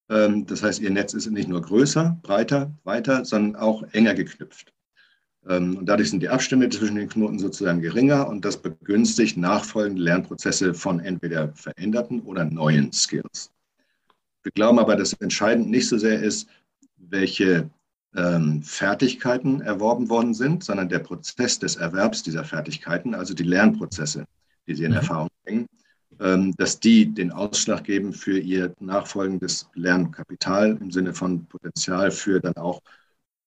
Ähm, 0.09 0.47
das 0.47 0.63
heißt, 0.63 0.81
ihr 0.81 0.91
Netz 0.91 1.15
ist 1.15 1.29
nicht 1.31 1.49
nur 1.49 1.63
größer, 1.63 2.19
breiter, 2.23 2.73
weiter, 2.85 3.25
sondern 3.25 3.61
auch 3.61 3.83
enger 3.93 4.15
geknüpft. 4.15 4.70
Ähm, 5.49 5.79
und 5.79 5.87
dadurch 5.87 6.11
sind 6.11 6.21
die 6.21 6.29
Abstände 6.29 6.69
zwischen 6.69 6.97
den 6.97 7.09
Knoten 7.09 7.39
sozusagen 7.39 7.81
geringer 7.81 8.29
und 8.29 8.45
das 8.45 8.57
begünstigt 8.57 9.37
nachfolgende 9.37 10.03
Lernprozesse 10.03 10.75
von 10.75 11.01
entweder 11.01 11.53
veränderten 11.55 12.21
oder 12.21 12.45
neuen 12.45 12.93
Skills. 12.93 13.51
Wir 14.43 14.53
glauben 14.53 14.79
aber, 14.79 14.97
dass 14.97 15.13
entscheidend 15.15 15.71
nicht 15.71 15.89
so 15.89 15.99
sehr 15.99 16.21
ist, 16.23 16.49
welche 16.97 17.71
ähm, 18.15 18.63
Fertigkeiten 18.63 19.61
erworben 19.61 20.09
worden 20.09 20.35
sind, 20.35 20.65
sondern 20.65 20.89
der 20.89 20.99
Prozess 20.99 21.59
des 21.59 21.77
Erwerbs 21.77 22.23
dieser 22.23 22.45
Fertigkeiten, 22.45 23.15
also 23.15 23.35
die 23.35 23.45
Lernprozesse, 23.45 24.25
die 24.67 24.75
sie 24.75 24.85
in 24.85 24.91
mhm. 24.91 24.99
Erfahrung 24.99 25.29
bringen, 25.45 25.67
ähm, 26.19 26.55
dass 26.57 26.81
die 26.81 27.07
den 27.07 27.33
Ausschlag 27.33 27.85
geben 27.85 28.13
für 28.13 28.39
ihr 28.39 28.75
nachfolgendes 28.81 29.69
Lernkapital 29.75 30.77
im 30.81 30.91
Sinne 30.91 31.15
von 31.15 31.47
Potenzial 31.47 32.11
für 32.11 32.41
dann 32.41 32.57
auch 32.57 32.81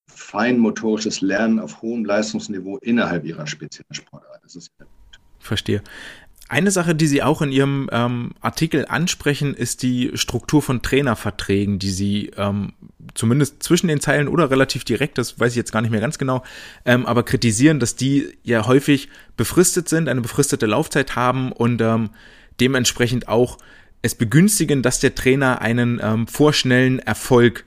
feinmotorisches 0.07 1.21
Lernen 1.21 1.59
auf 1.59 1.81
hohem 1.81 2.05
Leistungsniveau 2.05 2.77
innerhalb 2.77 3.25
ihrer 3.25 3.47
speziellen 3.47 3.93
Sportart. 3.93 4.41
Das 4.43 4.55
ist 4.55 4.71
Verstehe. 5.39 5.81
Eine 6.49 6.71
Sache, 6.71 6.93
die 6.93 7.07
Sie 7.07 7.23
auch 7.23 7.41
in 7.41 7.51
Ihrem 7.51 7.89
ähm, 7.91 8.31
Artikel 8.41 8.85
ansprechen, 8.87 9.53
ist 9.53 9.81
die 9.81 10.11
Struktur 10.13 10.61
von 10.61 10.81
Trainerverträgen, 10.81 11.79
die 11.79 11.89
Sie 11.89 12.31
ähm, 12.37 12.73
zumindest 13.15 13.63
zwischen 13.63 13.87
den 13.87 14.01
Zeilen 14.01 14.27
oder 14.27 14.51
relativ 14.51 14.83
direkt, 14.83 15.17
das 15.17 15.39
weiß 15.39 15.53
ich 15.53 15.57
jetzt 15.57 15.71
gar 15.71 15.81
nicht 15.81 15.91
mehr 15.91 16.01
ganz 16.01 16.17
genau, 16.17 16.43
ähm, 16.85 17.05
aber 17.05 17.23
kritisieren, 17.23 17.79
dass 17.79 17.95
die 17.95 18.37
ja 18.43 18.67
häufig 18.67 19.09
befristet 19.37 19.89
sind, 19.89 20.09
eine 20.09 20.21
befristete 20.21 20.65
Laufzeit 20.65 21.15
haben 21.15 21.51
und 21.51 21.81
ähm, 21.81 22.09
dementsprechend 22.59 23.27
auch 23.29 23.57
es 24.01 24.13
begünstigen, 24.13 24.81
dass 24.81 24.99
der 24.99 25.15
Trainer 25.15 25.61
einen 25.61 25.99
ähm, 26.03 26.27
vorschnellen 26.27 26.99
Erfolg 26.99 27.65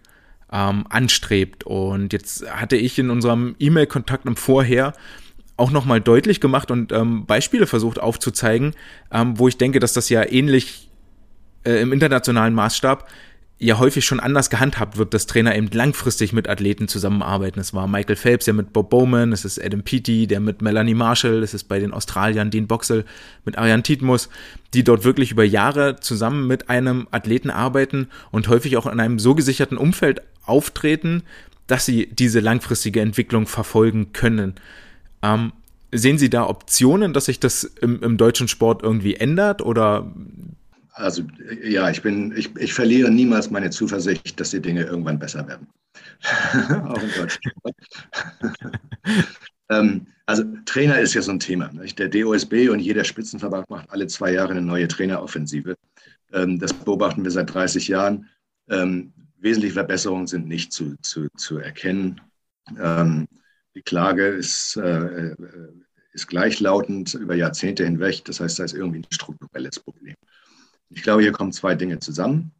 ähm, 0.53 0.85
anstrebt. 0.89 1.65
Und 1.65 2.13
jetzt 2.13 2.49
hatte 2.51 2.77
ich 2.77 2.99
in 2.99 3.11
unserem 3.11 3.57
E-Mail-Kontakt 3.59 4.27
im 4.27 4.37
Vorher 4.37 4.93
auch 5.57 5.71
nochmal 5.71 6.01
deutlich 6.01 6.41
gemacht 6.41 6.71
und 6.71 6.93
ähm, 6.93 7.25
Beispiele 7.27 7.67
versucht 7.67 7.99
aufzuzeigen, 7.99 8.75
ähm, 9.11 9.39
wo 9.39 9.49
ich 9.49 9.57
denke, 9.57 9.81
dass 9.81 9.93
das 9.93 10.09
ja 10.09 10.23
ähnlich 10.23 10.91
äh, 11.65 11.81
im 11.81 11.93
internationalen 11.93 12.55
Maßstab 12.55 13.09
ja 13.59 13.79
häufig 13.79 14.05
schon 14.05 14.21
anders 14.21 14.51
gehandhabt 14.51 14.99
wird, 14.99 15.15
dass 15.15 15.27
Trainer 15.27 15.57
eben 15.57 15.71
langfristig 15.73 16.35
mit 16.35 16.47
Athleten 16.47 16.89
zusammenarbeiten. 16.89 17.59
Es 17.59 17.73
war 17.73 17.89
Michael 17.89 18.17
Phelps, 18.17 18.45
der 18.45 18.53
mit 18.53 18.75
Bob 18.75 18.91
Bowman, 18.91 19.33
es 19.33 19.47
ist 19.47 19.63
Adam 19.63 19.83
Peaty, 19.83 20.27
der 20.27 20.41
mit 20.41 20.61
Melanie 20.61 20.95
Marshall, 20.95 21.43
es 21.43 21.55
ist 21.55 21.65
bei 21.65 21.79
den 21.79 21.95
Australiern 21.95 22.51
Dean 22.51 22.67
Boxel 22.67 23.07
mit 23.47 23.57
Ariane 23.57 23.83
Titmus, 23.83 24.29
die 24.75 24.85
dort 24.85 25.05
wirklich 25.05 25.31
über 25.31 25.45
Jahre 25.45 25.97
zusammen 25.97 26.47
mit 26.47 26.69
einem 26.69 27.09
Athleten 27.13 27.49
arbeiten 27.49 28.09
und 28.31 28.49
häufig 28.49 28.77
auch 28.77 28.87
in 28.87 29.01
einem 29.01 29.19
so 29.19 29.35
gesicherten 29.35 29.79
Umfeld 29.79 30.21
auftreten, 30.47 31.23
dass 31.67 31.87
sie 31.87 32.07
diese 32.07 32.41
langfristige 32.41 33.01
Entwicklung 33.01 33.47
verfolgen 33.47 34.13
können. 34.13 34.55
Ähm, 35.23 35.53
sehen 35.93 36.19
Sie 36.19 36.31
da 36.31 36.47
Optionen, 36.47 37.13
dass 37.13 37.27
sich 37.27 37.41
das 37.41 37.65
im, 37.65 38.03
im 38.03 38.17
deutschen 38.17 38.49
Sport 38.49 38.83
irgendwie 38.83 39.17
ändert 39.17 39.63
oder 39.63 40.13
also 40.97 41.25
ja, 41.63 41.91
ich 41.91 42.01
bin, 42.01 42.35
ich, 42.37 42.57
ich 42.57 42.73
verliere 42.73 43.11
niemals 43.11 43.51
meine 43.51 43.69
Zuversicht, 43.69 44.41
dass 44.41 44.51
die 44.51 44.63
Dinge 44.63 44.83
irgendwann 44.85 45.19
besser 45.19 45.47
werden. 45.47 45.67
Auch 46.89 47.03
in 47.03 47.11
Deutschland. 47.11 47.57
ähm, 49.69 50.07
also 50.25 50.45
Trainer 50.65 50.99
ist 50.99 51.13
ja 51.13 51.21
so 51.21 51.33
ein 51.33 51.39
Thema. 51.39 51.71
Nicht? 51.73 51.99
Der 51.99 52.09
DOSB 52.09 52.71
und 52.71 52.81
jeder 52.81 53.05
Spitzenverband 53.05 53.69
macht 53.69 53.91
alle 53.91 54.07
zwei 54.07 54.33
Jahre 54.33 54.53
eine 54.53 54.63
neue 54.63 54.89
Traineroffensive. 54.89 55.77
Ähm, 56.33 56.59
das 56.59 56.73
beobachten 56.73 57.25
wir 57.25 57.31
seit 57.31 57.53
30 57.53 57.89
Jahren. 57.89 58.31
Ähm, 58.71 59.13
wesentliche 59.47 59.75
Verbesserungen 59.75 60.27
sind 60.27 60.49
nicht 60.49 60.73
zu, 60.73 60.97
zu, 61.03 61.29
zu 61.37 61.59
erkennen. 61.59 62.21
Ähm, 62.79 63.29
die 63.75 63.83
Klage 63.83 64.27
ist, 64.27 64.77
äh, 64.77 65.29
äh 65.29 65.37
ist 66.13 66.29
gleichlautend 66.29 67.13
über 67.13 67.35
Jahrzehnte 67.35 67.85
hinweg. 67.85 68.25
Das 68.25 68.41
heißt, 68.41 68.59
da 68.59 68.65
ist 68.65 68.73
irgendwie 68.73 69.01
ein 69.01 69.07
strukturelles 69.13 69.79
Problem. 69.79 70.15
Ich 70.89 71.03
glaube, 71.03 71.21
hier 71.21 71.33
kommen 71.33 71.53
zwei 71.53 71.75
Dinge 71.75 71.99
zusammen. 71.99 72.53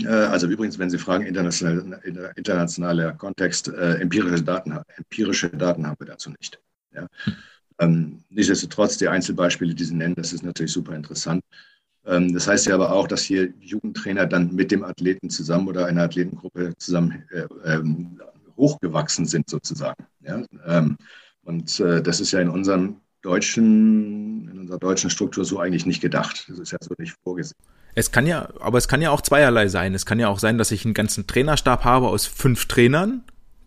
Äh, 0.00 0.08
also 0.08 0.48
übrigens, 0.48 0.78
wenn 0.78 0.90
Sie 0.90 0.98
fragen, 0.98 1.26
international, 1.26 2.00
internationaler 2.34 3.12
Kontext, 3.12 3.68
äh, 3.68 3.96
empirische, 3.96 4.42
Daten, 4.42 4.78
empirische 4.96 5.50
Daten 5.50 5.86
haben 5.86 6.00
wir 6.00 6.06
dazu 6.06 6.30
nicht. 6.30 6.58
Ja. 6.92 7.06
Ähm, 7.78 8.24
nichtsdestotrotz, 8.30 8.96
die 8.96 9.08
Einzelbeispiele, 9.08 9.74
die 9.74 9.84
Sie 9.84 9.94
nennen, 9.94 10.14
das 10.14 10.32
ist 10.32 10.42
natürlich 10.42 10.72
super 10.72 10.96
interessant. 10.96 11.44
Ähm, 12.06 12.32
das 12.32 12.46
heißt 12.48 12.66
ja 12.66 12.74
aber 12.74 12.92
auch, 12.92 13.08
dass 13.08 13.22
hier 13.22 13.52
Jugendtrainer 13.60 14.26
dann 14.26 14.54
mit 14.54 14.70
dem 14.70 14.84
Athleten 14.84 15.30
zusammen 15.30 15.68
oder 15.68 15.86
einer 15.86 16.02
Athletengruppe 16.02 16.74
zusammen 16.78 17.24
äh, 17.30 17.46
ähm, 17.64 18.20
hochgewachsen 18.56 19.26
sind 19.26 19.48
sozusagen. 19.48 20.06
Ähm, 20.24 20.96
und 21.44 21.80
äh, 21.80 22.02
das 22.02 22.20
ist 22.20 22.32
ja 22.32 22.40
in 22.40 22.48
unserem 22.48 22.96
deutschen, 23.22 24.48
in 24.50 24.60
unserer 24.60 24.78
deutschen 24.78 25.10
Struktur 25.10 25.44
so 25.44 25.58
eigentlich 25.58 25.86
nicht 25.86 26.00
gedacht. 26.00 26.46
Das 26.48 26.58
ist 26.58 26.72
ja 26.72 26.78
so 26.80 26.94
nicht 26.98 27.14
vorgesehen. 27.22 27.56
Es 27.94 28.10
kann 28.10 28.26
ja, 28.26 28.48
aber 28.60 28.78
es 28.78 28.88
kann 28.88 29.02
ja 29.02 29.10
auch 29.10 29.20
zweierlei 29.20 29.68
sein. 29.68 29.94
Es 29.94 30.04
kann 30.04 30.18
ja 30.18 30.28
auch 30.28 30.38
sein, 30.38 30.58
dass 30.58 30.72
ich 30.72 30.84
einen 30.84 30.94
ganzen 30.94 31.26
Trainerstab 31.26 31.84
habe 31.84 32.08
aus 32.08 32.26
fünf 32.26 32.66
Trainern, 32.66 33.22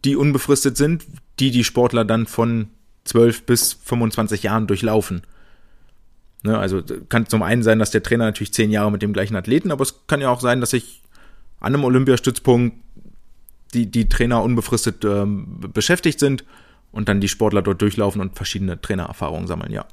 die 0.05 0.15
unbefristet 0.15 0.77
sind, 0.77 1.05
die 1.39 1.51
die 1.51 1.64
Sportler 1.64 2.05
dann 2.05 2.27
von 2.27 2.68
12 3.05 3.45
bis 3.45 3.73
25 3.73 4.43
Jahren 4.43 4.68
durchlaufen. 4.68 5.22
Ne, 6.43 6.57
also 6.57 6.84
kann 7.09 7.27
zum 7.27 7.41
einen 7.41 7.64
sein, 7.64 7.80
dass 7.80 7.91
der 7.91 8.03
Trainer 8.03 8.26
natürlich 8.26 8.53
zehn 8.53 8.69
Jahre 8.69 8.91
mit 8.91 9.01
dem 9.01 9.11
gleichen 9.11 9.35
Athleten, 9.35 9.72
aber 9.72 9.81
es 9.81 10.05
kann 10.07 10.22
ja 10.22 10.30
auch 10.30 10.39
sein, 10.39 10.61
dass 10.61 10.73
ich 10.73 11.01
an 11.59 11.73
einem 11.73 11.84
Olympiastützpunkt 11.84 12.77
die, 13.73 13.88
die 13.88 14.07
Trainer 14.07 14.43
unbefristet 14.43 15.03
ähm, 15.03 15.59
beschäftigt 15.73 16.19
sind 16.19 16.45
und 16.91 17.09
dann 17.09 17.22
die 17.22 17.27
Sportler 17.27 17.61
dort 17.61 17.81
durchlaufen 17.81 18.22
und 18.22 18.35
verschiedene 18.35 18.80
Trainererfahrungen 18.80 19.47
sammeln, 19.47 19.72
ja. 19.72 19.85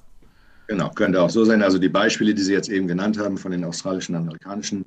Genau, 0.66 0.90
könnte 0.90 1.20
auch 1.20 1.30
so 1.30 1.44
sein. 1.44 1.62
Also 1.62 1.78
die 1.78 1.88
Beispiele, 1.88 2.34
die 2.34 2.42
Sie 2.42 2.52
jetzt 2.52 2.68
eben 2.68 2.88
genannt 2.88 3.18
haben 3.18 3.36
von 3.36 3.50
den 3.52 3.64
australischen 3.64 4.14
amerikanischen 4.14 4.86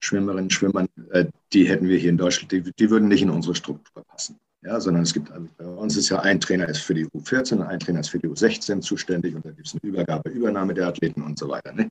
Schwimmerinnen 0.00 0.44
und 0.44 0.52
Schwimmern, 0.52 0.88
äh, 1.10 1.26
die 1.52 1.68
hätten 1.68 1.88
wir 1.88 1.98
hier 1.98 2.10
in 2.10 2.16
Deutschland, 2.16 2.52
die, 2.52 2.62
die, 2.62 2.90
würden 2.90 3.08
nicht 3.08 3.22
in 3.22 3.30
unsere 3.30 3.54
Struktur 3.54 4.02
passen. 4.04 4.38
Ja, 4.62 4.78
sondern 4.78 5.04
es 5.04 5.14
gibt, 5.14 5.30
also 5.30 5.48
bei 5.56 5.64
uns 5.64 5.96
ist 5.96 6.10
ja 6.10 6.20
ein 6.20 6.38
Trainer 6.38 6.68
ist 6.68 6.82
für 6.82 6.92
die 6.92 7.06
U14 7.06 7.54
und 7.54 7.62
ein 7.62 7.80
Trainer 7.80 8.00
ist 8.00 8.10
für 8.10 8.18
die 8.18 8.28
U16 8.28 8.82
zuständig 8.82 9.34
und 9.34 9.44
da 9.44 9.50
gibt 9.52 9.66
es 9.66 9.72
eine 9.72 9.80
Übergabe, 9.82 10.28
Übernahme 10.28 10.74
der 10.74 10.88
Athleten 10.88 11.22
und 11.22 11.38
so 11.38 11.48
weiter. 11.48 11.72
Ne? 11.72 11.88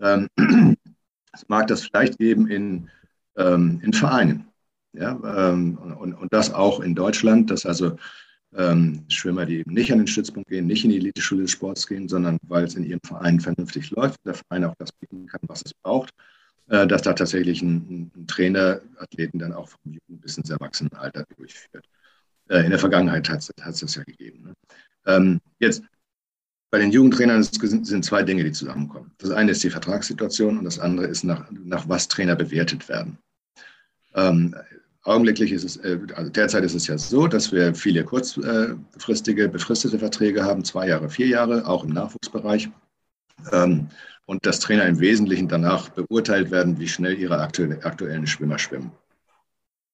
Ähm, 0.00 0.28
es 1.32 1.48
mag 1.48 1.66
das 1.66 1.84
vielleicht 1.84 2.18
geben 2.18 2.46
in, 2.48 2.88
ähm, 3.36 3.80
in 3.82 3.92
Vereinen. 3.92 4.46
Ja, 4.92 5.50
ähm, 5.50 5.76
und, 5.98 6.14
und 6.14 6.32
das 6.32 6.52
auch 6.52 6.80
in 6.80 6.94
Deutschland, 6.94 7.50
dass 7.50 7.66
also 7.66 7.96
ähm, 8.56 9.04
Schwimmer, 9.08 9.44
die 9.44 9.58
eben 9.58 9.74
nicht 9.74 9.92
an 9.92 9.98
den 9.98 10.06
Stützpunkt 10.06 10.48
gehen, 10.48 10.66
nicht 10.66 10.84
in 10.84 10.90
die 10.90 10.96
Elite-Schule 10.96 11.42
des 11.42 11.50
Sports 11.50 11.86
gehen, 11.86 12.08
sondern 12.08 12.38
weil 12.42 12.64
es 12.64 12.74
in 12.74 12.84
ihrem 12.84 13.00
Verein 13.04 13.40
vernünftig 13.40 13.90
läuft, 13.90 14.24
der 14.24 14.34
Verein 14.34 14.64
auch 14.64 14.74
das 14.78 14.92
bieten 14.92 15.26
kann, 15.26 15.40
was 15.46 15.62
es 15.64 15.74
braucht, 15.74 16.10
dass 16.68 17.02
da 17.02 17.12
tatsächlich 17.12 17.62
ein, 17.62 18.10
ein, 18.14 18.26
Trainer 18.26 18.80
Athleten 18.98 19.38
dann 19.38 19.52
auch 19.52 19.68
vom 19.68 19.80
Jugend 19.84 20.20
bis 20.20 20.36
ins 20.36 20.50
Erwachsenenalter 20.50 21.24
durchführt. 21.36 21.86
Äh, 22.48 22.64
in 22.64 22.70
der 22.70 22.78
Vergangenheit 22.78 23.28
hat 23.28 23.40
es 23.40 23.80
das 23.80 23.94
ja 23.94 24.02
gegeben. 24.04 24.42
Ne? 24.42 24.54
Ähm, 25.06 25.40
jetzt, 25.58 25.82
bei 26.70 26.78
den 26.78 26.92
Jugendtrainern 26.92 27.42
sind 27.42 28.04
zwei 28.04 28.22
Dinge, 28.22 28.44
die 28.44 28.52
zusammenkommen. 28.52 29.12
Das 29.18 29.30
eine 29.30 29.52
ist 29.52 29.64
die 29.64 29.70
Vertragssituation 29.70 30.58
und 30.58 30.64
das 30.64 30.78
andere 30.78 31.06
ist, 31.06 31.24
nach, 31.24 31.50
nach 31.50 31.88
was 31.88 32.08
Trainer 32.08 32.36
bewertet 32.36 32.88
werden. 32.88 33.16
Ähm, 34.14 34.54
Augenblicklich 35.08 35.52
ist 35.52 35.64
es, 35.64 35.76
äh, 35.78 35.98
also 36.14 36.30
derzeit 36.30 36.64
ist 36.64 36.74
es 36.74 36.86
ja 36.86 36.98
so, 36.98 37.28
dass 37.28 37.50
wir 37.50 37.74
viele 37.74 38.04
kurzfristige, 38.04 39.48
befristete 39.48 39.98
Verträge 39.98 40.44
haben, 40.44 40.64
zwei 40.64 40.88
Jahre, 40.88 41.08
vier 41.08 41.28
Jahre, 41.28 41.66
auch 41.66 41.82
im 41.82 41.94
Nachwuchsbereich. 41.94 42.68
Ähm, 43.50 43.88
und 44.28 44.44
dass 44.44 44.60
Trainer 44.60 44.84
im 44.84 45.00
Wesentlichen 45.00 45.48
danach 45.48 45.88
beurteilt 45.88 46.50
werden, 46.50 46.78
wie 46.78 46.86
schnell 46.86 47.18
ihre 47.18 47.40
aktuellen 47.40 48.26
Schwimmer 48.26 48.58
schwimmen. 48.58 48.92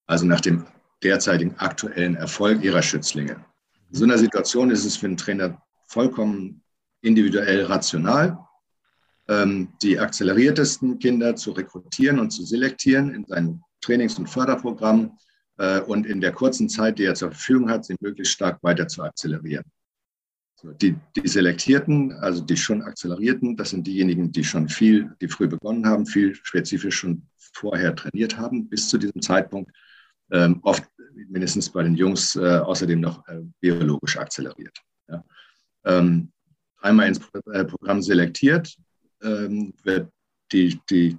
Also 0.06 0.27
nach 0.27 0.40
dem 0.40 0.66
derzeitigen 1.05 1.56
aktuellen 1.59 2.16
Erfolg 2.16 2.65
ihrer 2.65 2.82
Schützlinge. 2.82 3.44
In 3.90 3.97
so 3.97 4.05
einer 4.05 4.19
Situation 4.19 4.73
ist 4.73 4.85
es 4.85 4.97
für 4.97 5.06
einen 5.06 5.16
Trainer 5.16 5.62
vollkommen 5.86 6.62
individuell 7.01 7.65
rational, 7.66 8.36
ähm, 9.28 9.69
die 9.82 10.01
akzeleriertesten 10.01 10.98
Kinder 10.98 11.36
zu 11.36 11.52
rekrutieren 11.52 12.19
und 12.19 12.31
zu 12.32 12.44
selektieren 12.44 13.15
in 13.15 13.24
seinen 13.27 13.62
Trainings- 13.81 14.19
und 14.19 14.28
Förderprogramm 14.28 15.16
äh, 15.59 15.78
und 15.78 16.06
in 16.06 16.20
der 16.20 16.32
kurzen 16.32 16.69
Zeit, 16.69 16.98
die 16.98 17.05
er 17.05 17.15
zur 17.15 17.31
Verfügung 17.31 17.70
hat, 17.70 17.85
sie 17.85 17.94
möglichst 18.01 18.35
stark 18.35 18.61
weiter 18.65 18.89
zu 18.89 19.05
akzelerieren. 19.05 19.65
Die, 20.81 20.97
die 21.15 21.28
Selektierten, 21.28 22.12
also 22.12 22.43
die 22.43 22.57
schon 22.57 22.82
Akzelerierten, 22.82 23.57
das 23.57 23.70
sind 23.70 23.86
diejenigen, 23.86 24.32
die 24.32 24.45
schon 24.45 24.69
viel, 24.69 25.15
die 25.20 25.28
früh 25.28 25.47
begonnen 25.47 25.86
haben, 25.86 26.07
viel 26.07 26.35
spezifisch 26.35 26.97
schon 26.97 27.27
vorher 27.36 27.95
trainiert 27.95 28.39
haben, 28.39 28.69
bis 28.69 28.89
zu 28.89 28.99
diesem 28.99 29.20
Zeitpunkt, 29.20 29.70
ähm, 30.31 30.61
oft 30.62 30.85
mindestens 31.28 31.69
bei 31.70 31.82
den 31.82 31.95
Jungs 31.95 32.35
äh, 32.36 32.59
außerdem 32.59 33.01
noch 33.01 33.27
äh, 33.28 33.41
biologisch 33.61 34.16
akzeleriert. 34.16 34.77
Ja. 35.09 35.24
Ähm, 35.85 36.32
einmal 36.81 37.09
ins 37.09 37.20
äh, 37.53 37.65
Programm 37.65 38.01
selektiert, 38.01 38.74
ähm, 39.23 39.74
wird 39.82 40.11
die, 40.53 40.81
die, 40.89 41.19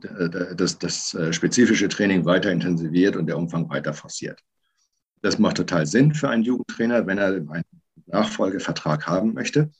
das, 0.55 0.77
das 0.79 1.13
äh, 1.13 1.33
spezifische 1.33 1.89
Training 1.89 2.25
weiter 2.25 2.51
intensiviert 2.51 3.15
und 3.15 3.27
der 3.27 3.37
Umfang 3.37 3.69
weiter 3.69 3.93
forciert. 3.93 4.39
Das 5.21 5.39
macht 5.39 5.57
total 5.57 5.87
Sinn 5.87 6.13
für 6.13 6.29
einen 6.29 6.43
Jugendtrainer, 6.43 7.05
wenn 7.07 7.17
er 7.17 7.33
ein 7.33 7.63
Nachfolgevertrag 8.07 9.07
haben 9.07 9.33
möchte, 9.33 9.71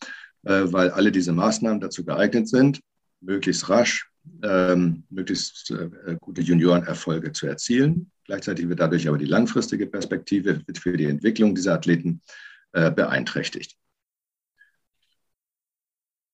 äh, 0.43 0.63
weil 0.65 0.91
alle 0.91 1.11
diese 1.11 1.33
Maßnahmen 1.33 1.79
dazu 1.79 2.05
geeignet 2.05 2.47
sind, 2.47 2.81
möglichst 3.21 3.69
rasch 3.69 4.09
ähm, 4.43 5.03
möglichst 5.09 5.71
äh, 5.71 6.17
gute 6.19 6.41
Juniorenerfolge 6.41 7.31
zu 7.31 7.47
erzielen. 7.47 8.11
Gleichzeitig 8.25 8.67
wird 8.67 8.79
dadurch 8.79 9.07
aber 9.07 9.17
die 9.17 9.25
langfristige 9.25 9.87
Perspektive 9.87 10.61
für 10.79 10.97
die 10.97 11.05
Entwicklung 11.05 11.55
dieser 11.55 11.73
Athleten 11.73 12.21
äh, 12.73 12.91
beeinträchtigt. 12.91 13.77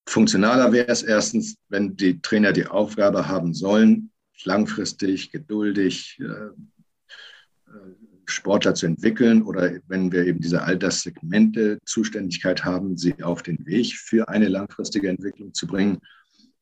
Funktionaler 0.08 0.72
wäre 0.72 0.88
es 0.88 1.04
erstens, 1.04 1.58
wenn 1.70 1.96
die 1.96 2.22
Trainer 2.22 2.52
die 2.54 2.68
Aufgabe 2.68 3.28
haben 3.28 3.54
sollen, 3.54 4.12
langfristig, 4.44 5.32
geduldig 5.32 6.20
äh, 6.20 6.24
äh, 6.24 7.96
Sportler 8.32 8.74
zu 8.74 8.86
entwickeln 8.86 9.44
oder 9.44 9.72
wenn 9.88 10.12
wir 10.12 10.26
eben 10.26 10.40
diese 10.40 10.64
Alterssegmente 10.64 11.80
Zuständigkeit 11.86 12.66
haben, 12.66 12.98
sie 12.98 13.22
auf 13.24 13.44
den 13.44 13.66
Weg 13.66 13.98
für 13.98 14.30
eine 14.30 14.48
langfristige 14.48 15.10
Entwicklung 15.10 15.54
zu 15.54 15.68
bringen. 15.68 16.00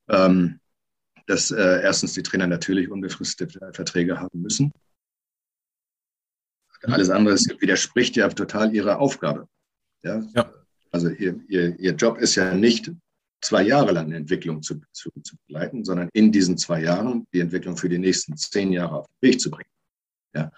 Ähm, 0.10 0.60
dass 1.28 1.52
äh, 1.52 1.82
erstens 1.84 2.14
die 2.14 2.24
Trainer 2.24 2.48
natürlich 2.48 2.90
unbefristete 2.90 3.72
Verträge 3.74 4.20
haben 4.20 4.42
müssen. 4.42 4.72
Alles 6.82 7.12
andere 7.12 7.36
widerspricht 7.36 8.16
ja 8.16 8.28
total 8.30 8.74
ihrer 8.74 9.00
Aufgabe. 9.00 9.48
Ja? 10.02 10.24
ja. 10.34 10.52
Also 10.92 11.10
ihr, 11.10 11.40
ihr, 11.48 11.78
ihr 11.80 11.94
Job 11.94 12.18
ist 12.18 12.34
ja 12.34 12.56
nicht, 12.56 12.92
zwei 13.42 13.64
Jahre 13.64 13.92
lang 13.92 14.08
eine 14.08 14.18
Entwicklung 14.18 14.62
zu, 14.62 14.82
zu, 14.92 15.12
zu 15.24 15.38
begleiten, 15.46 15.86
sondern 15.86 16.10
in 16.14 16.32
diesen 16.32 16.58
zwei 16.58 16.82
Jahren 16.82 17.26
die 17.34 17.40
Entwicklung 17.40 17.78
für 17.78 17.90
die 17.90 18.00
nächsten 18.00 18.36
zehn 18.36 18.72
Jahre 18.72 19.00
auf 19.00 19.08
den 19.08 19.30
Weg 19.30 19.40
zu 19.40 19.50
bringen. 19.50 19.70
Ja. 20.34 20.52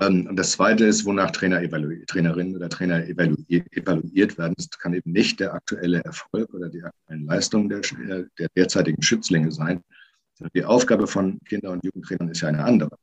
Ähm, 0.00 0.26
und 0.26 0.36
das 0.36 0.52
Zweite 0.52 0.84
ist, 0.84 1.04
wonach 1.04 1.30
Trainer 1.30 1.62
Trainerinnen 2.06 2.56
oder 2.56 2.68
Trainer 2.68 3.06
evaluiert 3.06 4.38
werden. 4.38 4.54
Das 4.56 4.70
kann 4.70 4.94
eben 4.94 5.12
nicht 5.12 5.40
der 5.40 5.54
aktuelle 5.54 6.02
Erfolg 6.02 6.52
oder 6.52 6.68
die 6.68 6.82
aktuellen 6.82 7.26
Leistungen 7.26 7.68
der, 7.68 7.80
der 8.38 8.48
derzeitigen 8.56 9.02
Schützlinge 9.02 9.52
sein. 9.52 9.82
Die 10.54 10.64
Aufgabe 10.64 11.06
von 11.06 11.38
Kinder- 11.44 11.70
und 11.70 11.84
Jugendtrainern 11.84 12.28
ist 12.28 12.40
ja 12.40 12.48
eine 12.48 12.64
andere. 12.64 12.96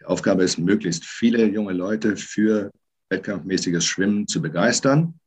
Die 0.00 0.06
Aufgabe 0.06 0.42
ist, 0.42 0.58
möglichst 0.58 1.04
viele 1.04 1.44
junge 1.44 1.74
Leute 1.74 2.16
für 2.16 2.70
wettkampfmäßiges 3.10 3.84
Schwimmen 3.84 4.26
zu 4.26 4.40
begeistern 4.40 5.20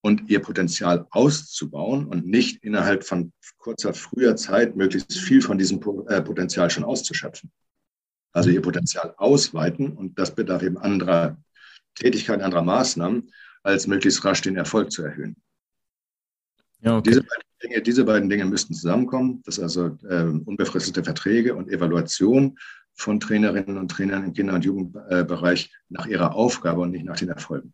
und 0.00 0.28
ihr 0.28 0.40
Potenzial 0.40 1.06
auszubauen 1.10 2.06
und 2.06 2.26
nicht 2.26 2.64
innerhalb 2.64 3.04
von 3.04 3.32
kurzer, 3.58 3.94
früher 3.94 4.34
Zeit 4.34 4.74
möglichst 4.74 5.16
viel 5.18 5.42
von 5.42 5.58
diesem 5.58 5.80
äh, 6.08 6.20
Potenzial 6.22 6.70
schon 6.70 6.84
auszuschöpfen. 6.84 7.50
Also 8.32 8.50
ihr 8.50 8.62
Potenzial 8.62 9.14
ausweiten 9.16 9.92
und 9.92 10.18
das 10.18 10.34
bedarf 10.34 10.62
eben 10.62 10.78
anderer 10.78 11.36
Tätigkeiten, 11.94 12.42
anderer 12.42 12.62
Maßnahmen, 12.62 13.32
als 13.62 13.86
möglichst 13.86 14.24
rasch 14.24 14.42
den 14.42 14.56
Erfolg 14.56 14.92
zu 14.92 15.02
erhöhen. 15.02 15.36
Ja, 16.80 16.96
okay. 16.96 17.10
diese, 17.10 17.22
beiden 17.22 17.42
Dinge, 17.62 17.82
diese, 17.82 18.04
beiden 18.04 18.28
Dinge, 18.28 18.44
müssten 18.44 18.74
zusammenkommen. 18.74 19.42
Das 19.44 19.58
ist 19.58 19.64
also 19.64 19.98
äh, 20.08 20.24
unbefristete 20.44 21.02
Verträge 21.02 21.54
und 21.54 21.68
Evaluation 21.68 22.56
von 22.94 23.20
Trainerinnen 23.20 23.78
und 23.78 23.90
Trainern 23.90 24.24
im 24.24 24.32
Kinder- 24.32 24.54
und 24.54 24.64
Jugendbereich 24.64 25.72
nach 25.88 26.06
ihrer 26.06 26.34
Aufgabe 26.34 26.80
und 26.80 26.90
nicht 26.90 27.04
nach 27.04 27.16
den 27.16 27.28
Erfolgen. 27.28 27.72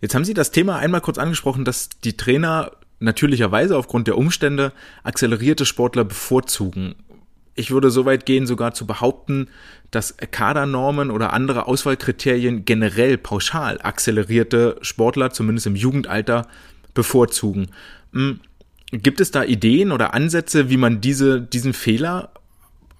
Jetzt 0.00 0.14
haben 0.14 0.24
Sie 0.24 0.34
das 0.34 0.50
Thema 0.50 0.76
einmal 0.78 1.00
kurz 1.00 1.18
angesprochen, 1.18 1.64
dass 1.64 1.88
die 1.88 2.16
Trainer 2.16 2.72
natürlicherweise 2.98 3.76
aufgrund 3.76 4.06
der 4.08 4.18
Umstände 4.18 4.72
akzelerierte 5.02 5.64
Sportler 5.64 6.04
bevorzugen. 6.04 6.94
Ich 7.56 7.70
würde 7.70 7.90
so 7.90 8.04
weit 8.04 8.26
gehen, 8.26 8.46
sogar 8.46 8.74
zu 8.74 8.86
behaupten, 8.86 9.48
dass 9.90 10.16
Kadernormen 10.16 11.10
oder 11.10 11.32
andere 11.32 11.66
Auswahlkriterien 11.66 12.64
generell 12.64 13.18
pauschal 13.18 13.80
akzelerierte 13.82 14.76
Sportler, 14.82 15.30
zumindest 15.30 15.66
im 15.66 15.76
Jugendalter, 15.76 16.46
bevorzugen. 16.94 17.68
Hm, 18.12 18.40
gibt 18.92 19.20
es 19.20 19.30
da 19.30 19.44
Ideen 19.44 19.92
oder 19.92 20.14
Ansätze, 20.14 20.70
wie 20.70 20.76
man 20.76 21.00
diese, 21.00 21.40
diesen 21.40 21.72
Fehler 21.72 22.30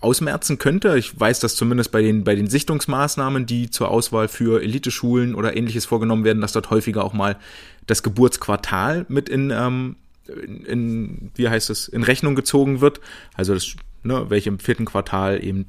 ausmerzen 0.00 0.58
könnte. 0.58 0.96
Ich 0.98 1.18
weiß, 1.18 1.40
dass 1.40 1.56
zumindest 1.56 1.90
bei 1.90 2.02
den, 2.02 2.24
bei 2.24 2.34
den 2.34 2.48
Sichtungsmaßnahmen, 2.48 3.46
die 3.46 3.70
zur 3.70 3.90
Auswahl 3.90 4.28
für 4.28 4.62
Eliteschulen 4.62 5.34
oder 5.34 5.56
ähnliches 5.56 5.86
vorgenommen 5.86 6.24
werden, 6.24 6.40
dass 6.40 6.52
dort 6.52 6.70
häufiger 6.70 7.04
auch 7.04 7.12
mal 7.12 7.36
das 7.86 8.02
Geburtsquartal 8.02 9.06
mit 9.08 9.28
in, 9.28 9.50
ähm, 9.50 9.96
in, 10.28 10.64
in 10.64 11.30
wie 11.34 11.48
heißt 11.48 11.70
es, 11.70 11.88
in 11.88 12.02
Rechnung 12.02 12.34
gezogen 12.34 12.80
wird. 12.80 13.00
Also 13.34 13.54
das, 13.54 13.74
ne, 14.06 14.30
welche 14.30 14.48
im 14.48 14.58
vierten 14.58 14.84
Quartal 14.84 15.42
eben 15.42 15.66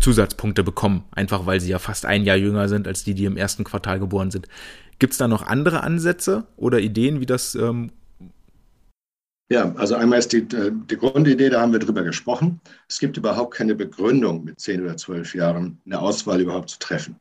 Zusatzpunkte 0.00 0.64
bekommen, 0.64 1.04
einfach 1.12 1.46
weil 1.46 1.60
sie 1.60 1.70
ja 1.70 1.78
fast 1.78 2.06
ein 2.06 2.24
Jahr 2.24 2.36
jünger 2.36 2.68
sind 2.68 2.88
als 2.88 3.04
die, 3.04 3.14
die 3.14 3.26
im 3.26 3.36
ersten 3.36 3.64
Quartal 3.64 4.00
geboren 4.00 4.30
sind. 4.30 4.48
Gibt 4.98 5.12
es 5.12 5.18
da 5.18 5.28
noch 5.28 5.42
andere 5.46 5.82
Ansätze 5.82 6.44
oder 6.56 6.80
Ideen, 6.80 7.20
wie 7.20 7.26
das 7.26 7.54
ähm, 7.54 7.90
ja, 9.52 9.74
also 9.74 9.96
einmal 9.96 10.20
ist 10.20 10.32
die, 10.32 10.46
äh, 10.56 10.70
die 10.72 10.96
Grundidee, 10.96 11.50
da 11.50 11.60
haben 11.60 11.72
wir 11.72 11.80
drüber 11.80 12.04
gesprochen. 12.04 12.60
Es 12.88 13.00
gibt 13.00 13.16
überhaupt 13.16 13.52
keine 13.52 13.74
Begründung, 13.74 14.44
mit 14.44 14.60
zehn 14.60 14.80
oder 14.80 14.96
zwölf 14.96 15.34
Jahren 15.34 15.80
eine 15.84 15.98
Auswahl 15.98 16.40
überhaupt 16.40 16.70
zu 16.70 16.78
treffen. 16.78 17.16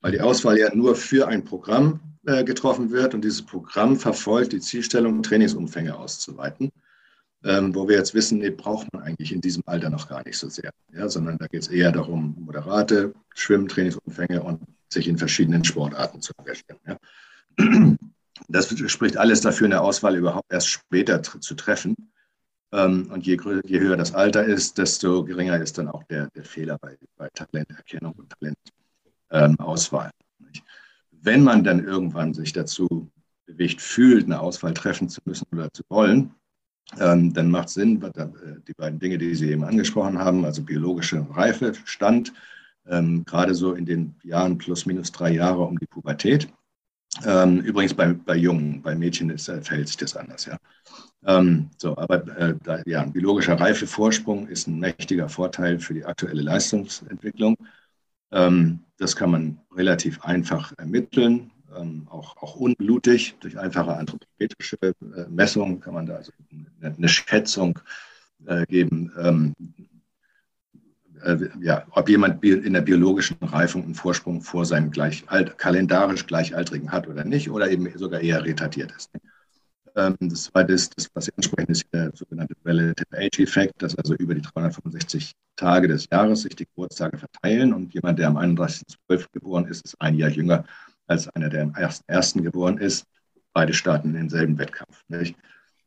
Weil 0.00 0.12
die 0.12 0.20
Auswahl 0.20 0.56
ja 0.56 0.72
nur 0.72 0.94
für 0.94 1.26
ein 1.26 1.44
Programm 1.44 1.98
äh, 2.26 2.44
getroffen 2.44 2.92
wird 2.92 3.12
und 3.12 3.22
dieses 3.22 3.42
Programm 3.42 3.96
verfolgt 3.96 4.52
die 4.52 4.60
Zielstellung, 4.60 5.20
Trainingsumfänge 5.20 5.96
auszuweiten. 5.96 6.70
Ähm, 7.44 7.74
wo 7.74 7.88
wir 7.88 7.96
jetzt 7.96 8.14
wissen, 8.14 8.38
nee, 8.38 8.50
braucht 8.50 8.92
man 8.92 9.02
eigentlich 9.02 9.32
in 9.32 9.40
diesem 9.40 9.62
Alter 9.66 9.90
noch 9.90 10.08
gar 10.08 10.24
nicht 10.24 10.38
so 10.38 10.48
sehr, 10.48 10.70
ja, 10.92 11.08
sondern 11.08 11.38
da 11.38 11.46
geht 11.46 11.62
es 11.62 11.68
eher 11.68 11.92
darum, 11.92 12.34
moderate 12.38 13.14
Schwimmtrainingsumfänge 13.34 14.42
und 14.42 14.62
sich 14.88 15.06
in 15.06 15.18
verschiedenen 15.18 15.64
Sportarten 15.64 16.20
zu 16.20 16.32
engagieren. 16.38 16.80
Ja. 16.86 17.96
Das 18.48 18.68
spricht 18.90 19.16
alles 19.16 19.40
dafür, 19.40 19.66
eine 19.66 19.80
Auswahl 19.80 20.16
überhaupt 20.16 20.52
erst 20.52 20.68
später 20.68 21.22
zu 21.22 21.54
treffen. 21.54 21.94
Ähm, 22.72 23.10
und 23.12 23.26
je, 23.26 23.38
je, 23.64 23.80
höher 23.80 23.96
das 23.96 24.14
Alter 24.14 24.44
ist, 24.44 24.78
desto 24.78 25.24
geringer 25.24 25.60
ist 25.60 25.78
dann 25.78 25.88
auch 25.88 26.02
der, 26.04 26.28
der 26.30 26.44
Fehler 26.44 26.78
bei, 26.78 26.98
bei 27.16 27.28
Talenterkennung 27.32 28.12
und 28.12 28.32
Talentauswahl. 29.30 30.10
Wenn 31.10 31.42
man 31.42 31.64
dann 31.64 31.84
irgendwann 31.84 32.34
sich 32.34 32.52
dazu 32.52 33.10
bewegt 33.46 33.80
fühlt, 33.80 34.24
eine 34.24 34.40
Auswahl 34.40 34.74
treffen 34.74 35.08
zu 35.08 35.20
müssen 35.24 35.46
oder 35.52 35.72
zu 35.72 35.82
wollen, 35.88 36.34
ähm, 36.98 37.32
dann 37.32 37.50
macht 37.50 37.68
es 37.68 37.74
Sinn, 37.74 38.02
äh, 38.02 38.26
die 38.66 38.74
beiden 38.74 38.98
Dinge, 38.98 39.18
die 39.18 39.34
Sie 39.34 39.50
eben 39.50 39.64
angesprochen 39.64 40.18
haben, 40.18 40.44
also 40.44 40.62
biologische 40.62 41.26
Reife, 41.30 41.72
Stand, 41.84 42.32
ähm, 42.86 43.24
gerade 43.24 43.54
so 43.54 43.72
in 43.72 43.84
den 43.84 44.14
Jahren 44.22 44.58
plus 44.58 44.86
minus 44.86 45.12
drei 45.12 45.32
Jahre 45.32 45.62
um 45.62 45.78
die 45.78 45.86
Pubertät, 45.86 46.48
ähm, 47.24 47.60
übrigens 47.60 47.94
bei, 47.94 48.12
bei 48.12 48.36
Jungen, 48.36 48.82
bei 48.82 48.94
Mädchen 48.94 49.30
ist, 49.30 49.48
äh, 49.48 49.62
verhält 49.62 49.88
sich 49.88 49.96
das 49.96 50.16
anders, 50.16 50.46
ja. 50.46 50.58
Ähm, 51.24 51.70
so, 51.78 51.96
aber 51.96 52.26
äh, 52.36 52.54
da, 52.62 52.82
ja, 52.86 53.02
ein 53.02 53.12
biologischer 53.12 53.58
Reifevorsprung 53.58 54.46
ist 54.48 54.68
ein 54.68 54.78
mächtiger 54.78 55.28
Vorteil 55.28 55.78
für 55.78 55.94
die 55.94 56.04
aktuelle 56.04 56.42
Leistungsentwicklung. 56.42 57.56
Ähm, 58.32 58.80
das 58.98 59.16
kann 59.16 59.30
man 59.30 59.60
relativ 59.74 60.22
einfach 60.22 60.72
ermitteln, 60.78 61.50
ähm, 61.78 62.06
auch, 62.10 62.36
auch 62.38 62.56
unblutig. 62.56 63.36
Durch 63.40 63.58
einfache 63.58 63.96
anthropometrische 63.96 64.78
äh, 64.82 64.94
Messungen 65.28 65.80
kann 65.80 65.94
man 65.94 66.06
da 66.06 66.16
also 66.16 66.32
eine, 66.80 66.94
eine 66.94 67.08
Schätzung 67.08 67.78
äh, 68.46 68.66
geben, 68.66 69.12
ähm, 69.18 69.54
äh, 71.22 71.36
ja, 71.60 71.84
ob 71.90 72.08
jemand 72.08 72.42
in 72.44 72.72
der 72.72 72.82
biologischen 72.82 73.36
Reifung 73.40 73.84
einen 73.84 73.94
Vorsprung 73.94 74.42
vor 74.42 74.64
seinem 74.64 74.90
gleich, 74.90 75.24
alt, 75.28 75.58
kalendarisch 75.58 76.26
Gleichaltrigen 76.26 76.92
hat 76.92 77.08
oder 77.08 77.24
nicht, 77.24 77.50
oder 77.50 77.70
eben 77.70 77.90
sogar 77.96 78.20
eher 78.20 78.44
retardiert 78.44 78.92
ist. 78.96 79.10
Ähm, 79.96 80.16
das 80.20 80.44
zweite 80.44 80.74
ist, 80.74 80.96
das, 80.96 81.10
was 81.14 81.24
Sie 81.24 81.32
ansprechen, 81.36 81.72
ist 81.72 81.84
der 81.92 82.12
sogenannte 82.14 82.54
Relative 82.64 83.06
Age 83.12 83.40
Effect, 83.40 83.82
dass 83.82 83.96
also 83.96 84.14
über 84.14 84.34
die 84.34 84.42
365 84.42 85.32
Tage 85.56 85.88
des 85.88 86.08
Jahres 86.10 86.42
sich 86.42 86.54
die 86.54 86.66
Geburtstage 86.66 87.16
verteilen 87.16 87.72
und 87.72 87.94
jemand, 87.94 88.18
der 88.18 88.28
am 88.28 88.36
31.12. 88.36 89.26
geboren 89.32 89.66
ist, 89.66 89.84
ist 89.84 90.00
ein 90.00 90.14
Jahr 90.14 90.30
jünger 90.30 90.64
als 91.06 91.28
einer, 91.28 91.48
der 91.48 91.62
am 91.62 91.72
1.1. 91.72 92.42
geboren 92.42 92.78
ist. 92.78 93.06
Beide 93.52 93.72
starten 93.72 94.12
denselben 94.12 94.58
Wettkampf, 94.58 95.02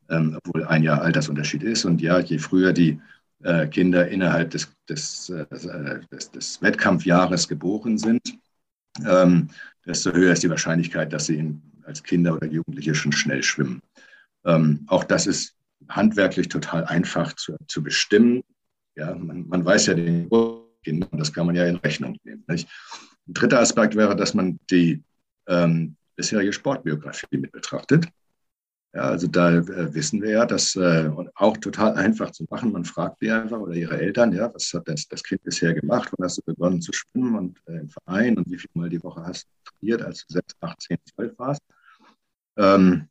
ähm, 0.09 0.37
obwohl 0.43 0.65
ein 0.65 0.83
Jahr 0.83 1.01
Altersunterschied 1.01 1.63
ist. 1.63 1.85
Und 1.85 2.01
ja, 2.01 2.19
je 2.19 2.39
früher 2.39 2.73
die 2.73 2.99
äh, 3.43 3.67
Kinder 3.67 4.07
innerhalb 4.07 4.51
des, 4.51 4.69
des, 4.87 5.29
äh, 5.29 5.45
des, 6.11 6.31
des 6.31 6.61
Wettkampfjahres 6.61 7.47
geboren 7.47 7.97
sind, 7.97 8.21
ähm, 9.07 9.49
desto 9.85 10.11
höher 10.11 10.33
ist 10.33 10.43
die 10.43 10.49
Wahrscheinlichkeit, 10.49 11.13
dass 11.13 11.27
sie 11.27 11.37
in, 11.37 11.61
als 11.83 12.03
Kinder 12.03 12.33
oder 12.33 12.47
Jugendliche 12.47 12.95
schon 12.95 13.11
schnell 13.11 13.43
schwimmen. 13.43 13.81
Ähm, 14.45 14.85
auch 14.87 15.03
das 15.03 15.27
ist 15.27 15.55
handwerklich 15.87 16.49
total 16.49 16.85
einfach 16.85 17.33
zu, 17.33 17.55
zu 17.67 17.83
bestimmen. 17.83 18.41
Ja, 18.95 19.15
man, 19.15 19.47
man 19.47 19.63
weiß 19.63 19.87
ja 19.87 19.93
den 19.93 20.29
Kinder, 20.83 21.07
das 21.11 21.33
kann 21.33 21.45
man 21.45 21.55
ja 21.55 21.65
in 21.65 21.77
Rechnung 21.77 22.17
nehmen. 22.23 22.43
Nicht? 22.47 22.67
Ein 23.27 23.33
dritter 23.33 23.59
Aspekt 23.59 23.95
wäre, 23.95 24.15
dass 24.15 24.33
man 24.33 24.59
die 24.69 25.03
ähm, 25.49 25.95
bisherige 26.15 26.53
Sportbiografie 26.53 27.37
mit 27.37 27.51
betrachtet. 27.51 28.07
Ja, 28.93 29.01
also 29.01 29.27
da 29.27 29.55
äh, 29.55 29.93
wissen 29.93 30.21
wir 30.21 30.31
ja, 30.31 30.45
dass 30.45 30.75
äh, 30.75 31.11
auch 31.35 31.57
total 31.57 31.93
einfach 31.93 32.31
zu 32.31 32.45
machen. 32.49 32.71
Man 32.71 32.85
fragt 32.85 33.21
die 33.21 33.29
einfach 33.29 33.59
oder 33.59 33.73
ihre 33.73 33.99
Eltern, 33.99 34.31
ja, 34.33 34.51
was 34.53 34.73
hat 34.73 34.87
das, 34.87 35.07
das 35.07 35.21
Kind 35.23 35.43
bisher 35.43 35.73
gemacht? 35.75 36.11
Wann 36.17 36.25
hast 36.25 36.37
du 36.37 36.41
begonnen 36.43 36.81
zu 36.81 36.91
schwimmen 36.91 37.35
und 37.35 37.61
äh, 37.67 37.79
im 37.79 37.89
Verein 37.89 38.37
und 38.37 38.49
wie 38.49 38.57
viel 38.57 38.71
Mal 38.73 38.89
die 38.89 39.03
Woche 39.03 39.23
hast 39.23 39.45
du 39.45 39.71
trainiert, 39.71 40.01
als 40.01 40.25
du 40.25 40.33
6, 40.33 40.55
8, 40.59 40.81
10, 40.81 40.97
12 41.15 41.39
warst? 41.39 41.61
Ähm, 42.57 43.07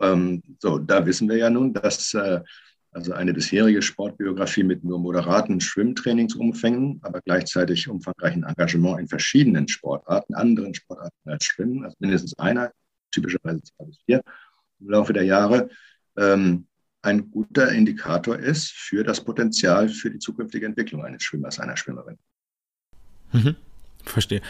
ähm, 0.00 0.42
so, 0.58 0.78
da 0.78 1.06
wissen 1.06 1.28
wir 1.28 1.36
ja 1.36 1.48
nun, 1.48 1.72
dass 1.72 2.12
äh, 2.14 2.40
also 2.92 3.12
eine 3.12 3.34
bisherige 3.34 3.82
Sportbiografie 3.82 4.62
mit 4.62 4.84
nur 4.84 4.98
moderaten 4.98 5.60
Schwimmtrainingsumfängen, 5.60 7.00
aber 7.02 7.20
gleichzeitig 7.20 7.88
umfangreichen 7.88 8.44
Engagement 8.44 9.00
in 9.00 9.08
verschiedenen 9.08 9.68
Sportarten, 9.68 10.34
anderen 10.34 10.74
Sportarten 10.74 11.16
als 11.28 11.44
Schwimmen, 11.44 11.84
also 11.84 11.96
mindestens 12.00 12.38
einer, 12.38 12.72
typischerweise 13.10 13.62
zwei 13.62 13.84
bis 13.84 13.98
vier, 14.04 14.22
im 14.80 14.90
Laufe 14.90 15.12
der 15.12 15.24
Jahre 15.24 15.68
ähm, 16.16 16.66
ein 17.02 17.30
guter 17.30 17.70
Indikator 17.72 18.38
ist 18.38 18.72
für 18.72 19.04
das 19.04 19.22
Potenzial 19.22 19.88
für 19.88 20.10
die 20.10 20.18
zukünftige 20.18 20.66
Entwicklung 20.66 21.04
eines 21.04 21.22
Schwimmers, 21.22 21.58
einer 21.60 21.76
Schwimmerin. 21.76 22.18
Mhm, 23.32 23.56
verstehe. 24.04 24.42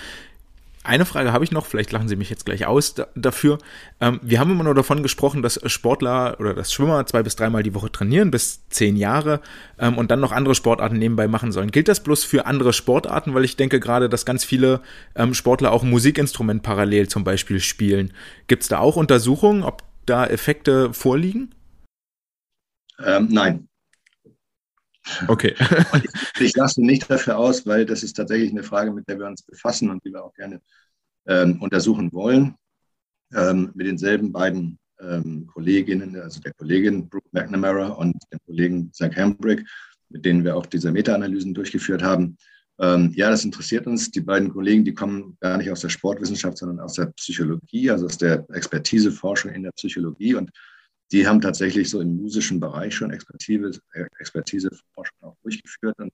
Eine 0.88 1.04
Frage 1.04 1.34
habe 1.34 1.44
ich 1.44 1.52
noch, 1.52 1.66
vielleicht 1.66 1.92
lachen 1.92 2.08
Sie 2.08 2.16
mich 2.16 2.30
jetzt 2.30 2.46
gleich 2.46 2.64
aus 2.64 2.94
da, 2.94 3.08
dafür. 3.14 3.58
Ähm, 4.00 4.20
wir 4.22 4.40
haben 4.40 4.50
immer 4.50 4.64
nur 4.64 4.74
davon 4.74 5.02
gesprochen, 5.02 5.42
dass 5.42 5.60
Sportler 5.70 6.40
oder 6.40 6.54
dass 6.54 6.72
Schwimmer 6.72 7.04
zwei 7.04 7.22
bis 7.22 7.36
dreimal 7.36 7.62
die 7.62 7.74
Woche 7.74 7.92
trainieren, 7.92 8.30
bis 8.30 8.66
zehn 8.70 8.96
Jahre 8.96 9.42
ähm, 9.78 9.98
und 9.98 10.10
dann 10.10 10.20
noch 10.20 10.32
andere 10.32 10.54
Sportarten 10.54 10.96
nebenbei 10.96 11.28
machen 11.28 11.52
sollen. 11.52 11.70
Gilt 11.72 11.88
das 11.88 12.02
bloß 12.02 12.24
für 12.24 12.46
andere 12.46 12.72
Sportarten? 12.72 13.34
Weil 13.34 13.44
ich 13.44 13.56
denke 13.56 13.80
gerade, 13.80 14.08
dass 14.08 14.24
ganz 14.24 14.44
viele 14.44 14.80
ähm, 15.14 15.34
Sportler 15.34 15.72
auch 15.72 15.82
Musikinstrument 15.82 16.62
parallel 16.62 17.06
zum 17.06 17.22
Beispiel 17.22 17.60
spielen. 17.60 18.14
Gibt 18.46 18.62
es 18.62 18.70
da 18.70 18.78
auch 18.78 18.96
Untersuchungen, 18.96 19.64
ob 19.64 19.82
da 20.06 20.26
Effekte 20.26 20.94
vorliegen? 20.94 21.54
Ähm, 23.04 23.28
nein. 23.30 23.67
Okay. 25.26 25.54
ich, 26.02 26.40
ich 26.40 26.56
lasse 26.56 26.82
nicht 26.82 27.10
dafür 27.10 27.38
aus, 27.38 27.66
weil 27.66 27.86
das 27.86 28.02
ist 28.02 28.14
tatsächlich 28.14 28.50
eine 28.50 28.62
Frage, 28.62 28.92
mit 28.92 29.08
der 29.08 29.18
wir 29.18 29.26
uns 29.26 29.42
befassen 29.42 29.90
und 29.90 30.04
die 30.04 30.12
wir 30.12 30.24
auch 30.24 30.34
gerne 30.34 30.60
ähm, 31.26 31.60
untersuchen 31.60 32.12
wollen. 32.12 32.54
Ähm, 33.34 33.70
mit 33.74 33.86
denselben 33.86 34.32
beiden 34.32 34.78
ähm, 35.00 35.46
Kolleginnen, 35.46 36.16
also 36.16 36.40
der 36.40 36.52
Kollegin 36.54 37.08
Brooke 37.08 37.28
McNamara 37.32 37.88
und 37.88 38.16
dem 38.32 38.38
Kollegen 38.46 38.92
Zach 38.92 39.14
Hambrick, 39.16 39.66
mit 40.08 40.24
denen 40.24 40.44
wir 40.44 40.56
auch 40.56 40.66
diese 40.66 40.90
Meta-Analysen 40.90 41.54
durchgeführt 41.54 42.02
haben. 42.02 42.38
Ähm, 42.80 43.12
ja, 43.14 43.28
das 43.28 43.44
interessiert 43.44 43.86
uns. 43.86 44.10
Die 44.10 44.20
beiden 44.20 44.50
Kollegen, 44.50 44.84
die 44.84 44.94
kommen 44.94 45.36
gar 45.40 45.58
nicht 45.58 45.70
aus 45.70 45.80
der 45.80 45.88
Sportwissenschaft, 45.88 46.58
sondern 46.58 46.80
aus 46.80 46.94
der 46.94 47.06
Psychologie, 47.16 47.90
also 47.90 48.06
aus 48.06 48.18
der 48.18 48.46
Expertiseforschung 48.50 49.50
in 49.52 49.64
der 49.64 49.72
Psychologie. 49.72 50.34
Und 50.34 50.50
die 51.12 51.26
haben 51.26 51.40
tatsächlich 51.40 51.88
so 51.88 52.00
im 52.00 52.16
musischen 52.16 52.60
Bereich 52.60 52.94
schon 52.94 53.10
Expertise, 53.10 53.80
Expertiseforschung 54.18 55.18
auch 55.20 55.36
durchgeführt 55.42 55.98
und 55.98 56.12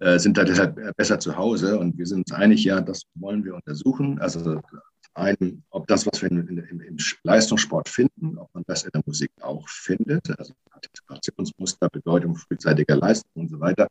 äh, 0.00 0.18
sind 0.18 0.36
da 0.36 0.44
deshalb 0.44 0.96
besser 0.96 1.18
zu 1.18 1.36
Hause. 1.36 1.78
Und 1.78 1.98
wir 1.98 2.06
sind 2.06 2.30
uns 2.30 2.32
einig, 2.32 2.64
ja, 2.64 2.80
das 2.80 3.02
wollen 3.14 3.44
wir 3.44 3.54
untersuchen. 3.54 4.18
Also 4.20 4.60
ein, 5.14 5.62
ob 5.70 5.86
das, 5.86 6.06
was 6.06 6.22
wir 6.22 6.30
im, 6.30 6.48
im, 6.48 6.80
im, 6.80 6.96
Leistungssport 7.22 7.88
finden, 7.88 8.38
ob 8.38 8.48
man 8.54 8.64
das 8.66 8.84
in 8.84 8.90
der 8.94 9.02
Musik 9.04 9.30
auch 9.40 9.68
findet, 9.68 10.28
also 10.38 10.54
Partizipationsmuster, 10.70 11.88
Bedeutung 11.90 12.34
frühzeitiger 12.36 12.96
Leistung 12.96 13.30
und 13.34 13.50
so 13.50 13.60
weiter. 13.60 13.88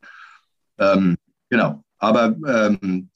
Ähm, 0.80 1.18
genau. 1.49 1.84
Aber 1.99 2.35
ähm, 2.47 3.09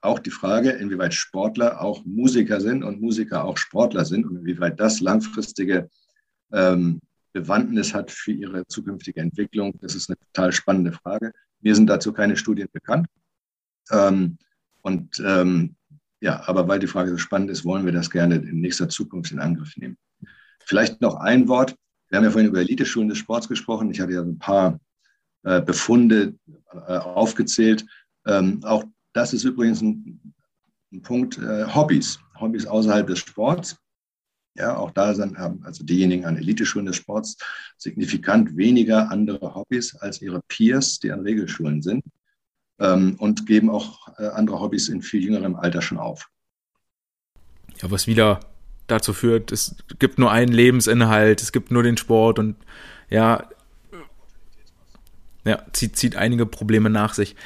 auch 0.00 0.20
die 0.20 0.30
Frage, 0.30 0.70
inwieweit 0.70 1.12
Sportler 1.14 1.80
auch 1.80 2.04
Musiker 2.04 2.60
sind 2.60 2.84
und 2.84 3.00
Musiker 3.00 3.44
auch 3.44 3.58
Sportler 3.58 4.04
sind 4.04 4.26
und 4.26 4.36
inwieweit 4.36 4.78
das 4.78 5.00
langfristige 5.00 5.90
ähm, 6.52 7.00
Bewandtnis 7.32 7.94
hat 7.94 8.10
für 8.10 8.32
ihre 8.32 8.66
zukünftige 8.66 9.20
Entwicklung, 9.20 9.74
das 9.80 9.94
ist 9.94 10.08
eine 10.08 10.16
total 10.18 10.52
spannende 10.52 10.92
Frage. 10.92 11.32
Mir 11.60 11.74
sind 11.74 11.88
dazu 11.88 12.12
keine 12.12 12.36
Studien 12.36 12.68
bekannt. 12.72 13.06
Ähm, 13.90 14.38
und 14.82 15.22
ähm, 15.24 15.76
ja, 16.20 16.42
aber 16.46 16.66
weil 16.66 16.78
die 16.78 16.86
Frage 16.86 17.10
so 17.10 17.18
spannend 17.18 17.50
ist, 17.50 17.64
wollen 17.64 17.84
wir 17.84 17.92
das 17.92 18.10
gerne 18.10 18.36
in 18.36 18.60
nächster 18.60 18.88
Zukunft 18.88 19.30
in 19.30 19.38
Angriff 19.38 19.76
nehmen. 19.76 19.96
Vielleicht 20.64 21.00
noch 21.00 21.16
ein 21.16 21.48
Wort. 21.48 21.76
Wir 22.08 22.18
haben 22.18 22.24
ja 22.24 22.30
vorhin 22.30 22.48
über 22.48 22.60
Eliteschulen 22.60 23.08
des 23.08 23.18
Sports 23.18 23.48
gesprochen. 23.48 23.90
Ich 23.90 24.00
hatte 24.00 24.12
ja 24.12 24.22
ein 24.22 24.38
paar 24.38 24.80
äh, 25.44 25.60
Befunde 25.60 26.34
äh, 26.72 26.96
aufgezählt. 26.96 27.86
Ähm, 28.26 28.60
auch 28.64 28.84
das 29.12 29.32
ist 29.32 29.44
übrigens 29.44 29.80
ein, 29.80 30.34
ein 30.92 31.02
Punkt, 31.02 31.38
äh, 31.38 31.64
Hobbys, 31.66 32.18
Hobbys 32.40 32.66
außerhalb 32.66 33.06
des 33.06 33.20
Sports. 33.20 33.76
Ja, 34.58 34.76
auch 34.76 34.90
da 34.90 35.14
sind, 35.14 35.38
haben 35.38 35.62
also 35.64 35.84
diejenigen 35.84 36.24
an 36.24 36.36
Eliteschulen 36.36 36.86
des 36.86 36.96
Sports 36.96 37.36
signifikant 37.76 38.56
weniger 38.56 39.08
andere 39.10 39.54
Hobbys 39.54 39.94
als 39.94 40.20
ihre 40.20 40.40
Peers, 40.48 40.98
die 40.98 41.12
an 41.12 41.20
Regelschulen 41.20 41.80
sind 41.80 42.02
ähm, 42.80 43.14
und 43.18 43.46
geben 43.46 43.70
auch 43.70 44.08
äh, 44.18 44.26
andere 44.26 44.58
Hobbys 44.58 44.88
in 44.88 45.00
viel 45.00 45.22
jüngerem 45.22 45.54
Alter 45.54 45.80
schon 45.80 45.98
auf. 45.98 46.28
Ja, 47.80 47.90
was 47.92 48.08
wieder 48.08 48.40
dazu 48.88 49.12
führt, 49.12 49.52
es 49.52 49.76
gibt 50.00 50.18
nur 50.18 50.32
einen 50.32 50.52
Lebensinhalt, 50.52 51.40
es 51.40 51.52
gibt 51.52 51.70
nur 51.70 51.84
den 51.84 51.96
Sport 51.96 52.40
und 52.40 52.56
ja, 53.10 53.48
ja 55.44 55.62
zieht, 55.72 55.96
zieht 55.96 56.16
einige 56.16 56.46
Probleme 56.46 56.90
nach 56.90 57.14
sich. 57.14 57.36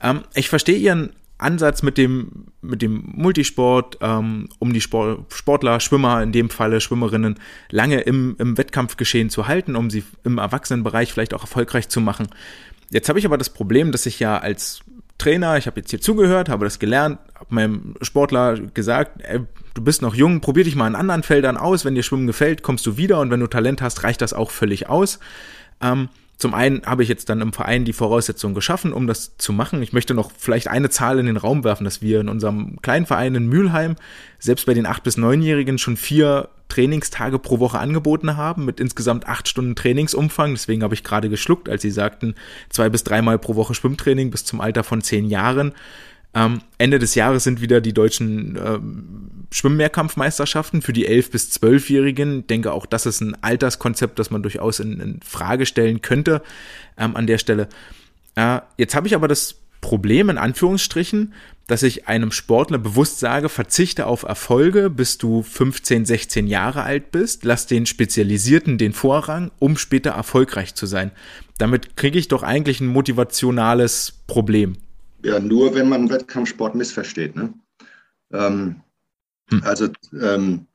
Ähm, 0.00 0.22
ich 0.32 0.48
verstehe 0.48 0.78
Ihren 0.78 1.12
Ansatz 1.42 1.82
mit 1.82 1.98
dem, 1.98 2.46
mit 2.60 2.82
dem 2.82 3.02
Multisport, 3.14 3.98
ähm, 4.00 4.48
um 4.58 4.72
die 4.72 4.80
Sport, 4.80 5.32
Sportler, 5.32 5.80
Schwimmer, 5.80 6.22
in 6.22 6.32
dem 6.32 6.50
Falle 6.50 6.80
Schwimmerinnen, 6.80 7.38
lange 7.70 8.00
im, 8.00 8.36
im 8.38 8.56
Wettkampfgeschehen 8.56 9.30
zu 9.30 9.48
halten, 9.48 9.76
um 9.76 9.90
sie 9.90 10.04
im 10.24 10.38
Erwachsenenbereich 10.38 11.12
vielleicht 11.12 11.34
auch 11.34 11.42
erfolgreich 11.42 11.88
zu 11.88 12.00
machen. 12.00 12.28
Jetzt 12.90 13.08
habe 13.08 13.18
ich 13.18 13.26
aber 13.26 13.38
das 13.38 13.50
Problem, 13.50 13.92
dass 13.92 14.06
ich 14.06 14.20
ja 14.20 14.38
als 14.38 14.80
Trainer, 15.18 15.56
ich 15.56 15.66
habe 15.66 15.80
jetzt 15.80 15.90
hier 15.90 16.00
zugehört, 16.00 16.48
habe 16.48 16.64
das 16.64 16.78
gelernt, 16.78 17.18
habe 17.34 17.54
meinem 17.54 17.94
Sportler 18.02 18.58
gesagt, 18.58 19.22
ey, 19.22 19.40
du 19.74 19.82
bist 19.82 20.02
noch 20.02 20.14
jung, 20.14 20.40
probier 20.40 20.64
dich 20.64 20.74
mal 20.74 20.88
in 20.88 20.94
anderen 20.94 21.22
Feldern 21.22 21.56
aus, 21.56 21.84
wenn 21.84 21.94
dir 21.94 22.02
Schwimmen 22.02 22.26
gefällt, 22.26 22.62
kommst 22.62 22.84
du 22.86 22.96
wieder 22.96 23.20
und 23.20 23.30
wenn 23.30 23.40
du 23.40 23.46
Talent 23.46 23.82
hast, 23.82 24.02
reicht 24.02 24.20
das 24.20 24.32
auch 24.32 24.50
völlig 24.50 24.88
aus. 24.88 25.20
Ähm, 25.80 26.08
zum 26.42 26.54
einen 26.54 26.82
habe 26.84 27.04
ich 27.04 27.08
jetzt 27.08 27.28
dann 27.28 27.40
im 27.40 27.52
Verein 27.52 27.84
die 27.84 27.92
Voraussetzungen 27.92 28.54
geschaffen, 28.54 28.92
um 28.92 29.06
das 29.06 29.36
zu 29.38 29.52
machen. 29.52 29.80
Ich 29.80 29.92
möchte 29.92 30.12
noch 30.12 30.32
vielleicht 30.36 30.66
eine 30.66 30.90
Zahl 30.90 31.20
in 31.20 31.26
den 31.26 31.36
Raum 31.36 31.62
werfen, 31.62 31.84
dass 31.84 32.02
wir 32.02 32.20
in 32.20 32.28
unserem 32.28 32.82
kleinen 32.82 33.06
Verein 33.06 33.36
in 33.36 33.46
Mülheim 33.46 33.94
selbst 34.40 34.66
bei 34.66 34.74
den 34.74 34.86
8- 34.86 35.02
bis 35.04 35.16
9-Jährigen 35.16 35.78
schon 35.78 35.96
vier 35.96 36.48
Trainingstage 36.68 37.38
pro 37.38 37.60
Woche 37.60 37.78
angeboten 37.78 38.36
haben, 38.36 38.64
mit 38.64 38.80
insgesamt 38.80 39.28
acht 39.28 39.48
Stunden 39.48 39.76
Trainingsumfang. 39.76 40.50
Deswegen 40.50 40.82
habe 40.82 40.94
ich 40.94 41.04
gerade 41.04 41.28
geschluckt, 41.28 41.68
als 41.68 41.82
Sie 41.82 41.90
sagten, 41.90 42.34
zwei 42.70 42.88
bis 42.88 43.04
dreimal 43.04 43.38
pro 43.38 43.54
Woche 43.54 43.74
Schwimmtraining 43.74 44.30
bis 44.30 44.44
zum 44.44 44.60
Alter 44.60 44.82
von 44.82 45.00
zehn 45.00 45.26
Jahren. 45.26 45.72
Ähm, 46.34 46.60
Ende 46.78 46.98
des 46.98 47.14
Jahres 47.14 47.44
sind 47.44 47.60
wieder 47.60 47.80
die 47.80 47.92
deutschen 47.92 48.56
ähm, 48.56 49.46
Schwimmmehrkampfmeisterschaften 49.50 50.80
für 50.80 50.92
die 50.92 51.08
11- 51.08 51.30
bis 51.30 51.50
12-Jährigen. 51.52 52.40
Ich 52.40 52.46
denke 52.46 52.72
auch, 52.72 52.86
das 52.86 53.06
ist 53.06 53.20
ein 53.20 53.36
Alterskonzept, 53.42 54.18
das 54.18 54.30
man 54.30 54.42
durchaus 54.42 54.80
in, 54.80 54.98
in 54.98 55.20
Frage 55.22 55.66
stellen 55.66 56.00
könnte 56.00 56.42
ähm, 56.96 57.16
an 57.16 57.26
der 57.26 57.38
Stelle. 57.38 57.68
Äh, 58.34 58.60
jetzt 58.78 58.94
habe 58.94 59.06
ich 59.06 59.14
aber 59.14 59.28
das 59.28 59.56
Problem 59.82 60.30
in 60.30 60.38
Anführungsstrichen, 60.38 61.34
dass 61.66 61.82
ich 61.82 62.08
einem 62.08 62.32
Sportler 62.32 62.78
bewusst 62.78 63.18
sage, 63.18 63.48
verzichte 63.48 64.06
auf 64.06 64.22
Erfolge, 64.22 64.88
bis 64.88 65.18
du 65.18 65.42
15, 65.42 66.06
16 66.06 66.46
Jahre 66.46 66.82
alt 66.82 67.10
bist, 67.10 67.44
lass 67.44 67.66
den 67.66 67.84
Spezialisierten 67.84 68.78
den 68.78 68.92
Vorrang, 68.92 69.50
um 69.58 69.76
später 69.76 70.12
erfolgreich 70.12 70.74
zu 70.74 70.86
sein. 70.86 71.10
Damit 71.58 71.96
kriege 71.96 72.18
ich 72.18 72.28
doch 72.28 72.42
eigentlich 72.42 72.80
ein 72.80 72.86
motivationales 72.86 74.14
Problem. 74.26 74.76
Ja, 75.24 75.38
nur 75.38 75.74
wenn 75.74 75.88
man 75.88 76.10
Wettkampfsport 76.10 76.74
missversteht. 76.74 77.36
Ne? 77.36 77.54
Ähm, 78.32 78.80
hm. 79.50 79.62
Also, 79.64 79.88
ähm, 80.20 80.66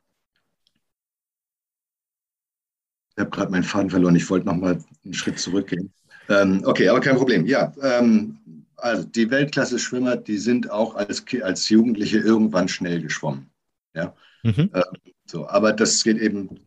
ich 3.14 3.20
habe 3.20 3.30
gerade 3.30 3.50
meinen 3.50 3.64
Faden 3.64 3.90
verloren. 3.90 4.16
Ich 4.16 4.28
wollte 4.30 4.46
noch 4.46 4.56
mal 4.56 4.82
einen 5.04 5.14
Schritt 5.14 5.38
zurückgehen. 5.38 5.92
Ähm, 6.28 6.62
okay, 6.64 6.88
aber 6.88 7.00
kein 7.00 7.16
Problem. 7.16 7.46
Ja, 7.46 7.72
ähm, 7.82 8.38
also 8.76 9.04
die 9.04 9.30
Weltklasse-Schwimmer, 9.30 10.16
die 10.16 10.38
sind 10.38 10.70
auch 10.70 10.94
als, 10.94 11.24
als 11.42 11.68
Jugendliche 11.68 12.18
irgendwann 12.18 12.68
schnell 12.68 13.02
geschwommen. 13.02 13.50
Ja? 13.94 14.14
Mhm. 14.44 14.70
Ähm, 14.72 14.82
so, 15.26 15.48
aber 15.48 15.72
das 15.72 16.02
geht 16.04 16.18
eben 16.18 16.60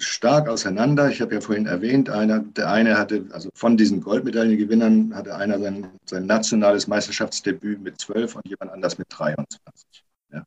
stark 0.00 0.48
auseinander. 0.48 1.10
Ich 1.10 1.20
habe 1.20 1.34
ja 1.34 1.40
vorhin 1.40 1.66
erwähnt, 1.66 2.08
einer, 2.10 2.40
der 2.40 2.70
eine 2.70 2.98
hatte, 2.98 3.26
also 3.32 3.50
von 3.54 3.76
diesen 3.76 4.00
Goldmedaillengewinnern 4.00 5.14
hatte 5.14 5.34
einer 5.36 5.58
sein, 5.58 5.88
sein 6.06 6.26
nationales 6.26 6.86
Meisterschaftsdebüt 6.86 7.80
mit 7.80 8.00
12 8.00 8.36
und 8.36 8.48
jemand 8.48 8.72
anders 8.72 8.98
mit 8.98 9.06
23. 9.10 10.04
Ja. 10.32 10.46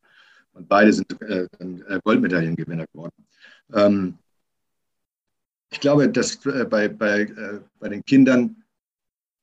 Und 0.54 0.68
beide 0.68 0.92
sind 0.92 1.22
äh, 1.22 1.48
äh, 1.60 2.00
Goldmedaillengewinner 2.04 2.86
geworden. 2.88 3.26
Ähm, 3.74 4.18
ich 5.72 5.80
glaube, 5.80 6.10
dass 6.10 6.46
äh, 6.46 6.66
bei, 6.66 6.88
bei, 6.88 7.22
äh, 7.22 7.60
bei 7.80 7.90
den 7.90 8.04
Kindern 8.06 8.64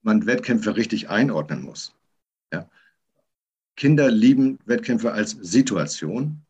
man 0.03 0.27
Wettkämpfe 0.27 0.77
richtig 0.77 1.09
einordnen 1.09 1.63
muss. 1.63 1.95
Ja. 2.53 2.69
Kinder 3.77 4.11
lieben 4.11 4.59
Wettkämpfe 4.65 5.13
als 5.13 5.31
Situation 5.31 6.43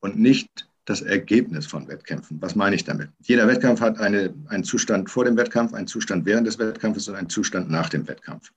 und 0.00 0.18
nicht 0.18 0.68
das 0.84 1.00
Ergebnis 1.00 1.66
von 1.66 1.88
Wettkämpfen. 1.88 2.40
Was 2.42 2.54
meine 2.54 2.76
ich 2.76 2.84
damit? 2.84 3.08
Jeder 3.22 3.46
Wettkampf 3.46 3.80
hat 3.80 3.98
eine, 3.98 4.34
einen 4.48 4.64
Zustand 4.64 5.10
vor 5.10 5.24
dem 5.24 5.36
Wettkampf, 5.36 5.72
einen 5.72 5.86
Zustand 5.86 6.26
während 6.26 6.46
des 6.46 6.58
Wettkampfes 6.58 7.08
und 7.08 7.14
einen 7.14 7.30
Zustand 7.30 7.70
nach 7.70 7.88
dem 7.88 8.06
Wettkampf. 8.06 8.52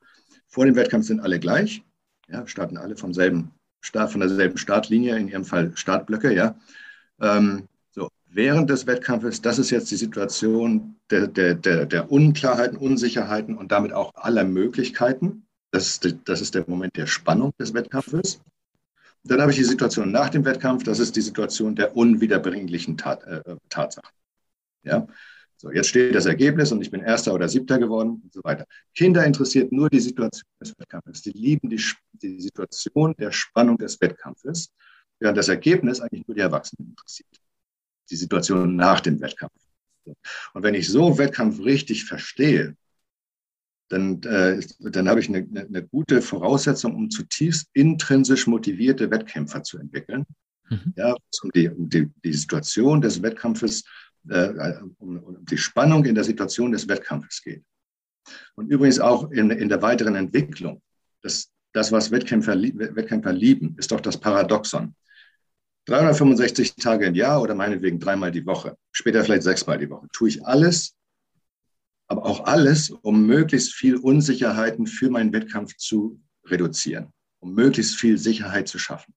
Vor 0.47 0.65
dem 0.65 0.75
Wettkampf 0.75 1.05
sind 1.07 1.21
alle 1.21 1.39
gleich, 1.39 1.83
ja, 2.27 2.45
starten 2.47 2.77
alle 2.77 2.97
vom 2.97 3.13
selben 3.13 3.51
Start, 3.79 4.11
von 4.11 4.19
derselben 4.19 4.57
Startlinie, 4.57 5.17
in 5.17 5.29
ihrem 5.29 5.45
Fall 5.45 5.71
Startblöcke, 5.75 6.33
ja. 6.33 6.55
Ähm, 7.21 7.67
so, 7.91 8.09
während 8.29 8.69
des 8.69 8.87
Wettkampfes, 8.87 9.41
das 9.41 9.59
ist 9.59 9.69
jetzt 9.69 9.89
die 9.91 9.95
Situation 9.95 10.95
der, 11.09 11.27
der, 11.27 11.55
der, 11.55 11.85
der 11.85 12.11
Unklarheiten, 12.11 12.77
Unsicherheiten 12.77 13.55
und 13.57 13.71
damit 13.71 13.93
auch 13.93 14.13
aller 14.15 14.43
Möglichkeiten. 14.43 15.43
Das 15.71 15.87
ist, 15.87 16.15
das 16.25 16.41
ist 16.41 16.55
der 16.55 16.65
Moment 16.67 16.95
der 16.97 17.07
Spannung 17.07 17.53
des 17.59 17.73
Wettkampfes. 17.73 18.41
Dann 19.23 19.41
habe 19.41 19.51
ich 19.51 19.57
die 19.57 19.63
Situation 19.63 20.11
nach 20.11 20.29
dem 20.29 20.45
Wettkampf, 20.45 20.83
das 20.83 20.99
ist 20.99 21.15
die 21.15 21.21
Situation 21.21 21.75
der 21.75 21.95
unwiederbringlichen 21.95 22.97
Tat, 22.97 23.23
äh, 23.23 23.41
Tatsachen. 23.69 24.09
Ja? 24.83 25.07
So, 25.57 25.71
jetzt 25.71 25.89
steht 25.89 26.13
das 26.13 26.27
Ergebnis 26.27 26.71
und 26.71 26.81
ich 26.81 26.91
bin 26.91 27.01
Erster 27.01 27.33
oder 27.33 27.49
Siebter 27.49 27.79
geworden 27.79 28.21
und 28.23 28.31
so 28.31 28.43
weiter. 28.43 28.65
Kinder 28.93 29.25
interessiert 29.25 29.71
nur 29.71 29.89
die 29.89 29.99
Situation 29.99 30.47
des 30.61 30.73
Wettkampfes. 30.77 31.23
Die 31.23 31.31
lieben 31.31 31.69
die, 31.69 31.83
die 32.13 32.39
Situation 32.39 33.15
der 33.17 33.31
Spannung 33.31 33.77
des 33.77 33.99
Wettkampfes, 33.99 34.71
während 35.19 35.37
das 35.37 35.47
Ergebnis 35.47 35.99
eigentlich 35.99 36.27
nur 36.27 36.35
die 36.35 36.41
Erwachsenen 36.41 36.89
interessiert. 36.89 37.41
Die 38.09 38.15
Situation 38.15 38.75
nach 38.75 38.99
dem 38.99 39.19
Wettkampf. 39.19 39.53
Und 40.53 40.63
wenn 40.63 40.75
ich 40.75 40.87
so 40.87 41.17
Wettkampf 41.17 41.59
richtig 41.59 42.05
verstehe, 42.05 42.75
dann, 43.89 44.21
äh, 44.23 44.59
dann 44.79 45.07
habe 45.07 45.19
ich 45.19 45.29
eine, 45.29 45.47
eine, 45.53 45.83
gute 45.83 46.21
Voraussetzung, 46.21 46.95
um 46.95 47.09
zutiefst 47.09 47.69
intrinsisch 47.73 48.47
motivierte 48.47 49.09
Wettkämpfer 49.09 49.63
zu 49.63 49.77
entwickeln. 49.77 50.25
Mhm. 50.69 50.93
Ja, 50.95 51.15
um 51.43 51.51
die, 51.51 51.69
um 51.69 51.89
die, 51.89 52.09
die 52.23 52.33
Situation 52.33 52.99
des 52.99 53.21
Wettkampfes 53.21 53.83
äh, 54.29 54.73
um, 54.99 55.17
um, 55.17 55.45
die 55.45 55.57
Spannung 55.57 56.05
in 56.05 56.15
der 56.15 56.23
Situation 56.23 56.71
des 56.71 56.87
Wettkampfes 56.87 57.41
geht. 57.41 57.63
Und 58.55 58.69
übrigens 58.69 58.99
auch 58.99 59.31
in, 59.31 59.49
in 59.51 59.69
der 59.69 59.81
weiteren 59.81 60.15
Entwicklung. 60.15 60.81
Das, 61.21 61.49
das 61.73 61.91
was 61.91 62.11
Wettkämpfer, 62.11 62.55
Wettkämpfer 62.55 63.31
lieben, 63.31 63.75
ist 63.77 63.91
doch 63.91 64.01
das 64.01 64.19
Paradoxon. 64.19 64.95
365 65.85 66.75
Tage 66.75 67.05
im 67.05 67.15
Jahr 67.15 67.41
oder 67.41 67.55
meinetwegen 67.55 67.99
dreimal 67.99 68.31
die 68.31 68.45
Woche, 68.45 68.77
später 68.91 69.23
vielleicht 69.23 69.43
sechsmal 69.43 69.77
die 69.77 69.89
Woche, 69.89 70.07
tue 70.11 70.27
ich 70.27 70.45
alles, 70.45 70.96
aber 72.07 72.25
auch 72.25 72.45
alles, 72.45 72.89
um 72.89 73.25
möglichst 73.25 73.73
viel 73.73 73.97
Unsicherheiten 73.97 74.87
für 74.87 75.09
meinen 75.09 75.33
Wettkampf 75.33 75.75
zu 75.75 76.21
reduzieren, 76.45 77.13
um 77.39 77.53
möglichst 77.53 77.95
viel 77.95 78.17
Sicherheit 78.17 78.67
zu 78.67 78.79
schaffen 78.79 79.13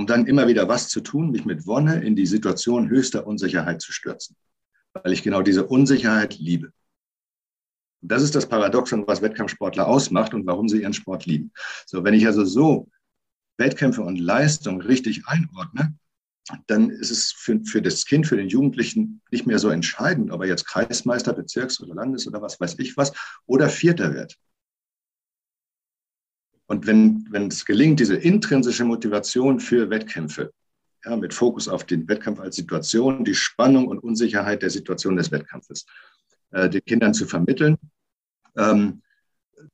um 0.00 0.06
dann 0.06 0.26
immer 0.26 0.48
wieder 0.48 0.66
was 0.66 0.88
zu 0.88 1.02
tun, 1.02 1.30
mich 1.30 1.44
mit 1.44 1.66
Wonne 1.66 2.02
in 2.02 2.16
die 2.16 2.24
Situation 2.24 2.88
höchster 2.88 3.26
Unsicherheit 3.26 3.82
zu 3.82 3.92
stürzen, 3.92 4.34
weil 4.94 5.12
ich 5.12 5.22
genau 5.22 5.42
diese 5.42 5.66
Unsicherheit 5.66 6.38
liebe. 6.38 6.72
Und 8.00 8.10
das 8.10 8.22
ist 8.22 8.34
das 8.34 8.48
Paradoxon, 8.48 9.06
was 9.06 9.20
Wettkampfsportler 9.20 9.86
ausmacht 9.86 10.32
und 10.32 10.46
warum 10.46 10.70
sie 10.70 10.80
ihren 10.80 10.94
Sport 10.94 11.26
lieben. 11.26 11.52
So, 11.84 12.02
wenn 12.02 12.14
ich 12.14 12.26
also 12.26 12.46
so 12.46 12.88
Wettkämpfe 13.58 14.00
und 14.00 14.18
Leistung 14.18 14.80
richtig 14.80 15.26
einordne, 15.26 15.94
dann 16.66 16.90
ist 16.90 17.10
es 17.10 17.32
für, 17.32 17.60
für 17.64 17.82
das 17.82 18.04
Kind, 18.04 18.26
für 18.26 18.36
den 18.36 18.48
Jugendlichen 18.48 19.20
nicht 19.30 19.46
mehr 19.46 19.58
so 19.58 19.68
entscheidend, 19.68 20.30
ob 20.30 20.42
er 20.42 20.48
jetzt 20.48 20.66
Kreismeister, 20.66 21.32
Bezirks- 21.32 21.80
oder 21.80 21.94
Landes- 21.94 22.26
oder 22.26 22.42
was 22.42 22.60
weiß 22.60 22.78
ich 22.78 22.96
was 22.96 23.12
oder 23.46 23.68
Vierter 23.68 24.14
wird. 24.14 24.36
Und 26.66 26.86
wenn, 26.86 27.26
wenn 27.30 27.48
es 27.48 27.64
gelingt, 27.64 27.98
diese 27.98 28.14
intrinsische 28.14 28.84
Motivation 28.84 29.58
für 29.58 29.90
Wettkämpfe, 29.90 30.52
ja, 31.04 31.16
mit 31.16 31.34
Fokus 31.34 31.66
auf 31.66 31.84
den 31.84 32.08
Wettkampf 32.08 32.38
als 32.38 32.56
Situation, 32.56 33.24
die 33.24 33.34
Spannung 33.34 33.88
und 33.88 33.98
Unsicherheit 33.98 34.62
der 34.62 34.70
Situation 34.70 35.16
des 35.16 35.32
Wettkampfes, 35.32 35.86
äh, 36.50 36.68
den 36.68 36.84
Kindern 36.84 37.14
zu 37.14 37.26
vermitteln, 37.26 37.76
ähm, 38.56 39.02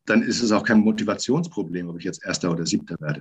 dann 0.05 0.23
ist 0.23 0.43
es 0.43 0.53
auch 0.53 0.65
kein 0.65 0.81
Motivationsproblem, 0.81 1.89
ob 1.89 1.99
ich 1.99 2.05
jetzt 2.05 2.25
Erster 2.25 2.51
oder 2.51 2.65
Siebter 2.65 2.97
werde. 3.01 3.21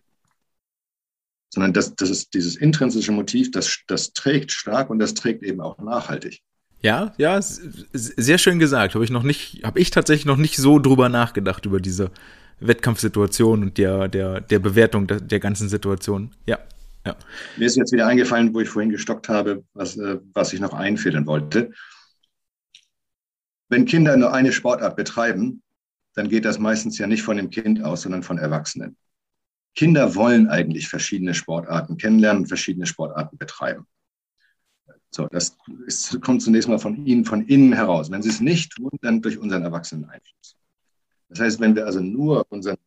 Sondern 1.56 1.72
das, 1.72 1.95
das 1.95 2.10
ist 2.10 2.34
dieses 2.34 2.57
intrinsische 2.57 3.14
Motiv, 3.14 3.49
das, 3.49 3.80
das 3.88 4.11
trägt 4.11 4.52
stark 4.52 4.90
und 4.90 4.99
das 4.99 5.14
trägt 5.14 5.41
eben 5.41 5.61
auch 5.61 5.77
nachhaltig. 5.77 6.41
Ja, 6.82 7.14
ja, 7.18 7.40
sehr 7.41 8.38
schön 8.38 8.60
gesagt. 8.60 8.94
Habe 8.94 9.06
ich 9.06 9.10
noch 9.10 9.23
nicht, 9.23 9.64
habe 9.64 9.80
ich 9.80 9.90
tatsächlich 9.90 10.26
noch 10.26 10.36
nicht 10.36 10.57
so 10.57 10.80
drüber 10.80 11.07
nachgedacht 11.07 11.65
über 11.65 11.80
diese 11.80 12.11
Wettkampfsituation 12.60 13.64
und 13.64 13.77
der, 13.77 14.10
der, 14.10 14.41
der 14.41 14.60
Bewertung 14.60 15.07
der, 15.07 15.22
der 15.22 15.40
ganzen 15.40 15.69
Situation. 15.69 16.32
Ja. 16.45 16.60
Ja. 17.06 17.15
Mir 17.56 17.68
ist 17.68 17.77
jetzt 17.77 17.94
wieder 17.94 18.07
eingefallen, 18.07 18.53
wo 18.53 18.60
ich 18.60 18.68
vorhin 18.68 18.91
gestockt 18.91 19.30
habe, 19.30 19.64
was, 19.73 19.95
äh, 19.95 20.19
was 20.34 20.52
ich 20.52 20.60
noch 20.60 20.73
einfädeln 20.73 21.26
wollte. 21.26 21.72
Wenn 23.69 23.86
Kinder 23.86 24.18
nur 24.18 24.34
eine 24.34 24.52
Sportart 24.52 24.98
betreiben, 24.98 25.64
dann 26.15 26.27
geht 26.27 26.44
das 26.44 26.60
meistens 26.60 26.98
ja 26.98 27.07
nicht 27.07 27.23
von 27.23 27.38
dem 27.38 27.49
Kind 27.49 27.82
aus, 27.82 28.02
sondern 28.02 28.23
von 28.23 28.38
Erwachsenen. 28.38 28.98
Kinder 29.76 30.15
wollen 30.15 30.47
eigentlich 30.47 30.88
verschiedene 30.88 31.34
Sportarten 31.34 31.97
kennenlernen, 31.97 32.47
verschiedene 32.47 32.85
Sportarten 32.85 33.38
betreiben. 33.38 33.85
So, 35.11 35.27
das 35.27 35.57
ist, 35.85 36.22
kommt 36.22 36.41
zunächst 36.41 36.68
mal 36.68 36.80
von 36.80 37.06
ihnen, 37.06 37.26
von 37.26 37.45
innen 37.47 37.73
heraus. 37.73 38.11
Wenn 38.11 38.22
sie 38.22 38.30
es 38.30 38.41
nicht 38.41 38.73
tun, 38.73 38.91
dann 39.02 39.22
durch 39.22 39.38
unseren 39.38 39.64
Erwachsenen-Einfluss. 39.64 40.57
Das 41.30 41.39
heißt, 41.39 41.60
wenn 41.60 41.76
wir 41.76 41.85
also 41.85 41.99
nur 42.02 42.45
unseren 42.49 42.77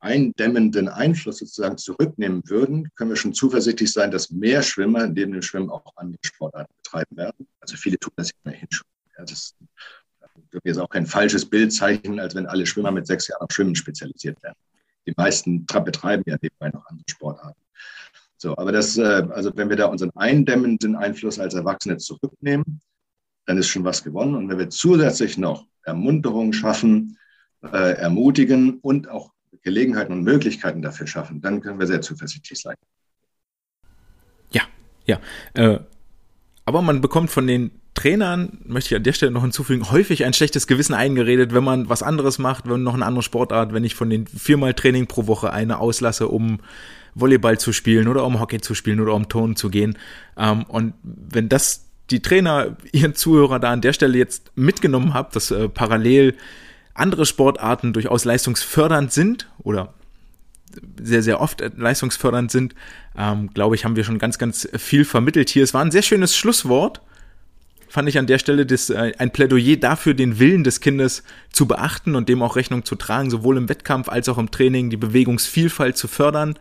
eindämmenden 0.00 0.88
Einfluss 0.88 1.38
sozusagen 1.38 1.78
zurücknehmen 1.78 2.42
würden, 2.46 2.90
können 2.96 3.10
wir 3.10 3.16
schon 3.16 3.34
zuversichtlich 3.34 3.92
sein, 3.92 4.10
dass 4.10 4.30
mehr 4.30 4.62
Schwimmer 4.62 5.06
neben 5.06 5.32
dem 5.32 5.42
Schwimmen 5.42 5.70
auch 5.70 5.84
andere 5.96 6.18
Sportarten 6.24 6.72
betreiben 6.82 7.16
werden. 7.16 7.46
Also 7.60 7.76
viele 7.76 7.98
tun 7.98 8.12
das 8.16 8.30
immerhin 8.42 8.68
schon. 8.70 8.86
Ja, 9.16 9.24
das 9.24 9.54
dürfen 10.52 10.66
jetzt 10.66 10.78
auch 10.78 10.88
kein 10.88 11.06
falsches 11.06 11.48
Bild 11.48 11.72
zeichnen, 11.72 12.18
als 12.18 12.34
wenn 12.34 12.46
alle 12.46 12.66
Schwimmer 12.66 12.90
mit 12.90 13.06
sechs 13.06 13.28
Jahren 13.28 13.42
auf 13.42 13.52
Schwimmen 13.52 13.76
spezialisiert 13.76 14.42
werden. 14.42 14.56
Die 15.06 15.14
meisten 15.16 15.66
betreiben 15.66 16.22
ja 16.26 16.36
nebenbei 16.40 16.70
noch 16.70 16.86
andere 16.86 17.04
Sportarten. 17.08 17.60
So, 18.36 18.56
aber 18.56 18.72
das, 18.72 18.98
äh, 18.98 19.26
also 19.30 19.52
wenn 19.54 19.68
wir 19.68 19.76
da 19.76 19.86
unseren 19.86 20.10
eindämmenden 20.16 20.96
Einfluss 20.96 21.38
als 21.38 21.54
Erwachsene 21.54 21.98
zurücknehmen, 21.98 22.80
dann 23.46 23.58
ist 23.58 23.68
schon 23.68 23.84
was 23.84 24.02
gewonnen. 24.02 24.34
Und 24.34 24.48
wenn 24.48 24.58
wir 24.58 24.70
zusätzlich 24.70 25.38
noch 25.38 25.66
Ermunterung 25.84 26.52
schaffen, 26.52 27.18
äh, 27.62 27.92
ermutigen 27.94 28.78
und 28.80 29.08
auch 29.08 29.32
Gelegenheiten 29.62 30.12
und 30.12 30.24
Möglichkeiten 30.24 30.82
dafür 30.82 31.06
schaffen, 31.06 31.40
dann 31.40 31.60
können 31.60 31.78
wir 31.78 31.86
sehr 31.86 32.00
zuversichtlich 32.00 32.60
sein. 32.60 32.76
Ja, 34.50 34.62
ja. 35.06 35.20
Äh, 35.54 35.78
aber 36.64 36.82
man 36.82 37.00
bekommt 37.00 37.30
von 37.30 37.46
den 37.46 37.81
Trainern, 37.94 38.58
möchte 38.64 38.94
ich 38.94 38.96
an 38.96 39.02
der 39.02 39.12
Stelle 39.12 39.32
noch 39.32 39.42
hinzufügen, 39.42 39.90
häufig 39.90 40.24
ein 40.24 40.32
schlechtes 40.32 40.66
Gewissen 40.66 40.94
eingeredet, 40.94 41.52
wenn 41.52 41.64
man 41.64 41.88
was 41.88 42.02
anderes 42.02 42.38
macht, 42.38 42.68
wenn 42.68 42.82
noch 42.82 42.94
eine 42.94 43.04
andere 43.04 43.22
Sportart, 43.22 43.74
wenn 43.74 43.84
ich 43.84 43.94
von 43.94 44.08
den 44.08 44.26
viermal 44.26 44.74
Training 44.74 45.06
pro 45.06 45.26
Woche 45.26 45.52
eine 45.52 45.78
auslasse, 45.78 46.28
um 46.28 46.60
Volleyball 47.14 47.58
zu 47.58 47.72
spielen 47.72 48.08
oder 48.08 48.24
um 48.24 48.40
Hockey 48.40 48.60
zu 48.60 48.74
spielen 48.74 49.00
oder 49.00 49.14
um 49.14 49.28
Turnen 49.28 49.56
zu 49.56 49.68
gehen. 49.68 49.98
Ähm, 50.36 50.64
und 50.64 50.94
wenn 51.02 51.48
das 51.48 51.86
die 52.10 52.20
Trainer 52.20 52.76
ihren 52.92 53.14
Zuhörer 53.14 53.58
da 53.58 53.72
an 53.72 53.80
der 53.80 53.92
Stelle 53.92 54.16
jetzt 54.16 54.52
mitgenommen 54.56 55.14
habt, 55.14 55.36
dass 55.36 55.50
äh, 55.50 55.68
parallel 55.68 56.34
andere 56.94 57.26
Sportarten 57.26 57.92
durchaus 57.92 58.24
leistungsfördernd 58.24 59.12
sind 59.12 59.48
oder 59.58 59.94
sehr, 61.02 61.22
sehr 61.22 61.40
oft 61.40 61.62
leistungsfördernd 61.76 62.50
sind, 62.50 62.74
ähm, 63.16 63.50
glaube 63.52 63.74
ich, 63.74 63.84
haben 63.84 63.96
wir 63.96 64.04
schon 64.04 64.18
ganz, 64.18 64.38
ganz 64.38 64.68
viel 64.76 65.04
vermittelt 65.04 65.50
hier. 65.50 65.62
Es 65.62 65.74
war 65.74 65.84
ein 65.84 65.90
sehr 65.90 66.02
schönes 66.02 66.36
Schlusswort, 66.36 67.02
fand 67.92 68.08
ich 68.08 68.18
an 68.18 68.26
der 68.26 68.38
Stelle 68.38 68.64
das, 68.64 68.88
äh, 68.88 69.12
ein 69.18 69.32
Plädoyer 69.32 69.76
dafür, 69.76 70.14
den 70.14 70.38
Willen 70.38 70.64
des 70.64 70.80
Kindes 70.80 71.22
zu 71.52 71.66
beachten 71.66 72.14
und 72.14 72.26
dem 72.30 72.40
auch 72.40 72.56
Rechnung 72.56 72.86
zu 72.86 72.94
tragen, 72.94 73.28
sowohl 73.28 73.58
im 73.58 73.68
Wettkampf 73.68 74.08
als 74.08 74.30
auch 74.30 74.38
im 74.38 74.50
Training, 74.50 74.88
die 74.88 74.96
Bewegungsvielfalt 74.96 75.98
zu 75.98 76.08
fördern 76.08 76.58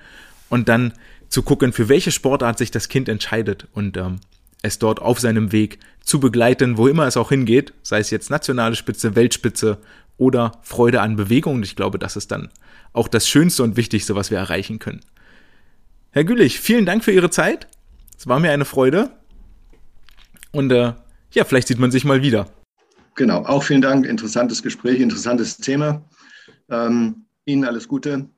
und 0.49 0.67
dann 0.67 0.91
zu 1.29 1.41
gucken, 1.41 1.71
für 1.71 1.87
welche 1.87 2.11
Sportart 2.11 2.57
sich 2.57 2.69
das 2.69 2.89
Kind 2.89 3.07
entscheidet 3.07 3.65
und 3.71 3.95
ähm, 3.95 4.19
es 4.61 4.77
dort 4.77 5.01
auf 5.01 5.21
seinem 5.21 5.53
Weg 5.53 5.79
zu 6.03 6.19
begleiten, 6.19 6.75
wo 6.75 6.89
immer 6.89 7.07
es 7.07 7.15
auch 7.15 7.29
hingeht, 7.29 7.71
sei 7.81 7.99
es 7.99 8.09
jetzt 8.09 8.29
nationale 8.29 8.75
Spitze, 8.75 9.15
Weltspitze 9.15 9.77
oder 10.17 10.59
Freude 10.63 10.99
an 10.99 11.15
Bewegung. 11.15 11.63
Ich 11.63 11.77
glaube, 11.77 11.97
das 11.97 12.17
ist 12.17 12.31
dann 12.31 12.49
auch 12.91 13.07
das 13.07 13.29
Schönste 13.29 13.63
und 13.63 13.77
Wichtigste, 13.77 14.15
was 14.15 14.31
wir 14.31 14.37
erreichen 14.37 14.79
können. 14.79 14.99
Herr 16.11 16.25
Gülich, 16.25 16.59
vielen 16.59 16.85
Dank 16.85 17.05
für 17.05 17.13
Ihre 17.13 17.29
Zeit. 17.29 17.69
Es 18.17 18.27
war 18.27 18.41
mir 18.41 18.51
eine 18.51 18.65
Freude. 18.65 19.11
Und 20.51 20.73
äh, 20.73 20.91
ja, 21.31 21.43
vielleicht 21.43 21.67
sieht 21.67 21.79
man 21.79 21.91
sich 21.91 22.05
mal 22.05 22.21
wieder. 22.21 22.47
Genau, 23.15 23.43
auch 23.43 23.63
vielen 23.63 23.81
Dank. 23.81 24.05
Interessantes 24.05 24.63
Gespräch, 24.63 24.99
interessantes 24.99 25.57
Thema. 25.57 26.03
Ähm, 26.69 27.25
Ihnen 27.45 27.65
alles 27.65 27.87
Gute. 27.87 28.29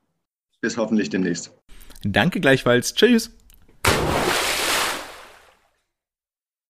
Bis 0.62 0.78
hoffentlich 0.78 1.10
demnächst. 1.10 1.52
Danke 2.04 2.40
gleichfalls. 2.40 2.94
Tschüss. 2.94 3.36